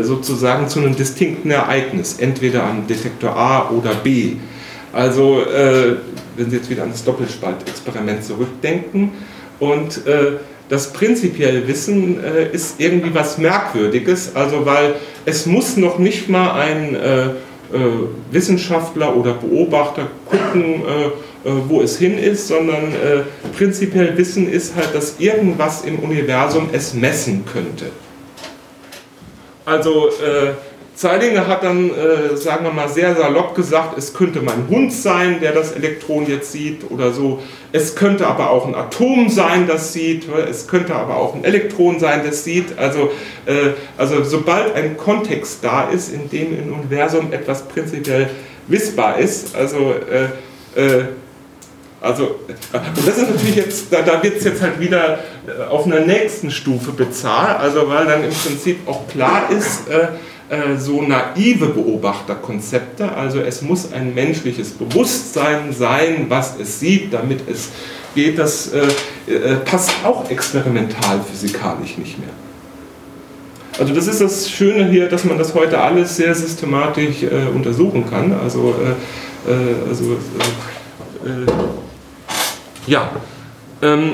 sozusagen 0.00 0.68
zu 0.68 0.78
einem 0.78 0.96
distinkten 0.96 1.50
Ereignis, 1.50 2.16
entweder 2.18 2.64
am 2.64 2.86
Detektor 2.86 3.36
A 3.36 3.70
oder 3.70 3.94
B. 3.94 4.36
Also, 4.92 5.42
äh, 5.42 5.96
wenn 6.36 6.50
Sie 6.50 6.56
jetzt 6.56 6.70
wieder 6.70 6.82
an 6.82 6.90
das 6.90 7.04
Doppelspaltexperiment 7.04 8.24
zurückdenken 8.24 9.12
und 9.58 10.06
äh, 10.06 10.38
das 10.68 10.92
prinzipielle 10.92 11.66
Wissen 11.66 12.22
äh, 12.22 12.48
ist 12.52 12.76
irgendwie 12.78 13.12
was 13.12 13.38
Merkwürdiges, 13.38 14.34
also 14.34 14.64
weil 14.64 14.94
es 15.24 15.44
muss 15.46 15.76
noch 15.76 15.98
nicht 15.98 16.28
mal 16.28 16.52
ein 16.52 16.94
äh, 16.94 17.26
äh, 17.26 17.32
Wissenschaftler 18.30 19.16
oder 19.16 19.34
Beobachter 19.34 20.08
gucken, 20.26 20.82
wo 21.68 21.80
es 21.80 21.98
hin 21.98 22.18
ist, 22.18 22.48
sondern 22.48 22.92
prinzipiell 23.56 24.14
Wissen 24.18 24.46
ist 24.46 24.76
halt, 24.76 24.94
dass 24.94 25.18
irgendwas 25.18 25.84
im 25.86 25.98
Universum 26.00 26.68
es 26.72 26.92
messen 26.92 27.44
könnte. 27.50 27.86
Also 29.64 30.10
Zeilinger 31.00 31.46
hat 31.46 31.62
dann, 31.62 31.88
äh, 31.88 32.36
sagen 32.36 32.62
wir 32.64 32.72
mal, 32.72 32.86
sehr 32.90 33.16
salopp 33.16 33.54
gesagt, 33.54 33.96
es 33.96 34.12
könnte 34.12 34.42
mein 34.42 34.68
Hund 34.68 34.92
sein, 34.92 35.40
der 35.40 35.52
das 35.52 35.72
Elektron 35.72 36.26
jetzt 36.26 36.52
sieht 36.52 36.90
oder 36.90 37.10
so. 37.10 37.40
Es 37.72 37.96
könnte 37.96 38.26
aber 38.26 38.50
auch 38.50 38.66
ein 38.66 38.74
Atom 38.74 39.30
sein, 39.30 39.66
das 39.66 39.94
sieht. 39.94 40.26
Es 40.28 40.68
könnte 40.68 40.94
aber 40.94 41.16
auch 41.16 41.34
ein 41.34 41.42
Elektron 41.42 41.98
sein, 41.98 42.20
das 42.22 42.44
sieht. 42.44 42.78
Also, 42.78 43.10
äh, 43.46 43.70
also 43.96 44.22
sobald 44.24 44.74
ein 44.74 44.98
Kontext 44.98 45.60
da 45.62 45.88
ist, 45.88 46.12
in 46.12 46.28
dem 46.28 46.58
im 46.58 46.74
Universum 46.74 47.32
etwas 47.32 47.66
prinzipiell 47.66 48.28
wissbar 48.66 49.18
ist, 49.18 49.56
also 49.56 49.94
äh, 50.10 50.78
äh 50.78 51.04
also, 52.00 52.24
und 52.72 53.06
das 53.06 53.18
ist 53.18 53.30
natürlich 53.30 53.56
jetzt, 53.56 53.92
da, 53.92 54.00
da 54.00 54.22
wird 54.22 54.38
es 54.38 54.44
jetzt 54.44 54.62
halt 54.62 54.80
wieder 54.80 55.18
äh, 55.46 55.64
auf 55.68 55.84
einer 55.86 56.00
nächsten 56.00 56.50
Stufe 56.50 56.92
bezahlt, 56.92 57.60
also 57.60 57.88
weil 57.88 58.06
dann 58.06 58.24
im 58.24 58.32
Prinzip 58.32 58.88
auch 58.88 59.06
klar 59.06 59.50
ist, 59.50 59.88
äh, 59.88 60.08
äh, 60.50 60.76
so 60.78 61.00
naive 61.00 61.66
Beobachterkonzepte. 61.66 63.12
Also 63.12 63.40
es 63.40 63.62
muss 63.62 63.92
ein 63.92 64.14
menschliches 64.14 64.70
Bewusstsein 64.70 65.72
sein, 65.72 66.26
was 66.28 66.58
es 66.58 66.80
sieht, 66.80 67.14
damit 67.14 67.42
es 67.48 67.68
geht. 68.16 68.36
Das 68.36 68.72
äh, 68.72 68.88
äh, 69.32 69.56
passt 69.64 69.92
auch 70.02 70.28
experimental 70.28 71.20
physikalisch 71.22 71.98
nicht 71.98 72.18
mehr. 72.18 72.30
Also 73.78 73.94
das 73.94 74.08
ist 74.08 74.20
das 74.20 74.50
Schöne 74.50 74.90
hier, 74.90 75.08
dass 75.08 75.24
man 75.24 75.38
das 75.38 75.54
heute 75.54 75.80
alles 75.80 76.16
sehr 76.16 76.34
systematisch 76.34 77.22
äh, 77.22 77.48
untersuchen 77.54 78.10
kann. 78.10 78.32
Also, 78.32 78.74
also 79.88 80.18
ja. 82.90 83.10
Ähm, 83.82 84.12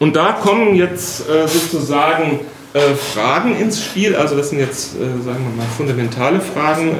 Und 0.00 0.14
da 0.14 0.32
kommen 0.32 0.76
jetzt 0.76 1.28
äh, 1.28 1.48
sozusagen 1.48 2.40
äh, 2.72 2.94
Fragen 2.94 3.58
ins 3.58 3.84
Spiel, 3.84 4.14
also 4.14 4.36
das 4.36 4.50
sind 4.50 4.60
jetzt, 4.60 4.94
äh, 4.94 4.98
sagen 5.24 5.44
wir 5.44 5.56
mal, 5.56 5.66
fundamentale 5.76 6.40
Fragen. 6.40 6.94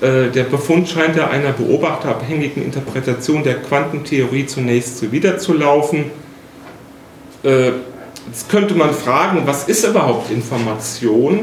Äh, 0.00 0.26
äh, 0.26 0.30
der 0.30 0.44
Befund 0.44 0.88
scheint 0.88 1.16
ja 1.16 1.28
einer 1.28 1.52
beobachterabhängigen 1.52 2.64
Interpretation 2.64 3.42
der 3.42 3.60
Quantentheorie 3.60 4.46
zunächst 4.46 4.98
zuwiderzulaufen. 4.98 6.06
Äh, 7.42 7.72
jetzt 8.26 8.48
könnte 8.48 8.74
man 8.74 8.94
fragen, 8.94 9.42
was 9.44 9.68
ist 9.68 9.84
überhaupt 9.84 10.30
Information? 10.30 11.40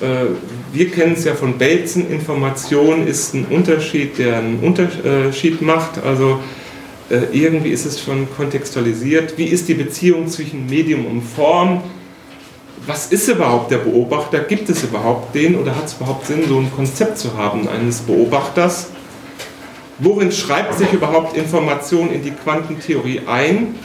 Wir 0.00 0.90
kennen 0.90 1.12
es 1.12 1.24
ja 1.24 1.34
von 1.34 1.56
Belzen, 1.56 2.10
Information 2.10 3.06
ist 3.06 3.34
ein 3.34 3.46
Unterschied, 3.46 4.18
der 4.18 4.38
einen 4.38 4.58
Unterschied 4.60 5.62
macht. 5.62 6.02
Also 6.04 6.40
äh, 7.10 7.24
irgendwie 7.32 7.70
ist 7.70 7.84
es 7.84 8.00
schon 8.00 8.26
kontextualisiert. 8.34 9.36
Wie 9.36 9.44
ist 9.44 9.68
die 9.68 9.74
Beziehung 9.74 10.28
zwischen 10.28 10.66
Medium 10.66 11.06
und 11.06 11.22
Form? 11.22 11.82
Was 12.86 13.06
ist 13.12 13.28
überhaupt 13.28 13.70
der 13.70 13.78
Beobachter? 13.78 14.40
Gibt 14.40 14.68
es 14.68 14.82
überhaupt 14.82 15.34
den 15.34 15.56
oder 15.56 15.74
hat 15.76 15.86
es 15.86 15.94
überhaupt 15.94 16.26
Sinn, 16.26 16.44
so 16.48 16.58
ein 16.58 16.70
Konzept 16.74 17.18
zu 17.18 17.36
haben 17.36 17.68
eines 17.68 18.00
Beobachters? 18.00 18.88
Worin 19.98 20.32
schreibt 20.32 20.74
sich 20.74 20.92
überhaupt 20.92 21.36
Information 21.36 22.10
in 22.10 22.22
die 22.22 22.32
Quantentheorie 22.32 23.22
ein, 23.26 23.76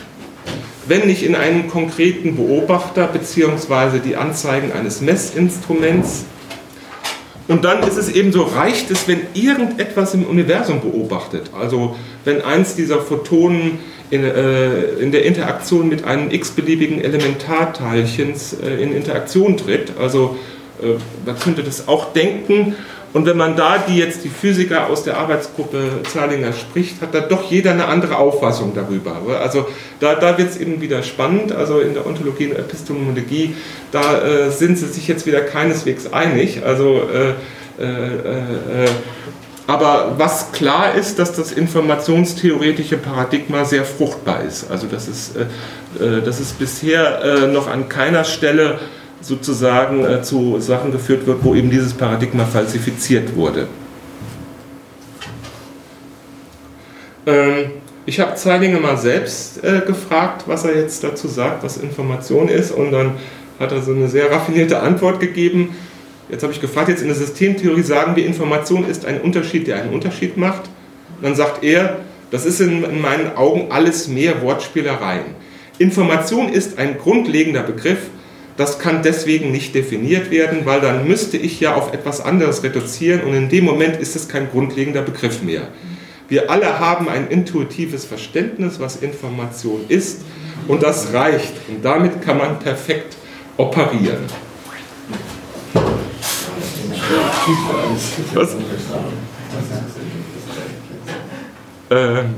wenn 0.89 1.07
nicht 1.07 1.23
in 1.23 1.35
einen 1.35 1.69
konkreten 1.69 2.35
Beobachter 2.35 3.07
bzw. 3.07 3.99
die 4.03 4.15
Anzeigen 4.15 4.71
eines 4.73 5.01
Messinstruments? 5.01 6.25
Und 7.47 7.63
dann 7.65 7.81
ist 7.81 7.97
es 7.97 8.09
eben 8.09 8.31
so, 8.31 8.43
reicht 8.43 8.91
es, 8.91 9.07
wenn 9.07 9.21
irgendetwas 9.33 10.13
im 10.13 10.23
Universum 10.23 10.81
beobachtet. 10.81 11.49
Also 11.59 11.95
wenn 12.23 12.41
eins 12.41 12.75
dieser 12.75 13.01
Photonen 13.01 13.79
in, 14.11 14.23
äh, 14.23 14.81
in 14.99 15.11
der 15.11 15.25
Interaktion 15.25 15.89
mit 15.89 16.03
einem 16.03 16.31
x-beliebigen 16.31 17.01
Elementarteilchens 17.01 18.53
äh, 18.53 18.83
in 18.83 18.95
Interaktion 18.95 19.57
tritt. 19.57 19.93
Also 19.99 20.37
äh, 20.81 20.97
man 21.25 21.39
könnte 21.39 21.63
das 21.63 21.87
auch 21.87 22.13
denken. 22.13 22.75
Und 23.11 23.25
wenn 23.25 23.37
man 23.37 23.55
da 23.55 23.79
die 23.79 23.97
jetzt 23.97 24.23
die 24.23 24.29
Physiker 24.29 24.87
aus 24.87 25.03
der 25.03 25.17
Arbeitsgruppe 25.17 26.03
Zahlinger 26.11 26.53
spricht, 26.53 27.01
hat 27.01 27.13
da 27.13 27.21
doch 27.21 27.49
jeder 27.49 27.71
eine 27.71 27.85
andere 27.85 28.17
Auffassung 28.17 28.73
darüber. 28.75 29.21
Also 29.41 29.65
da, 29.99 30.15
da 30.15 30.37
wird 30.37 30.51
es 30.51 30.57
eben 30.57 30.79
wieder 30.79 31.01
spannend. 31.01 31.51
Also 31.51 31.79
in 31.79 31.95
der 31.95 32.05
Ontologie 32.05 32.47
und 32.47 32.57
Epistemologie, 32.57 33.55
da 33.91 34.21
äh, 34.21 34.51
sind 34.51 34.77
sie 34.77 34.85
sich 34.85 35.07
jetzt 35.07 35.25
wieder 35.25 35.41
keineswegs 35.41 36.13
einig. 36.13 36.61
Also 36.63 37.01
äh, 37.11 37.83
äh, 37.83 38.85
äh 38.85 38.89
aber 39.65 40.15
was 40.17 40.51
klar 40.51 40.95
ist, 40.95 41.19
dass 41.19 41.31
das 41.31 41.51
informationstheoretische 41.51 42.97
Paradigma 42.97 43.65
sehr 43.65 43.85
fruchtbar 43.85 44.43
ist. 44.43 44.71
Also 44.71 44.87
dass 44.87 45.07
es, 45.07 45.33
äh, 45.35 46.03
äh 46.03 46.21
dass 46.23 46.39
es 46.39 46.53
bisher 46.53 47.47
noch 47.47 47.67
an 47.67 47.87
keiner 47.87 48.23
Stelle 48.23 48.79
sozusagen 49.21 50.05
äh, 50.05 50.21
zu 50.21 50.59
Sachen 50.59 50.91
geführt 50.91 51.25
wird, 51.27 51.43
wo 51.43 51.55
eben 51.55 51.69
dieses 51.69 51.93
Paradigma 51.93 52.45
falsifiziert 52.45 53.35
wurde. 53.35 53.67
Ähm, 57.25 57.71
ich 58.05 58.19
habe 58.19 58.35
Zeilinger 58.35 58.79
mal 58.79 58.97
selbst 58.97 59.63
äh, 59.63 59.81
gefragt, 59.85 60.43
was 60.47 60.65
er 60.65 60.75
jetzt 60.75 61.03
dazu 61.03 61.27
sagt, 61.27 61.63
was 61.63 61.77
Information 61.77 62.47
ist, 62.47 62.71
und 62.71 62.91
dann 62.91 63.17
hat 63.59 63.71
er 63.71 63.81
so 63.81 63.93
eine 63.93 64.07
sehr 64.07 64.31
raffinierte 64.31 64.79
Antwort 64.79 65.19
gegeben. 65.19 65.75
Jetzt 66.29 66.43
habe 66.43 66.53
ich 66.53 66.61
gefragt, 66.61 66.89
jetzt 66.89 67.01
in 67.01 67.07
der 67.07 67.15
Systemtheorie 67.15 67.83
sagen 67.83 68.15
wir, 68.15 68.25
Information 68.25 68.87
ist 68.87 69.05
ein 69.05 69.21
Unterschied, 69.21 69.67
der 69.67 69.77
einen 69.77 69.93
Unterschied 69.93 70.37
macht. 70.37 70.63
Dann 71.21 71.35
sagt 71.35 71.63
er, 71.63 71.97
das 72.31 72.45
ist 72.45 72.61
in, 72.61 72.83
in 72.83 73.01
meinen 73.01 73.35
Augen 73.35 73.71
alles 73.71 74.07
mehr 74.07 74.41
Wortspielereien. 74.41 75.35
Information 75.77 76.49
ist 76.49 76.77
ein 76.77 76.97
grundlegender 76.97 77.63
Begriff, 77.63 78.09
das 78.59 78.77
kann 78.77 79.01
deswegen 79.03 79.53
nicht 79.53 79.73
definiert 79.73 80.31
werden, 80.31 80.65
weil 80.65 80.81
dann 80.81 81.07
müsste 81.07 81.37
ich 81.37 81.61
ja 81.61 81.75
auf 81.75 81.93
etwas 81.93 82.19
anderes 82.19 82.61
reduzieren 82.61 83.21
und 83.21 83.33
in 83.33 83.47
dem 83.47 83.63
Moment 83.63 83.95
ist 83.95 84.17
es 84.17 84.27
kein 84.27 84.49
grundlegender 84.49 85.01
Begriff 85.01 85.41
mehr. 85.41 85.69
Wir 86.27 86.51
alle 86.51 86.77
haben 86.77 87.07
ein 87.07 87.29
intuitives 87.29 88.03
Verständnis, 88.03 88.77
was 88.77 88.97
Information 88.97 89.85
ist 89.87 90.23
und 90.67 90.83
das 90.83 91.13
reicht 91.13 91.53
und 91.69 91.85
damit 91.85 92.21
kann 92.21 92.37
man 92.37 92.59
perfekt 92.59 93.15
operieren. 93.55 94.25
Was? 98.33 98.55
Ähm. 101.91 102.35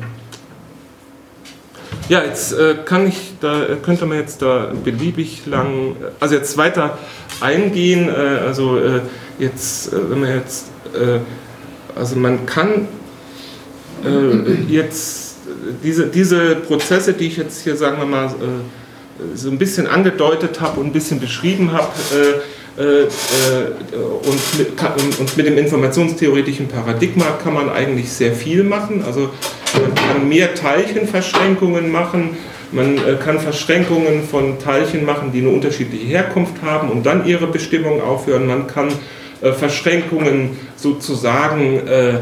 Ja, 2.12 2.26
jetzt 2.26 2.52
äh, 2.52 2.76
kann 2.84 3.08
ich, 3.08 3.36
da 3.40 3.68
könnte 3.82 4.06
man 4.06 4.18
jetzt 4.18 4.42
da 4.42 4.74
beliebig 4.84 5.44
lang, 5.46 5.96
also 6.20 6.36
jetzt 6.36 6.58
weiter 6.58 6.98
eingehen. 7.40 8.10
Äh, 8.10 8.12
also 8.46 8.78
äh, 8.78 9.00
jetzt, 9.40 9.94
äh, 9.94 10.10
wenn 10.10 10.20
man 10.20 10.36
jetzt, 10.36 10.66
äh, 10.94 11.20
also 11.98 12.18
man 12.18 12.46
kann 12.46 12.90
äh, 14.04 14.52
jetzt 14.68 15.38
diese, 15.86 16.08
diese 16.08 16.58
Prozesse, 16.58 17.14
die 17.14 17.28
ich 17.28 17.38
jetzt 17.38 17.64
hier, 17.64 17.78
sagen 17.78 17.98
wir 18.00 18.06
mal, 18.06 18.30
so 19.34 19.50
ein 19.50 19.58
bisschen 19.58 19.88
angedeutet 19.88 20.60
habe 20.60 20.82
und 20.82 20.88
ein 20.88 20.92
bisschen 20.92 21.22
beschrieben 21.22 21.72
habe, 21.72 21.94
und 22.78 24.58
mit, 24.58 25.20
und 25.20 25.38
mit 25.38 25.46
dem 25.46 25.58
informationstheoretischen 25.58 26.68
Paradigma 26.68 27.38
kann 27.42 27.54
man 27.54 27.70
eigentlich 27.70 28.12
sehr 28.12 28.34
viel 28.34 28.64
machen. 28.64 29.04
Also 29.06 29.30
man 29.74 29.96
kann 29.96 30.30
mehr 30.30 30.54
Teilchenverschränkungen 30.56 31.92
machen, 31.92 32.38
man 32.72 32.98
äh, 32.98 33.16
kann 33.22 33.40
Verschränkungen 33.40 34.24
von 34.24 34.58
Teilchen 34.60 35.06
machen, 35.06 35.32
die 35.34 35.40
eine 35.40 35.50
unterschiedliche 35.50 36.06
Herkunft 36.06 36.62
haben 36.62 36.90
und 36.90 37.06
dann 37.06 37.26
ihre 37.26 37.48
Bestimmung 37.48 38.02
aufhören. 38.02 38.48
Man 38.48 38.68
kann 38.68 38.88
äh, 39.42 39.52
Verschränkungen 39.52 40.58
sozusagen 40.78 41.86
äh, 41.88 42.20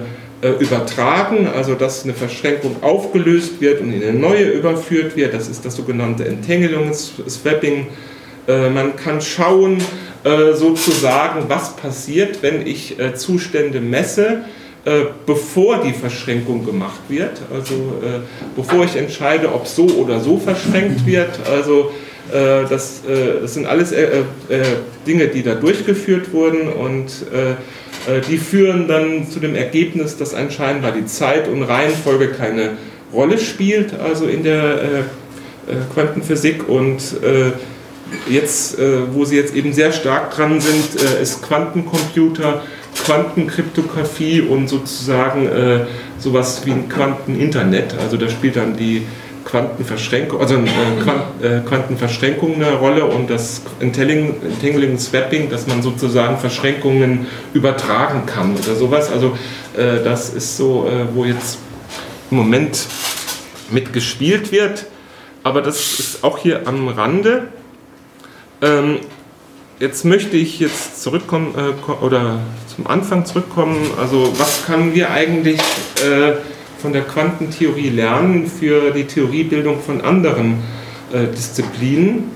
übertragen, 0.59 1.47
also 1.53 1.75
dass 1.75 2.05
eine 2.05 2.13
Verschränkung 2.13 2.77
aufgelöst 2.81 3.59
wird 3.59 3.81
und 3.81 3.91
in 3.91 4.01
eine 4.01 4.17
neue 4.17 4.45
überführt 4.45 5.17
wird. 5.17 5.33
Das 5.33 5.49
ist 5.49 5.65
das 5.65 5.75
sogenannte 5.75 6.25
Entangling 6.25 6.93
Swapping. 6.93 7.87
Man 8.47 8.95
kann 8.95 9.19
schauen, 9.19 9.79
sozusagen, 10.53 11.49
was 11.49 11.75
passiert, 11.75 12.41
wenn 12.41 12.65
ich 12.65 12.95
Zustände 13.15 13.81
messe 13.81 14.45
äh, 14.85 15.05
bevor 15.25 15.83
die 15.83 15.93
Verschränkung 15.93 16.65
gemacht 16.65 17.01
wird, 17.09 17.41
also 17.53 17.73
äh, 18.01 18.19
bevor 18.55 18.85
ich 18.85 18.95
entscheide, 18.95 19.53
ob 19.53 19.67
so 19.67 19.85
oder 19.85 20.19
so 20.19 20.37
verschränkt 20.37 21.05
wird. 21.05 21.31
Also 21.49 21.91
äh, 22.31 22.65
das, 22.69 23.03
äh, 23.05 23.41
das, 23.41 23.55
sind 23.55 23.65
alles 23.65 23.91
äh, 23.91 24.23
Dinge, 25.07 25.27
die 25.27 25.41
da 25.41 25.55
durchgeführt 25.55 26.31
wurden 26.33 26.67
und 26.69 27.25
die 28.29 28.37
führen 28.37 28.87
dann 28.87 29.29
zu 29.29 29.39
dem 29.39 29.55
Ergebnis, 29.55 30.15
dass 30.17 30.33
anscheinend 30.33 30.85
die 30.95 31.05
Zeit 31.05 31.47
und 31.47 31.63
Reihenfolge 31.63 32.29
keine 32.29 32.77
Rolle 33.13 33.37
spielt, 33.37 33.93
also 33.99 34.25
in 34.25 34.43
der 34.43 35.03
Quantenphysik 35.93 36.67
und 36.67 37.01
jetzt, 38.27 38.77
wo 39.11 39.25
sie 39.25 39.35
jetzt 39.35 39.53
eben 39.53 39.73
sehr 39.73 39.91
stark 39.91 40.33
dran 40.33 40.61
sind, 40.61 40.95
ist 41.21 41.43
Quantencomputer 41.43 42.63
Quantenkryptographie 43.05 44.41
und 44.41 44.67
sozusagen 44.67 45.47
äh, 45.47 45.85
sowas 46.19 46.61
wie 46.65 46.71
ein 46.71 46.89
Quanteninternet. 46.89 47.95
Also 47.99 48.17
da 48.17 48.29
spielt 48.29 48.55
dann 48.55 48.75
die 48.75 49.03
Quantenverschränkung, 49.45 50.39
also 50.39 50.55
äh, 50.55 51.57
äh, 51.57 51.61
Quantenverschränkung 51.61 52.55
eine 52.55 52.73
Rolle 52.73 53.05
und 53.05 53.29
das 53.29 53.61
Entangling, 53.79 54.35
Entangling 54.43 54.99
Swapping, 54.99 55.49
dass 55.49 55.65
man 55.65 55.81
sozusagen 55.81 56.37
Verschränkungen 56.37 57.25
übertragen 57.53 58.25
kann 58.25 58.55
oder 58.55 58.75
sowas. 58.75 59.11
Also 59.11 59.37
äh, 59.75 60.03
das 60.03 60.33
ist 60.33 60.57
so, 60.57 60.87
äh, 60.87 61.15
wo 61.15 61.25
jetzt 61.25 61.57
im 62.29 62.37
Moment 62.37 62.85
mit 63.71 63.91
gespielt 63.91 64.51
wird. 64.51 64.85
Aber 65.41 65.61
das 65.61 65.99
ist 65.99 66.23
auch 66.23 66.37
hier 66.37 66.67
am 66.67 66.87
Rande. 66.89 67.47
Ähm, 68.61 68.99
jetzt 69.79 70.05
möchte 70.05 70.37
ich 70.37 70.59
jetzt 70.59 71.01
zurückkommen 71.01 71.55
äh, 71.55 72.05
oder 72.05 72.39
zum 72.73 72.87
Anfang 72.87 73.25
zurückkommen. 73.25 73.91
Also 73.97 74.33
was 74.37 74.65
können 74.65 74.93
wir 74.93 75.11
eigentlich 75.11 75.59
äh, 76.03 76.33
von 76.79 76.93
der 76.93 77.03
Quantentheorie 77.03 77.89
lernen 77.89 78.47
für 78.47 78.91
die 78.91 79.05
Theoriebildung 79.05 79.81
von 79.81 80.01
anderen 80.01 80.63
äh, 81.13 81.27
Disziplinen? 81.27 82.31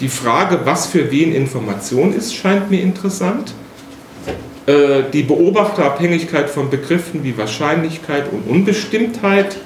Die 0.00 0.08
Frage, 0.08 0.60
was 0.64 0.86
für 0.86 1.10
wen 1.10 1.34
Information 1.34 2.14
ist, 2.14 2.34
scheint 2.34 2.70
mir 2.70 2.80
interessant. 2.80 3.52
Äh, 4.66 5.02
die 5.12 5.22
Beobachterabhängigkeit 5.22 6.48
von 6.48 6.70
Begriffen 6.70 7.24
wie 7.24 7.36
Wahrscheinlichkeit 7.36 8.32
und 8.32 8.48
Unbestimmtheit 8.48 9.56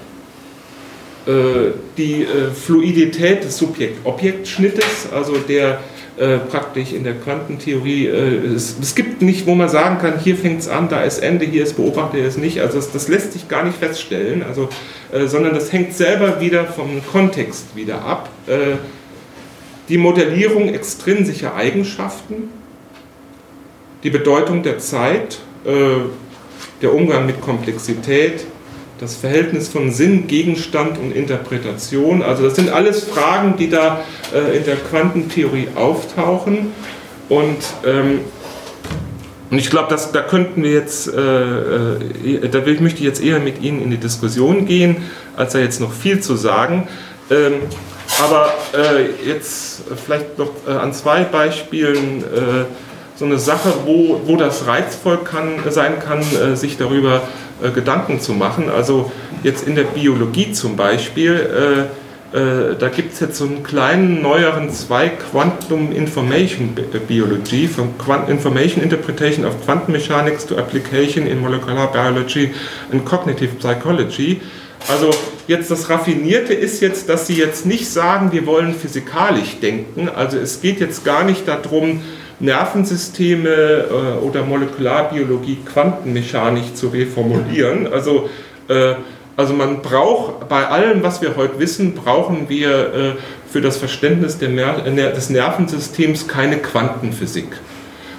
äh, 1.24 1.72
die 1.96 2.22
äh, 2.22 2.50
Fluidität 2.50 3.44
des 3.44 3.58
Subjekt-Objekt-Schnittes, 3.58 5.12
also 5.14 5.36
der 5.36 5.80
äh, 6.18 6.38
praktisch 6.38 6.92
in 6.92 7.04
der 7.04 7.14
Quantentheorie, 7.14 8.06
es, 8.06 8.76
es, 8.80 8.94
gibt 8.94 9.22
nicht, 9.22 9.46
wo 9.46 9.54
man 9.54 9.68
sagen 9.68 9.98
kann, 9.98 10.18
hier 10.18 10.36
fängt 10.36 10.60
es 10.60 10.68
an, 10.68 10.88
da 10.88 11.02
ist 11.02 11.20
Ende, 11.20 11.44
hier 11.46 11.62
ist 11.62 11.74
Beobachter, 11.76 12.18
hier 12.18 12.26
ist 12.26 12.38
nicht. 12.38 12.60
Also 12.60 12.76
das, 12.76 12.92
das 12.92 13.08
lässt 13.08 13.32
sich 13.32 13.48
gar 13.48 13.64
nicht 13.64 13.78
feststellen, 13.78 14.42
also, 14.42 14.68
sondern 15.26 15.54
das 15.54 15.72
hängt 15.72 15.94
selber 15.94 16.40
wieder 16.40 16.66
vom 16.66 17.00
Kontext 17.10 17.74
wieder 17.74 18.04
ab. 18.04 18.28
die 19.88 19.98
Modellierung 19.98 20.68
extrinsischer 20.68 21.54
Eigenschaften, 21.54 22.50
die 24.02 24.10
Bedeutung 24.10 24.62
der 24.62 24.78
Zeit, 24.78 25.38
der 26.82 26.94
Umgang 26.94 27.26
mit 27.26 27.40
Komplexität, 27.40 28.46
das 29.02 29.16
Verhältnis 29.16 29.68
von 29.68 29.90
Sinn, 29.90 30.28
Gegenstand 30.28 30.96
und 30.96 31.10
Interpretation. 31.10 32.22
Also 32.22 32.44
das 32.44 32.54
sind 32.54 32.70
alles 32.70 33.02
Fragen, 33.02 33.56
die 33.56 33.68
da 33.68 34.04
äh, 34.32 34.56
in 34.56 34.64
der 34.64 34.76
Quantentheorie 34.76 35.66
auftauchen. 35.74 36.72
Und, 37.28 37.58
ähm, 37.84 38.20
und 39.50 39.58
ich 39.58 39.70
glaube, 39.70 39.96
da 40.12 40.22
könnten 40.22 40.62
wir 40.62 40.70
jetzt, 40.70 41.08
äh, 41.08 41.18
äh, 41.20 42.48
da 42.48 42.64
will, 42.64 42.80
möchte 42.80 43.00
ich 43.00 43.04
jetzt 43.04 43.20
eher 43.20 43.40
mit 43.40 43.60
Ihnen 43.60 43.82
in 43.82 43.90
die 43.90 43.96
Diskussion 43.96 44.66
gehen, 44.66 44.98
als 45.36 45.54
da 45.54 45.58
jetzt 45.58 45.80
noch 45.80 45.92
viel 45.92 46.20
zu 46.20 46.36
sagen. 46.36 46.86
Ähm, 47.28 47.54
aber 48.22 48.54
äh, 48.72 49.28
jetzt 49.28 49.82
vielleicht 49.96 50.38
noch 50.38 50.52
äh, 50.68 50.70
an 50.70 50.92
zwei 50.94 51.24
Beispielen 51.24 52.22
so 53.16 53.24
eine 53.24 53.38
Sache, 53.38 53.72
wo, 53.84 54.20
wo 54.24 54.36
das 54.36 54.66
reizvoll 54.66 55.18
kann, 55.18 55.58
sein 55.68 55.98
kann, 56.00 56.22
sich 56.56 56.78
darüber 56.78 57.22
äh, 57.62 57.70
Gedanken 57.70 58.20
zu 58.20 58.32
machen. 58.32 58.68
Also 58.70 59.12
jetzt 59.42 59.66
in 59.66 59.76
der 59.76 59.84
Biologie 59.84 60.52
zum 60.52 60.76
Beispiel, 60.76 61.88
äh, 62.34 62.36
äh, 62.36 62.76
da 62.76 62.88
gibt 62.88 63.12
es 63.12 63.20
jetzt 63.20 63.36
so 63.36 63.44
einen 63.44 63.62
kleinen 63.62 64.22
neueren 64.22 64.70
Zweig 64.70 65.18
Quantum 65.30 65.92
Information 65.92 66.74
Biology, 67.06 67.68
von 67.68 67.96
Quant 67.98 68.28
Information 68.28 68.82
Interpretation 68.82 69.44
of 69.44 69.64
Quantum 69.64 69.92
Mechanics 69.92 70.46
to 70.46 70.56
Application 70.56 71.26
in 71.26 71.40
Molecular 71.40 71.86
Biology 71.88 72.52
and 72.90 73.04
Cognitive 73.04 73.54
Psychology. 73.58 74.40
Also 74.88 75.10
jetzt 75.46 75.70
das 75.70 75.88
Raffinierte 75.88 76.54
ist 76.54 76.80
jetzt, 76.80 77.08
dass 77.08 77.28
Sie 77.28 77.36
jetzt 77.36 77.66
nicht 77.66 77.88
sagen, 77.88 78.32
wir 78.32 78.46
wollen 78.46 78.74
physikalisch 78.74 79.60
denken. 79.60 80.08
Also 80.08 80.38
es 80.38 80.60
geht 80.60 80.80
jetzt 80.80 81.04
gar 81.04 81.22
nicht 81.22 81.46
darum, 81.46 82.00
Nervensysteme 82.42 83.48
äh, 83.48 84.24
oder 84.24 84.42
Molekularbiologie 84.42 85.58
quantenmechanisch 85.64 86.74
zu 86.74 86.88
reformulieren. 86.88 87.88
Also, 87.92 88.28
äh, 88.68 88.94
also 89.36 89.54
man 89.54 89.80
braucht, 89.80 90.48
bei 90.48 90.66
allem, 90.66 91.02
was 91.02 91.22
wir 91.22 91.36
heute 91.36 91.58
wissen, 91.58 91.94
brauchen 91.94 92.48
wir 92.48 92.70
äh, 92.70 93.12
für 93.50 93.60
das 93.60 93.76
Verständnis 93.76 94.38
des 94.38 95.30
Nervensystems 95.30 96.28
keine 96.28 96.58
Quantenphysik. 96.58 97.48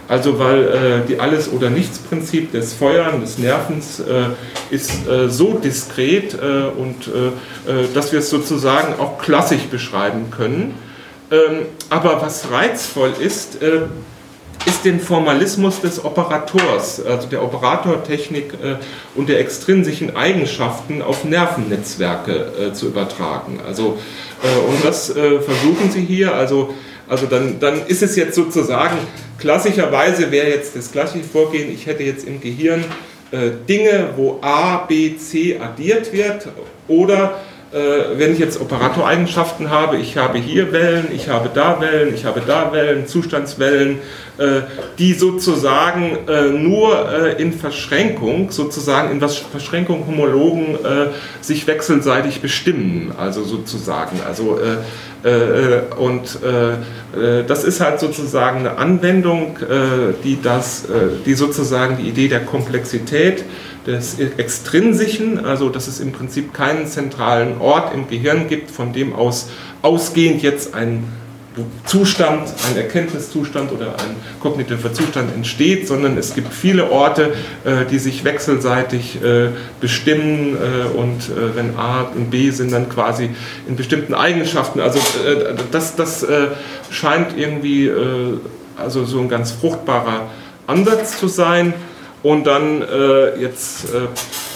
Also 0.08 0.38
weil 0.40 0.64
äh, 0.64 1.08
die 1.08 1.20
Alles- 1.20 1.52
oder 1.52 1.70
Nichts-Prinzip 1.70 2.52
des 2.52 2.74
Feuern, 2.74 3.22
des 3.22 3.38
Nervens 3.38 4.00
äh, 4.00 4.74
ist 4.74 5.08
äh, 5.08 5.30
so 5.30 5.54
diskret 5.54 6.34
äh, 6.34 6.66
und 6.78 7.08
äh, 7.08 7.72
äh, 7.72 7.88
dass 7.94 8.12
wir 8.12 8.20
es 8.20 8.30
sozusagen 8.30 9.00
auch 9.00 9.18
klassisch 9.18 9.64
beschreiben 9.64 10.30
können. 10.30 10.76
Ähm, 11.32 11.66
aber 11.90 12.22
was 12.22 12.52
reizvoll 12.52 13.14
ist, 13.20 13.58
ist 14.66 14.86
den 14.86 15.00
Formalismus 15.00 15.82
des 15.82 16.04
Operators, 16.04 17.04
also 17.06 17.28
der 17.28 17.44
Operatortechnik 17.44 18.54
äh, 18.54 18.76
und 19.16 19.30
der 19.30 19.40
extrinsischen 19.40 20.16
Eigenschaften 20.16 21.02
auf 21.02 21.24
Nervennetzwerke 21.24 22.52
äh, 22.70 22.74
zu 22.74 22.88
übertragen. 22.88 23.60
Also, 23.66 23.98
äh, 24.42 24.70
und 24.70 24.84
das 24.84 25.10
äh, 25.10 25.40
versuchen 25.40 25.92
sie 25.92 26.02
hier. 26.02 26.34
Also, 26.34 26.74
also 27.08 27.26
dann, 27.26 27.60
dann 27.60 27.86
ist 27.88 28.02
es 28.02 28.16
jetzt 28.16 28.36
sozusagen, 28.36 28.98
klassischerweise 29.38 30.32
wäre 30.32 30.50
jetzt 30.50 30.76
das 30.76 30.92
gleiche 30.92 31.20
Vorgehen, 31.24 31.72
ich 31.74 31.86
hätte 31.86 32.04
jetzt 32.04 32.26
im 32.28 32.40
Gehirn 32.40 32.86
äh, 33.32 33.52
Dinge, 33.68 34.10
wo 34.16 34.40
A, 34.42 34.86
B, 34.88 35.18
C 35.18 35.60
addiert 35.60 36.14
wird 36.14 36.48
oder 36.88 37.42
wenn 37.74 38.34
ich 38.34 38.40
jetzt 38.40 38.62
Operatoreigenschaften 38.62 39.72
habe, 39.72 39.98
ich 39.98 40.16
habe 40.18 40.38
hier 40.38 40.72
Wellen, 40.72 41.08
ich 41.12 41.30
habe 41.30 41.50
da 41.52 41.82
Wellen, 41.82 42.14
ich 42.14 42.24
habe 42.24 42.42
da 42.46 42.72
Wellen, 42.72 43.08
Zustandswellen, 43.08 44.00
äh, 44.38 44.62
die 44.98 45.14
sozusagen 45.14 46.28
äh, 46.28 46.50
nur 46.50 47.38
in 47.38 47.54
Verschränkung, 47.54 48.50
sozusagen 48.50 49.12
in 49.12 49.22
was 49.22 49.38
Verschränkung 49.38 50.08
Homologen 50.08 50.78
sich 51.42 51.68
wechselseitig 51.68 52.42
bestimmen, 52.42 53.14
also 53.18 53.44
sozusagen. 53.44 54.20
Also, 54.26 54.60
und 55.98 56.40
das 57.48 57.64
ist 57.64 57.80
halt 57.80 58.00
sozusagen 58.00 58.60
eine 58.60 58.78
Anwendung, 58.78 59.58
die, 60.24 60.42
das, 60.42 60.86
die 61.26 61.34
sozusagen 61.34 61.98
die 61.98 62.10
Idee 62.10 62.28
der 62.28 62.42
Komplexität 62.42 63.44
des 63.86 64.18
Extrinsischen, 64.20 65.44
also 65.44 65.70
dass 65.70 65.88
es 65.88 66.00
im 66.00 66.12
Prinzip 66.12 66.54
keinen 66.54 66.88
zentralen 66.88 67.60
Ort 67.60 67.94
im 67.94 68.08
Gehirn 68.08 68.48
gibt, 68.48 68.72
von 68.72 68.94
dem 68.94 69.14
aus 69.14 69.50
ausgehend 69.82 70.42
jetzt 70.42 70.74
ein 70.74 71.04
Zustand, 71.86 72.52
ein 72.68 72.78
Erkenntniszustand 72.78 73.72
oder 73.72 73.92
ein 74.00 74.16
kognitiver 74.40 74.92
Zustand 74.92 75.34
entsteht, 75.36 75.88
sondern 75.88 76.18
es 76.18 76.34
gibt 76.34 76.52
viele 76.52 76.90
Orte, 76.90 77.34
äh, 77.64 77.86
die 77.90 78.00
sich 78.00 78.24
wechselseitig 78.24 79.22
äh, 79.22 79.50
bestimmen 79.80 80.56
äh, 80.56 80.98
und 80.98 81.30
wenn 81.56 81.78
A 81.78 82.08
und 82.16 82.32
B 82.32 82.50
sind 82.50 82.72
dann 82.72 82.90
quasi 82.90 83.30
in 83.68 83.76
bestimmten 83.76 84.14
Eigenschaften. 84.14 84.80
Also 84.80 85.00
das, 85.72 85.96
das 85.96 86.26
scheint 86.90 87.38
irgendwie 87.38 87.92
also 88.78 89.06
so 89.06 89.20
ein 89.20 89.30
ganz 89.30 89.52
fruchtbarer 89.52 90.30
Ansatz 90.68 91.20
zu 91.20 91.28
sein. 91.28 91.74
Und 92.24 92.48
dann 92.48 92.82
äh, 92.82 93.38
jetzt 93.42 93.86
äh, 93.94 94.08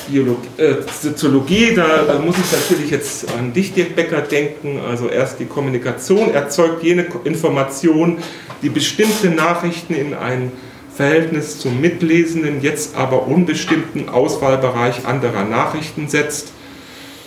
äh, 0.10 0.76
Soziologie, 1.02 1.74
da, 1.76 2.04
da, 2.08 2.18
muss 2.18 2.38
ich 2.38 2.52
natürlich 2.52 2.92
jetzt 2.92 3.28
an 3.38 3.52
dich, 3.52 3.74
Dirk 3.74 3.96
Becker, 3.96 4.22
denken. 4.22 4.80
Also 4.88 5.10
erst 5.10 5.40
die 5.42 5.46
Kommunikation 5.46 6.34
erzeugt 6.34 6.82
jene 6.82 7.08
Information, 7.26 8.20
die 8.62 8.70
bestimmte 8.70 9.30
Nachrichten 9.30 9.94
in 9.94 10.14
ein 10.14 10.54
Verhältnis 10.96 11.60
zum 11.60 11.82
Mitlesenden, 11.82 12.62
jetzt 12.62 12.96
aber 12.96 13.28
unbestimmten 13.28 14.08
Auswahlbereich 14.08 15.06
anderer 15.06 15.44
Nachrichten 15.44 16.08
setzt. 16.08 16.54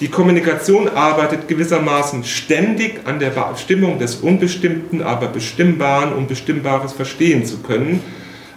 Die 0.01 0.09
Kommunikation 0.09 0.89
arbeitet 0.89 1.49
gewissermaßen 1.49 2.25
ständig 2.25 3.01
an 3.05 3.21
der 3.21 3.29
Bestimmung 3.29 3.99
des 3.99 4.17
Unbestimmten, 4.17 5.03
aber 5.03 5.29
Bestimmbaren, 5.29 6.15
um 6.15 6.27
Bestimmbares 6.27 6.95
verstehen 6.95 7.45
zu 7.45 7.59
können. 7.59 8.03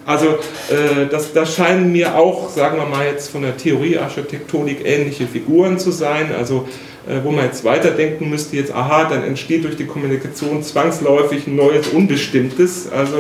Also 0.06 0.28
äh, 0.28 1.08
das, 1.10 1.34
das 1.34 1.56
scheinen 1.56 1.92
mir 1.92 2.16
auch, 2.16 2.50
sagen 2.50 2.78
wir 2.78 2.86
mal 2.86 3.06
jetzt 3.06 3.30
von 3.30 3.42
der 3.42 3.58
Theoriearchitektonik 3.58 4.86
ähnliche 4.86 5.28
Figuren 5.28 5.80
zu 5.80 5.92
sein. 5.92 6.32
Also 6.38 6.68
äh, 7.06 7.22
wo 7.22 7.32
man 7.32 7.46
jetzt 7.46 7.66
weiterdenken 7.66 8.30
müsste, 8.30 8.56
jetzt, 8.56 8.74
aha, 8.74 9.10
dann 9.10 9.26
entsteht 9.26 9.66
durch 9.66 9.76
die 9.76 9.86
Kommunikation 9.86 10.64
zwangsläufig 10.64 11.48
ein 11.48 11.58
neues 11.58 11.90
Unbestimmtes. 11.90 12.90
Also, 12.90 13.18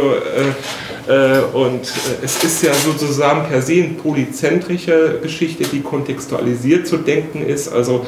äh, 1.07 1.13
äh 1.13 1.41
und 1.51 1.81
äh, 1.81 2.23
es 2.23 2.41
ist 2.45 2.63
ja 2.63 2.73
sozusagen 2.73 3.45
per 3.49 3.61
se 3.61 3.73
eine 3.73 3.89
polyzentrische 4.01 5.19
Geschichte, 5.21 5.65
die 5.65 5.81
kontextualisiert 5.81 6.87
zu 6.87 6.97
denken 6.97 7.45
ist. 7.45 7.71
Also 7.73 8.05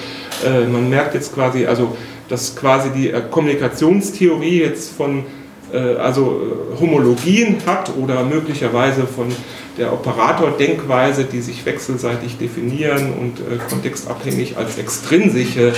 man 0.72 0.90
merkt 0.90 1.14
jetzt 1.14 1.34
quasi, 1.34 1.66
also 1.66 1.96
dass 2.30 2.56
quasi 2.56 2.90
die 2.90 3.14
Kommunikationstheorie 3.32 4.60
jetzt 4.62 4.92
von 4.96 5.20
äh, 5.20 5.24
also 5.78 6.42
äh, 6.76 6.80
Homologien 6.80 7.58
hat 7.66 7.92
oder 7.98 8.24
möglicherweise 8.24 9.06
von 9.08 9.28
der 9.78 9.92
Operator-Denkweise, 9.92 11.26
die 11.26 11.42
sich 11.42 11.66
wechselseitig 11.66 12.38
definieren 12.38 13.14
und 13.14 13.40
äh, 13.40 13.58
kontextabhängig 13.70 14.58
als 14.58 14.78
extrinsische 14.78 15.74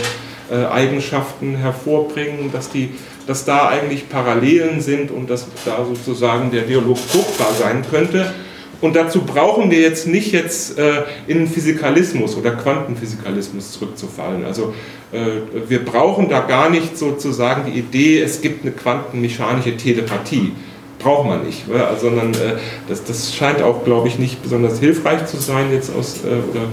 äh, 0.50 0.66
Eigenschaften 0.66 1.56
hervorbringen, 1.56 2.52
dass, 2.52 2.70
die, 2.70 2.92
dass 3.26 3.46
da 3.46 3.68
eigentlich 3.70 4.10
Parallelen 4.10 4.82
sind 4.82 5.12
und 5.12 5.30
dass 5.30 5.48
da 5.66 5.84
sozusagen 5.86 6.52
der 6.52 6.64
Dialog 6.64 6.98
fruchtbar 6.98 7.52
sein 7.60 7.84
könnte. 7.90 8.34
Und 8.80 8.96
dazu 8.96 9.22
brauchen 9.22 9.72
wir 9.72 9.80
jetzt 9.80 10.08
nicht 10.08 10.32
jetzt 10.32 10.78
äh, 10.78 11.04
in 11.26 11.48
Physikalismus 11.48 12.38
oder 12.38 12.52
Quantenphysikalismus 12.52 13.72
zurückzufallen. 13.72 14.46
Also 14.46 14.74
äh, 15.12 15.68
wir 15.68 15.84
brauchen 15.84 16.30
da 16.30 16.42
gar 16.42 16.70
nicht 16.70 16.98
sozusagen 16.98 17.72
die 17.72 17.80
Idee, 17.80 18.22
es 18.22 18.42
gibt 18.42 18.64
eine 18.64 18.72
quantenmechanische 18.72 19.76
Telepathie. 19.78 20.52
Braucht 21.00 21.28
man 21.28 21.46
nicht, 21.46 21.64
sondern 22.00 22.34
äh, 22.34 22.58
das, 22.88 23.04
das 23.04 23.36
scheint 23.36 23.62
auch, 23.62 23.84
glaube 23.84 24.08
ich, 24.08 24.20
nicht 24.20 24.42
besonders 24.42 24.80
hilfreich 24.80 25.26
zu 25.28 25.38
sein 25.38 25.72
jetzt 25.72 25.92
aus 25.96 26.22
äh, 26.24 26.28
oder 26.28 26.66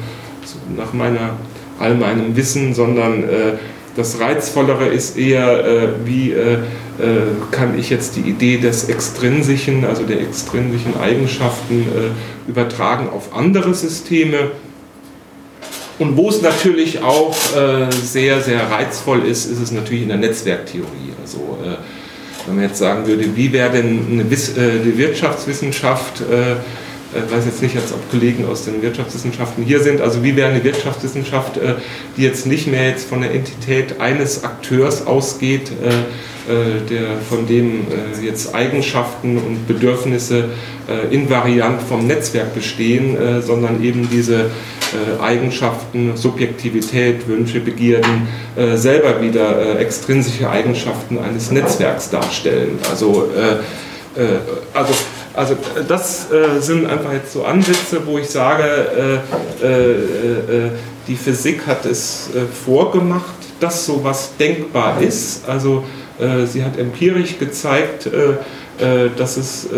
nach 0.76 0.92
meiner 0.92 1.36
all 1.78 1.94
meinem 1.94 2.36
Wissen, 2.36 2.74
sondern 2.74 3.24
äh, 3.24 3.52
das 3.96 4.20
Reizvollere 4.20 4.86
ist 4.86 5.16
eher, 5.16 5.64
äh, 5.64 5.88
wie 6.04 6.34
kann 7.50 7.78
ich 7.78 7.90
jetzt 7.90 8.16
die 8.16 8.20
Idee 8.20 8.58
des 8.58 8.84
Extrinsischen, 8.84 9.84
also 9.84 10.04
der 10.04 10.20
extrinsischen 10.20 10.96
Eigenschaften 11.00 11.86
übertragen 12.46 13.08
auf 13.08 13.34
andere 13.34 13.74
Systeme. 13.74 14.52
Und 15.98 16.16
wo 16.16 16.28
es 16.28 16.40
natürlich 16.40 17.02
auch 17.02 17.34
sehr, 17.90 18.40
sehr 18.40 18.70
reizvoll 18.70 19.24
ist, 19.24 19.46
ist 19.46 19.60
es 19.60 19.72
natürlich 19.72 20.02
in 20.02 20.08
der 20.08 20.18
Netzwerktheorie. 20.18 21.14
Also 21.20 21.58
wenn 22.46 22.56
man 22.56 22.64
jetzt 22.64 22.78
sagen 22.78 23.06
würde, 23.06 23.24
wie 23.34 23.52
wäre 23.52 23.72
denn 23.72 24.06
eine, 24.12 24.24
die 24.24 24.98
Wirtschaftswissenschaft 24.98 26.22
ich 27.14 27.20
äh, 27.20 27.36
weiß 27.36 27.44
jetzt 27.46 27.62
nicht, 27.62 27.76
als 27.76 27.92
ob 27.92 28.10
Kollegen 28.10 28.46
aus 28.46 28.64
den 28.64 28.82
Wirtschaftswissenschaften 28.82 29.64
hier 29.64 29.80
sind, 29.80 30.00
also 30.00 30.22
wie 30.22 30.36
wäre 30.36 30.50
eine 30.50 30.64
Wirtschaftswissenschaft, 30.64 31.56
äh, 31.56 31.74
die 32.16 32.22
jetzt 32.22 32.46
nicht 32.46 32.66
mehr 32.66 32.88
jetzt 32.88 33.08
von 33.08 33.20
der 33.20 33.32
Entität 33.32 34.00
eines 34.00 34.44
Akteurs 34.44 35.06
ausgeht, 35.06 35.70
äh, 35.70 35.92
der, 36.46 37.18
von 37.28 37.46
dem 37.46 37.86
jetzt 38.22 38.54
Eigenschaften 38.54 39.38
und 39.38 39.66
Bedürfnisse 39.66 40.50
invariant 41.10 41.80
vom 41.82 42.06
Netzwerk 42.06 42.54
bestehen, 42.54 43.16
sondern 43.40 43.82
eben 43.82 44.08
diese 44.10 44.50
Eigenschaften, 45.22 46.16
Subjektivität, 46.16 47.26
Wünsche, 47.26 47.60
Begierden 47.60 48.28
selber 48.74 49.22
wieder 49.22 49.80
extrinsische 49.80 50.50
Eigenschaften 50.50 51.18
eines 51.18 51.50
Netzwerks 51.50 52.10
darstellen. 52.10 52.78
Also, 52.90 53.30
also 54.74 54.94
also 55.34 55.56
das 55.88 56.30
äh, 56.30 56.60
sind 56.60 56.86
einfach 56.86 57.12
jetzt 57.12 57.32
so 57.32 57.44
Ansätze, 57.44 58.06
wo 58.06 58.18
ich 58.18 58.28
sage, 58.30 59.20
äh, 59.62 59.66
äh, 59.66 60.66
äh 60.66 60.70
die 61.06 61.16
Physik 61.16 61.66
hat 61.66 61.84
es 61.84 62.30
äh, 62.34 62.46
vorgemacht, 62.64 63.34
dass 63.60 63.84
sowas 63.84 64.30
denkbar 64.38 65.02
ist. 65.02 65.46
Also 65.46 65.78
äh, 65.78 66.03
sie 66.46 66.64
hat 66.64 66.78
empirisch 66.78 67.38
gezeigt, 67.38 68.08
dass 69.18 69.36
es 69.36 69.68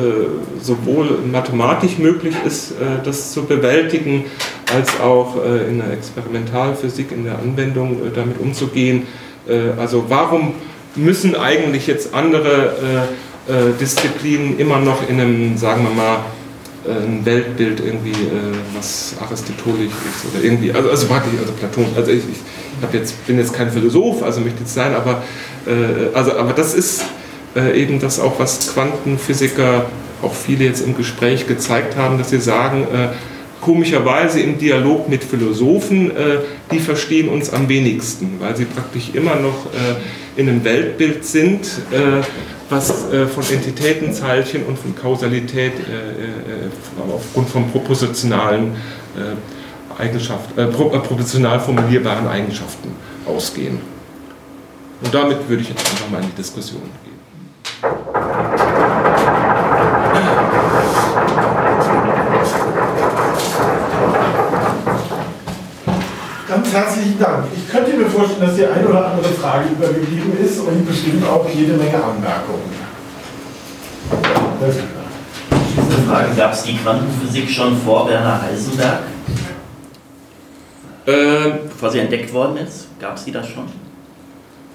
sowohl 0.61 1.19
mathematisch 1.31 1.99
möglich 1.99 2.35
ist, 2.47 2.75
das 3.05 3.33
zu 3.33 3.45
bewältigen, 3.45 4.27
als 4.75 5.01
auch 5.01 5.37
in 5.69 5.79
der 5.79 5.93
Experimentalphysik, 5.93 7.13
in 7.13 7.25
der 7.25 7.39
Anwendung 7.39 8.01
damit 8.15 8.39
umzugehen. 8.39 9.07
also 9.79 10.05
warum 10.09 10.55
müssen 10.95 11.37
eigentlich 11.37 11.87
jetzt 11.87 12.13
andere 12.15 13.07
äh, 13.49 13.79
Disziplinen 13.79 14.59
immer 14.59 14.81
noch 14.81 15.09
in 15.09 15.21
einem, 15.21 15.57
sagen 15.57 15.85
wir 15.85 15.95
mal, 15.95 16.19
äh, 16.85 17.05
ein 17.05 17.25
Weltbild 17.25 17.79
irgendwie, 17.79 18.11
äh, 18.11 18.57
was 18.75 19.15
aristotelisch 19.21 19.93
ist 19.93 20.35
oder 20.35 20.43
irgendwie, 20.43 20.73
also, 20.73 20.91
also 20.91 21.07
praktisch, 21.07 21.39
also 21.39 21.53
Platon, 21.53 21.87
also 21.95 22.11
ich, 22.11 22.19
ich 22.19 22.39
jetzt, 22.93 23.27
bin 23.27 23.39
jetzt 23.39 23.55
kein 23.55 23.71
Philosoph, 23.71 24.23
also 24.23 24.41
möchte 24.41 24.61
jetzt 24.61 24.75
sein, 24.75 24.95
aber, 24.95 25.23
äh, 25.67 26.15
also, 26.15 26.33
aber 26.37 26.53
das 26.53 26.75
ist 26.75 27.05
äh, 27.55 27.81
eben 27.81 28.01
das 28.01 28.21
auch, 28.21 28.39
was 28.39 28.73
Quantenphysiker, 28.73 29.87
auch 30.23 30.35
viele 30.35 30.65
jetzt 30.65 30.81
im 30.81 30.97
Gespräch 30.97 31.47
gezeigt 31.47 31.97
haben, 31.97 32.19
dass 32.19 32.31
sie 32.31 32.41
sagen, 32.41 32.85
äh, 32.85 33.09
komischerweise 33.61 34.41
im 34.41 34.59
Dialog 34.59 35.09
mit 35.09 35.25
Philosophen, 35.25 36.13
die 36.71 36.79
verstehen 36.79 37.29
uns 37.29 37.53
am 37.53 37.69
wenigsten, 37.69 38.37
weil 38.39 38.55
sie 38.55 38.65
praktisch 38.65 39.11
immer 39.15 39.35
noch 39.35 39.67
in 40.37 40.49
einem 40.49 40.63
Weltbild 40.63 41.25
sind, 41.25 41.67
was 42.69 43.13
äh, 43.13 43.27
von 43.27 43.45
Entitätenzahlchen 43.49 44.65
und 44.65 44.79
von 44.79 44.95
Kausalität 44.95 45.73
äh, 45.75 46.67
äh, 46.67 47.13
aufgrund 47.13 47.49
von 47.49 47.71
propositionalen 47.71 48.75
Eigenschaften, 49.99 50.59
äh, 50.59 50.67
pro, 50.67 50.93
äh, 50.93 50.99
proportional 50.99 51.59
formulierbaren 51.59 52.29
Eigenschaften 52.29 52.95
ausgehen. 53.27 53.81
Und 55.03 55.15
damit 55.15 55.49
würde 55.49 55.63
ich 55.63 55.69
jetzt 55.69 55.91
einfach 55.91 56.11
mal 56.11 56.23
in 56.23 56.29
die 56.31 56.37
Diskussion 56.37 56.83
gehen. 57.05 57.17
Ganz 66.49 66.73
herzlichen 66.73 67.19
Dank. 67.19 67.45
Ich 67.55 67.71
könnte 67.71 67.93
mir 67.97 68.07
vorstellen, 68.07 68.41
dass 68.41 68.55
die 68.55 68.67
eine 68.67 68.89
oder 68.89 69.13
andere 69.13 69.29
Frage 69.35 69.69
übergeblieben 69.71 70.33
ist 70.43 70.61
und 70.61 70.87
bestimmt 70.87 71.27
auch 71.27 71.47
jede 71.53 71.75
Menge 71.75 71.97
Anmerkungen. 71.97 72.87
Diese 75.77 76.03
Frage, 76.09 76.35
gab 76.37 76.53
es 76.53 76.63
die 76.63 76.77
Quantenphysik 76.77 77.51
schon 77.51 77.77
vor 77.79 78.09
Werner 78.09 78.41
Heisenberg? 78.41 79.01
Äh, 81.07 81.51
Bevor 81.69 81.91
sie 81.91 82.01
entdeckt 82.01 82.33
worden 82.33 82.57
ist? 82.57 82.89
Gab 83.01 83.17
es 83.17 83.25
die 83.25 83.33
das 83.33 83.49
schon? 83.49 83.65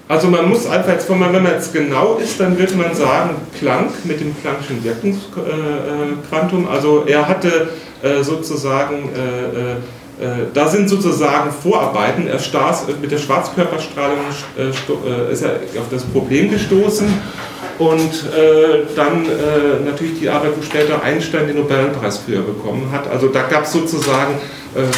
Also 0.08 0.28
man 0.28 0.48
muss 0.48 0.66
einfach 0.66 0.92
jetzt, 0.92 1.08
wenn 1.08 1.18
man, 1.18 1.32
wenn 1.32 1.42
man 1.42 1.52
jetzt 1.52 1.72
genau 1.72 2.16
ist, 2.16 2.40
dann 2.40 2.58
würde 2.58 2.74
man 2.74 2.94
sagen, 2.94 3.36
Planck 3.58 4.04
mit 4.04 4.20
dem 4.20 4.34
Planck'schen 4.34 4.82
Wirkungsquantum. 4.82 6.68
Also 6.68 7.04
er 7.06 7.28
hatte 7.28 7.70
äh, 8.02 8.22
sozusagen 8.22 9.10
äh, 9.14 9.72
äh 9.72 9.76
da 10.54 10.68
sind 10.68 10.88
sozusagen 10.88 11.50
Vorarbeiten. 11.50 12.28
Er 12.28 12.38
stars, 12.38 12.84
mit 13.00 13.10
der 13.10 13.18
Schwarzkörperstrahlung 13.18 14.18
ist 15.32 15.42
er 15.42 15.56
auf 15.80 15.88
das 15.90 16.04
Problem 16.04 16.48
gestoßen 16.50 17.08
und 17.88 18.10
dann 18.96 19.26
natürlich 19.84 20.20
die 20.20 20.28
Arbeit, 20.28 20.52
wo 20.56 20.62
später 20.62 21.02
Einstein 21.02 21.46
den 21.46 21.56
Nobelpreis 21.56 22.18
für 22.18 22.40
bekommen 22.40 22.90
hat. 22.92 23.10
Also 23.10 23.28
da 23.28 23.42
gab 23.42 23.64
es 23.64 23.72
sozusagen 23.72 24.34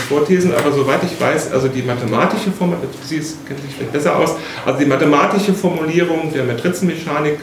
Vorthesen, 0.08 0.52
aber 0.54 0.70
soweit 0.72 1.00
ich 1.02 1.20
weiß, 1.20 1.52
also 1.52 1.68
die 1.68 1.82
mathematische 1.82 2.52
Formulierung, 2.52 2.88
Sie 3.02 3.16
kennen 3.16 3.60
sich 3.60 3.74
vielleicht 3.76 3.92
besser 3.92 4.16
aus, 4.16 4.36
also 4.64 4.78
die 4.78 4.86
mathematische 4.86 5.54
Formulierung 5.54 6.32
der 6.32 6.44
Matrizenmechanik, 6.44 7.38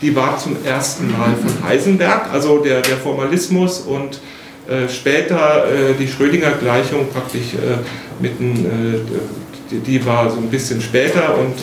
die 0.00 0.14
war 0.14 0.38
zum 0.38 0.56
ersten 0.64 1.10
Mal 1.10 1.34
von 1.42 1.68
Heisenberg, 1.68 2.32
also 2.32 2.58
der, 2.58 2.80
der 2.80 2.96
Formalismus 2.96 3.80
und 3.80 4.20
äh, 4.68 4.86
später 4.86 5.64
äh, 5.64 5.94
die 5.98 6.06
Schrödinger-Gleichung 6.06 7.08
praktisch 7.10 7.54
äh, 7.54 7.78
mit 8.20 8.38
ein, 8.38 8.66
die, 9.70 9.80
die, 9.80 10.06
war 10.06 10.30
so 10.30 10.38
ein 10.38 10.50
bisschen 10.50 10.80
später 10.80 11.36
und 11.38 11.54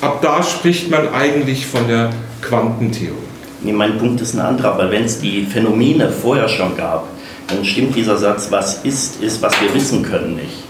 ab 0.00 0.20
da 0.22 0.42
spricht 0.42 0.90
man 0.90 1.08
eigentlich 1.12 1.66
von 1.66 1.86
der 1.88 2.10
Quantentheorie. 2.42 3.14
Nee, 3.62 3.72
mein 3.72 3.98
Punkt 3.98 4.20
ist 4.20 4.34
ein 4.34 4.40
anderer, 4.40 4.76
weil 4.76 4.90
wenn 4.90 5.04
es 5.04 5.20
die 5.20 5.44
Phänomene 5.46 6.10
vorher 6.10 6.48
schon 6.48 6.76
gab, 6.76 7.08
dann 7.48 7.64
stimmt 7.64 7.96
dieser 7.96 8.16
Satz, 8.16 8.48
was 8.50 8.84
ist, 8.84 9.22
ist, 9.22 9.40
was 9.42 9.58
wir 9.60 9.72
wissen 9.74 10.02
können, 10.02 10.36
nicht. 10.36 10.64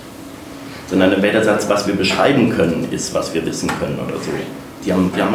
Sondern 0.89 1.11
dann 1.11 1.23
wäre 1.23 1.35
der 1.35 1.45
Satz, 1.45 1.69
was 1.69 1.87
wir 1.87 1.95
beschreiben 1.95 2.51
können, 2.51 2.89
ist, 2.91 3.15
was 3.15 3.35
wir 3.35 3.45
wissen 3.47 3.69
können 3.81 3.99
oder 4.07 4.17
so. 4.17 4.31
Die 4.85 4.93
haben, 4.93 5.11
die 5.17 5.23
haben 5.23 5.35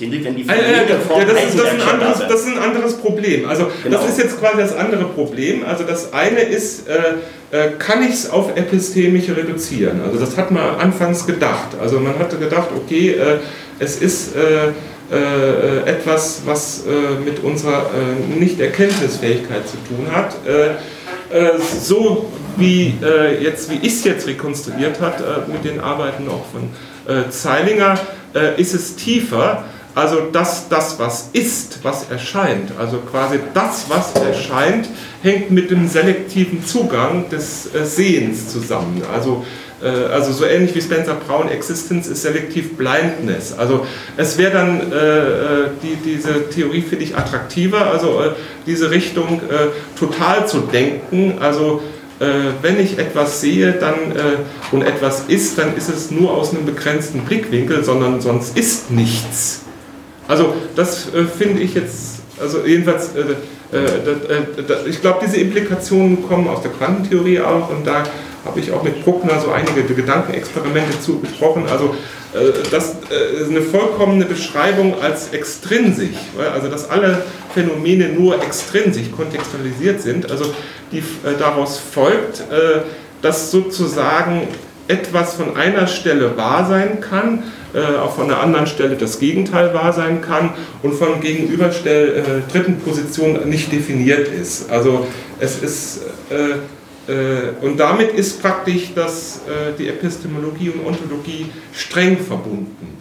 wenn 0.00 0.10
die 0.10 0.42
äh, 0.42 0.52
äh, 0.52 0.72
ja, 0.76 1.24
das, 1.24 1.44
ist, 1.44 1.58
das, 1.58 1.72
ist 1.72 1.88
anderes, 1.88 2.18
das, 2.28 2.40
ist, 2.40 2.48
ein 2.48 2.58
anderes, 2.58 2.94
Problem. 2.94 3.48
Also 3.48 3.68
genau. 3.82 3.98
das 3.98 4.10
ist 4.10 4.18
jetzt 4.18 4.40
quasi 4.40 4.58
das 4.58 4.74
andere 4.76 5.04
Problem. 5.04 5.64
Also 5.64 5.84
das 5.84 6.12
eine 6.12 6.40
ist, 6.40 6.88
äh, 6.88 7.56
äh, 7.56 7.70
kann 7.78 8.02
ich 8.02 8.10
es 8.10 8.30
auf 8.30 8.56
epistemische 8.56 9.36
reduzieren? 9.36 10.00
Also 10.04 10.18
das 10.18 10.36
hat 10.36 10.50
man 10.50 10.76
anfangs 10.76 11.26
gedacht. 11.26 11.76
Also 11.80 12.00
man 12.00 12.18
hatte 12.18 12.38
gedacht, 12.38 12.68
okay, 12.76 13.10
äh, 13.10 13.38
es 13.78 14.00
ist 14.00 14.34
äh, 14.34 14.68
etwas, 15.84 16.42
was 16.46 16.84
mit 17.24 17.44
unserer 17.44 17.90
Nicht-Erkenntnisfähigkeit 18.36 19.68
zu 19.68 19.76
tun 19.86 20.06
hat. 20.10 20.34
so 21.82 22.32
wie 22.56 22.94
jetzt, 23.40 23.70
wie 23.70 23.76
ich 23.86 23.92
es 23.92 24.04
jetzt 24.04 24.26
rekonstruiert 24.26 25.00
hat 25.02 25.22
mit 25.46 25.62
den 25.64 25.78
Arbeiten 25.78 26.26
auch 26.28 26.46
von 26.50 26.70
Zeilinger, 27.30 27.98
ist 28.56 28.74
es 28.74 28.96
tiefer 28.96 29.64
also 29.94 30.22
dass 30.32 30.68
das, 30.68 30.98
was 30.98 31.28
ist, 31.32 31.80
was 31.82 32.10
erscheint, 32.10 32.72
also 32.78 32.98
quasi 32.98 33.38
das, 33.52 33.86
was 33.88 34.12
erscheint, 34.14 34.88
hängt 35.22 35.50
mit 35.50 35.70
dem 35.70 35.88
selektiven 35.88 36.64
Zugang 36.64 37.28
des 37.28 37.72
äh, 37.74 37.84
Sehens 37.84 38.48
zusammen. 38.48 39.02
Also 39.12 39.44
äh, 39.84 39.86
also 39.86 40.32
so 40.32 40.44
ähnlich 40.44 40.74
wie 40.74 40.80
Spencer 40.80 41.14
Brown, 41.14 41.48
Existence 41.48 42.08
ist 42.08 42.22
selektiv 42.22 42.76
Blindness. 42.76 43.56
Also 43.56 43.86
es 44.16 44.38
wäre 44.38 44.52
dann, 44.52 44.92
äh, 44.92 44.96
äh, 44.96 45.68
die, 45.82 45.96
diese 45.96 46.48
Theorie 46.48 46.82
finde 46.82 47.04
ich 47.04 47.16
attraktiver, 47.16 47.90
also 47.90 48.20
äh, 48.20 48.30
diese 48.66 48.90
Richtung 48.90 49.40
äh, 49.48 49.98
total 49.98 50.48
zu 50.48 50.60
denken, 50.60 51.38
also 51.40 51.82
wenn 52.62 52.78
ich 52.78 52.96
etwas 52.96 53.40
sehe 53.40 53.72
dann, 53.72 53.94
und 54.70 54.82
etwas 54.82 55.24
ist, 55.26 55.58
dann 55.58 55.76
ist 55.76 55.88
es 55.88 56.12
nur 56.12 56.30
aus 56.30 56.54
einem 56.54 56.64
begrenzten 56.64 57.22
Blickwinkel, 57.22 57.82
sondern 57.82 58.20
sonst 58.20 58.56
ist 58.56 58.92
nichts. 58.92 59.62
Also 60.28 60.54
das 60.74 61.08
finde 61.36 61.62
ich 61.62 61.74
jetzt, 61.74 62.20
also 62.40 62.64
jedenfalls, 62.64 63.10
ich 64.86 65.00
glaube, 65.00 65.20
diese 65.24 65.36
Implikationen 65.36 66.26
kommen 66.26 66.48
aus 66.48 66.62
der 66.62 66.70
Quantentheorie 66.70 67.40
auch 67.40 67.68
und 67.70 67.86
da 67.86 68.04
habe 68.44 68.60
ich 68.60 68.72
auch 68.72 68.82
mit 68.82 69.04
Bruckner 69.04 69.40
so 69.40 69.50
einige 69.50 69.82
Gedankenexperimente 69.82 71.00
zu 71.00 71.18
besprochen. 71.18 71.64
Also 71.70 71.94
äh, 72.34 72.52
das 72.70 72.96
äh, 73.10 73.40
ist 73.40 73.50
eine 73.50 73.62
vollkommene 73.62 74.24
Beschreibung 74.26 75.00
als 75.00 75.28
extrinsisch, 75.32 76.16
also 76.52 76.68
dass 76.68 76.90
alle 76.90 77.22
Phänomene 77.54 78.08
nur 78.08 78.42
extrinsisch 78.42 79.10
kontextualisiert 79.10 80.02
sind. 80.02 80.30
Also 80.30 80.52
die, 80.92 80.98
äh, 80.98 81.36
daraus 81.38 81.78
folgt, 81.78 82.40
äh, 82.40 82.80
dass 83.22 83.50
sozusagen 83.50 84.48
etwas 84.88 85.34
von 85.34 85.56
einer 85.56 85.86
Stelle 85.86 86.36
wahr 86.36 86.66
sein 86.68 87.00
kann, 87.00 87.44
äh, 87.74 87.98
auch 87.98 88.14
von 88.14 88.30
einer 88.30 88.40
anderen 88.40 88.66
Stelle 88.66 88.96
das 88.96 89.18
Gegenteil 89.18 89.74
wahr 89.74 89.92
sein 89.92 90.20
kann 90.20 90.50
und 90.82 90.94
von 90.94 91.20
gegenüberstell 91.20 92.42
äh, 92.48 92.52
dritten 92.52 92.78
Position 92.78 93.48
nicht 93.48 93.72
definiert 93.72 94.28
ist. 94.28 94.70
Also 94.70 95.06
es 95.40 95.62
ist 95.62 96.00
äh, 97.06 97.64
und 97.64 97.78
damit 97.78 98.12
ist 98.12 98.40
praktisch 98.40 98.92
das, 98.94 99.42
äh, 99.46 99.76
die 99.78 99.88
Epistemologie 99.88 100.70
und 100.70 100.86
Ontologie 100.86 101.46
streng 101.72 102.18
verbunden. 102.18 102.96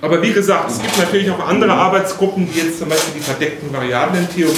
Aber 0.00 0.20
wie 0.22 0.32
gesagt, 0.32 0.70
es 0.70 0.80
gibt 0.80 0.98
natürlich 0.98 1.30
auch 1.30 1.46
andere 1.46 1.72
Arbeitsgruppen, 1.72 2.48
die 2.50 2.58
jetzt 2.58 2.78
zum 2.78 2.88
Beispiel 2.88 3.14
die 3.18 3.22
verdeckten 3.22 3.72
Variablentheorien 3.72 4.56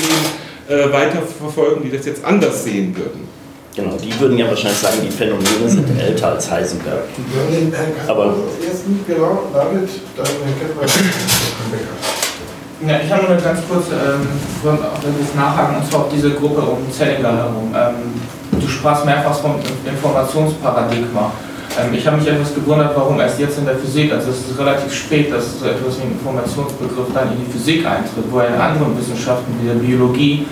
äh, 0.69 0.91
weiterverfolgen, 0.93 1.83
die 1.83 1.95
das 1.95 2.07
jetzt 2.07 2.25
anders 2.25 2.65
sehen 2.65 2.97
würden. 2.97 3.29
Genau, 3.75 3.97
die 3.97 4.21
würden 4.21 4.37
ja 4.37 4.47
wahrscheinlich 4.49 4.79
sagen, 4.79 4.97
die 5.03 5.11
Phänomene 5.11 5.67
sind 5.67 5.99
älter 5.99 6.33
als 6.33 6.51
Heisenberg. 6.51 7.05
Aber 8.07 8.35
ersten, 8.67 9.01
genau, 9.07 9.45
damit, 9.53 9.89
dann 10.17 10.27
kennen 10.27 10.75
wir 10.77 10.89
ja, 12.85 12.99
ich 12.99 13.13
habe 13.13 13.23
nur 13.23 13.31
eine 13.31 13.41
ganz 13.41 13.61
kurze 13.69 13.95
ähm, 13.95 14.27
Nachhaken, 15.37 15.77
und 15.77 15.89
zwar 15.89 16.01
auf 16.01 16.09
diese 16.13 16.33
Gruppe 16.33 16.63
um 16.63 16.91
Zellinger 16.91 17.37
herum. 17.37 17.73
Ähm, 17.73 18.61
du 18.61 18.67
sprachst 18.67 19.05
mehrfach 19.05 19.39
vom 19.39 19.55
Informationsparadigma. 19.87 21.31
Ähm, 21.81 21.95
ich 21.95 22.05
habe 22.05 22.17
mich 22.17 22.27
etwas 22.27 22.53
gewundert, 22.53 22.93
warum 22.97 23.21
erst 23.21 23.39
jetzt 23.39 23.59
in 23.59 23.67
der 23.67 23.77
Physik, 23.77 24.13
also 24.13 24.31
es 24.31 24.51
ist 24.51 24.59
relativ 24.59 24.93
spät, 24.93 25.33
dass 25.33 25.61
so 25.61 25.67
etwas 25.67 25.99
wie 25.99 26.03
ein 26.03 26.13
Informationsbegriff 26.13 27.07
dann 27.15 27.31
in 27.33 27.47
die 27.47 27.53
Physik 27.53 27.87
eintritt, 27.87 28.25
wo 28.31 28.41
er 28.41 28.49
in 28.49 28.61
anderen 28.61 28.99
Wissenschaften 28.99 29.55
wie 29.61 29.69
der 29.69 29.75
Biologie 29.75 30.47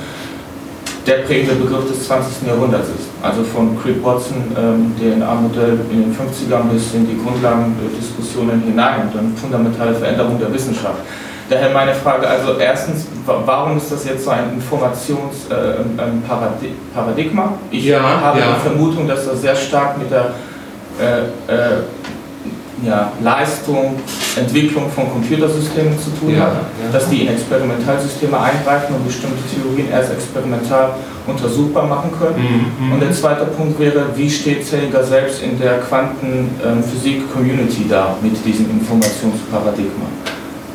der 1.06 1.18
prägende 1.26 1.54
Begriff 1.54 1.88
des 1.88 2.06
20. 2.06 2.46
Jahrhunderts 2.46 2.88
ist. 2.88 3.08
Also 3.22 3.42
von 3.42 3.80
Crick 3.80 4.04
Watson, 4.04 4.36
ähm, 4.56 4.94
der 5.00 5.14
in 5.14 5.22
A-Modell 5.22 5.80
in 5.90 6.02
den 6.02 6.14
50ern 6.14 6.68
bis 6.72 6.92
in 6.94 7.06
die 7.06 7.16
Grundlagendiskussionen 7.22 8.62
hinein 8.62 9.02
und 9.02 9.14
dann 9.14 9.34
fundamentale 9.36 9.94
Veränderung 9.94 10.38
der 10.38 10.52
Wissenschaft. 10.52 10.98
Daher 11.48 11.70
meine 11.70 11.94
Frage, 11.94 12.28
also 12.28 12.58
erstens, 12.60 13.06
warum 13.26 13.76
ist 13.76 13.90
das 13.90 14.04
jetzt 14.04 14.24
so 14.24 14.30
ein 14.30 14.52
Informationsparadigma? 14.54 17.44
Äh, 17.44 17.76
ich 17.76 17.86
ja, 17.86 18.00
habe 18.00 18.38
ja. 18.38 18.54
die 18.54 18.60
Vermutung, 18.68 19.08
dass 19.08 19.26
das 19.26 19.40
sehr 19.40 19.56
stark 19.56 19.98
mit 19.98 20.12
der 20.12 20.32
äh, 21.00 21.22
äh, 21.52 21.82
ja, 22.82 23.12
Leistung, 23.22 23.96
Entwicklung 24.36 24.90
von 24.90 25.10
Computersystemen 25.10 25.98
zu 25.98 26.10
tun 26.18 26.34
ja, 26.34 26.46
hat, 26.46 26.52
ja. 26.52 26.92
dass 26.92 27.08
die 27.08 27.22
in 27.22 27.28
Experimentalsysteme 27.28 28.38
eingreifen 28.38 28.94
und 28.94 29.06
bestimmte 29.06 29.38
Theorien 29.52 29.88
erst 29.90 30.12
experimental 30.12 30.90
untersuchbar 31.26 31.86
machen 31.86 32.10
können. 32.18 32.36
Mhm, 32.36 32.66
mhm. 32.86 32.92
und 32.92 33.00
der 33.00 33.12
zweite 33.12 33.46
Punkt 33.46 33.78
wäre, 33.78 34.06
wie 34.16 34.28
steht 34.30 34.66
Zellinger 34.66 35.04
selbst 35.04 35.42
in 35.42 35.58
der 35.58 35.78
Quantenphysik-Community 35.80 37.86
da 37.88 38.16
mit 38.22 38.44
diesem 38.44 38.70
Informationsparadigma? 38.70 40.06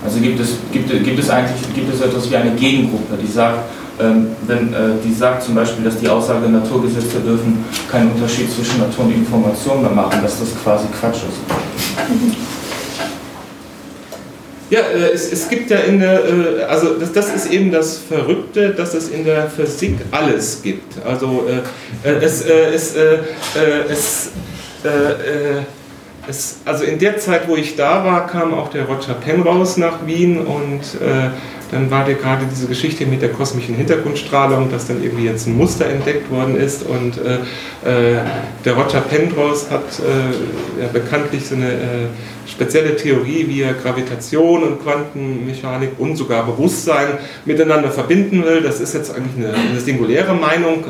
Also 0.04 0.20
gibt 0.20 0.40
es, 0.40 0.58
gibt, 0.72 0.90
gibt 1.04 1.20
es 1.20 1.30
eigentlich 1.32 1.74
gibt 1.74 1.92
es 1.92 2.02
etwas 2.02 2.30
wie 2.30 2.36
eine 2.36 2.52
Gegengruppe, 2.52 3.18
die 3.20 3.32
sagt, 3.32 3.62
ähm, 4.00 4.28
wenn, 4.46 4.72
äh, 4.74 4.92
die 5.04 5.14
sagt 5.14 5.44
zum 5.44 5.56
Beispiel, 5.56 5.84
dass 5.86 5.98
die 5.98 6.10
Aussage 6.10 6.42
der 6.42 6.50
Naturgesetze 6.50 7.22
dürfen 7.22 7.64
keinen 7.90 8.12
Unterschied 8.12 8.52
zwischen 8.52 8.80
Natur 8.80 9.06
und 9.06 9.16
Information 9.16 9.82
mehr 9.82 9.92
machen, 9.92 10.22
dass 10.22 10.40
das 10.40 10.50
quasi 10.62 10.86
Quatsch 11.00 11.24
ist. 11.24 11.40
Ja, 14.70 14.80
äh, 14.80 15.14
es, 15.14 15.32
es, 15.32 15.48
gibt 15.48 15.70
ja 15.70 15.78
in 15.80 16.00
der, 16.00 16.26
äh, 16.26 16.64
also 16.64 16.96
das, 16.96 17.14
das, 17.14 17.34
ist 17.34 17.52
eben 17.52 17.72
das 17.72 18.00
Verrückte, 18.00 18.72
dass 18.72 18.96
es 18.96 19.10
in 19.10 19.24
der 19.24 19.48
Physik 19.48 20.00
alles 20.12 20.62
gibt. 20.64 21.06
Also 21.06 21.46
äh, 22.04 22.10
es, 22.10 22.42
es, 22.42 22.96
es 22.96 24.30
es, 26.28 26.58
also 26.66 26.84
in 26.84 26.98
der 26.98 27.18
Zeit, 27.20 27.48
wo 27.48 27.56
ich 27.56 27.76
da 27.76 28.04
war, 28.04 28.28
kam 28.28 28.54
auch 28.54 28.70
der 28.70 28.86
Roger 28.86 29.14
Penrose 29.14 29.80
nach 29.80 30.06
Wien 30.06 30.40
und 30.40 30.82
dann 31.72 31.90
war 31.92 32.06
dir 32.06 32.16
gerade 32.16 32.46
diese 32.50 32.68
Geschichte 32.68 33.06
mit 33.06 33.22
der 33.22 33.30
kosmischen 33.30 33.76
Hintergrundstrahlung, 33.76 34.72
dass 34.72 34.88
dann 34.88 35.04
irgendwie 35.04 35.26
jetzt 35.26 35.48
ein 35.48 35.58
Muster 35.58 35.88
entdeckt 35.88 36.30
worden 36.32 36.56
ist 36.56 36.84
und 36.84 37.18
äh, 37.18 37.36
äh, 38.16 38.20
der 38.64 38.74
Roger 38.74 39.02
Penrose 39.02 39.70
hat 39.70 39.84
äh, 40.00 40.82
ja, 40.82 40.88
bekanntlich 40.92 41.46
so 41.46 41.56
eine 41.56 41.72
äh, 41.72 42.08
spezielle 42.48 42.96
Theorie, 42.96 43.46
wie 43.48 43.62
er 43.62 43.74
Gravitation 43.74 44.64
und 44.64 44.84
Quantenmechanik 44.84 45.92
und 45.98 46.16
sogar 46.16 46.46
Bewusstsein 46.46 47.18
miteinander 47.44 47.92
verbinden 47.92 48.46
will. 48.46 48.62
Das 48.62 48.80
ist 48.80 48.94
jetzt 48.94 49.14
eigentlich 49.14 49.46
eine, 49.46 49.54
eine 49.54 49.80
singuläre 49.80 50.34
Meinung 50.34 50.86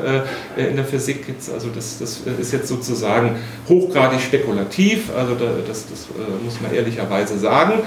äh, 0.57 0.67
in 0.69 0.75
der 0.75 0.85
Physik. 0.85 1.25
Jetzt, 1.27 1.51
also 1.51 1.69
das, 1.73 1.99
das, 1.99 2.21
ist 2.39 2.53
jetzt 2.53 2.67
sozusagen 2.67 3.37
hochgradig 3.69 4.21
spekulativ, 4.21 5.09
also 5.15 5.35
das, 5.35 5.85
das 5.89 6.07
äh, 6.15 6.43
muss 6.43 6.59
man 6.61 6.73
ehrlicherweise 6.73 7.37
sagen. 7.37 7.79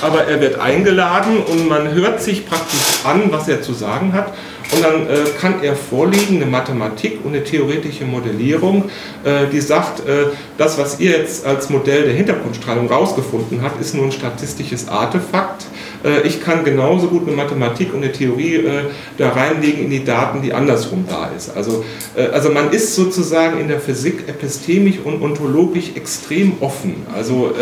Aber 0.00 0.24
er 0.24 0.40
wird 0.40 0.58
eingeladen 0.60 1.38
und 1.38 1.68
man 1.68 1.92
hört 1.92 2.20
sich 2.22 2.45
praktisch 2.48 3.04
an, 3.04 3.30
was 3.30 3.48
er 3.48 3.62
zu 3.62 3.72
sagen 3.72 4.12
hat. 4.12 4.32
Und 4.72 4.82
dann 4.82 5.08
äh, 5.08 5.30
kann 5.40 5.62
er 5.62 5.76
vorlegen 5.76 6.36
eine 6.36 6.46
Mathematik 6.46 7.20
und 7.24 7.34
eine 7.34 7.44
theoretische 7.44 8.04
Modellierung, 8.04 8.90
äh, 9.22 9.46
die 9.46 9.60
sagt, 9.60 10.00
äh, 10.00 10.26
das, 10.58 10.76
was 10.76 10.98
ihr 10.98 11.12
jetzt 11.12 11.46
als 11.46 11.70
Modell 11.70 12.04
der 12.04 12.14
Hintergrundstrahlung 12.14 12.88
rausgefunden 12.88 13.62
habt, 13.62 13.80
ist 13.80 13.94
nur 13.94 14.06
ein 14.06 14.12
statistisches 14.12 14.88
Artefakt. 14.88 15.66
Äh, 16.04 16.26
ich 16.26 16.42
kann 16.42 16.64
genauso 16.64 17.08
gut 17.08 17.26
eine 17.26 17.36
Mathematik 17.36 17.92
und 17.92 18.02
eine 18.02 18.12
Theorie 18.12 18.56
äh, 18.56 18.84
da 19.18 19.30
reinlegen 19.30 19.84
in 19.84 19.90
die 19.90 20.04
Daten, 20.04 20.42
die 20.42 20.52
andersrum 20.52 21.04
da 21.08 21.30
ist. 21.36 21.56
Also, 21.56 21.84
äh, 22.16 22.26
also 22.26 22.50
man 22.50 22.70
ist 22.70 22.94
sozusagen 22.94 23.60
in 23.60 23.68
der 23.68 23.80
Physik 23.80 24.28
epistemisch 24.28 24.96
und 25.02 25.22
ontologisch 25.22 25.92
extrem 25.94 26.54
offen. 26.60 27.06
Also, 27.14 27.52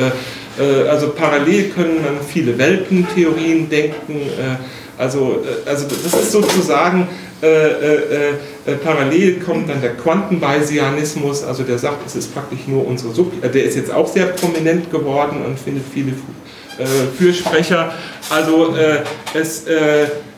also 0.88 1.10
parallel 1.10 1.70
können 1.70 1.98
dann 2.04 2.16
viele 2.26 2.56
Weltentheorien 2.56 3.68
denken. 3.68 4.20
Also, 4.96 5.42
also 5.66 5.86
das 5.88 6.22
ist 6.22 6.32
sozusagen 6.32 7.08
äh, 7.44 8.30
äh, 8.66 8.76
parallel 8.82 9.40
kommt 9.40 9.68
dann 9.68 9.82
der 9.82 9.94
Quantenbayesianismus, 9.96 11.44
also 11.44 11.62
der 11.62 11.78
sagt, 11.78 12.06
es 12.06 12.16
ist 12.16 12.32
praktisch 12.32 12.60
nur 12.66 12.86
unsere 12.86 13.12
Sub, 13.12 13.32
der 13.42 13.64
ist 13.64 13.76
jetzt 13.76 13.92
auch 13.92 14.08
sehr 14.08 14.26
prominent 14.26 14.90
geworden 14.90 15.44
und 15.44 15.58
findet 15.58 15.84
viele 15.92 16.12
Fürsprecher. 17.16 17.92
Also 18.30 18.74
es 19.34 19.64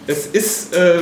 es 0.08 0.26
ist 0.26 0.74
äh, 0.74 0.98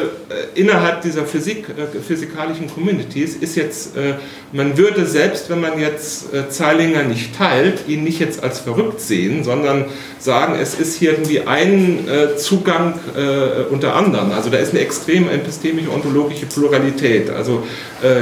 innerhalb 0.55 1.03
dieser 1.03 1.27
Physik, 1.27 1.67
äh, 1.69 2.01
physikalischen 2.01 2.69
Communities, 2.69 3.37
ist 3.37 3.55
jetzt, 3.55 3.97
äh, 3.97 4.15
man 4.53 4.79
würde 4.79 5.05
selbst, 5.05 5.51
wenn 5.51 5.61
man 5.61 5.79
jetzt 5.79 6.33
äh, 6.33 6.49
Zeilinger 6.49 7.03
nicht 7.03 7.37
teilt, 7.37 7.87
ihn 7.87 8.03
nicht 8.03 8.19
jetzt 8.19 8.43
als 8.43 8.61
verrückt 8.61 9.01
sehen, 9.01 9.45
sondern 9.45 9.87
sagen, 10.19 10.55
es 10.61 10.75
ist 10.75 10.97
hier 10.97 11.13
irgendwie 11.13 11.41
ein 11.41 12.09
äh, 12.09 12.37
Zugang 12.37 12.95
äh, 13.15 13.65
unter 13.71 13.95
anderem. 13.95 14.33
Also 14.33 14.49
da 14.49 14.57
ist 14.57 14.71
eine 14.71 14.81
extrem 14.81 15.29
epistemische, 15.29 15.91
ontologische 15.91 16.47
Pluralität, 16.47 17.31
also 17.31 17.63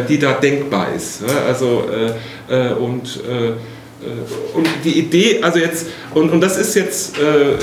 die 0.09 0.19
da 0.19 0.33
denkbar 0.33 0.89
ist. 0.95 1.23
Also 1.47 1.85
und 2.79 3.21
und 4.55 4.69
die 4.85 4.99
Idee, 4.99 5.43
also 5.43 5.59
jetzt, 5.59 5.87
und, 6.15 6.31
und 6.31 6.41
das 6.41 6.57
ist 6.57 6.75
jetzt, 6.75 7.15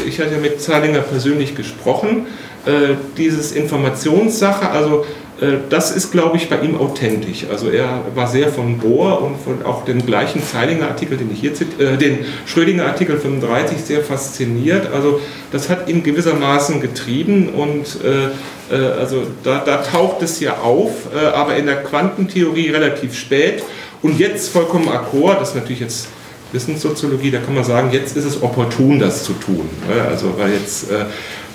ich 0.07 0.19
hatte 0.19 0.35
ja 0.35 0.37
mit 0.37 0.61
Zeilinger 0.61 0.99
persönlich 0.99 1.55
gesprochen, 1.55 2.27
äh, 2.65 2.95
dieses 3.17 3.53
Informationssache, 3.53 4.69
also 4.69 5.05
äh, 5.39 5.59
das 5.69 5.91
ist, 5.95 6.11
glaube 6.11 6.35
ich, 6.35 6.49
bei 6.49 6.59
ihm 6.59 6.77
authentisch. 6.77 7.45
Also 7.49 7.69
er 7.69 8.03
war 8.15 8.27
sehr 8.27 8.49
von 8.49 8.77
Bohr 8.79 9.21
und 9.21 9.37
von 9.39 9.65
auch 9.65 9.85
dem 9.85 10.05
gleichen 10.05 10.43
Zeilinger 10.43 10.87
Artikel, 10.87 11.17
den 11.17 11.31
ich 11.31 11.39
hier 11.39 11.53
äh, 11.79 11.97
den 11.97 12.19
Schrödinger 12.45 12.85
Artikel 12.85 13.17
35 13.17 13.77
sehr 13.77 14.01
fasziniert. 14.01 14.91
Also 14.93 15.21
das 15.51 15.69
hat 15.69 15.89
ihn 15.89 16.03
gewissermaßen 16.03 16.81
getrieben 16.81 17.49
und 17.49 17.97
äh, 18.03 18.75
äh, 18.75 18.85
also 18.99 19.23
da, 19.43 19.59
da, 19.65 19.77
taucht 19.77 20.21
es 20.21 20.41
ja 20.41 20.57
auf, 20.57 20.91
äh, 21.15 21.27
aber 21.27 21.55
in 21.55 21.65
der 21.65 21.81
Quantentheorie 21.83 22.69
relativ 22.71 23.17
spät. 23.17 23.63
und 24.01 24.19
jetzt 24.19 24.49
vollkommen 24.49 24.89
akkord, 24.89 25.41
das 25.41 25.49
ist 25.49 25.55
natürlich 25.55 25.81
jetzt 25.81 26.07
Wissenssoziologie, 26.52 27.32
da 27.32 27.39
kann 27.39 27.54
man 27.54 27.64
sagen, 27.64 27.89
jetzt 27.91 28.18
ist 28.18 28.26
es 28.26 28.41
opportun, 28.41 29.00
das 29.00 29.24
zu 29.24 29.34
tun. 29.34 29.70
Also, 30.10 30.34
weil 30.38 30.54
jetzt, 30.54 30.89
äh, 30.89 31.06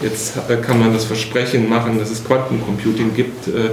jetzt 0.01 0.35
kann 0.63 0.79
man 0.79 0.93
das 0.93 1.05
Versprechen 1.05 1.69
machen, 1.69 1.99
dass 1.99 2.11
es 2.11 2.25
Quantencomputing 2.25 3.15
gibt, 3.15 3.49
äh, 3.49 3.71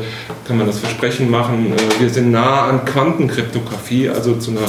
kann 0.48 0.58
man 0.58 0.66
das 0.66 0.80
Versprechen 0.80 1.30
machen, 1.30 1.74
äh, 1.74 2.02
wir 2.02 2.10
sind 2.10 2.32
nah 2.32 2.66
an 2.66 2.86
Quantenkryptographie, 2.86 4.10
also 4.10 4.36
zu 4.36 4.52
einer 4.52 4.68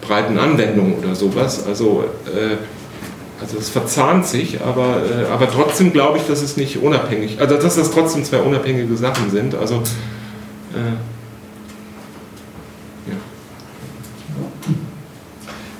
breiten 0.00 0.36
Anwendung 0.36 0.98
oder 0.98 1.14
sowas. 1.14 1.64
Also, 1.64 2.06
also 3.40 3.56
es 3.56 3.68
verzahnt 3.68 4.26
sich, 4.26 4.60
aber, 4.62 5.00
aber 5.32 5.48
trotzdem 5.48 5.92
glaube 5.92 6.18
ich, 6.18 6.24
dass 6.24 6.42
es 6.42 6.56
nicht 6.56 6.82
unabhängig, 6.82 7.40
also 7.40 7.54
dass 7.54 7.76
das 7.76 7.92
trotzdem 7.92 8.24
zwei 8.24 8.38
unabhängige 8.38 8.96
Sachen 8.96 9.30
sind. 9.30 9.54
Also 9.54 9.80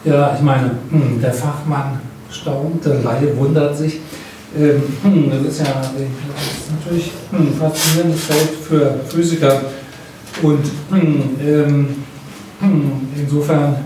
Ja, 0.05 0.35
ich 0.35 0.43
meine, 0.43 0.71
hm, 0.91 1.21
der 1.21 1.33
Fachmann 1.33 2.01
staunt, 2.31 2.85
der 2.85 3.03
Laie 3.03 3.37
wundert 3.37 3.77
sich. 3.77 4.01
Ähm, 4.59 4.83
hm, 5.03 5.31
das 5.31 5.53
ist 5.53 5.61
ja 5.61 5.75
das 5.75 5.93
ist 5.93 6.73
natürlich 6.81 7.13
ein 7.33 7.55
faszinierendes 7.55 8.25
Feld 8.25 8.51
für 8.67 8.95
Physiker 9.07 9.61
und 10.43 10.65
ähm, 10.91 11.97
insofern 13.17 13.77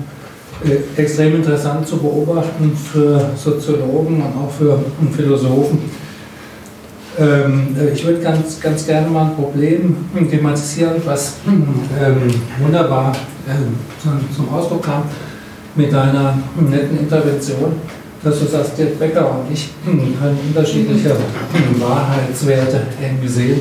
äh, 0.64 1.00
extrem 1.00 1.36
interessant 1.36 1.86
zu 1.86 1.98
beobachten 1.98 2.72
für 2.76 3.30
Soziologen 3.36 4.22
und 4.22 4.36
auch 4.36 4.50
für 4.50 4.78
Philosophen. 5.14 5.80
Ähm, 7.18 7.76
äh, 7.78 7.92
ich 7.92 8.06
würde 8.06 8.20
ganz, 8.20 8.60
ganz 8.60 8.86
gerne 8.86 9.08
mal 9.08 9.26
ein 9.26 9.34
Problem 9.34 9.96
thematisieren, 10.30 10.94
was 11.04 11.34
wunderbar 12.60 13.12
zum 14.34 14.48
Ausdruck 14.54 14.84
kam 14.84 15.02
mit 15.76 15.92
deiner 15.92 16.38
netten 16.58 16.98
Intervention, 16.98 17.72
dass 18.22 18.38
du 18.40 18.46
sagst, 18.46 18.78
Dirk 18.78 18.98
Becker 18.98 19.30
und 19.30 19.52
ich 19.52 19.70
können 19.84 20.38
unterschiedliche 20.48 21.16
Wahrheitswerte 21.78 22.82
irgendwie 23.00 23.28
sehen, 23.28 23.60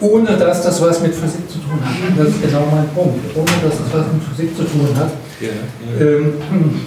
ohne 0.00 0.36
dass 0.36 0.62
das 0.62 0.80
was 0.80 1.02
mit 1.02 1.14
Physik 1.14 1.50
zu 1.50 1.58
tun 1.58 1.78
hat. 1.82 2.18
Das 2.18 2.28
ist 2.28 2.42
genau 2.42 2.66
mein 2.70 2.88
Punkt. 2.88 3.18
Ohne 3.34 3.50
dass 3.62 3.78
das 3.78 3.92
was 3.92 4.12
mit 4.12 4.22
Physik 4.22 4.56
zu 4.56 4.64
tun 4.64 4.88
hat. 4.96 5.10
Ja, 5.40 5.48
ja. 5.48 6.06
Ähm, 6.06 6.32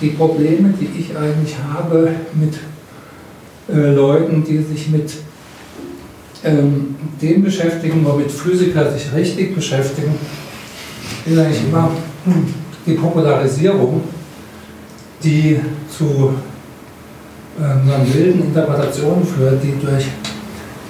die 0.01 0.09
Probleme, 0.09 0.73
die 0.79 0.99
ich 0.99 1.17
eigentlich 1.17 1.55
habe 1.71 2.09
mit 2.33 2.55
äh, 3.73 3.93
Leuten, 3.93 4.43
die 4.43 4.57
sich 4.59 4.89
mit 4.89 5.11
ähm, 6.43 6.95
dem 7.21 7.43
beschäftigen, 7.43 8.03
womit 8.03 8.31
Physiker 8.31 8.91
sich 8.91 9.13
richtig 9.13 9.55
beschäftigen, 9.55 10.15
ist 11.25 11.37
eigentlich 11.37 11.63
immer 11.67 11.91
die 12.85 12.93
Popularisierung 12.93 14.01
die 15.23 15.59
zu 15.95 16.33
ähm, 17.59 18.13
wilden 18.13 18.43
Interpretationen 18.45 19.25
führt, 19.25 19.63
die 19.63 19.73
durch 19.83 20.05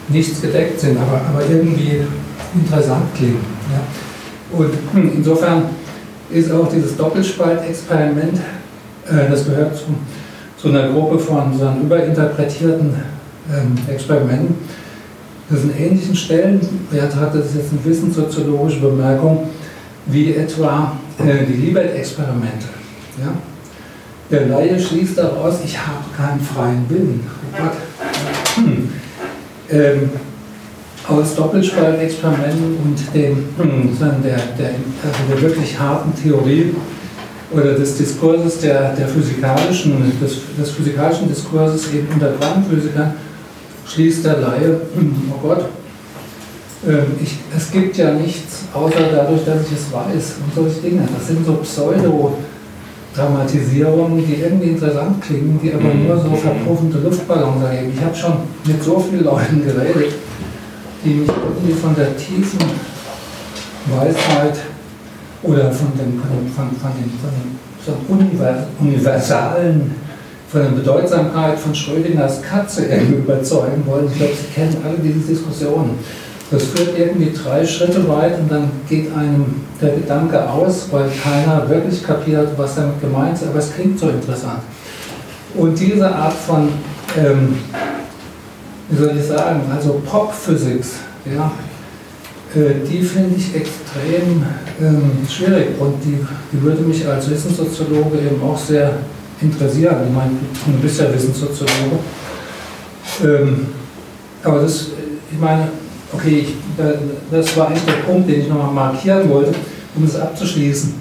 nichts 0.09 0.41
gedeckt 0.41 0.79
sind, 0.79 0.97
aber, 0.97 1.21
aber 1.29 1.41
irgendwie 1.49 2.01
interessant 2.55 3.13
klingen. 3.15 3.45
Ja. 3.71 4.57
Und 4.57 4.71
insofern 5.15 5.63
ist 6.29 6.51
auch 6.51 6.69
dieses 6.69 6.95
Doppelspaltexperiment, 6.95 8.38
äh, 9.07 9.29
das 9.29 9.45
gehört 9.45 9.75
zu, 9.75 9.86
zu, 10.57 10.69
einer 10.69 10.89
Gruppe 10.89 11.19
von 11.19 11.57
so 11.57 11.69
überinterpretierten 11.81 12.95
ähm, 13.51 13.77
Experimenten, 13.93 14.55
das 15.49 15.61
einen 15.61 15.75
ähnlichen 15.77 16.15
Stellenwert 16.15 17.15
hat, 17.15 17.36
das 17.36 17.47
ist 17.47 17.55
jetzt 17.55 17.71
eine 17.71 17.86
wissenssoziologische 17.86 18.79
Bemerkung, 18.79 19.49
wie 20.05 20.34
etwa 20.34 20.93
äh, 21.19 21.45
die 21.45 21.53
Libet-Experimente. 21.53 22.67
Ja? 23.19 23.34
Der 24.34 24.47
Laie 24.47 24.79
schließt 24.79 25.15
daraus, 25.15 25.57
ich 25.63 25.77
habe 25.77 26.05
keinen 26.17 26.41
freien 26.41 26.89
Willen. 26.89 27.23
Oh 27.23 27.61
Gott. 27.61 28.65
Hm. 28.65 28.89
Ähm, 29.69 30.09
aus 31.07 31.36
Doppelspaltexperimenten 31.36 32.77
und 32.84 32.97
dem, 33.13 33.45
hm, 33.57 33.95
der, 34.23 34.38
der, 34.57 34.69
also 35.03 35.19
der 35.29 35.39
wirklich 35.39 35.79
harten 35.79 36.13
Theorie 36.19 36.73
oder 37.51 37.73
des 37.75 37.95
Diskurses 37.95 38.59
der, 38.59 38.95
der 38.95 39.07
physikalischen, 39.07 40.19
des, 40.19 40.38
des 40.57 40.71
physikalischen 40.71 41.27
Diskurses 41.27 41.93
eben 41.93 42.07
unter 42.11 42.31
Quantenphysikern 42.31 43.13
schließt 43.86 44.25
der 44.25 44.38
Laie, 44.38 44.81
hm, 44.95 45.31
oh 45.31 45.47
Gott, 45.47 45.65
ähm, 46.88 47.05
ich, 47.21 47.38
es 47.55 47.71
gibt 47.71 47.97
ja 47.97 48.11
nichts 48.13 48.63
außer 48.73 49.11
dadurch, 49.11 49.45
dass 49.45 49.61
ich 49.61 49.73
es 49.73 49.93
weiß 49.93 50.38
und 50.43 50.55
solche 50.55 50.81
Dinge. 50.81 51.07
Das 51.15 51.27
sind 51.27 51.45
so 51.45 51.53
Pseudo- 51.57 52.39
Dramatisierungen, 53.16 54.26
die 54.26 54.41
irgendwie 54.41 54.70
interessant 54.70 55.22
klingen, 55.22 55.59
die 55.61 55.74
aber 55.74 55.93
nur 55.93 56.18
so 56.18 56.36
verpuffende 56.36 56.99
Luftballons 56.99 57.64
ergeben. 57.64 57.93
Ich 57.95 58.03
habe 58.03 58.16
schon 58.16 58.34
mit 58.66 58.84
so 58.84 58.99
vielen 58.99 59.24
Leuten 59.24 59.64
geredet, 59.64 60.14
die 61.05 61.09
mich 61.09 61.30
irgendwie 61.30 61.74
von 61.74 61.95
der 61.95 62.18
tiefen 62.18 62.59
Weisheit 63.86 64.57
oder 65.43 65.72
von 65.72 65.91
dem, 65.97 66.20
von, 66.20 66.47
von, 66.55 66.76
von 66.78 66.91
den, 66.97 67.11
von 67.20 67.30
den 67.30 67.59
universalen, 68.80 69.91
von 70.47 70.61
der 70.61 70.70
Bedeutsamkeit 70.70 71.59
von 71.59 71.76
Schrödingers 71.76 72.41
Katze 72.41 72.86
irgendwie 72.86 73.16
überzeugen 73.20 73.84
wollen. 73.86 74.07
Ich 74.11 74.18
glaube, 74.18 74.34
Sie 74.34 74.53
kennen 74.53 74.78
alle 74.84 74.97
diese 74.97 75.20
Diskussionen. 75.20 75.99
Das 76.54 76.66
führt 76.66 76.95
irgendwie 76.95 77.32
drei 77.32 77.66
Schritte 77.66 78.08
weit 78.08 78.38
und 78.38 78.51
dann 78.51 78.70
geht 78.88 79.12
einem 79.18 79.62
der 79.82 79.93
Gedanke 79.93 80.47
aus, 80.47 80.86
weil 80.91 81.10
keiner 81.10 81.68
wirklich 81.68 82.06
kapiert, 82.06 82.49
was 82.58 82.76
damit 82.76 83.01
gemeint 83.01 83.34
ist, 83.34 83.47
aber 83.47 83.58
es 83.58 83.74
klingt 83.74 83.97
so 83.97 84.10
interessant. 84.10 84.60
Und 85.56 85.80
diese 85.80 86.14
Art 86.14 86.34
von, 86.34 86.70
ähm, 87.18 87.56
wie 88.88 88.95
soll 88.95 89.18
ich 89.18 89.26
sagen, 89.26 89.62
also 89.74 89.99
Pop-Physics, 90.06 90.97
ja, 91.26 91.51
äh, 92.54 92.88
die 92.88 93.01
finde 93.01 93.36
ich 93.36 93.56
extrem 93.56 94.45
ähm, 94.80 95.12
schwierig 95.28 95.70
und 95.80 96.04
die, 96.04 96.24
die 96.51 96.62
würde 96.62 96.84
mich 96.84 97.08
als 97.08 97.32
Wissenssoziologe 97.32 98.20
eben 98.20 98.43
auch 98.43 98.60
sehr 98.60 98.93
interessieren. 99.41 99.95
Ich 100.08 100.14
meine, 100.14 100.34
du 100.68 100.80
bist 100.84 100.99
ja 100.99 101.12
Wissenssoziologe. 101.12 101.97
Ähm, 103.24 103.66
aber 104.43 104.62
das, 104.62 104.89
ich 105.32 105.39
meine, 105.39 105.70
Okay, 106.14 106.45
ich, 106.45 106.53
das 107.32 107.57
war 107.57 107.68
eigentlich 107.68 107.86
der 107.86 108.11
Punkt, 108.11 108.30
den 108.30 108.41
ich 108.41 108.47
nochmal 108.47 108.91
markieren 108.91 109.30
wollte, 109.30 109.53
um 109.95 110.03
es 110.03 110.16
abzuschließen. 110.16 110.93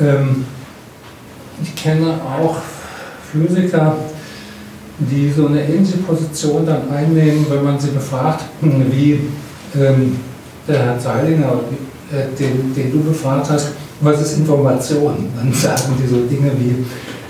Ähm, 0.00 0.44
ich 1.62 1.74
kenne 1.74 2.14
auch 2.14 2.56
Physiker, 3.32 3.96
die 4.98 5.30
so 5.30 5.46
eine 5.46 5.62
ähnliche 5.62 5.98
Position 5.98 6.64
dann 6.66 6.90
einnehmen, 6.90 7.46
wenn 7.48 7.64
man 7.64 7.78
sie 7.78 7.90
befragt, 7.90 8.44
wie 8.60 9.20
ähm, 9.78 10.16
der 10.66 10.78
Herr 10.84 10.98
Zeilinger, 10.98 11.60
äh, 12.12 12.36
den, 12.38 12.74
den, 12.74 12.92
du 12.92 13.00
befragt 13.02 13.50
hast, 13.50 13.72
was 14.00 14.20
ist 14.20 14.38
Information? 14.38 15.28
Dann 15.36 15.52
sagen 15.52 15.94
die 16.00 16.06
so 16.06 16.22
Dinge 16.26 16.52
wie, 16.58 16.84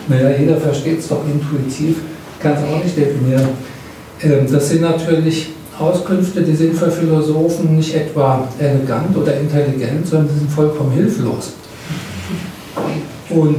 naja, 0.09 0.36
jeder 0.38 0.56
versteht 0.59 1.00
es 1.00 1.09
doch 1.09 1.22
intuitiv, 1.24 1.96
kann 2.40 2.52
es 2.52 2.62
auch 2.62 2.82
nicht 2.82 2.96
definieren. 2.96 3.48
Ähm, 4.22 4.46
das 4.50 4.68
sind 4.68 4.82
natürlich 4.82 5.50
Auskünfte, 5.78 6.42
die 6.42 6.54
sind 6.54 6.74
für 6.74 6.90
Philosophen 6.90 7.76
nicht 7.76 7.94
etwa 7.94 8.48
elegant 8.58 9.16
oder 9.16 9.38
intelligent, 9.38 10.06
sondern 10.06 10.28
sie 10.28 10.40
sind 10.40 10.50
vollkommen 10.50 10.92
hilflos. 10.92 11.52
Und 13.30 13.58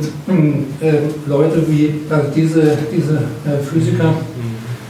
äh, 0.81 0.93
Leute 1.27 1.63
wie 1.67 1.93
also 2.09 2.27
diese, 2.35 2.77
diese 2.95 3.15
äh, 3.15 3.63
Physiker 3.63 4.15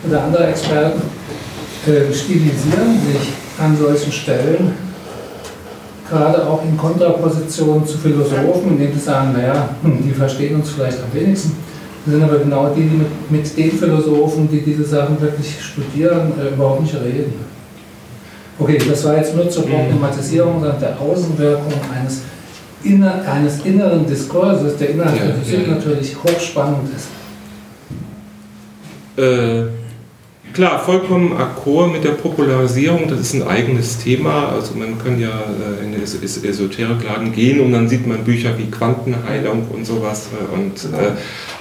oder 0.08 0.24
andere 0.24 0.48
Experten 0.48 1.02
äh, 1.86 2.14
stilisieren 2.14 2.98
sich 3.12 3.34
an 3.58 3.78
solchen 3.78 4.12
Stellen, 4.12 4.72
gerade 6.10 6.48
auch 6.48 6.64
in 6.64 6.78
Kontraposition 6.78 7.86
zu 7.86 7.98
Philosophen, 7.98 8.70
indem 8.70 8.94
sie 8.94 9.00
sagen, 9.00 9.34
naja, 9.34 9.70
hm, 9.84 10.04
die 10.04 10.12
verstehen 10.12 10.56
uns 10.56 10.70
vielleicht 10.70 10.98
am 10.98 11.14
wenigsten 11.14 11.58
das 12.10 12.20
sind 12.20 12.24
aber 12.24 12.40
genau 12.40 12.74
die, 12.76 12.82
die 12.82 12.96
mit, 12.98 13.32
mit 13.32 13.58
den 13.58 13.72
Philosophen, 13.72 14.50
die 14.50 14.62
diese 14.62 14.84
Sachen 14.84 15.22
wirklich 15.22 15.56
studieren, 15.62 16.34
äh, 16.40 16.54
überhaupt 16.54 16.82
nicht 16.82 16.96
reden. 16.96 17.34
Okay, 18.58 18.78
das 18.90 19.06
war 19.06 19.18
jetzt 19.18 19.36
nur 19.36 19.50
zur 19.50 19.66
mhm. 19.66 19.72
Problematisierung 19.72 20.62
der 20.62 21.00
Außenwirkung 21.00 21.74
eines, 21.96 22.22
inner, 22.84 23.22
eines 23.32 23.64
inneren 23.64 24.06
Diskurses, 24.06 24.76
der 24.78 24.90
innerhalb 24.90 25.18
ja, 25.18 25.26
der 25.28 25.36
Physik 25.36 25.68
ja. 25.68 25.76
natürlich 25.76 26.16
hochspannend 26.24 26.90
ist. 26.96 27.08
Äh, 29.24 29.79
klar, 30.54 30.80
vollkommen 30.84 31.36
akkord 31.38 31.92
mit 31.92 32.04
der 32.04 32.12
Popularisierung, 32.12 33.08
das 33.08 33.20
ist 33.20 33.34
ein 33.34 33.48
eigenes 33.48 33.98
Thema. 33.98 34.50
Also 34.50 34.76
man 34.76 34.98
kann 34.98 35.20
ja 35.20 35.30
äh, 35.30 35.84
in 35.84 35.94
Esoterikladen 36.02 37.34
gehen 37.34 37.60
und 37.60 37.72
dann 37.72 37.88
sieht 37.88 38.08
man 38.08 38.24
Bücher 38.24 38.58
wie 38.58 38.70
Quantenheilung 38.70 39.68
und 39.70 39.86
sowas. 39.86 40.30
Äh, 40.34 40.56
und 40.56 40.88
äh, 40.94 41.12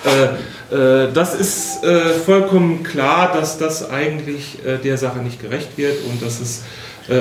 äh, 0.08 1.04
äh, 1.04 1.12
das 1.12 1.34
ist 1.34 1.84
äh, 1.84 2.14
vollkommen 2.24 2.82
klar, 2.82 3.32
dass 3.32 3.58
das 3.58 3.90
eigentlich 3.90 4.58
der 4.84 4.98
Sache 4.98 5.20
nicht 5.20 5.40
gerecht 5.40 5.76
wird 5.76 5.96
und 6.08 6.22
dass 6.22 6.40
es, 6.40 6.62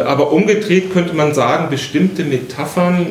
aber 0.05 0.31
umgedreht 0.33 0.91
könnte 0.91 1.13
man 1.13 1.33
sagen, 1.33 1.69
bestimmte 1.69 2.23
Metaphern 2.23 3.07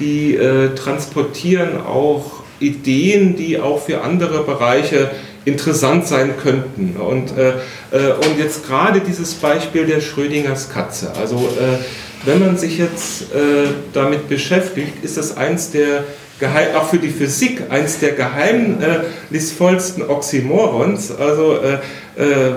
die 0.00 0.38
transportieren 0.76 1.80
auch 1.80 2.42
Ideen, 2.60 3.36
die 3.36 3.60
auch 3.60 3.82
für 3.82 4.02
andere 4.02 4.44
Bereiche 4.44 5.10
interessant 5.48 6.06
sein 6.06 6.34
könnten. 6.40 6.96
Und, 6.96 7.36
äh, 7.36 7.54
äh, 7.90 8.12
und 8.12 8.38
jetzt 8.38 8.66
gerade 8.66 9.00
dieses 9.00 9.34
Beispiel 9.34 9.86
der 9.86 10.00
Schrödingers 10.00 10.70
Katze. 10.70 11.12
Also 11.18 11.36
äh, 11.36 11.78
wenn 12.24 12.40
man 12.40 12.56
sich 12.56 12.78
jetzt 12.78 13.22
äh, 13.34 13.68
damit 13.92 14.28
beschäftigt, 14.28 15.02
ist 15.02 15.16
das 15.16 15.36
eins 15.36 15.70
der 15.70 16.04
Geheim, 16.38 16.76
auch 16.76 16.88
für 16.88 16.98
die 16.98 17.08
Physik 17.08 17.62
eins 17.68 17.98
der 17.98 18.12
geheimnisvollsten 18.12 20.08
Oxymorons, 20.08 21.10
also 21.10 21.58
äh, 21.58 21.74
äh, 21.74 21.78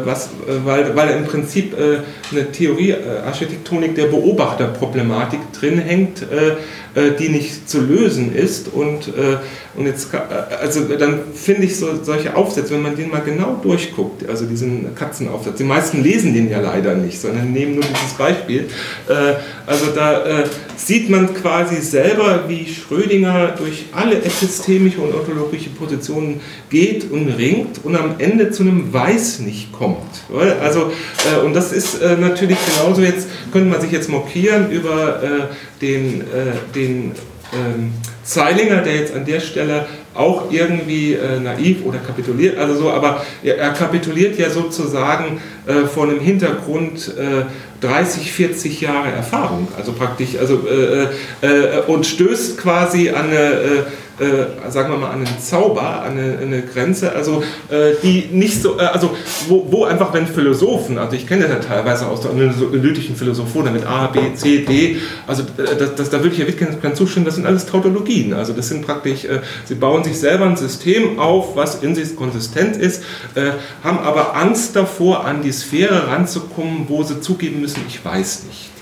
was, 0.06 0.26
äh, 0.26 0.66
weil, 0.66 0.96
weil 0.96 1.18
im 1.18 1.26
Prinzip 1.26 1.78
äh, 1.78 2.00
eine 2.32 2.52
Theorie 2.52 2.96
Architektonik 3.26 3.96
der 3.96 4.06
Beobachterproblematik 4.06 5.40
drin 5.54 5.80
hängt, 5.80 6.26
die 7.20 7.30
nicht 7.30 7.70
zu 7.70 7.82
lösen 7.82 8.36
ist. 8.36 8.68
Und, 8.68 9.14
und 9.76 9.86
jetzt, 9.86 10.10
also 10.62 10.82
dann 10.98 11.20
finde 11.34 11.64
ich 11.64 11.78
so, 11.78 11.88
solche 12.04 12.36
Aufsätze, 12.36 12.74
wenn 12.74 12.82
man 12.82 12.96
den 12.96 13.10
mal 13.10 13.22
genau 13.22 13.60
durchguckt, 13.62 14.28
also 14.28 14.46
diesen 14.46 14.96
Katzenaufsatz, 14.96 15.58
die 15.58 15.64
meisten 15.64 16.04
lesen 16.04 16.34
den 16.34 16.50
ja 16.50 16.60
leider 16.60 16.96
nicht, 16.96 17.20
sondern 17.20 17.52
nehmen 17.54 17.76
nur 17.76 17.84
dieses 17.84 18.14
Beispiel, 18.18 18.68
also 19.66 19.86
da 19.96 20.46
sieht 20.76 21.10
man 21.10 21.34
quasi 21.34 21.82
selber, 21.82 22.46
wie 22.48 22.66
Schrödinger 22.66 23.56
durch 23.58 23.86
alle 23.92 24.18
epistemische 24.18 25.00
und 25.00 25.14
ontologische 25.14 25.70
Positionen 25.70 26.42
geht 26.70 27.10
und 27.12 27.30
ringt 27.30 27.84
und 27.84 27.96
am 27.96 28.16
Ende 28.18 28.52
zu 28.52 28.64
einem 28.64 28.92
Weiß 28.92 29.40
nicht 29.40 29.51
nicht 29.52 29.72
kommt. 29.72 30.24
Also, 30.62 30.92
äh, 31.30 31.46
und 31.46 31.54
das 31.54 31.72
ist 31.72 32.02
äh, 32.02 32.16
natürlich 32.16 32.58
genauso, 32.66 33.02
jetzt 33.02 33.28
könnte 33.52 33.70
man 33.70 33.82
sich 33.82 33.92
jetzt 33.92 34.10
mokieren 34.10 34.72
über 34.72 35.22
äh, 35.22 35.28
den, 35.82 36.22
äh, 36.22 36.74
den 36.74 37.12
ähm, 37.54 37.94
Zeilinger, 38.24 38.82
der 38.82 38.96
jetzt 38.96 39.14
an 39.14 39.26
der 39.26 39.42
Stelle 39.42 39.86
auch 40.14 40.52
irgendwie 40.52 41.14
äh, 41.14 41.40
naiv 41.40 41.86
oder 41.86 42.00
kapituliert, 42.00 42.58
also 42.58 42.76
so, 42.76 42.92
aber 42.92 43.26
er, 43.44 43.58
er 43.58 43.72
kapituliert 43.72 44.38
ja 44.38 44.50
sozusagen 44.50 45.42
äh, 45.68 45.86
vor 45.86 46.04
einem 46.04 46.20
Hintergrund 46.20 47.14
30, 47.82 48.32
40 48.32 48.82
Jahre 48.82 49.12
Erfahrung, 49.12 49.68
also 49.76 49.94
praktisch, 49.94 50.38
also 50.40 50.60
und 51.88 52.06
stößt 52.06 52.60
quasi 52.60 53.10
an 53.10 53.30
eine 53.30 53.38
äh, 53.38 53.84
sagen 54.70 54.92
wir 54.92 54.98
mal, 54.98 55.12
an 55.12 55.26
einen 55.26 55.40
Zauber, 55.40 56.04
an 56.04 56.18
eine, 56.18 56.38
eine 56.38 56.62
Grenze, 56.62 57.14
also 57.14 57.44
äh, 57.70 57.94
die 58.04 58.30
nicht 58.32 58.62
so, 58.62 58.78
äh, 58.78 58.84
also 58.84 59.16
wo, 59.48 59.68
wo, 59.70 59.86
einfach, 59.86 60.14
wenn 60.14 60.28
Philosophen, 60.28 60.98
also 60.98 61.16
ich 61.16 61.28
kenne 61.28 61.44
das 61.44 61.52
ja 61.52 61.60
teilweise 61.60 62.08
aus 62.08 62.22
der 62.22 62.32
analytischen 62.32 63.16
Philosophie, 63.16 63.62
mit 63.72 63.86
A, 63.86 64.08
B, 64.08 64.34
C, 64.36 64.60
D, 64.60 64.98
also 65.28 65.44
äh, 65.44 65.76
das, 65.78 65.96
das, 65.96 66.10
da 66.10 66.20
würde 66.20 66.34
ich 66.34 66.40
ja 66.40 66.48
Wittgenstein 66.48 66.96
zustimmen, 66.96 67.26
das 67.26 67.36
sind 67.36 67.46
alles 67.46 67.66
Tautologien, 67.66 68.34
also 68.34 68.54
das 68.54 68.70
sind 68.70 68.86
praktisch, 68.86 69.26
äh, 69.26 69.40
sie 69.66 69.76
bauen 69.76 70.04
sich 70.04 70.20
selber 70.20 70.46
ein 70.46 70.58
System 70.58 71.20
auf, 71.20 71.56
was 71.56 71.84
in 71.84 71.96
sich 71.96 72.16
konsistent 72.16 72.78
ist, 72.78 73.04
äh, 73.36 73.52
haben 73.84 74.00
aber 74.00 74.36
Angst 74.36 74.76
davor, 74.76 75.26
an 75.26 75.42
die 75.42 75.52
Sphäre 75.52 76.08
ranzukommen, 76.08 76.86
wo 76.88 77.04
sie 77.04 77.22
zugeben 77.22 77.62
müssen, 77.62 77.82
ich 77.88 78.04
weiß 78.04 78.44
nicht. 78.48 78.81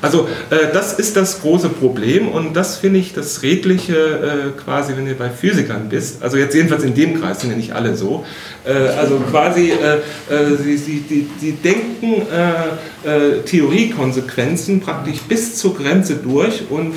Also 0.00 0.28
äh, 0.50 0.72
das 0.72 0.92
ist 0.94 1.16
das 1.16 1.40
große 1.40 1.68
Problem 1.68 2.28
und 2.28 2.54
das 2.54 2.76
finde 2.76 3.00
ich 3.00 3.12
das 3.14 3.42
Redliche 3.42 3.94
äh, 3.96 4.60
quasi, 4.60 4.96
wenn 4.96 5.06
du 5.06 5.14
bei 5.14 5.30
Physikern 5.30 5.88
bist. 5.88 6.22
Also 6.22 6.36
jetzt 6.36 6.54
jedenfalls 6.54 6.84
in 6.84 6.94
dem 6.94 7.20
Kreis 7.20 7.40
sind 7.40 7.50
ja 7.50 7.56
nicht 7.56 7.72
alle 7.72 7.96
so. 7.96 8.24
Äh, 8.64 8.72
also 8.72 9.18
quasi, 9.30 9.72
äh, 9.72 9.96
äh, 10.32 10.56
sie, 10.56 10.76
sie, 10.76 11.00
die, 11.00 11.28
die 11.40 11.52
denken 11.52 12.22
äh, 12.22 13.42
Theoriekonsequenzen 13.44 14.80
praktisch 14.80 15.20
bis 15.22 15.56
zur 15.56 15.76
Grenze 15.76 16.16
durch 16.16 16.64
und 16.68 16.94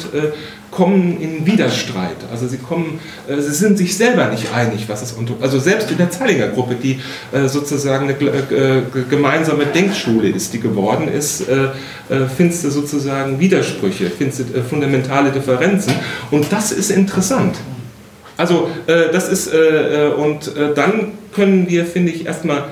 kommen 0.72 1.20
in 1.20 1.46
Widerstreit. 1.46 2.16
Also 2.32 2.48
sie 2.48 2.58
kommen, 2.58 3.00
äh, 3.28 3.40
sie 3.42 3.52
sind 3.54 3.78
sich 3.78 3.96
selber 3.96 4.28
nicht 4.28 4.54
einig, 4.54 4.86
was 4.88 5.02
es 5.02 5.12
unter, 5.12 5.34
also 5.42 5.60
selbst 5.60 5.92
in 5.92 5.98
der 5.98 6.10
Zeilinger 6.10 6.48
Gruppe, 6.48 6.76
die 6.82 7.00
äh, 7.34 7.48
sozusagen 7.48 8.06
eine 8.06 8.14
äh, 8.14 8.82
gemeinsame 9.10 9.66
Denkschule 9.66 10.30
ist, 10.30 10.54
die 10.54 10.60
geworden 10.60 11.10
ist, 11.10 11.44
findest 12.38 12.64
du 12.64 12.70
sozusagen 12.70 13.40
Widersprüche, 13.40 14.10
findest 14.10 14.40
du 14.40 14.64
fundamentale 14.64 15.32
Differenzen 15.32 15.94
und 16.32 16.52
das 16.52 16.72
ist 16.72 16.90
interessant. 16.90 17.58
Also 18.38 18.70
das 18.88 19.30
ist 19.30 19.52
und 20.18 20.52
dann 20.76 21.14
können 21.34 21.70
wir, 21.70 21.86
finde 21.86 22.12
ich, 22.12 22.26
erstmal 22.26 22.66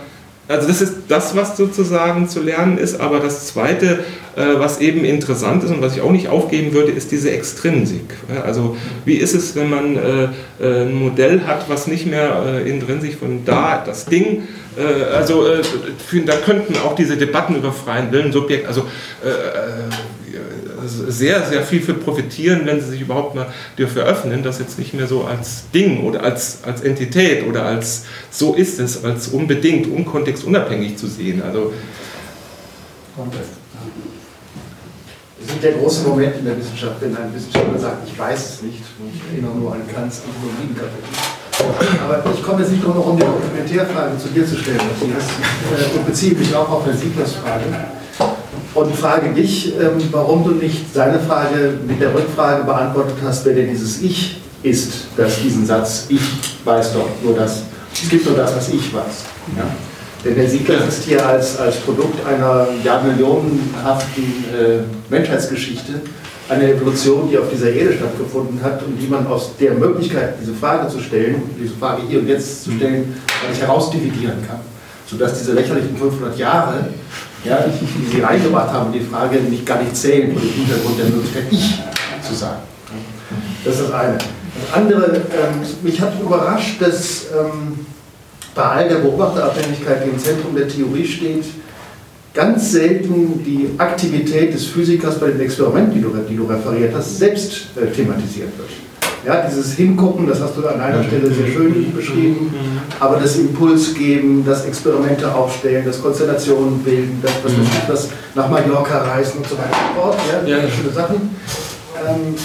also 0.50 0.68
das 0.68 0.82
ist 0.82 0.96
das, 1.08 1.36
was 1.36 1.56
sozusagen 1.56 2.28
zu 2.28 2.42
lernen 2.42 2.80
ist, 2.80 3.00
aber 3.00 3.20
das 3.20 3.46
Zweite, 3.46 4.00
äh, 4.36 4.58
was 4.58 4.82
eben 4.82 5.06
interessant 5.06 5.64
ist 5.64 5.70
und 5.70 5.84
was 5.84 5.96
ich 5.96 6.02
auch 6.02 6.12
nicht 6.12 6.28
aufgeben 6.28 6.74
würde, 6.74 6.92
ist 6.92 7.12
diese 7.12 7.30
Extrinsik. 7.30 8.16
Also 8.44 8.76
wie 9.06 9.14
ist 9.14 9.36
es, 9.36 9.56
wenn 9.56 9.70
man 9.70 9.96
äh, 9.96 10.24
äh, 10.60 10.88
ein 10.88 10.96
Modell 10.96 11.42
hat, 11.46 11.70
was 11.70 11.86
nicht 11.86 12.08
mehr 12.08 12.66
intrinsisch 12.66 13.16
von 13.16 13.46
da, 13.46 13.84
das 13.86 14.06
Ding, 14.06 14.48
also 15.14 15.46
da 16.26 16.36
könnten 16.38 16.78
auch 16.78 16.96
diese 16.96 17.18
Debatten 17.18 17.56
über 17.56 17.74
freien 17.74 18.14
Willen, 18.14 18.32
Subjekt, 18.32 18.66
also 18.66 18.86
sehr, 20.90 21.46
sehr 21.46 21.64
viel 21.64 21.82
für 21.82 21.94
profitieren, 21.94 22.62
wenn 22.66 22.82
sie 22.82 22.92
sich 22.92 23.02
überhaupt 23.02 23.36
mal 23.36 23.48
dafür 23.78 24.06
öffnen, 24.06 24.44
das 24.44 24.60
jetzt 24.60 24.78
nicht 24.80 24.94
mehr 24.94 25.08
so 25.08 25.24
als 25.24 25.70
Ding 25.74 26.04
oder 26.04 26.24
als, 26.24 26.60
als 26.64 26.82
Entität 26.82 27.48
oder 27.48 27.64
als 27.66 28.06
so 28.32 28.56
ist 28.56 28.80
es, 28.80 29.04
als 29.04 29.30
unbedingt, 29.30 29.88
unkontextunabhängig 29.88 30.98
zu 30.98 31.08
sehen. 31.08 31.42
Also, 31.42 31.74
es 35.42 35.54
ist 35.54 35.64
der 35.64 35.74
große 35.74 36.08
Moment 36.08 36.38
in 36.38 36.46
der 36.46 36.58
Wissenschaft, 36.58 37.02
wenn 37.02 37.16
ein 37.16 37.34
Wissenschaftler 37.34 37.80
sagt, 37.80 38.08
ich 38.08 38.18
weiß 38.18 38.40
es 38.40 38.62
nicht. 38.62 38.84
Ich 39.14 39.34
erinnere 39.34 39.56
nur 39.58 39.74
an 39.74 39.82
Kants 39.94 40.22
Anthropologien-Kapitel. 40.22 41.40
Aber 42.04 42.24
ich 42.34 42.44
komme 42.44 42.62
jetzt 42.62 42.72
nicht 42.72 42.84
nur 42.84 42.96
noch 42.96 43.06
um 43.08 43.18
die 43.18 43.26
Komplementärfrage 43.26 44.18
zu 44.18 44.30
dir 44.30 44.46
zu 44.48 44.56
stellen, 44.56 44.78
Matthias, 44.78 45.26
äh, 45.26 45.98
und 45.98 46.06
beziehe 46.06 46.34
mich 46.34 46.56
auch 46.56 46.70
auf 46.70 46.86
eine 46.86 46.96
Sieglers-Frage 46.96 47.66
und 48.76 48.96
frage 48.96 49.34
dich, 49.34 49.74
ähm, 49.80 50.02
warum 50.12 50.44
du 50.44 50.52
nicht 50.52 50.94
seine 50.94 51.20
Frage 51.20 51.74
mit 51.88 52.00
der 52.00 52.14
Rückfrage 52.14 52.64
beantwortet 52.64 53.16
hast, 53.24 53.46
wer 53.46 53.54
denn 53.54 53.70
dieses 53.70 54.02
Ich 54.02 54.42
ist, 54.62 55.08
das 55.16 55.42
diesen 55.42 55.66
Satz, 55.66 56.06
ich 56.10 56.22
weiß 56.66 56.94
doch 56.94 57.08
nur 57.24 57.36
das, 57.36 57.64
es 57.94 58.10
gibt 58.10 58.26
nur 58.26 58.36
das, 58.36 58.56
was 58.56 58.70
ich 58.70 58.94
weiß. 58.94 59.26
Ja? 59.58 59.66
Denn 60.24 60.36
der 60.36 60.50
Siegler 60.50 60.86
ist 60.86 61.04
hier 61.04 61.26
als, 61.26 61.58
als 61.58 61.78
Produkt 61.78 62.26
einer 62.28 62.68
jahrmillionenhaften 62.84 64.24
äh, 64.54 64.80
Menschheitsgeschichte 65.10 66.02
eine 66.50 66.74
Evolution, 66.74 67.30
die 67.30 67.38
auf 67.38 67.50
dieser 67.50 67.72
Erde 67.72 67.94
stattgefunden 67.94 68.62
hat 68.62 68.84
und 68.84 68.98
die 68.98 69.08
man 69.08 69.26
aus 69.28 69.52
der 69.60 69.76
Möglichkeit, 69.76 70.34
diese 70.42 70.54
Frage 70.54 70.90
zu 70.90 71.00
stellen, 71.00 71.44
diese 71.62 71.76
Frage 71.76 72.02
hier 72.08 72.20
und 72.20 72.28
jetzt 72.28 72.64
zu 72.64 72.72
stellen, 72.72 73.16
nicht 73.48 73.62
herausdividieren 73.62 74.46
kann. 74.48 74.60
Sodass 75.06 75.40
diese 75.40 75.54
lächerlichen 75.54 75.96
500 75.96 76.38
Jahre 76.38 76.88
ja, 77.44 77.66
die 77.68 78.16
sie 78.16 78.22
reingebracht 78.22 78.72
haben, 78.72 78.92
die 78.92 79.00
Frage 79.00 79.40
nicht 79.40 79.66
gar 79.66 79.82
nicht 79.82 79.96
zählen 79.96 80.34
vor 80.34 80.42
dem 80.42 80.52
Hintergrund 80.52 81.00
der 81.00 81.06
Möglichkeit, 81.06 81.44
ich 81.52 81.80
zu 82.28 82.34
sagen. 82.34 82.62
Das 83.64 83.76
ist 83.76 83.84
das 83.84 83.92
eine. 83.92 84.18
Das 84.18 84.74
andere, 84.74 85.16
ähm, 85.16 85.62
mich 85.84 86.02
hat 86.02 86.20
überrascht, 86.20 86.82
dass 86.82 87.28
ähm, 87.38 87.86
bei 88.56 88.64
all 88.64 88.90
der 88.90 88.96
Beobachterabhängigkeit, 88.96 90.06
die 90.06 90.10
im 90.10 90.20
Zentrum 90.20 90.56
der 90.56 90.68
Theorie 90.68 91.06
steht, 91.06 91.46
ganz 92.34 92.72
selten 92.72 93.44
die 93.44 93.70
Aktivität 93.78 94.54
des 94.54 94.66
Physikers 94.66 95.20
bei 95.20 95.28
dem 95.28 95.42
Experiment, 95.42 95.94
die 95.94 96.02
du, 96.02 96.10
die 96.30 96.36
du 96.36 96.46
referiert 96.46 96.94
hast, 96.96 97.18
selbst 97.18 97.68
äh, 97.76 97.88
thematisiert 97.88 98.58
wird. 98.58 98.70
Ja, 99.26 99.46
dieses 99.46 99.74
Hingucken, 99.74 100.28
das 100.28 100.42
hast 100.42 100.56
du 100.56 100.66
an 100.66 100.80
einer 100.80 101.04
Stelle 101.04 101.30
sehr 101.30 101.48
schön 101.48 101.94
beschrieben, 101.94 102.54
aber 103.00 103.18
das 103.18 103.36
Impuls 103.36 103.94
geben, 103.94 104.44
das 104.46 104.66
Experimente 104.66 105.34
aufstellen, 105.34 105.84
das 105.86 106.02
Konstellationen 106.02 106.80
bilden, 106.80 107.22
das, 107.22 107.32
was, 107.44 107.54
das 107.88 108.10
nach 108.34 108.50
Mallorca 108.50 109.00
reisen 109.00 109.40
und 109.40 109.48
so 109.48 109.58
weiter 109.58 109.76
und 109.90 110.02
fort, 110.02 110.18
ja, 110.48 110.58
ja. 110.58 110.70
schöne 110.70 110.94
Sachen. 110.94 111.36
Ähm, 111.98 112.36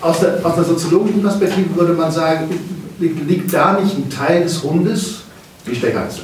aus, 0.00 0.20
der, 0.20 0.38
aus 0.42 0.56
der 0.56 0.64
soziologischen 0.64 1.22
Perspektive 1.22 1.76
würde 1.76 1.92
man 1.92 2.10
sagen, 2.10 2.48
liegt 2.98 3.52
da 3.52 3.78
nicht 3.80 3.96
ein 3.96 4.10
Teil 4.10 4.42
des 4.42 4.62
Hundes, 4.62 5.20
wie 5.64 5.74
Steckheinz, 5.74 6.20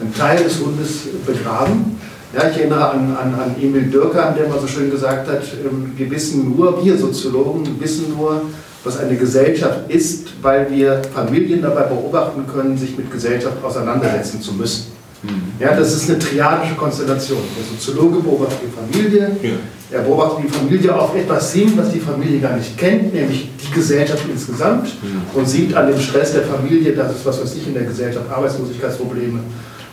ein 0.00 0.14
Teil 0.14 0.44
des 0.44 0.60
Hundes 0.60 1.08
begraben? 1.24 1.98
Ja, 2.32 2.48
ich 2.48 2.58
erinnere 2.58 2.90
an, 2.90 3.16
an, 3.16 3.34
an 3.34 3.56
Emil 3.60 3.90
Dürkheim, 3.90 4.36
der 4.36 4.48
mal 4.48 4.60
so 4.60 4.66
schön 4.66 4.90
gesagt 4.90 5.28
hat, 5.28 5.42
ähm, 5.64 5.92
wir 5.96 6.10
wissen 6.10 6.54
nur, 6.54 6.84
wir 6.84 6.96
Soziologen 6.96 7.80
wissen 7.80 8.14
nur, 8.16 8.42
was 8.84 8.98
eine 8.98 9.16
Gesellschaft 9.16 9.90
ist, 9.90 10.28
weil 10.42 10.70
wir 10.70 11.02
Familien 11.14 11.62
dabei 11.62 11.82
beobachten 11.82 12.46
können, 12.46 12.76
sich 12.76 12.96
mit 12.96 13.10
Gesellschaft 13.10 13.62
auseinandersetzen 13.62 14.40
zu 14.40 14.54
müssen. 14.54 14.92
Mhm. 15.22 15.52
Ja, 15.58 15.76
das 15.76 15.94
ist 15.94 16.08
eine 16.08 16.18
triadische 16.18 16.74
Konstellation. 16.74 17.40
Der 17.56 17.64
Soziologe 17.64 18.20
beobachtet 18.20 18.60
die 18.62 18.96
Familie, 18.98 19.30
ja. 19.42 19.50
er 19.90 20.02
beobachtet 20.02 20.44
die 20.44 20.48
Familie 20.48 20.98
auf 20.98 21.14
etwas 21.14 21.52
hin, 21.52 21.72
was 21.76 21.92
die 21.92 22.00
Familie 22.00 22.40
gar 22.40 22.56
nicht 22.56 22.76
kennt, 22.78 23.12
nämlich 23.12 23.50
die 23.62 23.74
Gesellschaft 23.74 24.24
insgesamt 24.32 24.86
mhm. 25.02 25.38
und 25.38 25.46
sieht 25.46 25.74
an 25.74 25.88
dem 25.88 26.00
Stress 26.00 26.32
der 26.32 26.42
Familie, 26.42 26.92
dass 26.92 27.16
es, 27.16 27.26
was 27.26 27.40
weiß 27.40 27.54
ich, 27.56 27.66
in 27.66 27.74
der 27.74 27.84
Gesellschaft 27.84 28.30
Arbeitslosigkeitsprobleme 28.30 29.40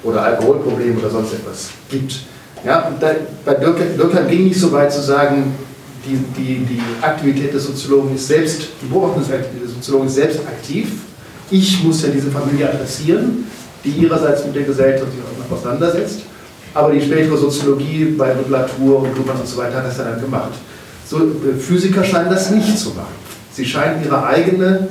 oder 0.04 0.24
Alkoholprobleme 0.24 0.98
oder 1.00 1.10
sonst 1.10 1.34
etwas 1.34 1.70
gibt. 1.90 2.22
Ja, 2.66 2.92
da, 3.00 3.12
bei 3.46 3.54
Dürkheim 3.54 4.28
ging 4.28 4.46
nicht 4.46 4.60
so 4.60 4.72
weit 4.72 4.92
zu 4.92 5.02
sagen, 5.02 5.54
die, 6.08 6.42
die, 6.42 6.66
die 6.66 6.82
Aktivität 7.02 7.54
des 7.54 7.66
Soziologen 7.66 8.16
ist 8.16 8.28
selbst, 8.28 8.68
die 8.82 8.88
Beobachtungsaktivität 8.88 9.64
des 9.64 9.76
Soziologen 9.76 10.08
ist 10.08 10.16
selbst 10.16 10.40
aktiv. 10.40 10.88
Ich 11.50 11.84
muss 11.84 12.02
ja 12.04 12.10
diese 12.10 12.32
Familie 12.32 12.70
adressieren, 12.70 13.46
die 13.84 13.90
ihrerseits 13.90 14.46
mit 14.46 14.56
der 14.56 14.64
Gesellschaft 14.64 15.12
sich 15.12 15.22
auch 15.22 15.58
auseinandersetzt. 15.58 16.22
Aber 16.74 16.92
die 16.92 17.02
spätere 17.02 17.38
Soziologie 17.38 18.16
bei 18.18 18.36
Latour 18.50 19.04
und 19.04 19.18
Luhmann 19.18 19.38
und 19.38 19.48
so 19.48 19.58
weiter 19.58 19.78
hat 19.78 19.88
das 19.88 19.98
ja 19.98 20.04
dann 20.04 20.22
gemacht. 20.22 20.52
So, 21.06 21.18
äh, 21.18 21.58
Physiker 21.58 22.04
scheinen 22.04 22.30
das 22.30 22.52
nicht 22.52 22.78
zu 22.78 22.90
machen. 22.90 23.16
Sie 23.52 23.66
scheinen 23.66 24.04
ihre 24.04 24.26
eigene 24.26 24.90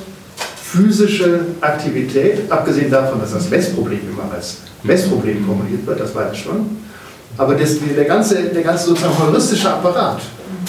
physische 0.62 1.40
Aktivität, 1.60 2.50
abgesehen 2.50 2.90
davon, 2.90 3.20
dass 3.20 3.32
das 3.32 3.48
Messproblem 3.48 4.00
immer 4.10 4.34
als 4.34 4.58
Messproblem 4.82 5.44
formuliert 5.44 5.86
wird, 5.86 6.00
das 6.00 6.14
weiß 6.14 6.32
ich 6.32 6.42
schon, 6.42 6.78
aber 7.38 7.54
das, 7.54 7.76
der, 7.78 8.04
ganze, 8.04 8.42
der 8.42 8.62
ganze 8.62 8.88
sozusagen 8.88 9.18
heuristische 9.18 9.70
Apparat, 9.70 10.20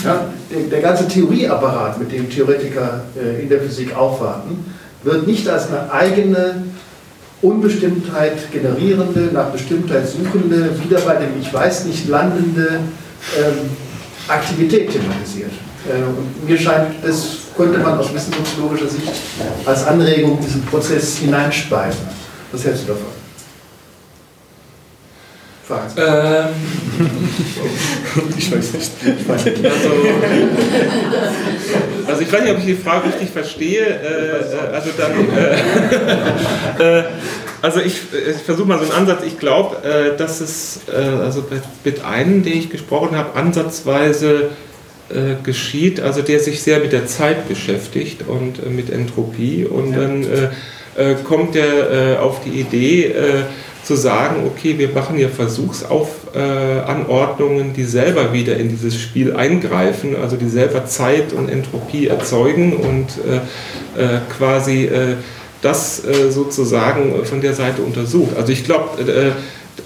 ja, 0.04 0.26
der, 0.52 0.60
der, 0.70 0.82
ganze 0.82 1.08
Theorieapparat, 1.08 2.00
mit 2.00 2.12
dem 2.12 2.30
Theoretiker 2.30 3.02
äh, 3.16 3.42
in 3.42 3.50
der 3.50 3.62
Physik 3.62 3.96
aufwarten, 3.96 4.66
wird 5.04 5.28
nicht 5.28 5.48
als 5.48 5.68
eine 5.68 5.92
eigene 5.92 6.64
Unbestimmtheit 7.42 8.52
generierende, 8.52 9.30
nach 9.32 9.50
Bestimmtheit 9.50 10.08
suchende, 10.08 10.72
wieder 10.84 11.00
bei 11.02 11.16
dem 11.16 11.40
Ich 11.40 11.54
weiß 11.54 11.86
nicht 11.86 12.08
landende 12.08 12.80
ähm, 13.38 13.70
Aktivität 14.28 14.92
thematisiert. 14.92 15.52
Äh, 15.88 16.04
und 16.04 16.48
mir 16.48 16.58
scheint, 16.58 16.96
das 17.04 17.38
könnte 17.56 17.80
man 17.80 17.98
aus 17.98 18.14
wissenschaftslogischer 18.14 18.88
Sicht 18.88 19.12
als 19.66 19.86
Anregung 19.86 20.40
diesen 20.40 20.64
Prozess 20.66 21.18
hineinspeisen. 21.18 22.02
Was 22.52 22.64
hältst 22.64 22.84
du 22.84 22.94
davon? 22.94 23.17
Ähm, 25.70 26.48
ich 28.38 28.52
weiß 28.52 28.74
nicht. 28.74 28.92
Also, 29.30 29.50
also, 32.08 32.22
ich 32.22 32.32
weiß 32.32 32.42
nicht, 32.42 32.52
ob 32.52 32.60
ich 32.60 32.66
die 32.66 32.76
Frage 32.76 33.08
richtig 33.10 33.32
verstehe. 33.32 33.86
Äh, 33.86 34.44
also 34.74 34.92
dann. 34.98 35.12
Äh, 36.80 37.00
äh, 37.00 37.04
also 37.62 37.82
ich, 37.82 38.02
ich 38.14 38.38
versuche 38.46 38.68
mal 38.68 38.78
so 38.78 38.84
einen 38.86 38.94
Ansatz. 38.94 39.24
Ich 39.26 39.40
glaube, 39.40 39.84
äh, 39.84 40.16
dass 40.16 40.42
es 40.42 40.82
äh, 40.88 40.96
also 40.96 41.44
mit 41.84 42.06
einem, 42.06 42.44
den 42.44 42.58
ich 42.58 42.70
gesprochen 42.70 43.18
habe, 43.18 43.36
ansatzweise 43.38 44.52
äh, 45.10 45.36
geschieht, 45.44 46.00
also 46.00 46.22
der 46.22 46.40
sich 46.40 46.62
sehr 46.62 46.80
mit 46.80 46.94
der 46.94 47.08
Zeit 47.08 47.50
beschäftigt 47.50 48.22
und 48.28 48.66
mit 48.74 48.90
Entropie 48.90 49.66
und 49.66 49.92
ja. 49.92 50.00
dann 50.00 50.26
kommt 51.26 51.56
er 51.56 52.24
auf 52.24 52.44
die 52.44 52.60
Idee, 52.60 53.14
zu 53.88 53.96
sagen, 53.96 54.44
okay, 54.46 54.78
wir 54.78 54.90
machen 54.90 55.16
hier 55.16 55.30
Versuchsanordnungen, 55.30 57.72
die 57.72 57.86
selber 57.86 58.34
wieder 58.34 58.58
in 58.58 58.68
dieses 58.68 59.00
Spiel 59.00 59.34
eingreifen, 59.34 60.18
also 60.22 60.36
die 60.36 60.50
selber 60.50 60.86
Zeit 60.86 61.32
und 61.32 61.48
Entropie 61.48 62.08
erzeugen 62.08 62.74
und 62.74 63.06
äh, 63.26 63.38
äh, 63.98 64.20
quasi 64.38 64.88
äh, 64.88 65.16
das 65.62 66.04
äh, 66.04 66.32
sozusagen 66.32 67.24
von 67.24 67.40
der 67.40 67.54
Seite 67.54 67.82
untersucht. 67.82 68.36
Also 68.36 68.52
ich 68.52 68.66
glaube, 68.66 69.02
äh, 69.02 69.28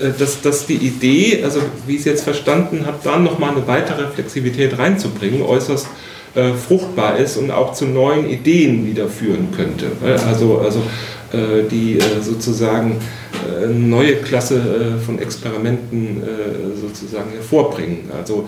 äh, 0.04 0.12
dass, 0.18 0.42
dass 0.42 0.66
die 0.66 0.78
Idee, 0.78 1.44
also 1.44 1.62
wie 1.86 1.94
ich 1.94 2.00
es 2.00 2.06
jetzt 2.06 2.24
verstanden 2.24 2.88
habe, 2.88 2.98
dann 3.04 3.24
nochmal 3.24 3.52
eine 3.52 3.68
weitere 3.68 4.08
Flexibilität 4.08 4.80
reinzubringen, 4.80 5.44
äußerst 5.44 5.86
fruchtbar 6.66 7.18
ist 7.18 7.36
und 7.36 7.52
auch 7.52 7.74
zu 7.74 7.86
neuen 7.86 8.30
Ideen 8.30 8.88
wieder 8.88 9.10
führen 9.10 9.50
könnte. 9.54 9.88
Also, 10.26 10.60
also 10.60 10.82
die 11.70 12.00
sozusagen 12.22 13.02
neue 13.68 14.16
Klasse 14.18 14.56
äh, 14.56 15.00
von 15.04 15.20
Experimenten 15.20 16.22
äh, 16.24 16.80
sozusagen 16.80 17.32
hervorbringen. 17.32 18.10
Also 18.18 18.48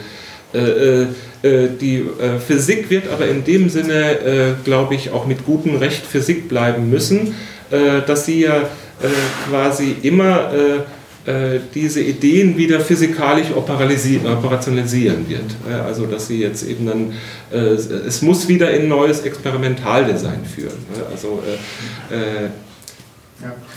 äh, 0.54 1.06
die 1.44 2.06
Physik 2.48 2.90
wird 2.90 3.12
aber 3.12 3.28
in 3.28 3.44
dem 3.44 3.70
Sinne, 3.70 4.56
glaube 4.64 4.96
ich, 4.96 5.10
auch 5.10 5.26
mit 5.26 5.46
gutem 5.46 5.76
Recht 5.76 6.06
Physik 6.06 6.48
bleiben 6.48 6.90
müssen, 6.90 7.36
dass 8.06 8.28
sie 8.28 8.42
ja 8.42 8.70
quasi 9.50 9.96
immer 10.04 10.52
diese 11.76 12.02
Ideen 12.02 12.56
wieder 12.56 12.80
physikalisch 12.80 13.48
operationalisieren 13.54 15.28
wird. 15.28 15.84
Also 15.86 16.06
dass 16.06 16.28
sie 16.28 16.40
jetzt 16.40 16.66
eben 16.66 16.86
dann, 16.86 17.14
es 17.52 18.22
muss 18.22 18.48
wieder 18.48 18.72
in 18.72 18.88
neues 18.88 19.22
Experimentaldesign 19.22 20.46
führen. 20.46 20.78
Also 21.12 21.42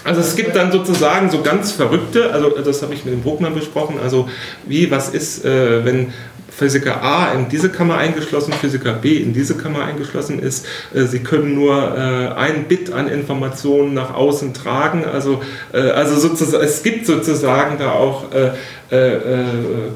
also 0.05 0.21
es 0.21 0.37
gibt 0.37 0.55
dann 0.55 0.71
sozusagen 0.71 1.31
so 1.31 1.43
ganz 1.43 1.73
verrückte, 1.73 2.33
also 2.33 2.51
das 2.51 2.83
habe 2.83 2.95
ich 2.95 3.05
mit 3.05 3.15
dem 3.15 3.23
Bruckmann 3.23 3.55
besprochen, 3.55 3.99
also 4.03 4.29
wie, 4.67 4.91
was 4.91 5.09
ist, 5.09 5.45
äh, 5.45 5.85
wenn 5.85 6.13
Physiker 6.57 7.03
A 7.03 7.33
in 7.35 7.49
diese 7.51 7.69
Kammer 7.69 7.99
eingeschlossen, 7.99 8.55
Physiker 8.55 8.95
B 8.95 9.19
in 9.19 9.35
diese 9.35 9.57
Kammer 9.57 9.85
eingeschlossen 9.85 10.39
ist. 10.39 10.67
Äh, 10.95 11.05
sie 11.05 11.19
können 11.19 11.55
nur 11.55 11.75
äh, 11.75 12.35
ein 12.35 12.65
Bit 12.65 12.93
an 12.93 13.09
Informationen 13.09 13.93
nach 13.93 14.15
außen 14.15 14.55
tragen. 14.55 15.05
Also, 15.05 15.43
äh, 15.75 15.79
also 15.79 16.17
sozusagen, 16.17 16.65
es 16.65 16.83
gibt 16.83 17.05
sozusagen 17.05 17.77
da 17.79 17.93
auch 17.93 18.25
äh, 18.33 19.15
äh, 19.15 19.45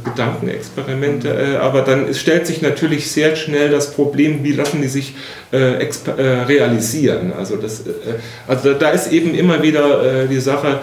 Gedankenexperimente, 0.04 1.28
äh, 1.28 1.56
aber 1.58 1.82
dann 1.82 2.12
stellt 2.12 2.48
sich 2.48 2.60
natürlich 2.60 3.08
sehr 3.08 3.36
schnell 3.36 3.70
das 3.70 3.92
Problem, 3.92 4.42
wie 4.42 4.50
lassen 4.52 4.82
die 4.82 4.88
sich 4.88 5.14
realisieren. 5.52 7.32
Also, 7.36 7.56
das, 7.56 7.82
also 8.46 8.72
da 8.74 8.90
ist 8.90 9.10
eben 9.10 9.34
immer 9.34 9.64
wieder 9.64 10.26
die 10.28 10.38
Sache 10.38 10.78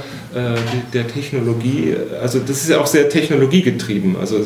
der 0.94 1.08
Technologie, 1.08 1.96
also 2.22 2.40
das 2.40 2.64
ist 2.64 2.70
ja 2.70 2.80
auch 2.82 2.86
sehr 2.86 3.08
technologiegetrieben. 3.08 4.18
Also 4.20 4.46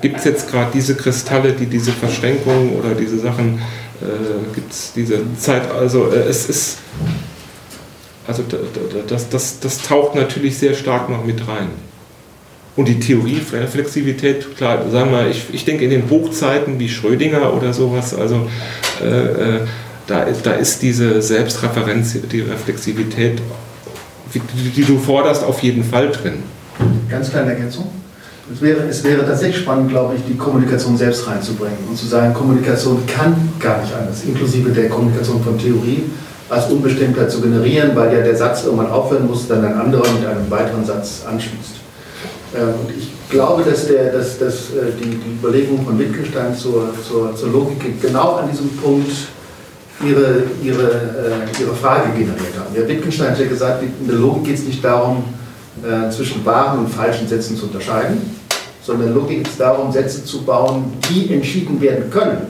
gibt 0.00 0.18
es 0.18 0.24
jetzt 0.24 0.48
gerade 0.48 0.65
diese 0.72 0.94
Kristalle, 0.96 1.52
die 1.52 1.66
diese 1.66 1.92
Verschränkungen 1.92 2.76
oder 2.76 2.94
diese 2.94 3.18
Sachen, 3.18 3.60
gibt 4.54 4.72
es 4.72 4.92
diese 4.94 5.20
Zeit, 5.38 5.70
also 5.70 6.08
es 6.08 6.48
ist, 6.48 6.78
also 8.26 8.42
das, 9.08 9.28
das, 9.28 9.60
das 9.60 9.82
taucht 9.82 10.14
natürlich 10.14 10.58
sehr 10.58 10.74
stark 10.74 11.08
noch 11.08 11.24
mit 11.24 11.46
rein. 11.48 11.68
Und 12.76 12.88
die 12.88 13.00
Theorie 13.00 13.40
Flexibilität, 13.40 14.54
klar, 14.56 14.84
sagen 14.90 15.10
wir, 15.10 15.28
ich, 15.28 15.46
ich 15.52 15.64
denke 15.64 15.84
in 15.84 15.90
den 15.90 16.10
Hochzeiten 16.10 16.78
wie 16.78 16.90
Schrödinger 16.90 17.54
oder 17.54 17.72
sowas, 17.72 18.14
also 18.14 18.48
äh, 19.02 19.06
äh 19.06 19.60
da, 20.06 20.24
da 20.40 20.52
ist 20.52 20.82
diese 20.82 21.20
Selbstreferenz, 21.20 22.16
die 22.30 22.40
Reflexivität, 22.40 23.42
die, 24.32 24.40
die, 24.70 24.84
du 24.84 24.98
forderst, 24.98 25.42
auf 25.42 25.64
jeden 25.64 25.82
Fall 25.82 26.10
drin. 26.10 26.44
Ganz 27.10 27.30
kleine 27.30 27.54
Ergänzung. 27.54 27.90
Es 28.52 28.62
wäre, 28.62 28.84
es 28.88 29.02
wäre 29.02 29.26
tatsächlich 29.26 29.62
spannend, 29.62 29.90
glaube 29.90 30.14
ich, 30.14 30.22
die 30.24 30.36
Kommunikation 30.36 30.96
selbst 30.96 31.26
reinzubringen 31.26 31.78
und 31.88 31.98
zu 31.98 32.06
sagen, 32.06 32.32
Kommunikation 32.32 33.04
kann 33.06 33.34
gar 33.58 33.80
nicht 33.82 33.92
anders, 33.92 34.22
inklusive 34.24 34.70
der 34.70 34.88
Kommunikation 34.88 35.42
von 35.42 35.58
Theorie, 35.58 36.04
als 36.48 36.70
Unbestimmtheit 36.70 37.28
zu 37.30 37.40
generieren, 37.40 37.90
weil 37.96 38.14
ja 38.14 38.22
der 38.22 38.36
Satz 38.36 38.64
irgendwann 38.64 38.90
aufhören 38.90 39.26
muss, 39.26 39.48
dann 39.48 39.64
ein 39.64 39.74
anderer 39.74 40.08
mit 40.12 40.24
einem 40.24 40.48
weiteren 40.48 40.84
Satz 40.84 41.22
anschließt. 41.28 41.76
Ähm, 42.54 42.68
und 42.80 42.96
ich 42.96 43.10
glaube, 43.28 43.64
dass, 43.68 43.88
der, 43.88 44.12
dass, 44.12 44.38
dass 44.38 44.54
äh, 44.70 44.92
die, 45.02 45.16
die 45.16 45.38
Überlegungen 45.40 45.84
von 45.84 45.98
Wittgenstein 45.98 46.56
zur, 46.56 46.90
zur, 47.06 47.34
zur 47.34 47.50
Logik 47.50 48.00
genau 48.00 48.34
an 48.36 48.48
diesem 48.48 48.68
Punkt 48.76 49.10
ihre, 50.04 50.44
ihre, 50.62 50.84
äh, 50.84 51.62
ihre 51.62 51.74
Frage 51.74 52.10
generiert 52.10 52.54
haben. 52.58 52.74
Ja, 52.76 52.86
Wittgenstein 52.86 53.30
hat 53.30 53.40
ja 53.40 53.46
gesagt, 53.46 53.82
in 53.82 54.06
der 54.06 54.16
Logik 54.16 54.44
geht 54.44 54.58
es 54.58 54.64
nicht 54.64 54.84
darum, 54.84 55.24
äh, 55.84 56.10
zwischen 56.10 56.44
wahren 56.44 56.80
und 56.80 56.88
falschen 56.88 57.28
Sätzen 57.28 57.56
zu 57.56 57.66
unterscheiden, 57.66 58.20
sondern 58.82 59.14
Logik 59.14 59.46
es 59.46 59.56
darum, 59.56 59.92
Sätze 59.92 60.24
zu 60.24 60.42
bauen, 60.42 60.92
die 61.10 61.32
entschieden 61.32 61.80
werden 61.80 62.10
können, 62.10 62.46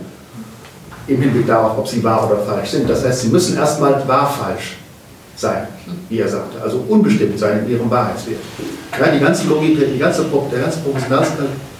im 1.07 1.20
Hinblick 1.20 1.47
darauf, 1.47 1.78
ob 1.78 1.89
sie 1.89 2.03
wahr 2.05 2.31
oder 2.31 2.43
falsch 2.43 2.70
sind. 2.70 2.89
Das 2.90 3.05
heißt, 3.05 3.23
sie 3.23 3.28
müssen 3.28 3.57
erstmal 3.57 4.07
wahr-falsch 4.07 4.77
sein, 5.36 5.69
wie 6.09 6.19
er 6.19 6.28
sagte, 6.28 6.61
also 6.62 6.82
unbestimmt 6.89 7.39
sein 7.39 7.65
in 7.65 7.73
ihrem 7.73 7.90
Wahrheitswert. 7.90 8.40
Ja, 8.98 9.11
die 9.11 9.20
ganze 9.20 9.47
Logik, 9.47 9.78
die 9.93 9.98
ganze, 9.98 10.24
der 10.53 10.61
ganze 10.61 10.78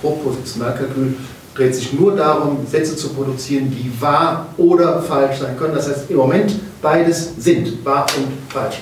Propositionalkalkül 0.03 1.17
dreht 1.55 1.75
sich 1.75 1.93
nur 1.95 2.15
darum, 2.15 2.59
Sätze 2.71 2.97
zu 2.97 3.09
produzieren, 3.11 3.71
die 3.71 3.91
wahr 4.01 4.47
oder 4.59 5.01
falsch 5.03 5.39
sein 5.39 5.57
können. 5.57 5.75
Das 5.75 5.89
heißt, 5.89 6.11
im 6.11 6.17
Moment 6.17 6.55
beides 6.83 7.33
sind, 7.39 7.85
wahr 7.85 8.07
und 8.17 8.29
falsch. 8.53 8.77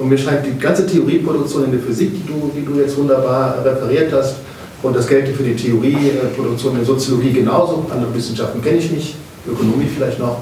Und 0.00 0.08
mir 0.08 0.18
scheint 0.18 0.44
die 0.46 0.58
ganze 0.58 0.86
Theorieproduktion 0.86 1.66
in 1.66 1.72
der 1.72 1.80
Physik, 1.80 2.10
die 2.12 2.26
du, 2.26 2.50
die 2.56 2.64
du 2.64 2.80
jetzt 2.80 2.96
wunderbar 2.96 3.64
referiert 3.64 4.12
hast, 4.12 4.36
und 4.82 4.96
das 4.96 5.06
gilt 5.06 5.28
für 5.28 5.42
die 5.42 5.54
Theorieproduktion 5.54 6.72
in 6.72 6.78
der 6.78 6.86
Soziologie 6.86 7.32
genauso, 7.32 7.84
andere 7.90 8.12
Wissenschaften 8.14 8.62
kenne 8.62 8.78
ich 8.78 8.90
nicht, 8.90 9.14
Ökonomie 9.46 9.86
vielleicht 9.94 10.18
noch. 10.18 10.38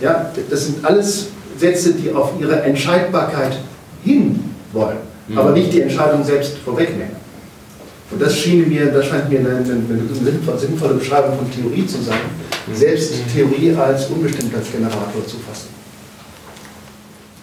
Ja, 0.00 0.30
das 0.50 0.66
sind 0.66 0.84
alles 0.84 1.28
Sätze, 1.56 1.94
die 1.94 2.12
auf 2.12 2.32
ihre 2.38 2.60
Entscheidbarkeit 2.62 3.58
hinwollen 4.04 4.98
mhm. 5.28 5.38
aber 5.38 5.52
nicht 5.52 5.72
die 5.72 5.82
Entscheidung 5.82 6.24
selbst 6.24 6.58
vorwegnehmen. 6.58 7.16
Und 8.10 8.22
das 8.22 8.36
schien 8.36 8.68
mir, 8.68 8.86
das 8.86 9.06
scheint 9.06 9.28
mir 9.28 9.40
eine, 9.40 9.50
eine, 9.50 9.58
eine 9.60 10.58
sinnvolle 10.58 10.94
Beschreibung 10.94 11.36
von 11.36 11.50
Theorie 11.50 11.86
zu 11.86 12.02
sein, 12.02 12.18
mhm. 12.66 12.74
selbst 12.74 13.12
Theorie 13.34 13.74
als 13.74 14.06
Unbestimmtheitsgenerator 14.06 15.26
zu 15.26 15.36
fassen. 15.38 15.77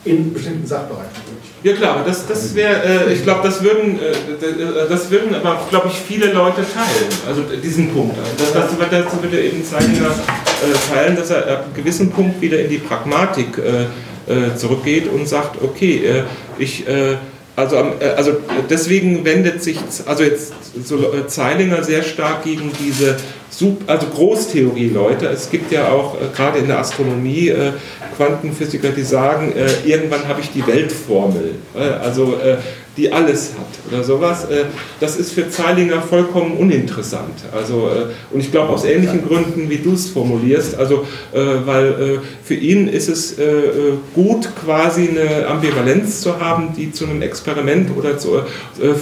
In 0.05 0.33
bestimmten 0.33 0.65
Sachbereichen. 0.65 1.09
Ja 1.63 1.73
klar, 1.73 2.03
das, 2.05 2.27
das 2.27 2.53
wäre, 2.53 3.07
äh, 3.07 3.13
ich 3.13 3.23
glaube, 3.23 3.41
das 3.43 3.63
würden, 3.63 3.99
äh, 3.99 4.11
äh, 4.11 4.87
das 4.87 5.09
würden 5.09 5.33
aber, 5.33 5.59
glaube 5.71 5.87
ich, 5.87 5.95
viele 5.95 6.31
Leute 6.31 6.57
teilen, 6.57 7.11
also 7.27 7.41
diesen 7.41 7.91
Punkt. 7.91 8.15
Das, 8.37 8.53
das, 8.53 8.77
wird, 8.77 8.91
das 8.91 9.23
würde 9.23 9.41
eben 9.41 9.65
Zeiger 9.65 10.11
äh, 10.11 10.93
teilen, 10.93 11.15
dass 11.15 11.31
er 11.31 11.47
ab 11.51 11.63
einem 11.63 11.73
gewissen 11.73 12.11
Punkt 12.11 12.39
wieder 12.39 12.59
in 12.59 12.69
die 12.69 12.77
Pragmatik 12.77 13.57
äh, 13.57 13.85
äh, 14.31 14.55
zurückgeht 14.55 15.07
und 15.11 15.27
sagt, 15.27 15.61
okay, 15.61 16.23
ich 16.57 16.85
also, 17.55 17.77
also 17.77 18.31
deswegen 18.69 19.23
wendet 19.23 19.63
sich 19.63 19.79
also 20.05 20.23
jetzt 20.23 20.53
so 20.83 20.97
Zeilinger 21.27 21.83
sehr 21.83 22.03
stark 22.03 22.43
gegen 22.43 22.71
diese 22.79 23.17
also 23.87 24.07
Großtheorie-Leute. 24.07 25.27
Es 25.27 25.49
gibt 25.49 25.71
ja 25.71 25.89
auch 25.89 26.15
äh, 26.15 26.25
gerade 26.35 26.59
in 26.59 26.67
der 26.67 26.79
Astronomie 26.79 27.49
äh, 27.49 27.71
Quantenphysiker, 28.17 28.89
die 28.89 29.03
sagen, 29.03 29.53
äh, 29.53 29.87
irgendwann 29.89 30.27
habe 30.27 30.41
ich 30.41 30.51
die 30.51 30.65
Weltformel. 30.67 31.55
Äh, 31.73 31.79
also 31.79 32.35
äh, 32.35 32.57
die 32.97 33.11
alles 33.11 33.53
hat 33.57 33.91
oder 33.91 34.03
sowas. 34.03 34.45
Äh, 34.45 34.65
das 34.99 35.17
ist 35.17 35.33
für 35.33 35.49
Zeilinger 35.49 36.01
vollkommen 36.01 36.57
uninteressant. 36.57 37.43
Also, 37.51 37.89
äh, 37.89 38.33
und 38.33 38.39
ich 38.39 38.51
glaube 38.51 38.73
aus 38.73 38.85
ähnlichen 38.85 39.27
Gründen, 39.27 39.69
wie 39.69 39.77
du 39.77 39.93
es 39.93 40.09
formulierst, 40.09 40.75
also, 40.75 41.05
äh, 41.33 41.39
weil 41.65 42.21
für 42.43 42.53
ihn 42.53 42.87
ist 42.87 43.09
es 43.09 43.35
gut, 44.13 44.49
quasi 44.63 45.09
eine 45.09 45.47
Ambivalenz 45.47 46.21
zu 46.21 46.39
haben, 46.39 46.73
die 46.75 46.91
zu 46.91 47.05
einem 47.05 47.21
Experiment 47.21 47.89
oder 47.95 48.17
zu, 48.17 48.41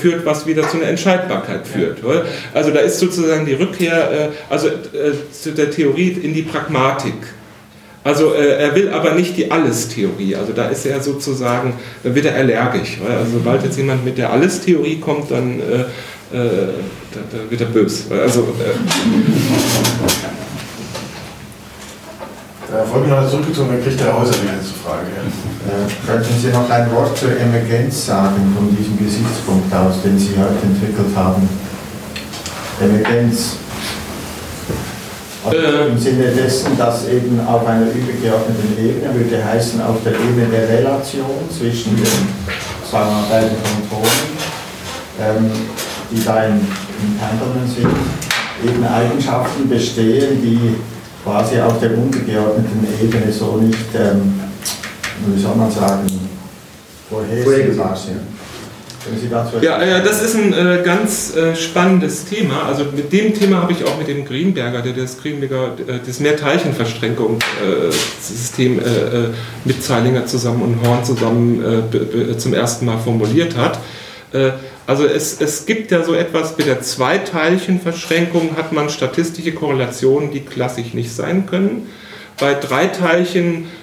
führt, 0.01 0.25
was 0.25 0.45
wieder 0.45 0.67
zu 0.67 0.77
einer 0.77 0.87
Entscheidbarkeit 0.87 1.67
führt. 1.67 1.99
Also 2.53 2.71
da 2.71 2.79
ist 2.79 2.99
sozusagen 2.99 3.45
die 3.45 3.53
Rückkehr 3.53 4.31
also, 4.49 4.69
zu 5.31 5.51
der 5.51 5.71
Theorie 5.71 6.17
in 6.21 6.33
die 6.33 6.43
Pragmatik. 6.43 7.15
Also 8.03 8.33
äh, 8.33 8.57
er 8.61 8.75
will 8.75 8.89
aber 8.89 9.11
nicht 9.13 9.37
die 9.37 9.49
Alles-Theorie. 9.49 10.35
Also 10.35 10.51
da 10.51 10.67
ist 10.67 10.85
er 10.85 11.01
sozusagen, 11.01 11.73
da 12.03 12.13
wird 12.13 12.25
er 12.25 12.35
allergisch. 12.35 12.99
Weil, 13.01 13.17
also 13.17 13.31
sobald 13.37 13.63
jetzt 13.63 13.77
jemand 13.77 14.03
mit 14.03 14.17
der 14.17 14.31
Alles-Theorie 14.31 14.99
kommt, 14.99 15.31
dann 15.31 15.59
äh, 15.59 15.85
äh, 16.33 16.73
da, 17.13 17.19
da, 17.31 17.49
wird 17.49 17.61
er 17.61 17.67
böse. 17.67 18.03
Also, 18.11 18.41
äh, 18.41 18.73
da 22.69 22.89
wollte 22.91 23.05
ich 23.05 23.11
noch 23.11 23.29
zurückgezogen, 23.29 23.69
dann 23.69 23.83
kriegt 23.83 23.99
der 23.99 24.17
Häuser 24.17 24.33
wieder 24.41 24.59
zur 24.63 24.83
Frage. 24.83 25.05
Äh, 25.05 26.07
könnten 26.07 26.41
Sie 26.41 26.47
noch 26.49 26.67
ein 26.69 26.91
Wort 26.91 27.15
zur 27.15 27.39
Emergenz 27.39 28.07
sagen, 28.07 28.53
von 28.57 28.75
diesem 28.75 28.97
Gesichtspunkt 28.97 29.73
aus, 29.73 30.01
den 30.03 30.17
Sie 30.17 30.31
heute 30.31 30.65
entwickelt 30.65 31.15
haben? 31.15 31.47
Emergenz 32.81 33.57
also 35.45 35.57
äh, 35.57 35.87
Im 35.89 35.97
Sinne 35.97 36.27
dessen, 36.31 36.77
dass 36.77 37.07
eben 37.07 37.39
auf 37.45 37.65
einer 37.65 37.87
übergeordneten 37.87 38.77
Ebene 38.77 39.13
würde 39.13 39.43
heißen, 39.43 39.81
auf 39.81 39.97
der 40.03 40.13
Ebene 40.13 40.47
der 40.47 40.69
Relation 40.69 41.49
zwischen 41.49 41.97
den 41.97 42.05
sagen 42.89 43.09
wir, 43.09 43.35
beiden 43.35 43.57
Kontrollen, 43.89 44.29
ähm, 45.19 45.51
die 46.11 46.23
da 46.23 46.45
im, 46.45 46.61
Pendulum 47.19 47.67
sind, 47.67 47.89
eben 48.65 48.85
Eigenschaften 48.85 49.67
bestehen, 49.67 50.41
die 50.41 50.75
quasi 51.21 51.59
auf 51.59 51.79
der 51.81 51.97
untergeordneten 51.97 52.87
Ebene 53.01 53.29
so 53.29 53.57
nicht, 53.57 53.93
ähm, 53.93 54.39
wie 55.25 55.41
soll 55.41 55.55
man 55.55 55.69
sagen, 55.69 56.07
vorhersehbar 57.09 57.93
sind. 57.93 58.21
Ja, 59.61 59.83
ja, 59.83 59.99
das 59.99 60.21
ist 60.21 60.35
ein 60.35 60.53
äh, 60.53 60.81
ganz 60.83 61.35
äh, 61.35 61.55
spannendes 61.55 62.25
Thema. 62.25 62.63
Also 62.63 62.85
mit 62.95 63.11
dem 63.11 63.33
Thema 63.33 63.61
habe 63.61 63.73
ich 63.73 63.83
auch 63.83 63.97
mit 63.97 64.07
dem 64.07 64.23
Greenberger, 64.25 64.81
der 64.81 64.93
das 64.93 65.21
Greenberger, 65.21 65.73
äh, 65.87 65.99
das 66.05 66.19
Mehrteilchenverstrickungssystem 66.19 68.79
äh, 68.79 68.81
äh, 68.81 69.29
mit 69.65 69.83
Zeilinger 69.83 70.25
zusammen 70.25 70.61
und 70.61 70.87
Horn 70.87 71.03
zusammen 71.03 71.91
äh, 71.91 72.37
zum 72.37 72.53
ersten 72.53 72.85
Mal 72.85 72.99
formuliert 72.99 73.57
hat. 73.57 73.79
also 74.87 75.05
es, 75.05 75.39
es 75.39 75.67
gibt 75.67 75.91
ja 75.91 76.03
so 76.03 76.15
etwas, 76.15 76.57
mit 76.57 76.65
der 76.65 76.81
Zweiteilchenverschränkung 76.81 78.57
hat 78.57 78.73
man 78.73 78.89
statistische 78.89 79.51
Korrelationen, 79.51 80.31
die 80.31 80.39
klassisch 80.39 80.95
nicht 80.95 81.13
sein 81.13 81.45
können. 81.45 81.87
Bei 82.39 82.55
Dreiteilchenverschränkungen 82.55 83.82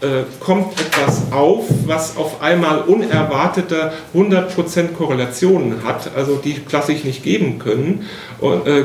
äh, 0.00 0.24
kommt 0.40 0.78
etwas 0.80 1.32
auf, 1.32 1.64
was 1.86 2.16
auf 2.16 2.42
einmal 2.42 2.80
unerwartete 2.82 3.92
100% 4.14 4.92
Korrelationen 4.96 5.84
hat, 5.84 6.10
also 6.14 6.36
die 6.36 6.54
klassisch 6.54 7.04
nicht 7.04 7.22
geben 7.22 7.58
können, 7.58 8.06
äh, 8.42 8.82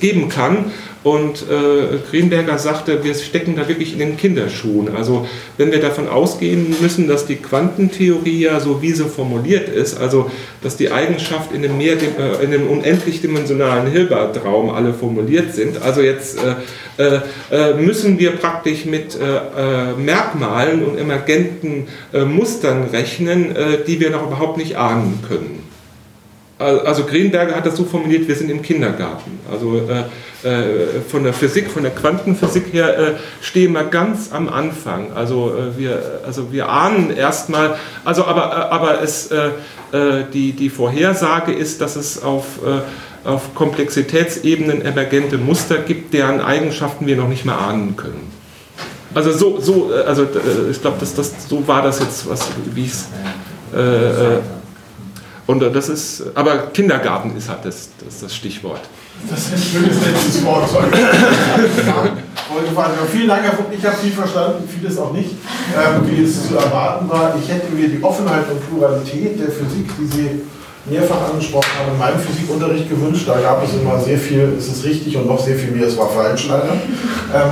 geben 0.00 0.28
kann 0.28 0.72
und 1.04 1.42
äh, 1.42 1.98
Greenberger 2.10 2.58
sagte, 2.58 3.04
wir 3.04 3.14
stecken 3.14 3.56
da 3.56 3.68
wirklich 3.68 3.92
in 3.92 3.98
den 3.98 4.16
Kinderschuhen. 4.16 4.96
Also 4.96 5.28
wenn 5.58 5.70
wir 5.70 5.78
davon 5.78 6.08
ausgehen 6.08 6.74
müssen, 6.80 7.06
dass 7.08 7.26
die 7.26 7.36
Quantentheorie 7.36 8.40
ja 8.40 8.58
so 8.58 8.80
wie 8.80 8.92
sie 8.92 9.04
formuliert 9.04 9.68
ist, 9.68 10.00
also 10.00 10.30
dass 10.62 10.78
die 10.78 10.90
Eigenschaft 10.90 11.52
in 11.52 11.62
einem, 11.62 11.76
mehr, 11.76 11.96
äh, 11.96 12.42
in 12.42 12.54
einem 12.54 12.68
unendlich 12.68 13.20
dimensionalen 13.20 13.92
Hilbertraum 13.92 14.70
alle 14.70 14.94
formuliert 14.94 15.54
sind, 15.54 15.82
also 15.82 16.00
jetzt 16.00 16.38
äh, 16.38 17.02
äh, 17.02 17.20
äh 17.50 17.74
müssen 17.74 18.18
wir 18.18 18.23
praktisch 18.32 18.84
mit 18.84 19.16
äh, 19.16 19.92
Merkmalen 19.98 20.84
und 20.84 20.98
emergenten 20.98 21.88
Mustern 22.12 22.84
rechnen, 22.84 23.54
die 23.86 24.00
wir 24.00 24.10
noch 24.10 24.26
überhaupt 24.26 24.56
nicht 24.56 24.76
ahnen 24.76 25.20
können. 25.26 25.62
Also 26.58 27.04
Greenberger 27.04 27.56
hat 27.56 27.66
das 27.66 27.76
so 27.76 27.84
formuliert, 27.84 28.28
wir 28.28 28.34
sind 28.36 28.50
im 28.50 28.62
Kindergarten. 28.62 29.40
Also 29.50 29.80
äh, 29.88 30.04
äh, 30.44 31.00
von 31.08 31.24
der 31.24 31.32
Physik, 31.32 31.70
von 31.70 31.82
der 31.82 31.92
Quantenphysik 31.92 32.72
her 32.72 32.98
äh, 32.98 33.12
stehen 33.40 33.72
wir 33.72 33.84
ganz 33.84 34.30
am 34.30 34.48
Anfang. 34.48 35.12
Also 35.14 35.54
äh, 35.54 35.78
wir, 35.78 36.20
also 36.24 36.52
wir 36.52 36.68
ahnen 36.68 37.16
erstmal, 37.16 37.76
also 38.04 38.24
aber, 38.26 38.42
äh, 38.42 38.72
aber 38.74 39.02
es, 39.02 39.30
äh, 39.30 39.50
die, 40.32 40.52
die 40.52 40.70
Vorhersage 40.70 41.52
ist, 41.52 41.80
dass 41.80 41.94
es 41.94 42.20
auf, 42.20 42.44
auf 43.24 43.54
Komplexitätsebenen 43.54 44.82
emergente 44.82 45.38
Muster 45.38 45.78
gibt, 45.78 46.12
deren 46.14 46.40
Eigenschaften 46.40 47.06
wir 47.06 47.16
noch 47.16 47.28
nicht 47.28 47.44
mehr 47.44 47.58
ahnen 47.58 47.96
können. 47.96 48.32
Also 49.14 49.32
so, 49.32 49.60
so 49.60 49.92
also 50.06 50.26
ich 50.70 50.80
glaube, 50.80 50.96
das, 51.00 51.14
das, 51.14 51.32
so 51.48 51.66
war 51.66 51.82
das 51.82 52.00
jetzt, 52.00 52.28
was, 52.28 52.48
wie 52.74 52.86
es 52.86 53.06
und 55.46 55.62
äh, 55.62 55.70
das 55.70 55.88
ist, 55.88 56.22
aber 56.34 56.68
Kindergarten 56.72 57.36
ist 57.36 57.48
halt 57.48 57.64
das, 57.64 57.90
das, 58.04 58.20
das 58.20 58.34
Stichwort. 58.34 58.80
Das 59.30 59.38
ist 59.40 59.52
ein 59.52 59.58
schönes 59.58 59.96
letztes 60.04 60.44
Wort. 60.44 60.68
Vielen 63.12 63.28
Dank, 63.28 63.42
Herr 63.42 63.52
Fuchs. 63.52 63.68
Ich 63.76 63.84
habe 63.84 63.96
viel 63.96 64.12
verstanden, 64.12 64.68
vieles 64.68 64.98
auch 64.98 65.12
nicht, 65.12 65.30
ähm, 65.30 66.02
wie 66.10 66.24
es 66.24 66.48
zu 66.48 66.56
erwarten 66.56 67.08
war. 67.08 67.34
Ich 67.40 67.48
hätte 67.48 67.72
mir 67.72 67.88
die 67.88 68.02
Offenheit 68.02 68.50
und 68.50 68.68
Pluralität 68.68 69.38
der 69.38 69.48
Physik, 69.48 69.88
die 69.98 70.06
Sie 70.06 70.40
mehrfach 70.86 71.30
angesprochen 71.30 71.70
haben, 71.78 71.92
in 71.92 71.98
meinem 71.98 72.18
Physikunterricht 72.18 72.88
gewünscht. 72.88 73.26
Da 73.26 73.40
gab 73.40 73.64
es 73.64 73.74
immer 73.74 73.98
sehr 73.98 74.18
viel, 74.18 74.54
es 74.58 74.68
ist 74.68 74.84
richtig 74.84 75.16
und 75.16 75.26
noch 75.26 75.40
sehr 75.40 75.56
viel 75.56 75.70
mehr, 75.70 75.86
es 75.86 75.96
war 75.96 76.08
falsch 76.08 76.48
leider. 76.48 76.72
Ähm, 77.34 77.50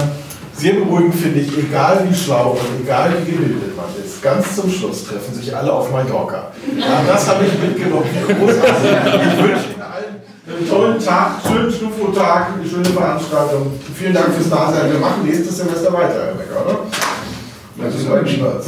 sehr 0.55 0.75
beruhigend 0.75 1.15
finde 1.15 1.41
ich, 1.41 1.57
egal 1.59 2.07
wie 2.09 2.15
schlau 2.15 2.51
und 2.53 2.85
egal 2.85 3.11
wie 3.25 3.33
gebildet 3.33 3.77
man 3.77 3.87
ist, 4.05 4.23
ganz 4.23 4.55
zum 4.55 4.71
Schluss 4.71 5.05
treffen 5.05 5.35
sich 5.35 5.57
alle 5.57 5.73
auf 5.73 5.91
Mallorca. 5.91 6.53
Ja, 6.79 7.03
das 7.07 7.29
habe 7.29 7.45
ich 7.47 7.59
mitgenommen. 7.59 8.05
Großartig. 8.27 8.91
Ich 9.33 9.43
wünsche 9.43 9.71
Ihnen 9.73 9.83
allen 9.83 10.23
einen 10.47 10.69
tollen 10.69 10.99
Tag, 10.99 11.37
schönen 11.47 11.73
Stufo-Tag, 11.73 12.49
eine 12.55 12.69
schöne 12.69 12.85
Veranstaltung. 12.85 13.73
Vielen 13.95 14.13
Dank 14.13 14.35
fürs 14.35 14.51
Dasein. 14.51 14.93
Wir 14.93 14.99
machen 14.99 15.25
nächstes 15.25 15.57
Semester 15.57 15.93
weiter, 15.93 16.27
Herr 16.27 16.35
Becker, 16.35 16.67
oder? 16.67 16.79
Das 17.79 17.95
ist 17.95 18.09
mein 18.09 18.29
Spaß. 18.29 18.67